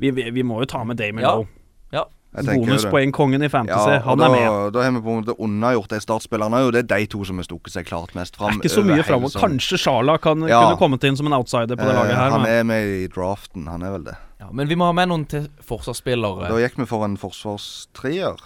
vi, 0.00 0.10
vi, 0.16 0.30
vi 0.32 0.42
må 0.42 0.62
jo 0.62 0.64
ta 0.70 0.80
med 0.88 0.96
Damon 0.96 1.20
Ja. 1.20 1.34
Lowe. 1.36 1.46
Ja. 1.92 2.04
Bonuspoengkongen 2.46 3.42
i 3.42 3.48
Fantasy. 3.50 3.90
Ja, 3.90 4.00
han 4.04 4.18
da, 4.20 4.28
er 4.28 4.30
med. 4.30 4.72
da 4.72 4.82
har 4.86 4.92
vi 4.94 5.00
på 5.02 5.10
en 5.10 5.18
måte 5.24 5.34
unnagjort 5.42 5.90
de 5.90 5.98
startspillerne. 6.00 6.60
Og 6.64 6.72
det 6.72 6.84
er 6.84 6.88
de 7.02 7.06
to 7.10 7.24
som 7.26 7.36
har 7.40 7.44
stukket 7.44 7.74
seg 7.74 7.88
klart 7.88 8.14
mest 8.16 8.36
Det 8.36 8.38
fram. 8.40 8.54
er 8.54 8.62
ikke 8.62 8.72
så 8.76 8.84
mye 8.86 9.02
framover. 9.04 9.34
Kanskje 9.42 9.78
Sjala 9.82 10.14
kan, 10.22 10.46
Ja. 10.48 10.60
kunne 10.62 10.78
kommet 10.78 11.04
inn 11.04 11.16
som 11.18 11.26
en 11.26 11.34
outsider 11.36 11.74
på 11.76 11.82
det 11.84 11.92
laget 11.96 12.14
Eh, 12.14 12.16
her. 12.22 12.30
han 12.30 12.46
er 12.46 12.62
med 12.64 12.86
i 13.02 13.08
draften, 13.08 13.66
han 13.68 13.82
er 13.82 13.90
vel 13.98 14.04
det. 14.04 14.16
Ja, 14.40 14.46
men 14.52 14.68
vi 14.68 14.74
må 14.78 14.86
ha 14.86 14.92
med 14.92 15.08
noen 15.10 15.26
til 15.28 15.48
forsvarsspillere. 15.68 16.48
Da 16.48 16.56
gikk 16.62 16.78
vi 16.78 16.86
for 16.86 17.04
en 17.04 17.16
forsvarstrier. 17.18 18.38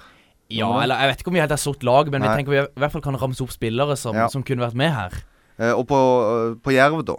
Ja, 0.58 0.70
eller 0.82 1.00
jeg 1.02 1.10
vet 1.12 1.22
ikke 1.24 1.32
om 1.32 1.34
vi 1.38 1.42
helt 1.44 1.54
har 1.54 1.62
sort 1.62 1.82
lag, 1.86 2.10
men 2.12 2.22
vi 2.22 2.28
tenker 2.28 2.54
vi 2.54 2.60
i 2.62 2.80
hvert 2.82 2.92
fall 2.94 3.04
kan 3.04 3.16
ramse 3.20 3.42
opp 3.44 3.50
spillere 3.54 3.96
som, 4.00 4.14
Ja. 4.16 4.28
som 4.32 4.42
kunne 4.46 4.64
vært 4.64 4.74
med 4.78 4.92
her. 4.94 5.12
Eh, 5.58 5.72
og 5.72 5.86
på, 5.90 5.98
på 6.62 6.72
Jerv, 6.74 7.04
da. 7.06 7.16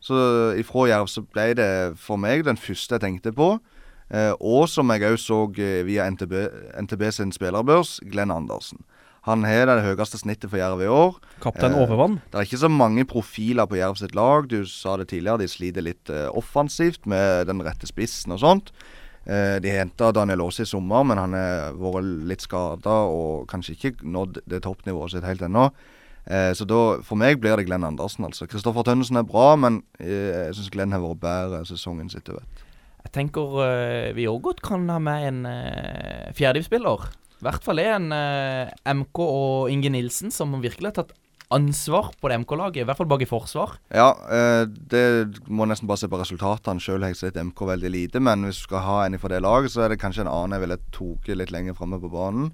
Så 0.00 0.14
ifra 0.60 0.86
Jerv 0.88 1.08
så 1.10 1.24
ble 1.26 1.48
det 1.58 1.70
for 1.98 2.16
meg 2.20 2.44
den 2.46 2.56
første 2.60 2.94
jeg 2.98 3.02
tenkte 3.02 3.32
på. 3.36 3.56
Eh, 4.12 4.32
og 4.38 4.68
som 4.70 4.88
jeg 4.94 5.02
òg 5.02 5.16
så 5.18 5.40
eh, 5.58 5.80
via 5.86 6.04
NTB, 6.10 6.32
NTB 6.86 7.08
sin 7.12 7.32
spillerbørs, 7.34 7.98
Glenn 8.06 8.30
Andersen. 8.30 8.84
Han 9.26 9.42
har 9.42 9.66
det 9.66 9.82
høyeste 9.82 10.20
snittet 10.20 10.52
for 10.52 10.60
Jerv 10.60 10.84
i 10.84 10.86
år. 10.86 11.16
Kaptein 11.42 11.74
Eh, 11.74 11.80
Overvann. 11.82 12.20
Det 12.30 12.38
er 12.38 12.46
ikke 12.46 12.60
så 12.62 12.70
mange 12.70 13.02
profiler 13.04 13.66
på 13.66 13.74
Jerv 13.80 13.96
sitt 13.98 14.14
lag. 14.14 14.46
Du 14.46 14.60
sa 14.70 14.94
det 14.96 15.08
tidligere, 15.10 15.40
de 15.42 15.48
sliter 15.50 15.82
litt 15.82 16.08
eh, 16.14 16.28
offensivt 16.30 17.04
med 17.10 17.48
den 17.50 17.58
rette 17.66 17.88
spissen 17.90 18.30
og 18.36 18.38
sånt. 18.44 18.70
Eh, 19.26 19.56
de 19.58 19.72
henta 19.74 20.12
Daniel 20.14 20.44
Aase 20.44 20.62
i 20.62 20.70
sommer, 20.70 21.02
men 21.02 21.18
han 21.18 21.34
har 21.34 21.78
vært 21.80 22.10
litt 22.30 22.44
skada 22.44 23.00
og 23.10 23.48
kanskje 23.50 23.74
ikke 23.74 23.94
nådd 24.06 24.38
det 24.46 24.62
toppnivået 24.62 25.16
sitt 25.16 25.26
helt 25.26 25.42
ennå. 25.42 25.66
Eh, 26.26 26.52
så 26.54 26.66
da, 26.66 26.80
for 27.06 27.18
meg 27.18 27.40
blir 27.42 27.58
det 27.58 27.66
Glenn 27.66 27.86
Andersen, 27.86 28.26
altså. 28.28 28.46
Kristoffer 28.50 28.86
Tønnesen 28.86 29.18
er 29.18 29.26
bra, 29.26 29.48
men 29.58 29.80
eh, 29.98 30.46
jeg 30.46 30.56
syns 30.58 30.70
Glenn 30.74 30.94
har 30.94 31.02
vært 31.02 31.22
bedre 31.24 31.64
sesongen 31.66 32.10
sitt 32.12 32.30
over. 32.30 32.46
Jeg 33.06 33.14
tenker 33.14 33.52
vi 34.16 34.24
òg 34.26 34.40
godt 34.42 34.64
kan 34.66 34.88
ha 34.90 34.96
med 34.98 35.26
en 35.28 35.36
uh, 35.46 36.32
fjerdedivisspiller. 36.34 37.04
I 37.38 37.44
hvert 37.46 37.62
fall 37.62 37.78
er 37.78 37.92
en 37.94 38.08
uh, 38.10 38.72
MK 38.98 39.20
og 39.22 39.70
Inge 39.70 39.92
Nilsen 39.94 40.34
som 40.34 40.56
virkelig 40.58 40.90
har 40.90 40.96
tatt 40.96 41.14
ansvar 41.54 42.10
på 42.20 42.30
det 42.30 42.40
MK-laget. 42.42 42.82
I 42.82 42.86
hvert 42.88 42.98
fall 42.98 43.10
bak 43.10 43.22
i 43.22 43.28
forsvar. 43.28 43.76
Ja, 43.94 44.10
eh, 44.30 44.64
det 44.66 45.42
må 45.46 45.66
nesten 45.68 45.88
bare 45.88 46.00
se 46.02 46.10
på 46.10 46.18
resultatene. 46.20 46.82
Sjøl 46.82 47.06
har 47.06 47.14
jeg 47.14 47.20
sett 47.22 47.38
MK 47.40 47.66
veldig 47.70 47.92
lite, 47.92 48.22
men 48.22 48.46
hvis 48.46 48.62
du 48.62 48.66
skal 48.68 48.84
ha 48.86 48.98
en 49.04 49.18
fra 49.22 49.30
det 49.32 49.42
laget, 49.44 49.74
så 49.74 49.84
er 49.84 49.94
det 49.94 50.00
kanskje 50.02 50.26
en 50.26 50.32
annen 50.32 50.56
jeg 50.56 50.66
ville 50.66 50.80
tatt 50.90 51.32
litt 51.42 51.54
lenger 51.54 51.78
framme 51.78 52.00
på 52.02 52.10
banen. 52.10 52.52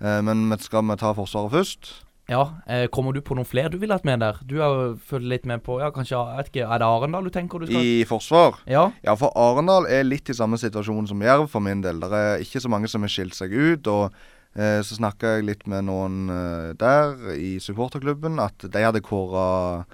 Eh, 0.00 0.20
men 0.24 0.50
skal 0.60 0.84
vi 0.88 0.96
ta 1.00 1.12
Forsvaret 1.16 1.52
først? 1.52 1.94
Ja, 2.28 2.56
eh, 2.66 2.88
Kommer 2.90 3.14
du 3.14 3.20
på 3.22 3.36
noen 3.38 3.46
flere 3.46 3.70
du 3.70 3.78
ville 3.78 3.94
hatt 3.94 4.04
med 4.04 4.18
der? 4.20 4.40
Du 4.42 4.58
har 4.58 4.96
følt 4.98 5.28
litt 5.30 5.44
med 5.46 5.62
på 5.62 5.78
Ja, 5.78 5.92
kanskje 5.94 6.16
jeg 6.18 6.36
vet 6.36 6.48
ikke, 6.50 6.64
Er 6.66 6.78
det 6.82 6.86
Arendal 6.86 7.24
du 7.24 7.30
tenker 7.30 7.60
du 7.60 7.66
skal 7.66 7.78
I 7.78 8.04
forsvar? 8.04 8.58
Ja. 8.66 8.90
Ja, 9.04 9.14
for 9.14 9.30
Arendal 9.38 9.86
er 9.86 10.02
litt 10.02 10.28
i 10.28 10.34
samme 10.34 10.58
situasjon 10.58 11.06
som 11.06 11.22
Jerv 11.22 11.46
for 11.48 11.60
min 11.62 11.82
del. 11.82 12.00
Det 12.00 12.10
er 12.10 12.42
ikke 12.42 12.60
så 12.60 12.68
mange 12.68 12.88
som 12.90 13.02
har 13.06 13.12
skilt 13.14 13.34
seg 13.38 13.54
ut. 13.54 13.86
og 13.86 14.12
Så 14.56 14.96
snakka 14.96 15.34
jeg 15.34 15.44
litt 15.50 15.66
med 15.68 15.84
noen 15.84 16.30
eh, 16.32 16.70
der 16.80 17.34
i 17.36 17.58
supporterklubben 17.60 18.40
at 18.40 18.64
de 18.72 18.84
hadde 18.86 19.02
kåra 19.04 19.84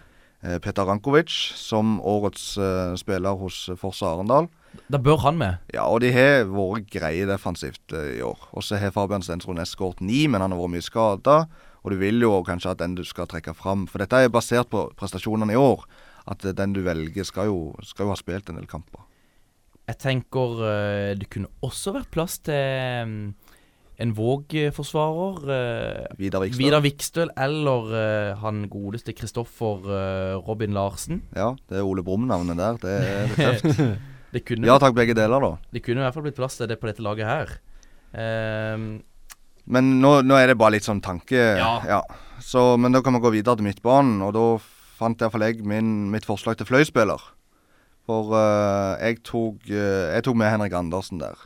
Peter 0.62 0.86
Rankovic 0.86 1.30
som 1.58 1.96
årets 1.98 2.56
eh, 2.58 2.94
spiller 2.98 3.38
hos 3.38 3.64
Forsa 3.78 4.12
Arendal. 4.14 4.46
Da 4.88 4.98
bør 4.98 5.20
han 5.26 5.38
med. 5.40 5.60
Ja, 5.72 5.84
og 5.88 6.00
de 6.04 6.12
har 6.14 6.46
vært 6.48 6.88
greie 6.92 7.26
defensivt 7.28 7.92
eh, 7.96 8.18
i 8.18 8.22
år. 8.24 8.48
Og 8.52 8.64
så 8.64 8.80
har 8.80 8.94
Fabian 8.94 9.24
Stensrud 9.24 9.58
Næss 9.58 9.74
skåret 9.76 10.00
ni, 10.04 10.24
men 10.26 10.40
han 10.40 10.54
har 10.54 10.60
vært 10.60 10.74
mye 10.76 10.86
skada. 10.86 11.36
Og 11.82 11.92
du 11.92 11.98
vil 12.00 12.22
jo 12.22 12.34
kanskje 12.46 12.72
at 12.72 12.80
den 12.80 12.96
du 12.96 13.02
skal 13.04 13.26
trekke 13.26 13.56
fram 13.58 13.88
For 13.90 13.98
dette 13.98 14.20
er 14.22 14.30
basert 14.30 14.70
på 14.70 14.86
prestasjonene 14.98 15.54
i 15.54 15.60
år. 15.60 15.84
At 16.30 16.44
eh, 16.44 16.56
den 16.56 16.76
du 16.76 16.82
velger, 16.86 17.26
skal 17.28 17.50
jo, 17.50 17.72
skal 17.86 18.08
jo 18.08 18.14
ha 18.14 18.20
spilt 18.20 18.48
en 18.48 18.60
del 18.60 18.70
kamper. 18.70 19.04
Jeg 19.90 19.98
tenker 20.00 20.62
eh, 20.68 21.12
det 21.18 21.28
kunne 21.32 21.52
også 21.64 21.96
vært 21.98 22.12
plass 22.14 22.38
til 22.46 23.08
mm, 23.08 23.26
en 24.00 24.12
Våg-forsvarer. 24.16 25.42
eh, 25.52 26.06
Vidar 26.18 26.40
Vikstøl. 26.42 26.62
Vidar 26.64 26.80
Vikstøl 26.84 27.30
eller 27.36 27.92
eh, 27.98 28.36
han 28.40 28.64
godeste 28.72 29.12
Kristoffer 29.14 29.84
eh, 29.92 30.36
Robin 30.46 30.72
Larsen. 30.72 31.22
Ja, 31.36 31.52
det 31.68 31.78
er 31.78 31.84
Ole 31.86 32.02
Brumm-navnet 32.06 32.56
der. 32.56 32.80
Det 32.82 32.96
er 33.02 33.36
tøft. 33.36 33.82
Det 34.32 34.40
kunne, 34.48 34.64
Ja 34.64 34.78
takk, 34.80 34.94
begge 34.96 35.12
deler, 35.12 35.42
da. 35.44 35.48
det 35.76 35.82
kunne 35.84 36.00
i 36.00 36.04
hvert 36.06 36.14
fall 36.16 36.22
blitt 36.24 36.38
plass 36.38 36.54
til 36.56 36.64
det 36.70 36.78
på 36.80 36.88
dette 36.88 37.02
laget 37.04 37.26
her. 37.28 37.50
Ehm, 38.16 39.02
Men 39.68 39.90
nå, 40.00 40.22
nå 40.24 40.38
er 40.40 40.48
det 40.48 40.56
bare 40.56 40.72
litt 40.78 40.86
sånn 40.88 41.02
tanke. 41.04 41.36
Ja. 41.60 41.98
Så, 42.40 42.78
men 42.80 42.96
da 42.96 43.02
kan 43.04 43.12
vi 43.12 43.20
gå 43.20 43.30
videre 43.34 43.58
til 43.60 43.66
midtbanen, 43.68 44.22
og 44.24 44.32
da 44.32 44.46
fant 44.96 45.20
iallfall 45.20 45.44
jeg 45.46 45.60
min, 45.68 46.08
mitt 46.10 46.24
forslag 46.24 46.56
til 46.56 46.64
fløyspiller. 46.70 47.20
For 48.08 48.32
eh, 48.34 49.04
jeg, 49.04 49.20
tok, 49.28 49.68
eh, 49.68 50.16
jeg 50.16 50.24
tok 50.24 50.40
med 50.40 50.48
Henrik 50.50 50.72
Andersen 50.80 51.20
der. 51.20 51.36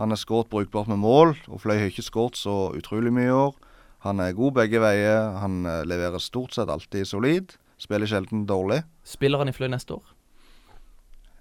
Han 0.00 0.12
har 0.12 0.20
skåret 0.20 0.50
brukbart 0.52 0.88
med 0.88 1.02
mål, 1.02 1.34
og 1.52 1.60
Fløy 1.62 1.76
har 1.76 1.90
ikke 1.90 2.04
skåret 2.06 2.38
så 2.40 2.72
utrolig 2.76 3.12
mye 3.12 3.28
i 3.28 3.36
år. 3.36 3.52
Han 4.06 4.18
er 4.24 4.34
god 4.34 4.56
begge 4.56 4.80
veier. 4.82 5.36
Han 5.38 5.62
eh, 5.68 5.84
leverer 5.86 6.22
stort 6.22 6.56
sett 6.56 6.70
alltid 6.72 7.06
solid. 7.06 7.54
Spiller 7.78 8.08
sjelden 8.08 8.46
dårlig. 8.46 8.82
spiller 9.04 9.42
han 9.42 9.50
i 9.50 9.54
Fløy 9.54 9.68
neste 9.70 9.98
år? 9.98 10.14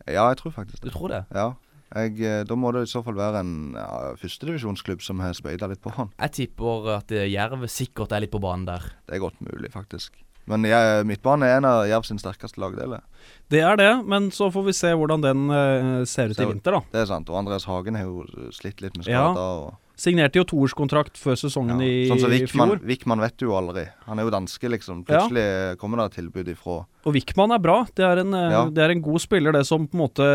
Ja, 0.08 0.28
jeg 0.30 0.41
tror 0.41 0.54
faktisk 0.56 0.82
det. 0.82 0.89
Du 0.89 0.97
tror 0.97 1.14
det? 1.14 1.24
Ja. 1.34 1.54
Jeg, 1.91 2.22
eh, 2.24 2.43
da 2.47 2.56
må 2.56 2.72
det 2.72 2.86
i 2.86 2.91
så 2.91 3.02
fall 3.04 3.18
være 3.18 3.41
en 3.43 3.56
ja, 3.76 4.14
førstedivisjonsklubb 4.20 5.02
som 5.04 5.20
har 5.24 5.34
speida 5.36 5.68
litt 5.68 5.82
på 5.84 5.91
han. 5.97 6.14
Jeg 6.22 6.36
tipper 6.38 6.91
at 6.95 7.12
eh, 7.12 7.28
Jerv 7.32 7.66
sikkert 7.72 8.14
er 8.16 8.24
litt 8.24 8.32
på 8.32 8.39
banen 8.43 8.68
der. 8.70 8.86
Det 9.08 9.18
er 9.18 9.24
godt 9.26 9.41
mulig, 9.43 9.72
faktisk. 9.74 10.16
Men 10.49 10.65
jeg, 10.65 11.05
midtbane 11.09 11.47
er 11.47 11.59
en 11.59 11.67
av 11.69 11.83
Jerv 11.89 12.07
sin 12.07 12.19
sterkeste 12.21 12.61
lagdeler. 12.61 13.03
Det 13.51 13.61
er 13.61 13.77
det, 13.79 13.91
men 14.07 14.29
så 14.33 14.49
får 14.53 14.65
vi 14.69 14.73
se 14.75 14.91
hvordan 14.95 15.23
den 15.23 15.45
uh, 15.51 16.01
ser 16.07 16.31
ut 16.31 16.39
i 16.39 16.47
vinter, 16.47 16.77
da. 16.79 16.81
Det 16.93 17.03
er 17.03 17.09
sant. 17.11 17.29
Og 17.29 17.37
Andreas 17.41 17.67
Hagen 17.69 17.99
har 17.99 18.07
jo 18.07 18.49
slitt 18.55 18.81
litt 18.83 18.97
med 18.97 19.09
Ja. 19.11 19.29
og 19.35 19.77
Signerte 20.01 20.39
jo 20.39 20.45
toårskontrakt 20.49 21.19
før 21.19 21.35
sesongen 21.37 21.77
ja. 21.83 21.85
i 21.85 22.07
Sånn 22.09 22.23
som 22.23 22.31
Wickman, 22.33 22.71
fjor. 22.71 22.79
Wickman 22.89 23.21
vet 23.21 23.35
du 23.37 23.45
jo 23.45 23.53
aldri. 23.59 23.83
Han 24.07 24.17
er 24.17 24.25
jo 24.25 24.33
danske, 24.33 24.71
liksom. 24.73 25.03
Ja. 25.05 25.19
Plutselig 25.19 25.77
kommer 25.81 26.01
det 26.01 26.07
et 26.07 26.17
tilbud 26.17 26.49
ifra 26.55 26.79
Og 27.05 27.13
Wickman 27.13 27.53
er 27.53 27.61
bra. 27.61 27.83
Det 27.93 28.07
er, 28.07 28.23
en, 28.23 28.33
eh, 28.33 28.49
Ja. 28.49 28.63
det 28.65 28.81
er 28.81 28.95
en 28.95 29.03
god 29.05 29.21
spiller, 29.21 29.53
det 29.53 29.65
som 29.67 29.85
på 29.85 29.99
en 29.99 30.01
måte 30.01 30.27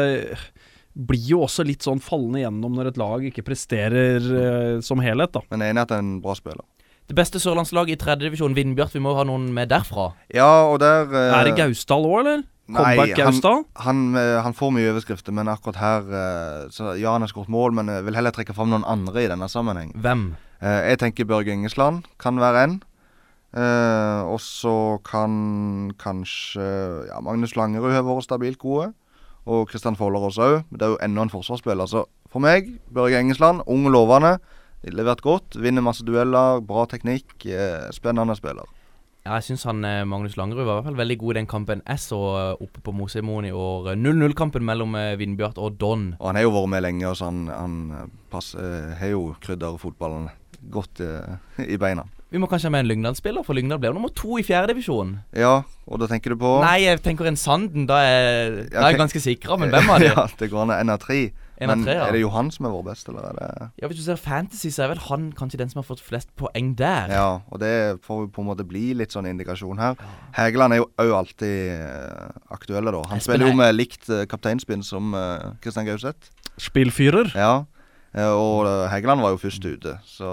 blir 0.96 1.26
jo 1.28 1.42
også 1.44 1.66
litt 1.66 1.82
sånn 1.82 2.00
fallende 2.00 2.40
gjennom 2.40 2.78
når 2.78 2.92
et 2.92 3.00
lag 3.00 3.26
ikke 3.28 3.44
presterer 3.44 4.22
uh, 4.22 4.80
som 4.80 5.02
helhet, 5.02 5.34
da. 5.34 5.42
Men 5.50 5.60
jeg 5.60 5.68
er 5.68 5.74
enig 5.74 5.82
i 5.82 5.84
at 5.84 5.90
det 5.90 5.98
er 5.98 6.04
en 6.06 6.20
bra 6.24 6.36
spiller. 6.38 6.64
Det 7.06 7.14
beste 7.14 7.38
sørlandslaget 7.38 7.94
i 7.94 8.00
tredjedivisjon, 8.02 8.56
Vindbjart. 8.56 8.94
Vi 8.96 9.02
må 9.02 9.14
ha 9.14 9.22
noen 9.26 9.52
med 9.54 9.70
derfra. 9.70 10.10
Ja, 10.34 10.66
og 10.66 10.80
der 10.82 11.06
uh, 11.06 11.38
er 11.38 11.46
det 11.46 11.54
Gausdal 11.58 12.06
òg, 12.08 12.18
eller? 12.24 12.44
Nei, 12.66 12.96
han, 13.14 13.36
han, 13.78 13.98
eh, 14.18 14.40
han 14.42 14.54
får 14.58 14.72
mye 14.74 14.88
overskrifter, 14.90 15.30
men 15.30 15.46
akkurat 15.46 15.76
her 15.78 16.08
eh, 16.10 16.64
så 16.74 16.96
Ja, 16.98 17.12
han 17.14 17.22
har 17.22 17.30
skåret 17.30 17.52
mål, 17.52 17.76
men 17.78 17.86
jeg 17.92 18.02
vil 18.08 18.18
heller 18.18 18.34
trekke 18.34 18.56
fram 18.56 18.72
noen 18.72 18.82
andre 18.82 19.22
i 19.22 19.28
denne 19.30 19.46
sammenheng. 19.46 19.92
Hvem? 19.94 20.32
Uh, 20.58 20.82
jeg 20.88 20.98
tenker 20.98 21.28
Børge 21.30 21.54
Engesland 21.54 22.08
kan 22.18 22.42
være 22.42 22.64
en. 22.66 22.76
Uh, 23.54 24.26
og 24.26 24.40
så 24.42 24.98
kan 25.06 25.92
kanskje 26.00 26.66
ja, 27.06 27.20
Magnus 27.22 27.54
Langerud 27.54 27.94
har 27.94 28.02
vært 28.02 28.26
stabilt 28.26 28.58
gode. 28.58 28.90
Og 29.46 29.68
Kristian 29.70 29.94
Follerås 29.94 30.40
òg. 30.42 30.64
Det 30.74 30.82
er 30.82 30.96
jo 30.96 31.02
enda 31.06 31.22
en 31.22 31.30
forsvarsspiller. 31.30 31.86
Så 31.86 32.08
for 32.32 32.42
meg, 32.42 32.72
Børge 32.90 33.22
Engesland, 33.22 33.62
ung 33.70 33.86
og 33.86 33.94
lovende. 33.94 34.36
Levert 34.84 35.22
godt. 35.24 35.56
Vinner 35.58 35.82
masse 35.82 36.04
dueller, 36.06 36.60
bra 36.62 36.86
teknikk. 36.90 37.34
Eh, 37.46 37.88
spennende 37.96 38.36
spiller. 38.38 38.68
Ja, 39.26 39.40
jeg 39.40 39.48
syns 39.48 39.64
han 39.66 39.82
eh, 39.82 40.04
Magnus 40.06 40.36
Langerud 40.38 40.62
var 40.62 40.76
i 40.76 40.78
hvert 40.78 40.86
fall 40.92 41.00
veldig 41.00 41.16
god 41.18 41.32
i 41.32 41.38
den 41.40 41.48
kampen 41.50 41.80
jeg 41.82 41.98
så 41.98 42.18
eh, 42.38 42.62
oppe 42.62 42.82
på 42.86 42.94
Mosemoen 42.94 43.48
i 43.48 43.50
år. 43.50 43.90
Eh, 43.90 43.98
0-0-kampen 43.98 44.62
mellom 44.62 44.94
Vindbjart 45.18 45.58
og 45.58 45.80
Don. 45.80 46.12
Og 46.20 46.28
han 46.30 46.38
har 46.38 46.46
jo 46.46 46.52
vært 46.54 46.70
med 46.76 46.84
lenge, 46.86 47.14
så 47.18 47.32
han, 47.32 47.46
han 47.50 48.10
passer, 48.30 48.92
har 49.00 49.10
jo 49.16 49.32
krydder 49.42 49.80
fotballen 49.82 50.28
godt 50.70 51.02
eh, 51.02 51.64
i 51.74 51.78
beina. 51.80 52.06
Vi 52.30 52.40
må 52.42 52.48
kanskje 52.50 52.66
ha 52.66 52.74
med 52.74 52.84
en 52.84 52.88
Lyngdal-spiller, 52.90 53.44
for 53.46 53.54
Lyngdal 53.54 53.78
ble 53.82 53.92
nummer 53.94 54.10
to 54.14 54.38
i 54.40 54.44
fjerdedivisjon. 54.46 55.12
Ja, 55.38 55.60
og 55.86 56.00
da 56.02 56.08
tenker 56.10 56.34
du 56.34 56.40
på 56.40 56.56
Nei, 56.62 56.80
jeg 56.82 57.02
tenker 57.04 57.28
en 57.30 57.38
Sanden. 57.38 57.86
Da 57.88 58.00
er, 58.02 58.56
da 58.70 58.82
er 58.82 58.94
jeg 58.94 59.00
ganske 59.02 59.22
sikra, 59.22 59.58
men 59.62 59.70
hvem 59.74 59.92
av 59.94 60.02
de? 60.02 60.08
ja, 60.10 60.24
det 60.38 60.50
går 60.52 60.64
an 60.66 60.74
en 60.74 60.94
av 60.96 61.02
tre. 61.02 61.20
En 61.56 61.72
av 61.72 61.78
Men 61.78 61.86
tre, 61.86 61.94
ja. 61.96 62.06
er 62.06 62.16
det 62.16 62.20
Johan 62.20 62.50
som 62.52 62.66
er 62.68 62.72
vår 62.74 62.82
best, 62.90 63.08
eller 63.08 63.28
er 63.30 63.38
det 63.38 63.68
Ja, 63.80 63.88
Hvis 63.88 64.00
du 64.00 64.04
ser 64.04 64.18
Fantasy, 64.20 64.68
så 64.74 64.84
er 64.84 64.90
vel 64.92 65.00
han 65.06 65.30
kanskje 65.36 65.60
den 65.62 65.72
som 65.72 65.80
har 65.80 65.86
fått 65.88 66.02
flest 66.04 66.28
poeng 66.36 66.74
der. 66.76 67.12
Ja, 67.12 67.30
og 67.48 67.62
det 67.62 67.72
får 68.04 68.26
jo 68.26 68.32
på 68.34 68.44
en 68.44 68.50
måte 68.50 68.66
bli 68.68 68.90
litt 68.98 69.16
sånn 69.16 69.28
indikasjon 69.30 69.80
her. 69.80 69.96
Hegeland 70.36 70.76
er 70.76 70.82
jo 70.82 70.90
òg 71.00 71.14
alltid 71.22 71.72
eh, 71.78 72.42
aktuelle, 72.52 72.92
da. 72.92 73.00
Han 73.08 73.22
Espen 73.22 73.32
spiller 73.32 73.52
jo 73.52 73.56
med 73.62 73.72
likt 73.76 74.10
uh, 74.12 74.26
kapteinspinn 74.28 74.84
som 74.84 75.16
Kristian 75.64 75.88
Gauseth. 75.88 76.32
Spillfyrer. 76.60 77.32
Ja. 77.36 77.64
Eh, 78.16 78.24
og 78.32 78.64
Hegeland 78.64 78.88
Hægeland 78.90 79.20
var 79.20 79.30
jo 79.34 79.36
først 79.36 79.64
ute, 79.64 79.98
så 80.08 80.28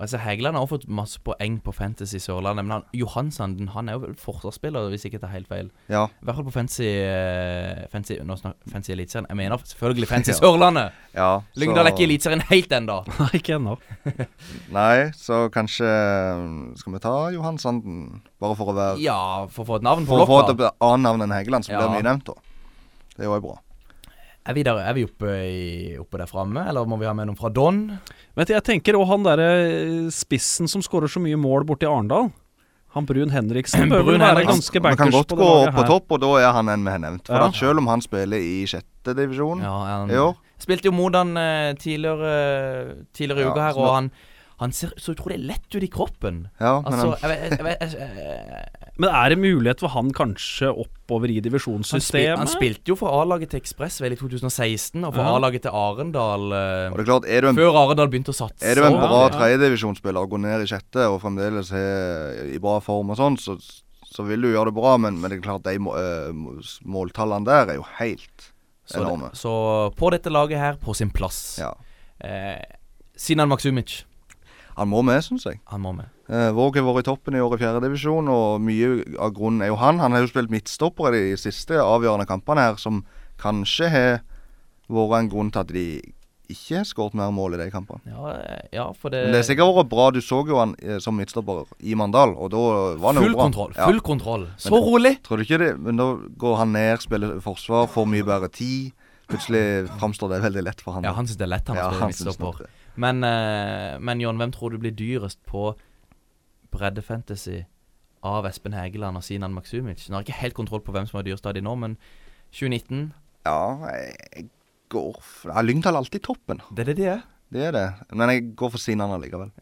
Altså 0.00 0.18
Hægeland 0.18 0.56
har 0.56 0.66
fått 0.66 0.88
masse 0.88 1.20
poeng 1.22 1.60
på 1.62 1.70
Fantasy 1.72 2.16
Sørlandet, 2.18 2.64
men 2.64 2.70
han, 2.72 2.82
Johansson 2.92 3.54
den- 3.56 3.68
han 3.68 3.88
er 3.88 3.92
jo 3.92 3.98
vel 4.02 4.14
forsvarsspiller, 4.18 4.88
hvis 4.90 5.04
ikke 5.06 5.14
jeg 5.14 5.20
tar 5.20 5.28
helt 5.30 5.46
feil. 5.48 5.70
ja. 5.88 6.06
I 6.06 6.24
hvert 6.24 6.34
fall 6.34 6.44
på 6.44 6.50
Fancy 6.56 6.82
eh, 6.82 7.86
Fancy, 7.92 8.18
nå 8.24 8.36
fancy 8.72 8.90
Eliteserien. 8.90 9.26
Jeg 9.28 9.36
mener 9.36 9.56
selvfølgelig 9.64 10.08
Fancy 10.14 10.30
Ja. 10.30 10.34
Sørlandet. 10.40 10.90
ja 11.14 11.40
Lyngdal 11.56 11.86
er 11.86 11.92
ikke 11.94 12.02
Eliteserien 12.08 12.42
helt 12.50 12.72
ennå. 12.72 12.98
Nei, 13.20 13.30
ikke 13.38 13.54
ennå. 13.60 13.76
Nei, 14.80 15.10
så 15.14 15.48
kanskje 15.54 15.86
eh, 15.86 16.74
Skal 16.82 16.92
vi 16.92 16.98
ta 16.98 17.14
Johan 17.30 17.58
Sanden? 17.58 18.22
Bare 18.40 18.56
for 18.58 18.72
å 18.72 18.74
være 18.74 18.98
Ja, 19.06 19.46
for 19.46 19.62
å 19.62 19.66
få 19.70 19.76
et 19.76 19.86
navn 19.86 20.02
på 20.06 20.16
For 20.18 20.26
å 20.26 20.26
få 20.26 20.42
et 20.50 20.66
annet 20.82 21.06
navn 21.06 21.22
enn 21.22 21.30
Hægeland, 21.38 21.64
som 21.64 21.74
Ja. 21.78 21.86
blir 21.86 21.94
mye 22.00 22.08
nevnt, 22.10 22.24
da. 22.26 22.34
Det 23.16 23.22
er 23.26 23.30
jo 23.30 23.40
bra. 23.40 23.58
Er 24.48 24.54
vi, 24.56 24.62
der, 24.64 24.78
er 24.80 24.94
vi 24.96 25.02
oppe, 25.04 25.30
i, 25.44 25.96
oppe 26.00 26.16
der 26.18 26.26
framme, 26.30 26.62
eller 26.70 26.86
må 26.88 26.96
vi 26.98 27.04
ha 27.04 27.12
med 27.14 27.28
noen 27.28 27.36
fra 27.38 27.50
Don? 27.52 27.82
Vet 28.38 28.48
du, 28.48 28.54
jeg 28.56 28.64
tenker 28.64 28.96
òg 28.96 29.06
han 29.10 29.26
derre 29.26 29.48
spissen 30.14 30.70
som 30.70 30.80
skårer 30.82 31.12
så 31.12 31.20
mye 31.20 31.36
mål 31.36 31.66
borti 31.68 31.84
Arendal. 31.88 32.30
Han 32.96 33.04
Brun 33.06 33.30
Henriksen 33.30 33.86
bør 33.92 34.02
Brun 34.08 34.18
være 34.24 34.46
ganske 34.48 34.80
ganske 34.80 34.88
Han 34.88 34.96
kan 34.98 35.12
godt 35.14 35.28
på 35.30 35.36
gå 35.38 35.50
opp 35.60 35.74
på 35.76 35.82
her. 35.84 35.90
topp, 35.92 36.06
og 36.16 36.22
da 36.24 36.30
er 36.40 36.52
han 36.56 36.72
en 36.72 36.82
vi 36.88 36.90
har 36.90 36.98
nevnt. 37.04 37.26
For 37.28 37.36
Ja. 37.36 37.46
at 37.46 37.54
selv 37.60 37.78
om 37.78 37.86
han 37.92 38.00
spiller 38.02 38.40
i 38.42 38.64
sjette 38.66 39.14
divisjon 39.14 39.60
Ja, 39.62 39.74
han 40.00 40.10
i 40.10 40.16
år 40.18 40.34
spilte 40.60 40.88
jo 40.90 40.92
mot 40.92 41.14
han 41.14 41.30
eh, 41.40 41.72
tidligere, 41.78 42.32
tidligere 43.16 43.40
i 43.40 43.44
Ja, 43.46 43.52
uka 43.54 43.62
her, 43.68 43.78
og 43.78 43.94
han, 43.94 44.10
han 44.60 44.72
ser 44.76 44.90
så 45.00 45.14
utrolig 45.14 45.38
lett 45.40 45.72
ut 45.72 45.82
i 45.82 45.88
kroppen. 45.88 46.42
Ja, 46.60 46.74
men 46.84 46.92
Altså, 46.92 47.14
jeg, 47.22 47.30
vet- 47.30 47.54
jeg, 47.56 47.64
vet- 47.64 47.80
jeg, 47.80 48.10
jeg, 48.20 48.90
Men 49.00 49.14
er 49.16 49.32
det 49.32 49.38
mulighet 49.40 49.80
for 49.80 49.88
han 49.94 50.10
kanskje 50.12 50.68
oppover 50.68 51.30
i 51.32 51.38
han, 51.38 51.40
spil, 51.40 51.46
divisjonssystemet? 51.48 52.38
han 52.42 52.50
spilte 52.52 52.92
jo 52.92 52.96
for 53.00 53.08
A-laget 53.22 53.50
til 53.54 53.60
Ekspress 53.62 53.96
vel 54.04 54.12
i 54.12 54.18
2016, 54.20 55.00
og 55.08 55.14
for 55.16 55.22
Ja. 55.24 55.32
A-laget 55.38 55.64
til 55.64 55.72
Arendal 55.72 56.44
eh, 56.52 56.90
og 56.92 56.98
det 57.00 57.06
er 57.06 57.08
klart, 57.08 57.24
er 57.32 57.40
du 57.40 57.48
en, 57.48 57.56
før 57.62 57.78
Arendal 57.86 58.10
begynte 58.12 58.34
å 58.34 58.36
satse. 58.36 58.60
er 58.68 58.76
du 58.76 58.84
en 58.84 58.98
bra 59.00 59.22
ja. 59.24 59.30
tredjedivisjonsspiller 59.38 60.20
og 60.28 60.34
går 60.36 60.42
ned 60.44 60.66
i 60.66 60.68
sjette 60.74 61.06
og 61.08 61.20
fremdeles 61.24 61.72
er 61.72 62.52
i 62.52 62.60
bra 62.60 62.76
form 62.84 63.14
og 63.14 63.20
sånn, 63.22 63.40
så, 63.40 63.56
så 64.10 64.26
vil 64.28 64.44
du 64.44 64.50
gjøre 64.52 64.68
det 64.68 64.76
bra, 64.76 64.96
men, 65.00 65.16
men 65.22 65.32
det 65.32 65.38
er 65.40 65.46
klart, 65.48 65.64
de 65.64 65.78
må, 65.80 65.96
eh, 65.96 66.76
måltallene 66.84 67.48
der 67.48 67.72
er 67.72 67.80
jo 67.80 67.86
helt 67.96 68.50
så, 68.84 69.00
enorme. 69.00 69.30
det, 69.32 69.38
så 69.40 69.54
på 69.96 70.12
dette 70.12 70.28
laget 70.34 70.58
her, 70.60 70.76
på 70.82 70.92
sin 70.98 71.08
plass 71.14 71.56
Ja. 71.62 71.72
eh, 72.20 72.60
Sinan 73.16 73.48
Maksumic, 73.48 74.02
Han 74.76 74.88
må 74.88 75.02
med, 75.04 75.22
syns 75.24 75.46
jeg. 75.48 75.60
han 75.70 75.80
må 75.82 75.92
med. 75.96 76.06
Eh, 76.30 76.50
Våg 76.54 76.76
har 76.78 76.86
vært 76.86 77.02
i 77.04 77.08
toppen 77.10 77.34
i 77.34 77.42
år 77.42 77.56
i 77.56 77.62
fjerdedivisjon, 77.64 78.28
og 78.30 78.60
mye 78.62 79.18
av 79.18 79.34
grunnen 79.34 79.64
er 79.66 79.72
jo 79.72 79.80
han. 79.80 79.98
Han 79.98 80.12
har 80.14 80.22
jo 80.22 80.30
spilt 80.30 80.52
midtstopper 80.52 81.16
i 81.16 81.30
de 81.32 81.36
siste 81.40 81.74
avgjørende 81.82 82.28
kampene 82.30 82.68
her, 82.68 82.78
som 82.78 83.02
kanskje 83.40 83.90
har 83.90 84.22
vært 84.90 85.18
en 85.18 85.30
grunn 85.32 85.50
til 85.50 85.64
at 85.64 85.74
de 85.74 85.84
ikke 86.50 86.80
har 86.80 86.86
skåret 86.88 87.14
mer 87.14 87.30
mål 87.34 87.54
i 87.54 87.60
de 87.60 87.68
kampene. 87.70 88.00
Ja, 88.10 88.32
eh, 88.34 88.62
ja 88.74 88.86
for 88.98 89.12
det 89.12 89.24
Men 89.24 89.34
det 89.36 89.42
er 89.44 89.48
sikkert 89.50 89.74
vært 89.76 89.90
bra. 89.92 90.08
Du 90.10 90.20
så 90.24 90.40
jo 90.46 90.58
han 90.58 90.74
eh, 90.82 90.98
som 91.02 91.14
midtstopper 91.18 91.66
i 91.86 91.94
Mandal, 91.98 92.34
og 92.34 92.50
da 92.54 92.62
var 92.98 93.14
han 93.14 93.20
jo 93.20 93.22
bra. 93.22 93.28
Full 93.28 93.36
kontroll. 93.38 93.76
Ja. 93.76 93.86
Full 93.86 94.00
kontroll. 94.00 94.48
Så 94.58 94.74
Men- 94.74 94.86
rolig! 94.86 95.14
Tror 95.22 95.38
du 95.38 95.44
ikke 95.46 95.58
det? 95.62 95.78
Men 95.78 95.96
da 95.96 96.14
går 96.14 96.56
han 96.62 96.72
ned, 96.72 96.98
spiller 97.02 97.38
forsvar, 97.40 97.86
får 97.90 98.06
mye 98.06 98.26
bedre 98.26 98.50
tid. 98.50 98.92
Plutselig 99.30 99.86
framstår 100.00 100.28
det 100.34 100.42
veldig 100.42 100.62
lett 100.66 100.80
for 100.82 100.92
han. 100.92 101.04
Ja, 101.06 101.12
han 101.14 101.26
syns 101.26 101.38
det 101.38 101.46
er 101.46 101.54
lett, 101.54 101.68
han, 101.68 101.76
Ja, 101.78 101.90
han 101.90 102.10
midtstopper. 102.10 102.66
Men, 102.96 103.24
eh, 103.24 103.98
men 103.98 104.20
Jon, 104.20 104.38
hvem 104.40 104.52
tror 104.52 104.70
du 104.72 104.78
blir 104.78 104.94
dyrest 104.96 105.38
på 105.46 105.74
breddefantasy 106.70 107.64
av 108.26 108.46
Espen 108.46 108.74
Hegeland 108.76 109.16
og 109.16 109.24
Sinan 109.24 109.54
Maksumic? 109.54 110.08
Nå 110.08 110.16
har 110.16 110.24
jeg 110.24 110.30
ikke 110.30 110.42
helt 110.42 110.58
kontroll 110.58 110.82
på 110.84 110.94
hvem 110.94 111.06
som 111.10 111.20
er 111.20 111.28
dyrest 111.28 111.46
av 111.46 111.54
de 111.54 111.64
nå, 111.64 111.74
men 111.78 111.96
2019 112.52 113.12
Ja, 113.46 113.60
jeg, 113.94 114.50
går 114.90 115.20
for 115.22 115.54
ja, 115.54 115.62
Lyngdal 115.62 115.94
er 115.94 116.02
alltid 116.02 116.24
toppen. 116.26 116.60
Det 116.74 116.82
er 116.82 116.90
det 116.90 116.96
de 116.98 117.06
er. 117.14 117.22
Det 117.50 117.62
er 117.68 117.72
det. 117.74 117.86
Men 118.12 118.30
jeg 118.30 118.50
går 118.58 118.74
for 118.74 118.82
Sinan 118.82 119.14
allikevel. 119.14 119.52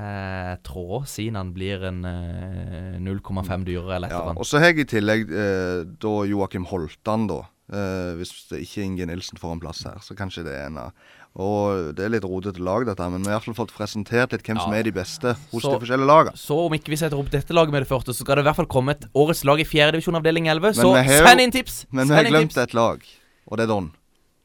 Jeg 0.00 0.60
tror 0.64 1.04
Sinan 1.10 1.50
blir 1.52 1.82
en 1.88 2.04
eh, 2.08 3.00
0,5 3.02 3.64
dyrere 3.66 3.96
eller 3.96 4.08
et 4.08 4.14
Ja, 4.14 4.32
og 4.32 4.46
så 4.48 4.60
har 4.62 4.70
jeg 4.70 4.84
i 4.84 4.90
tillegg 4.94 5.32
eh, 5.32 5.82
da 6.00 6.12
Joakim 6.30 6.68
Holtan, 6.70 7.26
da. 7.28 7.42
Eh, 7.70 8.12
hvis 8.18 8.32
det 8.50 8.62
ikke 8.64 8.86
Inge 8.86 9.08
Nilsen 9.10 9.40
får 9.40 9.56
en 9.56 9.62
plass 9.62 9.82
her, 9.86 9.98
så 10.02 10.16
kanskje 10.18 10.46
det 10.46 10.54
er 10.56 10.70
en 10.70 10.78
av 10.86 11.10
Og 11.36 11.94
det 11.94 12.04
er 12.04 12.10
litt 12.10 12.24
rotete 12.26 12.58
lag, 12.58 12.82
dette, 12.88 13.06
men 13.10 13.22
vi 13.22 13.30
har 13.30 13.36
i 13.36 13.38
hvert 13.38 13.54
fall 13.54 13.66
fått 13.66 13.74
presentert 13.76 14.32
litt 14.34 14.42
hvem 14.42 14.58
som 14.58 14.72
er 14.74 14.82
de 14.82 14.90
beste 14.92 15.36
hos 15.52 15.62
Så- 15.62 15.70
de 15.78 15.86
forskjellige 15.86 16.08
lagene. 16.10 16.36
Så 16.36 16.58
om 16.66 16.72
ikke 16.74 16.90
vi 16.90 16.96
setter 16.96 17.16
opp 17.18 17.30
dette 17.30 17.54
laget 17.54 17.70
med 17.70 17.82
det 17.82 17.88
første, 17.88 18.10
så 18.12 18.24
skal 18.24 18.34
det 18.36 18.44
i 18.44 18.48
hvert 18.48 18.56
fall 18.56 18.66
komme 18.66 18.90
et 18.90 19.06
årets 19.14 19.44
lag 19.44 19.60
i 19.60 19.64
4. 19.64 19.92
divisjon 19.92 20.16
avdeling 20.18 20.48
11. 20.48 20.74
Så 20.74 20.92
har 20.96 21.04
send 21.26 21.40
inn 21.40 21.52
tips! 21.52 21.86
Men 21.92 22.08
vi 22.08 22.14
har 22.14 22.24
glemt 22.24 22.50
tips. 22.50 22.56
et 22.58 22.74
lag, 22.74 23.00
og 23.46 23.56
det 23.56 23.62
er 23.64 23.66
Don. 23.68 23.92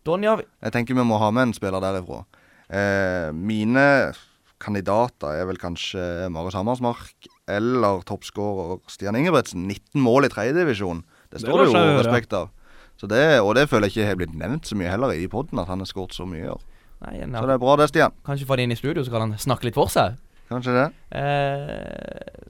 Donja, 0.06 0.38
Jeg 0.62 0.72
tenker 0.72 0.94
vi 0.94 1.02
må 1.02 1.18
ha 1.18 1.32
med 1.32 1.42
en 1.48 1.54
spiller 1.54 1.82
derifra. 1.82 2.26
Eh, 2.70 3.32
mine 3.34 4.14
kandidater 4.60 5.42
er 5.42 5.46
vel 5.46 5.58
kanskje 5.58 6.30
Marius 6.32 6.54
Hammersmark 6.54 7.28
eller 7.50 8.02
toppskårer 8.08 8.80
Stian 8.88 9.16
Ingebrigtsen. 9.16 9.66
19 9.68 10.02
mål 10.02 10.26
i 10.26 10.30
tredjedivisjon. 10.30 11.04
Det 11.32 11.42
Det 11.42 11.48
står 11.50 11.66
det, 11.66 11.74
det 11.74 11.82
jo 11.82 12.04
respekt 12.04 12.34
av. 12.34 12.50
Så 12.96 13.08
det, 13.10 13.42
og 13.42 13.56
det 13.56 13.68
føler 13.70 13.90
jeg 13.90 13.98
ikke 13.98 14.08
har 14.08 14.16
blitt 14.16 14.38
nevnt 14.38 14.64
så 14.70 14.78
mye 14.78 14.90
heller 14.90 15.12
i 15.12 15.28
poden, 15.28 15.60
at 15.60 15.68
han 15.68 15.80
har 15.80 15.86
skåret 15.90 16.14
så 16.16 16.26
mye 16.26 16.46
i 16.46 16.48
år. 16.54 16.62
Nei, 17.02 17.20
Så 17.26 17.46
det 17.48 17.54
er 17.56 17.58
bra 17.62 17.76
det, 17.76 17.90
Stian. 17.90 18.12
kanskje 18.26 18.46
få 18.48 18.56
det 18.58 18.64
inn 18.64 18.72
i 18.72 18.76
studio, 18.80 19.04
så 19.04 19.12
kan 19.12 19.22
han 19.30 19.38
snakke 19.38 19.66
litt 19.68 19.76
for 19.76 19.88
seg. 19.92 20.16
Kanskje 20.50 20.74
det. 20.74 20.86
Eh, 21.12 22.46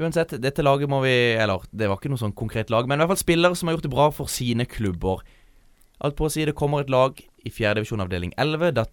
uansett, 0.00 0.36
dette 0.40 0.62
laget 0.62 0.88
må 0.88 1.00
vi 1.02 1.12
Eller, 1.36 1.60
det 1.74 1.88
var 1.90 1.98
ikke 1.98 2.10
noe 2.12 2.20
sånn 2.20 2.34
konkret 2.34 2.70
lag, 2.70 2.86
men 2.88 2.98
i 2.98 3.02
hvert 3.04 3.12
fall 3.16 3.24
spillere 3.24 3.56
som 3.58 3.68
har 3.68 3.76
gjort 3.76 3.88
det 3.88 3.92
bra 3.92 4.08
for 4.14 4.26
sine 4.32 4.66
klubber. 4.66 5.20
Alt 6.00 6.16
på 6.16 6.26
å 6.28 6.32
si 6.32 6.44
det 6.48 6.54
kommer 6.56 6.80
et 6.80 6.90
lag 6.90 7.18
i 7.44 7.50
fjerdedivisjon 7.52 8.00
avdeling 8.00 8.32
11. 8.40 8.72
Da, 8.78 8.84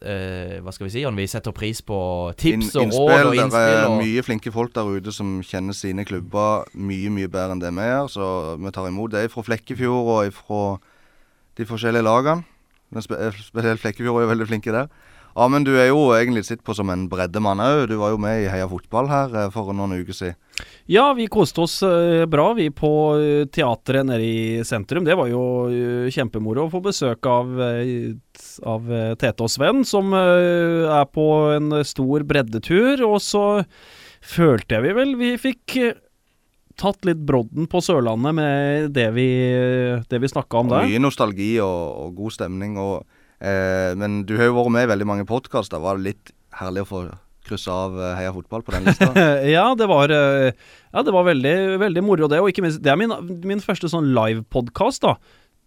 eh, 0.00 0.60
hva 0.64 0.72
skal 0.72 0.86
vi 0.86 0.94
si, 0.94 1.02
Jan? 1.04 1.16
Vi 1.16 1.26
setter 1.28 1.52
pris 1.52 1.82
på 1.84 1.98
tips 2.40 2.74
og 2.76 2.88
råd 2.94 3.26
og 3.26 3.34
innspill. 3.34 3.50
Det 3.50 3.82
er 3.82 3.90
Og, 3.90 3.98
mye 4.00 4.22
flinke 4.24 4.52
folk 4.54 4.72
der 4.72 4.88
ute 4.88 5.12
som 5.12 5.42
kjenner 5.42 5.74
sine 5.76 6.06
klubber 6.08 6.64
mye, 6.74 7.10
mye 7.12 7.28
bedre 7.28 7.52
enn 7.52 7.60
det 7.60 7.70
vi 7.76 7.84
gjør. 7.84 8.08
Så 8.08 8.58
vi 8.64 8.70
tar 8.70 8.88
imot 8.88 9.10
det 9.12 9.30
fra 9.30 9.42
Flekkefjord 9.42 10.08
og 10.08 10.32
fra 10.32 10.62
de 11.56 11.64
forskjellige 11.68 12.02
lagene. 12.02 12.44
Men 12.94 13.18
eh, 13.18 13.42
spesielt 13.42 13.82
Flekkefjord 13.82 14.22
er 14.22 14.26
jo 14.26 14.32
veldig 14.32 14.48
flinke 14.50 14.74
det. 14.74 14.86
Ja, 15.34 15.48
men 15.50 15.64
du 15.66 15.72
er 15.74 15.88
jo 15.88 16.12
egentlig 16.14 16.44
sett 16.46 16.60
på 16.62 16.76
som 16.78 16.92
en 16.94 17.08
breddemann 17.10 17.62
òg. 17.62 17.88
Du 17.90 17.96
var 17.98 18.12
jo 18.12 18.20
med 18.22 18.44
i 18.44 18.50
Heia 18.52 18.68
Fotball 18.70 19.10
her 19.10 19.34
eh, 19.34 19.50
for 19.54 19.74
noen 19.74 19.96
uker 19.98 20.14
siden. 20.14 20.38
Ja, 20.86 21.08
vi 21.16 21.26
koste 21.32 21.64
oss 21.64 21.80
eh, 21.82 22.22
bra, 22.30 22.52
vi 22.54 22.68
på 22.70 22.92
teatret 23.50 24.06
nede 24.06 24.22
i 24.22 24.62
sentrum. 24.66 25.06
Det 25.06 25.18
var 25.18 25.32
jo 25.32 25.42
kjempemoro 26.14 26.68
å 26.68 26.72
få 26.72 26.84
besøk 26.84 27.26
av, 27.26 27.50
av 27.58 28.94
Tete 29.18 29.48
og 29.48 29.50
Sven, 29.50 29.82
som 29.88 30.14
er 30.14 31.04
på 31.10 31.28
en 31.56 31.80
stor 31.88 32.26
breddetur. 32.28 33.02
Og 33.08 33.18
så 33.24 33.44
følte 34.24 34.78
jeg 34.78 34.86
vi 34.86 34.98
vel 35.02 35.16
vi 35.18 35.34
fikk 35.40 35.78
tatt 36.80 37.06
litt 37.06 37.20
brodden 37.26 37.68
på 37.70 37.82
Sørlandet 37.84 38.36
med 38.36 38.88
det 38.96 39.08
vi, 39.16 39.28
det 40.10 40.20
vi 40.22 40.30
snakka 40.30 40.62
om 40.62 40.72
der. 40.72 40.88
mye 40.88 41.02
nostalgi 41.02 41.52
og, 41.64 41.82
og 42.04 42.16
god 42.18 42.36
stemning. 42.38 42.78
Og, 42.80 43.04
eh, 43.40 43.92
men 43.98 44.22
du 44.28 44.36
har 44.40 44.50
jo 44.50 44.56
vært 44.58 44.74
med 44.76 44.88
i 44.88 44.90
veldig 44.94 45.10
mange 45.10 45.28
podkaster. 45.28 45.82
Var 45.82 46.00
det 46.00 46.08
litt 46.08 46.34
herlig 46.58 46.84
å 46.84 46.90
få 46.90 47.04
krysse 47.44 47.70
av 47.70 47.96
eh, 48.00 48.16
Heia 48.18 48.34
Fotball 48.34 48.64
på 48.66 48.74
den 48.74 48.88
lista? 48.88 49.10
ja, 49.56 49.66
det 49.78 49.88
var, 49.90 50.12
eh, 50.14 50.50
ja, 50.90 51.04
det 51.06 51.14
var 51.14 51.28
veldig, 51.28 51.56
veldig 51.82 52.04
moro, 52.04 52.28
det. 52.30 52.42
Og 52.42 52.50
ikke 52.52 52.66
minst, 52.66 52.82
det 52.84 52.92
er 52.92 53.00
min, 53.00 53.14
min 53.44 53.62
første 53.64 53.90
sånn 53.92 54.12
livepodkast, 54.16 55.04
da. 55.06 55.16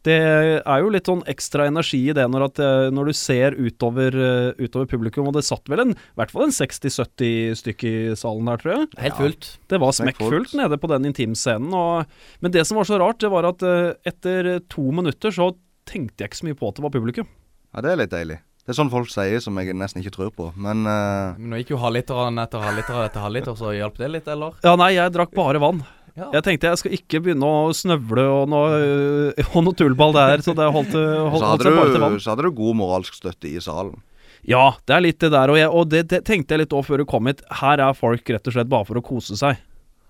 Det 0.05 0.17
er 0.61 0.81
jo 0.83 0.91
litt 0.93 1.09
sånn 1.09 1.23
ekstra 1.29 1.65
energi 1.67 1.99
i 2.11 2.15
det 2.15 2.25
når, 2.29 2.45
at, 2.51 2.61
eh, 2.63 2.87
når 2.93 3.09
du 3.09 3.17
ser 3.17 3.57
utover, 3.57 4.13
eh, 4.13 4.61
utover 4.61 4.87
publikum. 4.89 5.27
Og 5.27 5.35
det 5.35 5.45
satt 5.47 5.67
vel 5.71 5.83
en, 5.83 5.93
i 5.95 6.19
hvert 6.19 6.33
fall 6.33 6.47
en 6.47 6.55
60-70 6.55 7.57
stykk 7.61 7.85
i 7.89 7.95
salen 8.19 8.51
der, 8.51 8.61
tror 8.61 8.75
jeg. 8.75 8.89
helt 9.03 9.19
fullt. 9.19 9.49
Det 9.67 9.81
var 9.83 9.95
Smekkfullt. 9.97 10.55
nede 10.59 10.79
på 10.79 10.91
den 10.93 11.09
intimscenen. 11.09 11.73
Og, 11.73 12.19
men 12.39 12.53
det 12.53 12.67
som 12.69 12.79
var 12.79 12.87
så 12.89 13.01
rart, 13.01 13.19
det 13.23 13.33
var 13.33 13.49
at 13.49 13.65
eh, 13.65 13.95
etter 14.07 14.57
to 14.71 14.89
minutter 14.95 15.33
så 15.33 15.51
tenkte 15.87 16.23
jeg 16.23 16.31
ikke 16.31 16.41
så 16.43 16.49
mye 16.49 16.59
på 16.59 16.69
at 16.69 16.79
det 16.79 16.85
var 16.85 16.93
publikum. 16.93 17.27
Ja, 17.73 17.83
det 17.83 17.91
er 17.91 18.01
litt 18.05 18.13
deilig. 18.13 18.41
Det 18.67 18.73
er 18.73 18.81
sånn 18.81 18.89
folk 18.91 19.07
sier 19.07 19.39
som 19.39 19.55
jeg 19.61 19.75
nesten 19.79 20.01
ikke 20.01 20.11
tror 20.17 20.31
på. 20.35 20.49
Men 20.59 20.81
uh... 20.83 21.37
Men 21.39 21.53
nå 21.53 21.61
gikk 21.61 21.69
jo 21.71 21.79
halvliteren 21.79 22.35
etter 22.43 22.59
halvliter 22.59 22.97
etter 23.05 23.23
halvliter, 23.23 23.55
så 23.55 23.71
hjalp 23.71 23.95
det 23.95 24.09
litt, 24.11 24.27
eller? 24.27 24.57
Ja, 24.65 24.73
nei, 24.79 24.89
jeg 24.97 25.13
drakk 25.15 25.31
bare 25.35 25.61
vann. 25.63 25.85
Ja. 26.17 26.31
Jeg 26.33 26.43
tenkte 26.47 26.71
jeg 26.71 26.81
skal 26.81 26.95
ikke 26.97 27.19
begynne 27.21 27.45
å 27.45 27.69
snøvle 27.77 28.23
og 28.33 28.47
noe, 28.49 28.77
og 29.53 29.59
noe 29.67 29.77
tullball 29.77 30.15
der, 30.17 30.41
så 30.41 30.55
det 30.57 30.65
holdt, 30.73 30.95
holdt, 31.33 31.45
holdt 31.45 31.65
seg 31.67 31.77
bare 31.77 31.93
til 31.93 32.01
vann. 32.07 32.19
så 32.23 32.33
hadde 32.33 32.47
du 32.47 32.51
god 32.57 32.79
moralsk 32.79 33.13
støtte 33.19 33.51
i 33.51 33.59
salen. 33.61 33.99
Ja, 34.47 34.71
det 34.87 34.95
er 34.95 35.01
litt 35.03 35.19
det 35.21 35.29
der, 35.33 35.51
og, 35.53 35.57
jeg, 35.59 35.69
og 35.69 35.89
det, 35.91 36.05
det 36.09 36.23
tenkte 36.25 36.55
jeg 36.55 36.63
litt 36.65 36.73
òg 36.77 36.85
før 36.87 37.01
du 37.03 37.07
kom 37.09 37.27
hit. 37.29 37.41
Her 37.61 37.81
er 37.83 37.95
folk 37.97 38.29
rett 38.33 38.47
og 38.49 38.55
slett 38.55 38.69
bare 38.71 38.87
for 38.87 38.97
å 38.99 39.03
kose 39.05 39.37
seg. 39.37 39.57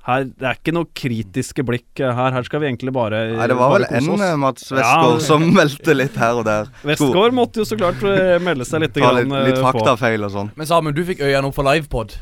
Her, 0.07 0.23
det 0.39 0.45
er 0.47 0.55
ikke 0.55 0.71
noe 0.71 0.87
kritiske 0.95 1.63
blikk 1.67 1.99
eh, 1.99 2.13
her. 2.15 2.31
Her 2.31 2.45
skal 2.47 2.61
vi 2.63 2.69
egentlig 2.69 2.93
bare 2.95 3.17
Nei, 3.33 3.47
det 3.51 3.57
var 3.59 3.73
vel 3.73 3.83
en 3.89 4.05
oss. 4.13 4.21
eh, 4.23 4.35
Mats 4.39 4.69
Westgård 4.71 5.17
Ja. 5.17 5.23
som 5.25 5.43
meldte 5.57 5.95
litt 5.97 6.15
her 6.15 6.37
og 6.39 6.45
der. 6.47 6.69
Westgård 6.87 7.35
måtte 7.35 7.59
jo 7.59 7.65
så 7.67 7.75
klart 7.75 8.05
eh, 8.07 8.37
melde 8.39 8.63
seg 8.69 8.85
litt, 8.85 8.93
Ta 8.95 9.09
litt, 9.17 9.27
grann, 9.27 9.35
eh, 9.41 9.49
litt 9.49 9.59
faktafeil 9.65 10.23
og 10.23 10.31
sånn. 10.37 10.53
Men 10.55 10.69
Samen, 10.69 10.95
du 10.95 11.01
fikk 11.09 11.25
øynene 11.27 11.49
opp 11.51 11.57
for 11.59 11.67
livepod. 11.67 12.15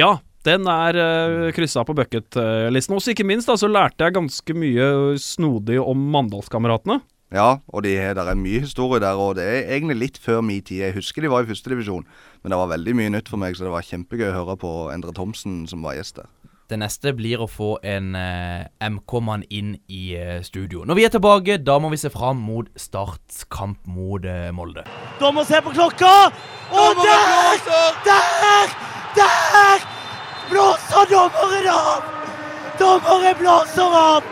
Ja, 0.00 0.14
den 0.44 0.68
er 0.70 0.98
uh, 1.00 1.48
kryssa 1.56 1.84
på 1.88 1.96
bucketlisten. 1.96 2.96
Og 2.96 3.10
ikke 3.14 3.26
minst 3.26 3.48
da, 3.50 3.56
så 3.60 3.70
lærte 3.70 4.06
jeg 4.06 4.16
ganske 4.18 4.56
mye 4.56 4.86
snodig 5.20 5.80
om 5.80 6.06
Mandalskameratene. 6.14 7.00
Ja, 7.34 7.58
og 7.66 7.82
de 7.82 7.96
er, 7.98 8.12
der 8.14 8.28
er 8.30 8.38
mye 8.38 8.62
historie 8.62 9.00
der, 9.02 9.18
og 9.18 9.34
det 9.38 9.44
er 9.48 9.72
egentlig 9.74 9.96
litt 9.98 10.18
før 10.22 10.42
min 10.44 10.62
tid. 10.62 10.84
Jeg 10.84 10.94
husker 10.94 11.24
de 11.24 11.32
var 11.32 11.42
i 11.42 11.48
førstedivisjon, 11.50 12.06
men 12.42 12.52
det 12.52 12.60
var 12.60 12.70
veldig 12.70 12.94
mye 12.94 13.14
nytt 13.16 13.30
for 13.32 13.42
meg, 13.42 13.56
så 13.56 13.66
det 13.66 13.72
var 13.74 13.86
kjempegøy 13.88 14.28
å 14.28 14.36
høre 14.36 14.56
på 14.60 14.72
Endre 14.94 15.14
Thomsen 15.16 15.64
som 15.70 15.82
var 15.82 15.96
gjest 15.98 16.20
der. 16.20 16.30
Det 16.70 16.78
neste 16.80 17.12
blir 17.12 17.42
å 17.44 17.48
få 17.50 17.74
en 17.84 18.14
eh, 18.16 18.88
MK-mann 18.88 19.42
inn 19.52 19.74
i 19.92 20.14
eh, 20.16 20.38
studio. 20.46 20.86
Når 20.88 20.96
vi 20.96 21.04
er 21.04 21.12
tilbake, 21.12 21.58
da 21.60 21.76
må 21.82 21.90
vi 21.92 21.98
se 22.00 22.08
fram 22.12 22.40
mot 22.40 22.70
Starts 22.80 23.42
kamp 23.52 23.82
mot 23.84 24.24
eh, 24.24 24.48
Molde. 24.54 24.86
Dommer 25.20 25.44
ser 25.48 25.60
på 25.66 25.74
klokka, 25.76 26.14
og 26.72 27.02
der, 27.02 27.60
der, 28.06 28.78
der 29.18 29.93
blåser 30.54 31.06
dommeren 31.10 31.68
av! 31.68 32.02
Dommeren 32.78 33.36
blåser 33.38 33.96
av, 33.98 34.22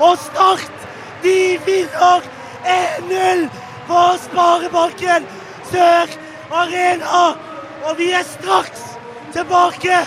og 0.00 0.18
Start, 0.18 0.86
de 1.22 1.36
vinner 1.66 2.26
1-0 2.66 3.44
på 3.86 4.02
Sparebanken 4.24 5.28
Sør 5.70 6.10
Arena. 6.62 7.22
Og 7.86 7.94
vi 7.98 8.10
er 8.14 8.26
straks 8.26 8.82
tilbake 9.34 10.02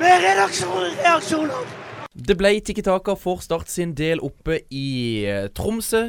med 0.00 0.24
reaksjoner. 0.24 1.68
Det 2.12 2.36
ble 2.38 2.54
Tikki 2.60 2.84
Taka 2.84 3.16
for 3.16 3.44
Start 3.44 3.72
sin 3.72 3.92
del 3.96 4.20
oppe 4.24 4.62
i 4.72 4.88
Tromsø. 5.56 6.06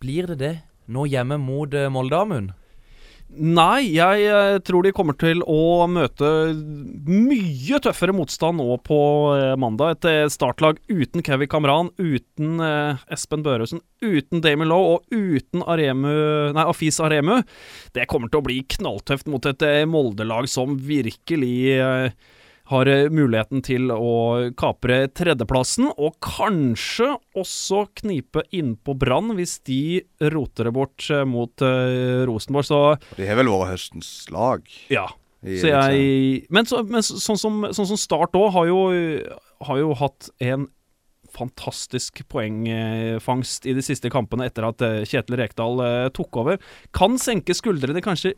Blir 0.00 0.30
det 0.30 0.38
det 0.42 0.54
nå 0.90 1.06
hjemme 1.10 1.38
mot 1.38 1.74
eh, 1.74 1.90
Molde, 1.92 2.18
Amund? 2.18 2.54
Nei, 3.30 3.92
jeg 3.94 4.24
eh, 4.26 4.56
tror 4.66 4.82
de 4.82 4.90
kommer 4.94 5.14
til 5.14 5.44
å 5.46 5.86
møte 5.86 6.26
mye 7.06 7.78
tøffere 7.82 8.14
motstand 8.16 8.58
nå 8.58 8.74
på 8.82 8.98
eh, 9.36 9.54
mandag. 9.60 10.00
Et 10.00 10.08
eh, 10.10 10.32
startlag 10.34 10.80
uten 10.90 11.22
Kevin 11.22 11.50
Kamran, 11.50 11.92
uten 12.00 12.58
Espen 13.06 13.44
Børøsen, 13.46 13.84
uten 14.02 14.42
Damon 14.42 14.72
Lowe 14.72 14.96
og 14.96 15.14
uten 15.14 15.62
Aremu, 15.62 16.10
nei, 16.56 16.66
Afis 16.66 16.98
Aremu. 16.98 17.38
Det 17.94 18.08
kommer 18.10 18.32
til 18.32 18.42
å 18.42 18.46
bli 18.48 18.58
knalltøft 18.74 19.30
mot 19.30 19.46
et 19.46 19.64
Molde-lag 19.86 20.50
som 20.50 20.74
virkelig 20.90 21.54
har 22.70 22.86
eh, 22.90 23.08
muligheten 23.10 23.62
til 23.66 23.90
å 23.90 24.50
kapre 24.58 25.02
tredjeplassen, 25.16 25.88
og 25.98 26.16
kanskje 26.22 27.08
også 27.38 27.84
knipe 27.98 28.44
innpå 28.54 28.94
Brann 29.00 29.32
hvis 29.38 29.56
de 29.66 30.00
roter 30.32 30.68
det 30.70 30.74
bort 30.76 31.06
eh, 31.10 31.24
mot 31.26 31.64
eh, 31.66 32.22
Rosenborg. 32.30 32.68
Så 32.70 32.80
Og 32.94 33.16
de 33.18 33.26
har 33.28 33.40
vel 33.40 33.50
vært 33.50 33.72
høstens 33.76 34.12
lag. 34.34 34.62
ja. 34.92 35.08
Så 35.40 35.70
jeg, 35.72 36.42
men 36.52 36.66
så, 36.68 36.82
men 36.84 37.00
så- 37.00 37.16
sånn, 37.16 37.38
som, 37.40 37.54
sånn 37.72 37.86
som 37.88 37.96
Start 37.96 38.34
òg 38.36 38.50
har, 38.52 38.68
har 39.64 39.78
jo 39.80 39.94
hatt 39.96 40.26
en 40.44 40.66
fantastisk 41.32 42.20
poengfangst 42.28 43.64
i 43.70 43.72
de 43.72 43.80
siste 43.84 44.10
kampene 44.12 44.50
etter 44.50 44.66
at 44.68 44.82
Kjetil 45.08 45.38
Rekdal 45.40 45.80
tok 46.16 46.40
over. 46.42 46.60
Kan 46.92 47.16
senke 47.22 47.54
skuldrene 47.56 48.02
kanskje 48.04 48.34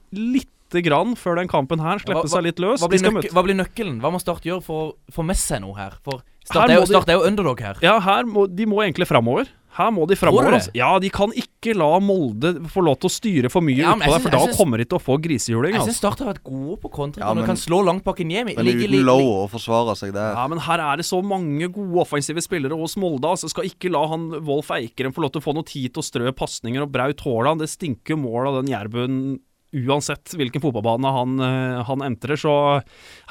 lite 0.72 0.82
grann 0.88 1.14
før 1.16 1.36
den 1.36 1.48
kampen 1.48 1.80
her. 1.80 1.98
Slippe 1.98 2.24
Hva- 2.24 2.28
seg 2.32 2.42
litt 2.48 2.56
løs. 2.58 2.80
Hva 2.80 2.88
blir, 2.88 3.00
nøk 3.04 3.30
hva 3.32 3.44
blir 3.44 3.54
nøkkelen? 3.60 4.00
Hva 4.00 4.10
må 4.12 4.20
Start 4.20 4.42
gjøre 4.42 4.62
for 4.62 4.92
å 4.92 5.12
få 5.12 5.24
med 5.24 5.36
seg 5.36 5.60
noe 5.60 5.74
her? 5.76 5.92
For 6.02 6.22
Her 6.22 6.44
Start 6.44 6.70
er, 6.70 6.74
jo, 6.74 6.80
de- 6.80 6.86
Start 6.94 7.08
er 7.08 7.12
jo 7.20 7.26
underdog 7.28 7.60
her. 7.60 7.76
Ja, 7.82 8.00
her 8.00 8.24
må, 8.24 8.48
de 8.52 8.64
må 8.66 8.82
egentlig 8.82 9.06
framover. 9.06 9.46
Her 9.74 9.90
må 9.90 10.06
de 10.06 10.16
framover. 10.16 10.52
Altså. 10.52 10.70
Ja, 10.74 10.98
de 10.98 11.08
kan 11.08 11.30
ikke 11.32 11.74
la 11.74 11.98
Molde 11.98 12.60
få 12.68 12.82
lov 12.84 12.98
til 13.00 13.08
å 13.08 13.12
styre 13.14 13.50
for 13.50 13.62
mye 13.62 13.78
Ja, 13.78 13.94
utpå 13.94 14.04
der, 14.10 14.18
for 14.20 14.28
da 14.34 14.40
synes, 14.44 14.56
kommer 14.58 14.76
de 14.76 14.84
til 14.84 14.98
å 14.98 15.00
få 15.00 15.16
grisehjuling. 15.22 15.72
Jeg 15.72 15.80
Altså. 15.80 15.88
syns 15.88 15.96
Start 16.02 16.18
har 16.18 16.34
vært 16.34 16.42
gode 16.44 16.76
på 16.82 16.90
kontra, 16.92 17.20
Ja, 17.24 17.32
men- 17.32 17.46
kan 17.46 17.56
slå 17.56 17.82
langt 17.86 18.04
bak 18.04 18.18
hjem 18.18 18.54
Men 18.54 18.66
Ligge 18.66 18.84
uten 18.90 19.04
low 19.06 19.46
å 19.46 19.48
forsvare 19.48 19.96
seg 19.96 20.12
der. 20.12 20.34
Ja, 20.34 20.46
men 20.48 20.58
her 20.58 20.78
er 20.78 20.96
det 20.98 21.06
så 21.06 21.22
mange 21.24 21.72
gode 21.72 21.94
offensive 22.04 22.42
spillere 22.42 22.76
hos 22.76 22.96
Molde. 22.96 23.22
Altså 23.24 23.48
skal 23.48 23.64
ikke 23.64 23.90
la 23.90 24.06
han 24.08 24.44
Wolf 24.44 24.68
Eikrem 24.68 25.14
få 25.14 25.22
lov 25.22 25.32
til 25.32 25.40
å 25.40 25.44
få 25.44 25.54
noe 25.54 25.64
tid 25.64 25.94
til 25.94 26.02
å 26.02 26.04
strø 26.04 26.32
pasninger. 26.34 26.82
Og 26.82 26.92
Braut 26.92 27.20
Haaland, 27.20 27.60
det 27.60 27.70
stinker 27.70 28.16
mål 28.18 28.48
av 28.48 28.62
den 28.64 28.74
Jærbuen 28.74 29.38
uansett 29.72 30.34
hvilken 30.36 30.60
fotballbane 30.60 31.12
han, 31.12 31.38
eh, 31.40 31.82
han 31.88 32.02
entrer. 32.04 32.36
Så 32.36 32.52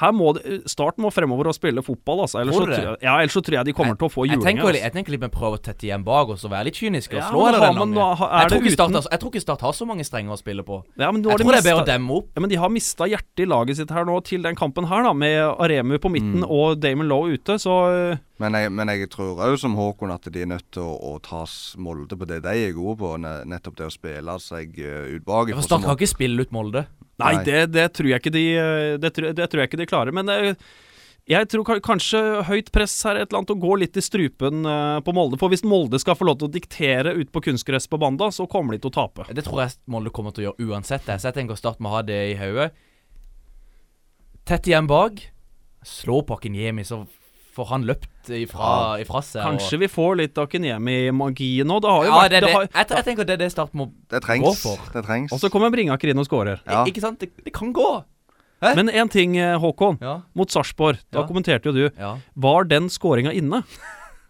her 0.02 0.12
må 0.12 0.32
det, 0.34 0.62
Start 0.70 0.96
må 0.98 1.10
fremover 1.14 1.46
og 1.50 1.54
spille 1.54 1.82
fotball, 1.84 2.24
altså. 2.26 2.40
Ellers, 2.42 2.56
så, 2.56 2.66
jeg- 2.70 2.96
ja, 3.02 3.16
ellers 3.20 3.32
så 3.36 3.42
tror 3.42 3.58
jeg 3.60 3.64
de 3.66 3.72
kommer 3.78 3.96
til 3.98 4.08
å 4.08 4.12
få 4.12 4.26
jeg, 4.26 4.36
juling. 4.38 4.46
tenker, 4.46 4.68
Altså. 4.72 4.82
jeg 4.82 4.92
tenker 4.92 5.10
litt 5.14 5.20
med 5.20 5.30
å 5.32 5.36
prøve 5.38 5.58
å 5.58 5.62
tette 5.62 5.86
igjen 5.86 6.04
bak 6.04 6.28
og 6.28 6.36
så 6.38 6.50
være 6.50 6.64
litt 6.70 6.74
kynisk 6.80 7.14
og 7.14 7.22
slå 7.22 7.40
ja, 7.42 7.48
eller 7.48 7.60
den 7.60 7.94
lange. 7.94 8.18
Jeg 8.18 8.50
tror, 8.50 8.70
Start, 8.72 9.10
jeg 9.10 9.20
tror 9.20 9.30
ikke 9.32 9.40
Start 9.46 9.60
har 9.60 9.72
så 9.72 9.86
mange 9.86 10.04
strenger 10.04 10.32
å 10.34 10.38
spille 10.38 10.62
på. 10.66 10.82
Ja, 10.98 11.10
men 11.12 11.22
Jeg 11.22 11.38
tror 11.38 11.52
det 11.52 11.62
er 11.64 11.68
bedre 11.70 11.82
å 11.84 11.86
demme 11.86 12.10
opp. 12.18 12.28
Ja, 12.34 12.40
men 12.40 12.50
de 12.50 12.56
har 12.56 12.68
mista 12.68 13.04
hjertet 13.06 13.44
i 13.44 13.46
laget 13.46 13.76
sitt 13.76 13.90
her 13.90 14.04
nå 14.04 14.18
til 14.24 14.42
den 14.42 14.54
kampen 14.56 14.86
her, 14.88 15.02
da, 15.02 15.12
med 15.12 15.56
Aremu 15.58 15.98
på 15.98 16.10
midten 16.10 16.42
og 16.48 16.80
Damon 16.80 17.08
Lowe 17.08 17.32
ute, 17.38 17.54
så 17.58 18.12
eh, 18.12 18.16
Men 18.42 18.58
jeg, 18.58 18.72
men 18.74 18.90
jeg 18.90 19.08
tror 19.12 19.40
òg 19.46 19.56
som 19.60 19.76
Håkon 19.78 20.12
at 20.14 20.26
de 20.32 20.42
er 20.42 20.50
nødt 20.50 20.66
til 20.74 20.82
å, 20.84 20.94
å 21.12 21.18
ta 21.22 21.44
Molde 21.82 22.18
på 22.18 22.26
det 22.28 22.40
de 22.44 22.54
er 22.66 22.76
gode 22.76 22.98
på, 22.98 23.14
ne, 23.22 23.34
nettopp 23.48 23.78
det 23.78 23.88
å 23.88 23.94
spille 23.94 24.38
seg 24.42 24.78
uh, 24.82 25.12
ut 25.14 25.26
bak. 25.26 25.52
Ja, 25.52 25.62
Start 25.62 25.84
kan 25.86 25.98
ikke 25.98 26.10
spille 26.10 26.42
ut 26.42 26.54
Molde. 26.54 26.86
Nei, 27.22 27.36
Nei. 27.38 27.44
Det, 27.46 27.66
det 27.74 27.90
tror 27.94 28.08
jeg 28.08 28.22
ikke 28.22 28.32
de 28.34 28.46
eh, 28.56 28.94
Det, 28.98 29.12
det 29.36 29.46
tror 29.52 29.60
jeg 29.60 29.68
ikke 29.68 29.78
de 29.78 29.86
klarer. 29.86 30.14
Men 30.16 30.30
eh, 30.32 30.56
jeg 31.30 31.46
tror 31.52 31.78
kanskje 31.84 32.22
høyt 32.48 32.72
press 32.74 32.96
her 33.06 33.20
et 33.20 33.28
eller 33.28 33.42
annet 33.42 33.52
å 33.54 33.58
gå 33.62 33.76
litt 33.78 33.98
i 34.00 34.02
strupen 34.02 34.66
på 35.06 35.14
Molde. 35.14 35.38
For 35.38 35.52
hvis 35.52 35.62
Molde 35.62 36.00
skal 36.02 36.16
få 36.18 36.26
lov 36.26 36.40
til 36.40 36.48
å 36.48 36.54
diktere 36.56 37.12
ut 37.14 37.30
på 37.30 37.44
kunstgress 37.46 37.86
på 37.86 38.00
mandag, 38.02 38.34
så 38.34 38.48
kommer 38.50 38.74
de 38.74 38.82
til 38.82 38.90
å 38.90 38.96
tape. 38.96 39.28
Det 39.30 39.44
tror 39.46 39.62
jeg 39.62 39.76
Molde 39.92 40.10
kommer 40.10 40.34
til 40.34 40.42
å 40.42 40.48
gjøre 40.48 40.72
uansett. 40.72 41.06
Så 41.06 41.30
jeg 41.30 41.36
tenker 41.36 41.60
Start 41.60 41.84
må 41.84 41.92
ha 41.94 42.02
det 42.02 42.18
i 42.32 42.34
hodet. 42.40 42.72
Tett 44.48 44.66
igjen 44.66 44.90
bak. 44.90 45.20
Slå 45.86 46.24
pakken 46.26 46.56
Akinyemi, 46.56 46.82
så 46.88 47.04
får 47.52 47.68
han 47.68 47.82
løpt 47.88 48.30
ifra, 48.32 48.68
ifra 49.02 49.20
seg. 49.24 49.42
Kanskje 49.44 49.78
vi 49.82 49.88
får 49.92 50.16
litt 50.22 50.38
Akinyemi-magi 50.40 51.50
nå. 51.68 51.80
Det 51.84 51.90
har 51.92 52.06
jo 52.06 52.10
ja, 52.12 52.20
vært 52.22 52.32
det, 52.32 52.40
det, 52.40 52.46
det 52.48 52.54
har, 52.54 52.68
jeg, 52.68 52.88
jeg 52.96 53.06
tenker 53.08 53.28
det 53.28 53.34
er 53.36 53.42
det 53.42 53.50
Start 53.52 53.74
må 53.76 53.88
Det 54.12 54.22
gå 54.24 54.54
for. 54.56 54.80
Det 54.94 55.04
trengs. 55.04 55.34
Og 55.34 55.42
så 55.42 55.50
kommer 55.52 55.72
Bringaker 55.74 56.12
inn 56.12 56.22
og 56.22 56.28
skårer. 56.28 56.62
Ja. 56.66 56.84
Ikke 56.88 57.04
sant? 57.04 57.20
Det, 57.20 57.32
det 57.44 57.52
kan 57.56 57.74
gå. 57.76 57.90
Hæ? 58.62 58.76
Men 58.78 58.88
én 58.94 59.10
ting, 59.10 59.36
eh, 59.36 59.56
Håkon. 59.58 59.98
Ja. 60.00 60.20
Mot 60.38 60.50
Sarpsborg, 60.54 61.00
da 61.10 61.20
Ja. 61.22 61.26
kommenterte 61.26 61.66
jo 61.66 61.72
du. 61.72 61.90
ja. 61.98 62.16
Var 62.36 62.64
den 62.70 62.88
skåringa 62.88 63.32
inne? 63.34 63.64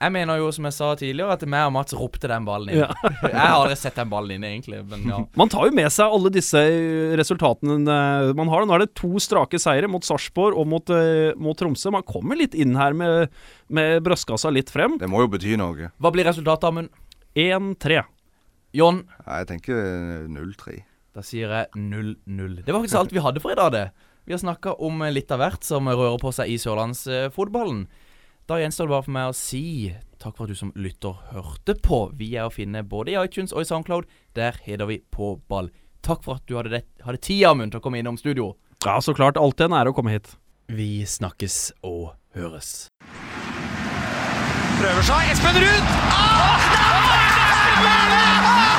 Jeg 0.03 0.11
mener 0.17 0.41
jo, 0.41 0.49
som 0.51 0.67
jeg 0.67 0.75
sa 0.75 0.89
tidligere, 0.99 1.37
at 1.37 1.43
meg 1.47 1.69
og 1.69 1.75
Mats 1.77 1.95
ropte 1.95 2.27
den 2.31 2.47
ballen 2.47 2.73
inn. 2.73 2.81
Ja. 2.81 2.89
jeg 3.23 3.37
har 3.39 3.55
aldri 3.55 3.77
sett 3.79 3.99
den 4.01 4.11
ballen 4.11 4.35
inn, 4.35 4.47
egentlig. 4.49 4.81
Men 4.91 5.05
ja. 5.07 5.21
Man 5.39 5.53
tar 5.53 5.69
jo 5.69 5.77
med 5.79 5.87
seg 5.95 6.17
alle 6.17 6.33
disse 6.35 6.59
eh, 6.59 7.13
resultatene 7.21 7.77
eh, 7.87 8.33
man 8.39 8.51
har. 8.51 8.67
Nå 8.67 8.75
er 8.75 8.85
det 8.85 8.97
to 8.99 9.13
strake 9.23 9.61
seire 9.63 9.91
mot 9.91 10.07
Sarpsborg 10.07 10.59
og 10.59 10.67
mot, 10.73 10.91
eh, 10.91 11.31
mot 11.39 11.59
Tromsø. 11.59 11.93
Man 11.95 12.07
kommer 12.09 12.41
litt 12.41 12.57
inn 12.59 12.75
her 12.81 12.97
med, 12.99 13.31
med 13.71 14.03
brystkassa 14.03 14.51
litt 14.51 14.75
frem. 14.75 14.99
Det 14.99 15.11
må 15.11 15.23
jo 15.23 15.31
bety 15.37 15.55
noe. 15.61 15.93
Hva 16.03 16.15
blir 16.15 16.27
resultatet, 16.27 16.67
Amund? 16.73 16.91
1-3. 17.39 18.03
John? 18.75 19.05
Jeg 19.23 19.51
tenker 19.53 19.83
0-3. 20.33 20.81
Da 21.15 21.23
sier 21.27 21.53
jeg 21.53 21.71
0-0. 21.79 22.63
Det 22.65 22.73
var 22.73 22.81
faktisk 22.81 22.99
alt 23.05 23.15
vi 23.15 23.23
hadde 23.23 23.43
for 23.45 23.55
i 23.55 23.61
dag, 23.61 23.71
det. 23.75 23.87
Vi 24.27 24.35
har 24.35 24.43
snakka 24.43 24.75
om 24.83 25.03
litt 25.15 25.31
av 25.35 25.43
hvert 25.43 25.67
som 25.67 25.87
rører 25.91 26.19
på 26.23 26.31
seg 26.35 26.51
i 26.51 26.59
sørlandsfotballen. 26.63 27.87
Da 28.53 28.59
gjenstår 28.61 28.85
det 28.85 28.93
bare 28.93 29.05
for 29.07 29.15
meg 29.17 29.31
å 29.31 29.33
si 29.33 29.61
takk 30.21 30.35
for 30.37 30.45
at 30.45 30.51
du 30.53 30.59
som 30.59 30.75
lytter 30.77 31.15
hørte 31.31 31.73
på. 31.81 32.03
Vi 32.21 32.35
er 32.37 32.45
å 32.45 32.53
finne 32.53 32.83
både 32.85 33.15
i 33.15 33.17
iTunes 33.17 33.55
og 33.57 33.63
i 33.65 33.69
Soundcloud. 33.71 34.05
Der 34.37 34.59
heter 34.67 34.91
vi 34.91 34.99
På 35.09 35.39
ball. 35.49 35.71
Takk 36.05 36.21
for 36.27 36.37
at 36.37 36.45
du 36.45 36.59
hadde, 36.59 36.69
det, 36.75 36.83
hadde 37.01 37.23
tid, 37.25 37.47
Amund, 37.49 37.73
til 37.73 37.81
å 37.81 37.85
komme 37.87 38.03
innom 38.03 38.19
studio. 38.21 38.51
Ja, 38.85 38.99
så 39.01 39.17
klart. 39.17 39.41
Alltid 39.41 39.71
en 39.71 39.79
ære 39.79 39.95
å 39.95 39.97
komme 39.97 40.13
hit. 40.13 40.35
Vi 40.69 41.01
snakkes 41.09 41.73
og 41.81 42.13
høres. 42.37 42.91
Prøver 44.83 45.09
seg. 45.09 45.33
Espen 45.33 45.57
Ruud! 45.65 45.89
Ah, 46.13 46.69
Ah! 47.81 48.69
Ruud! 48.69 48.72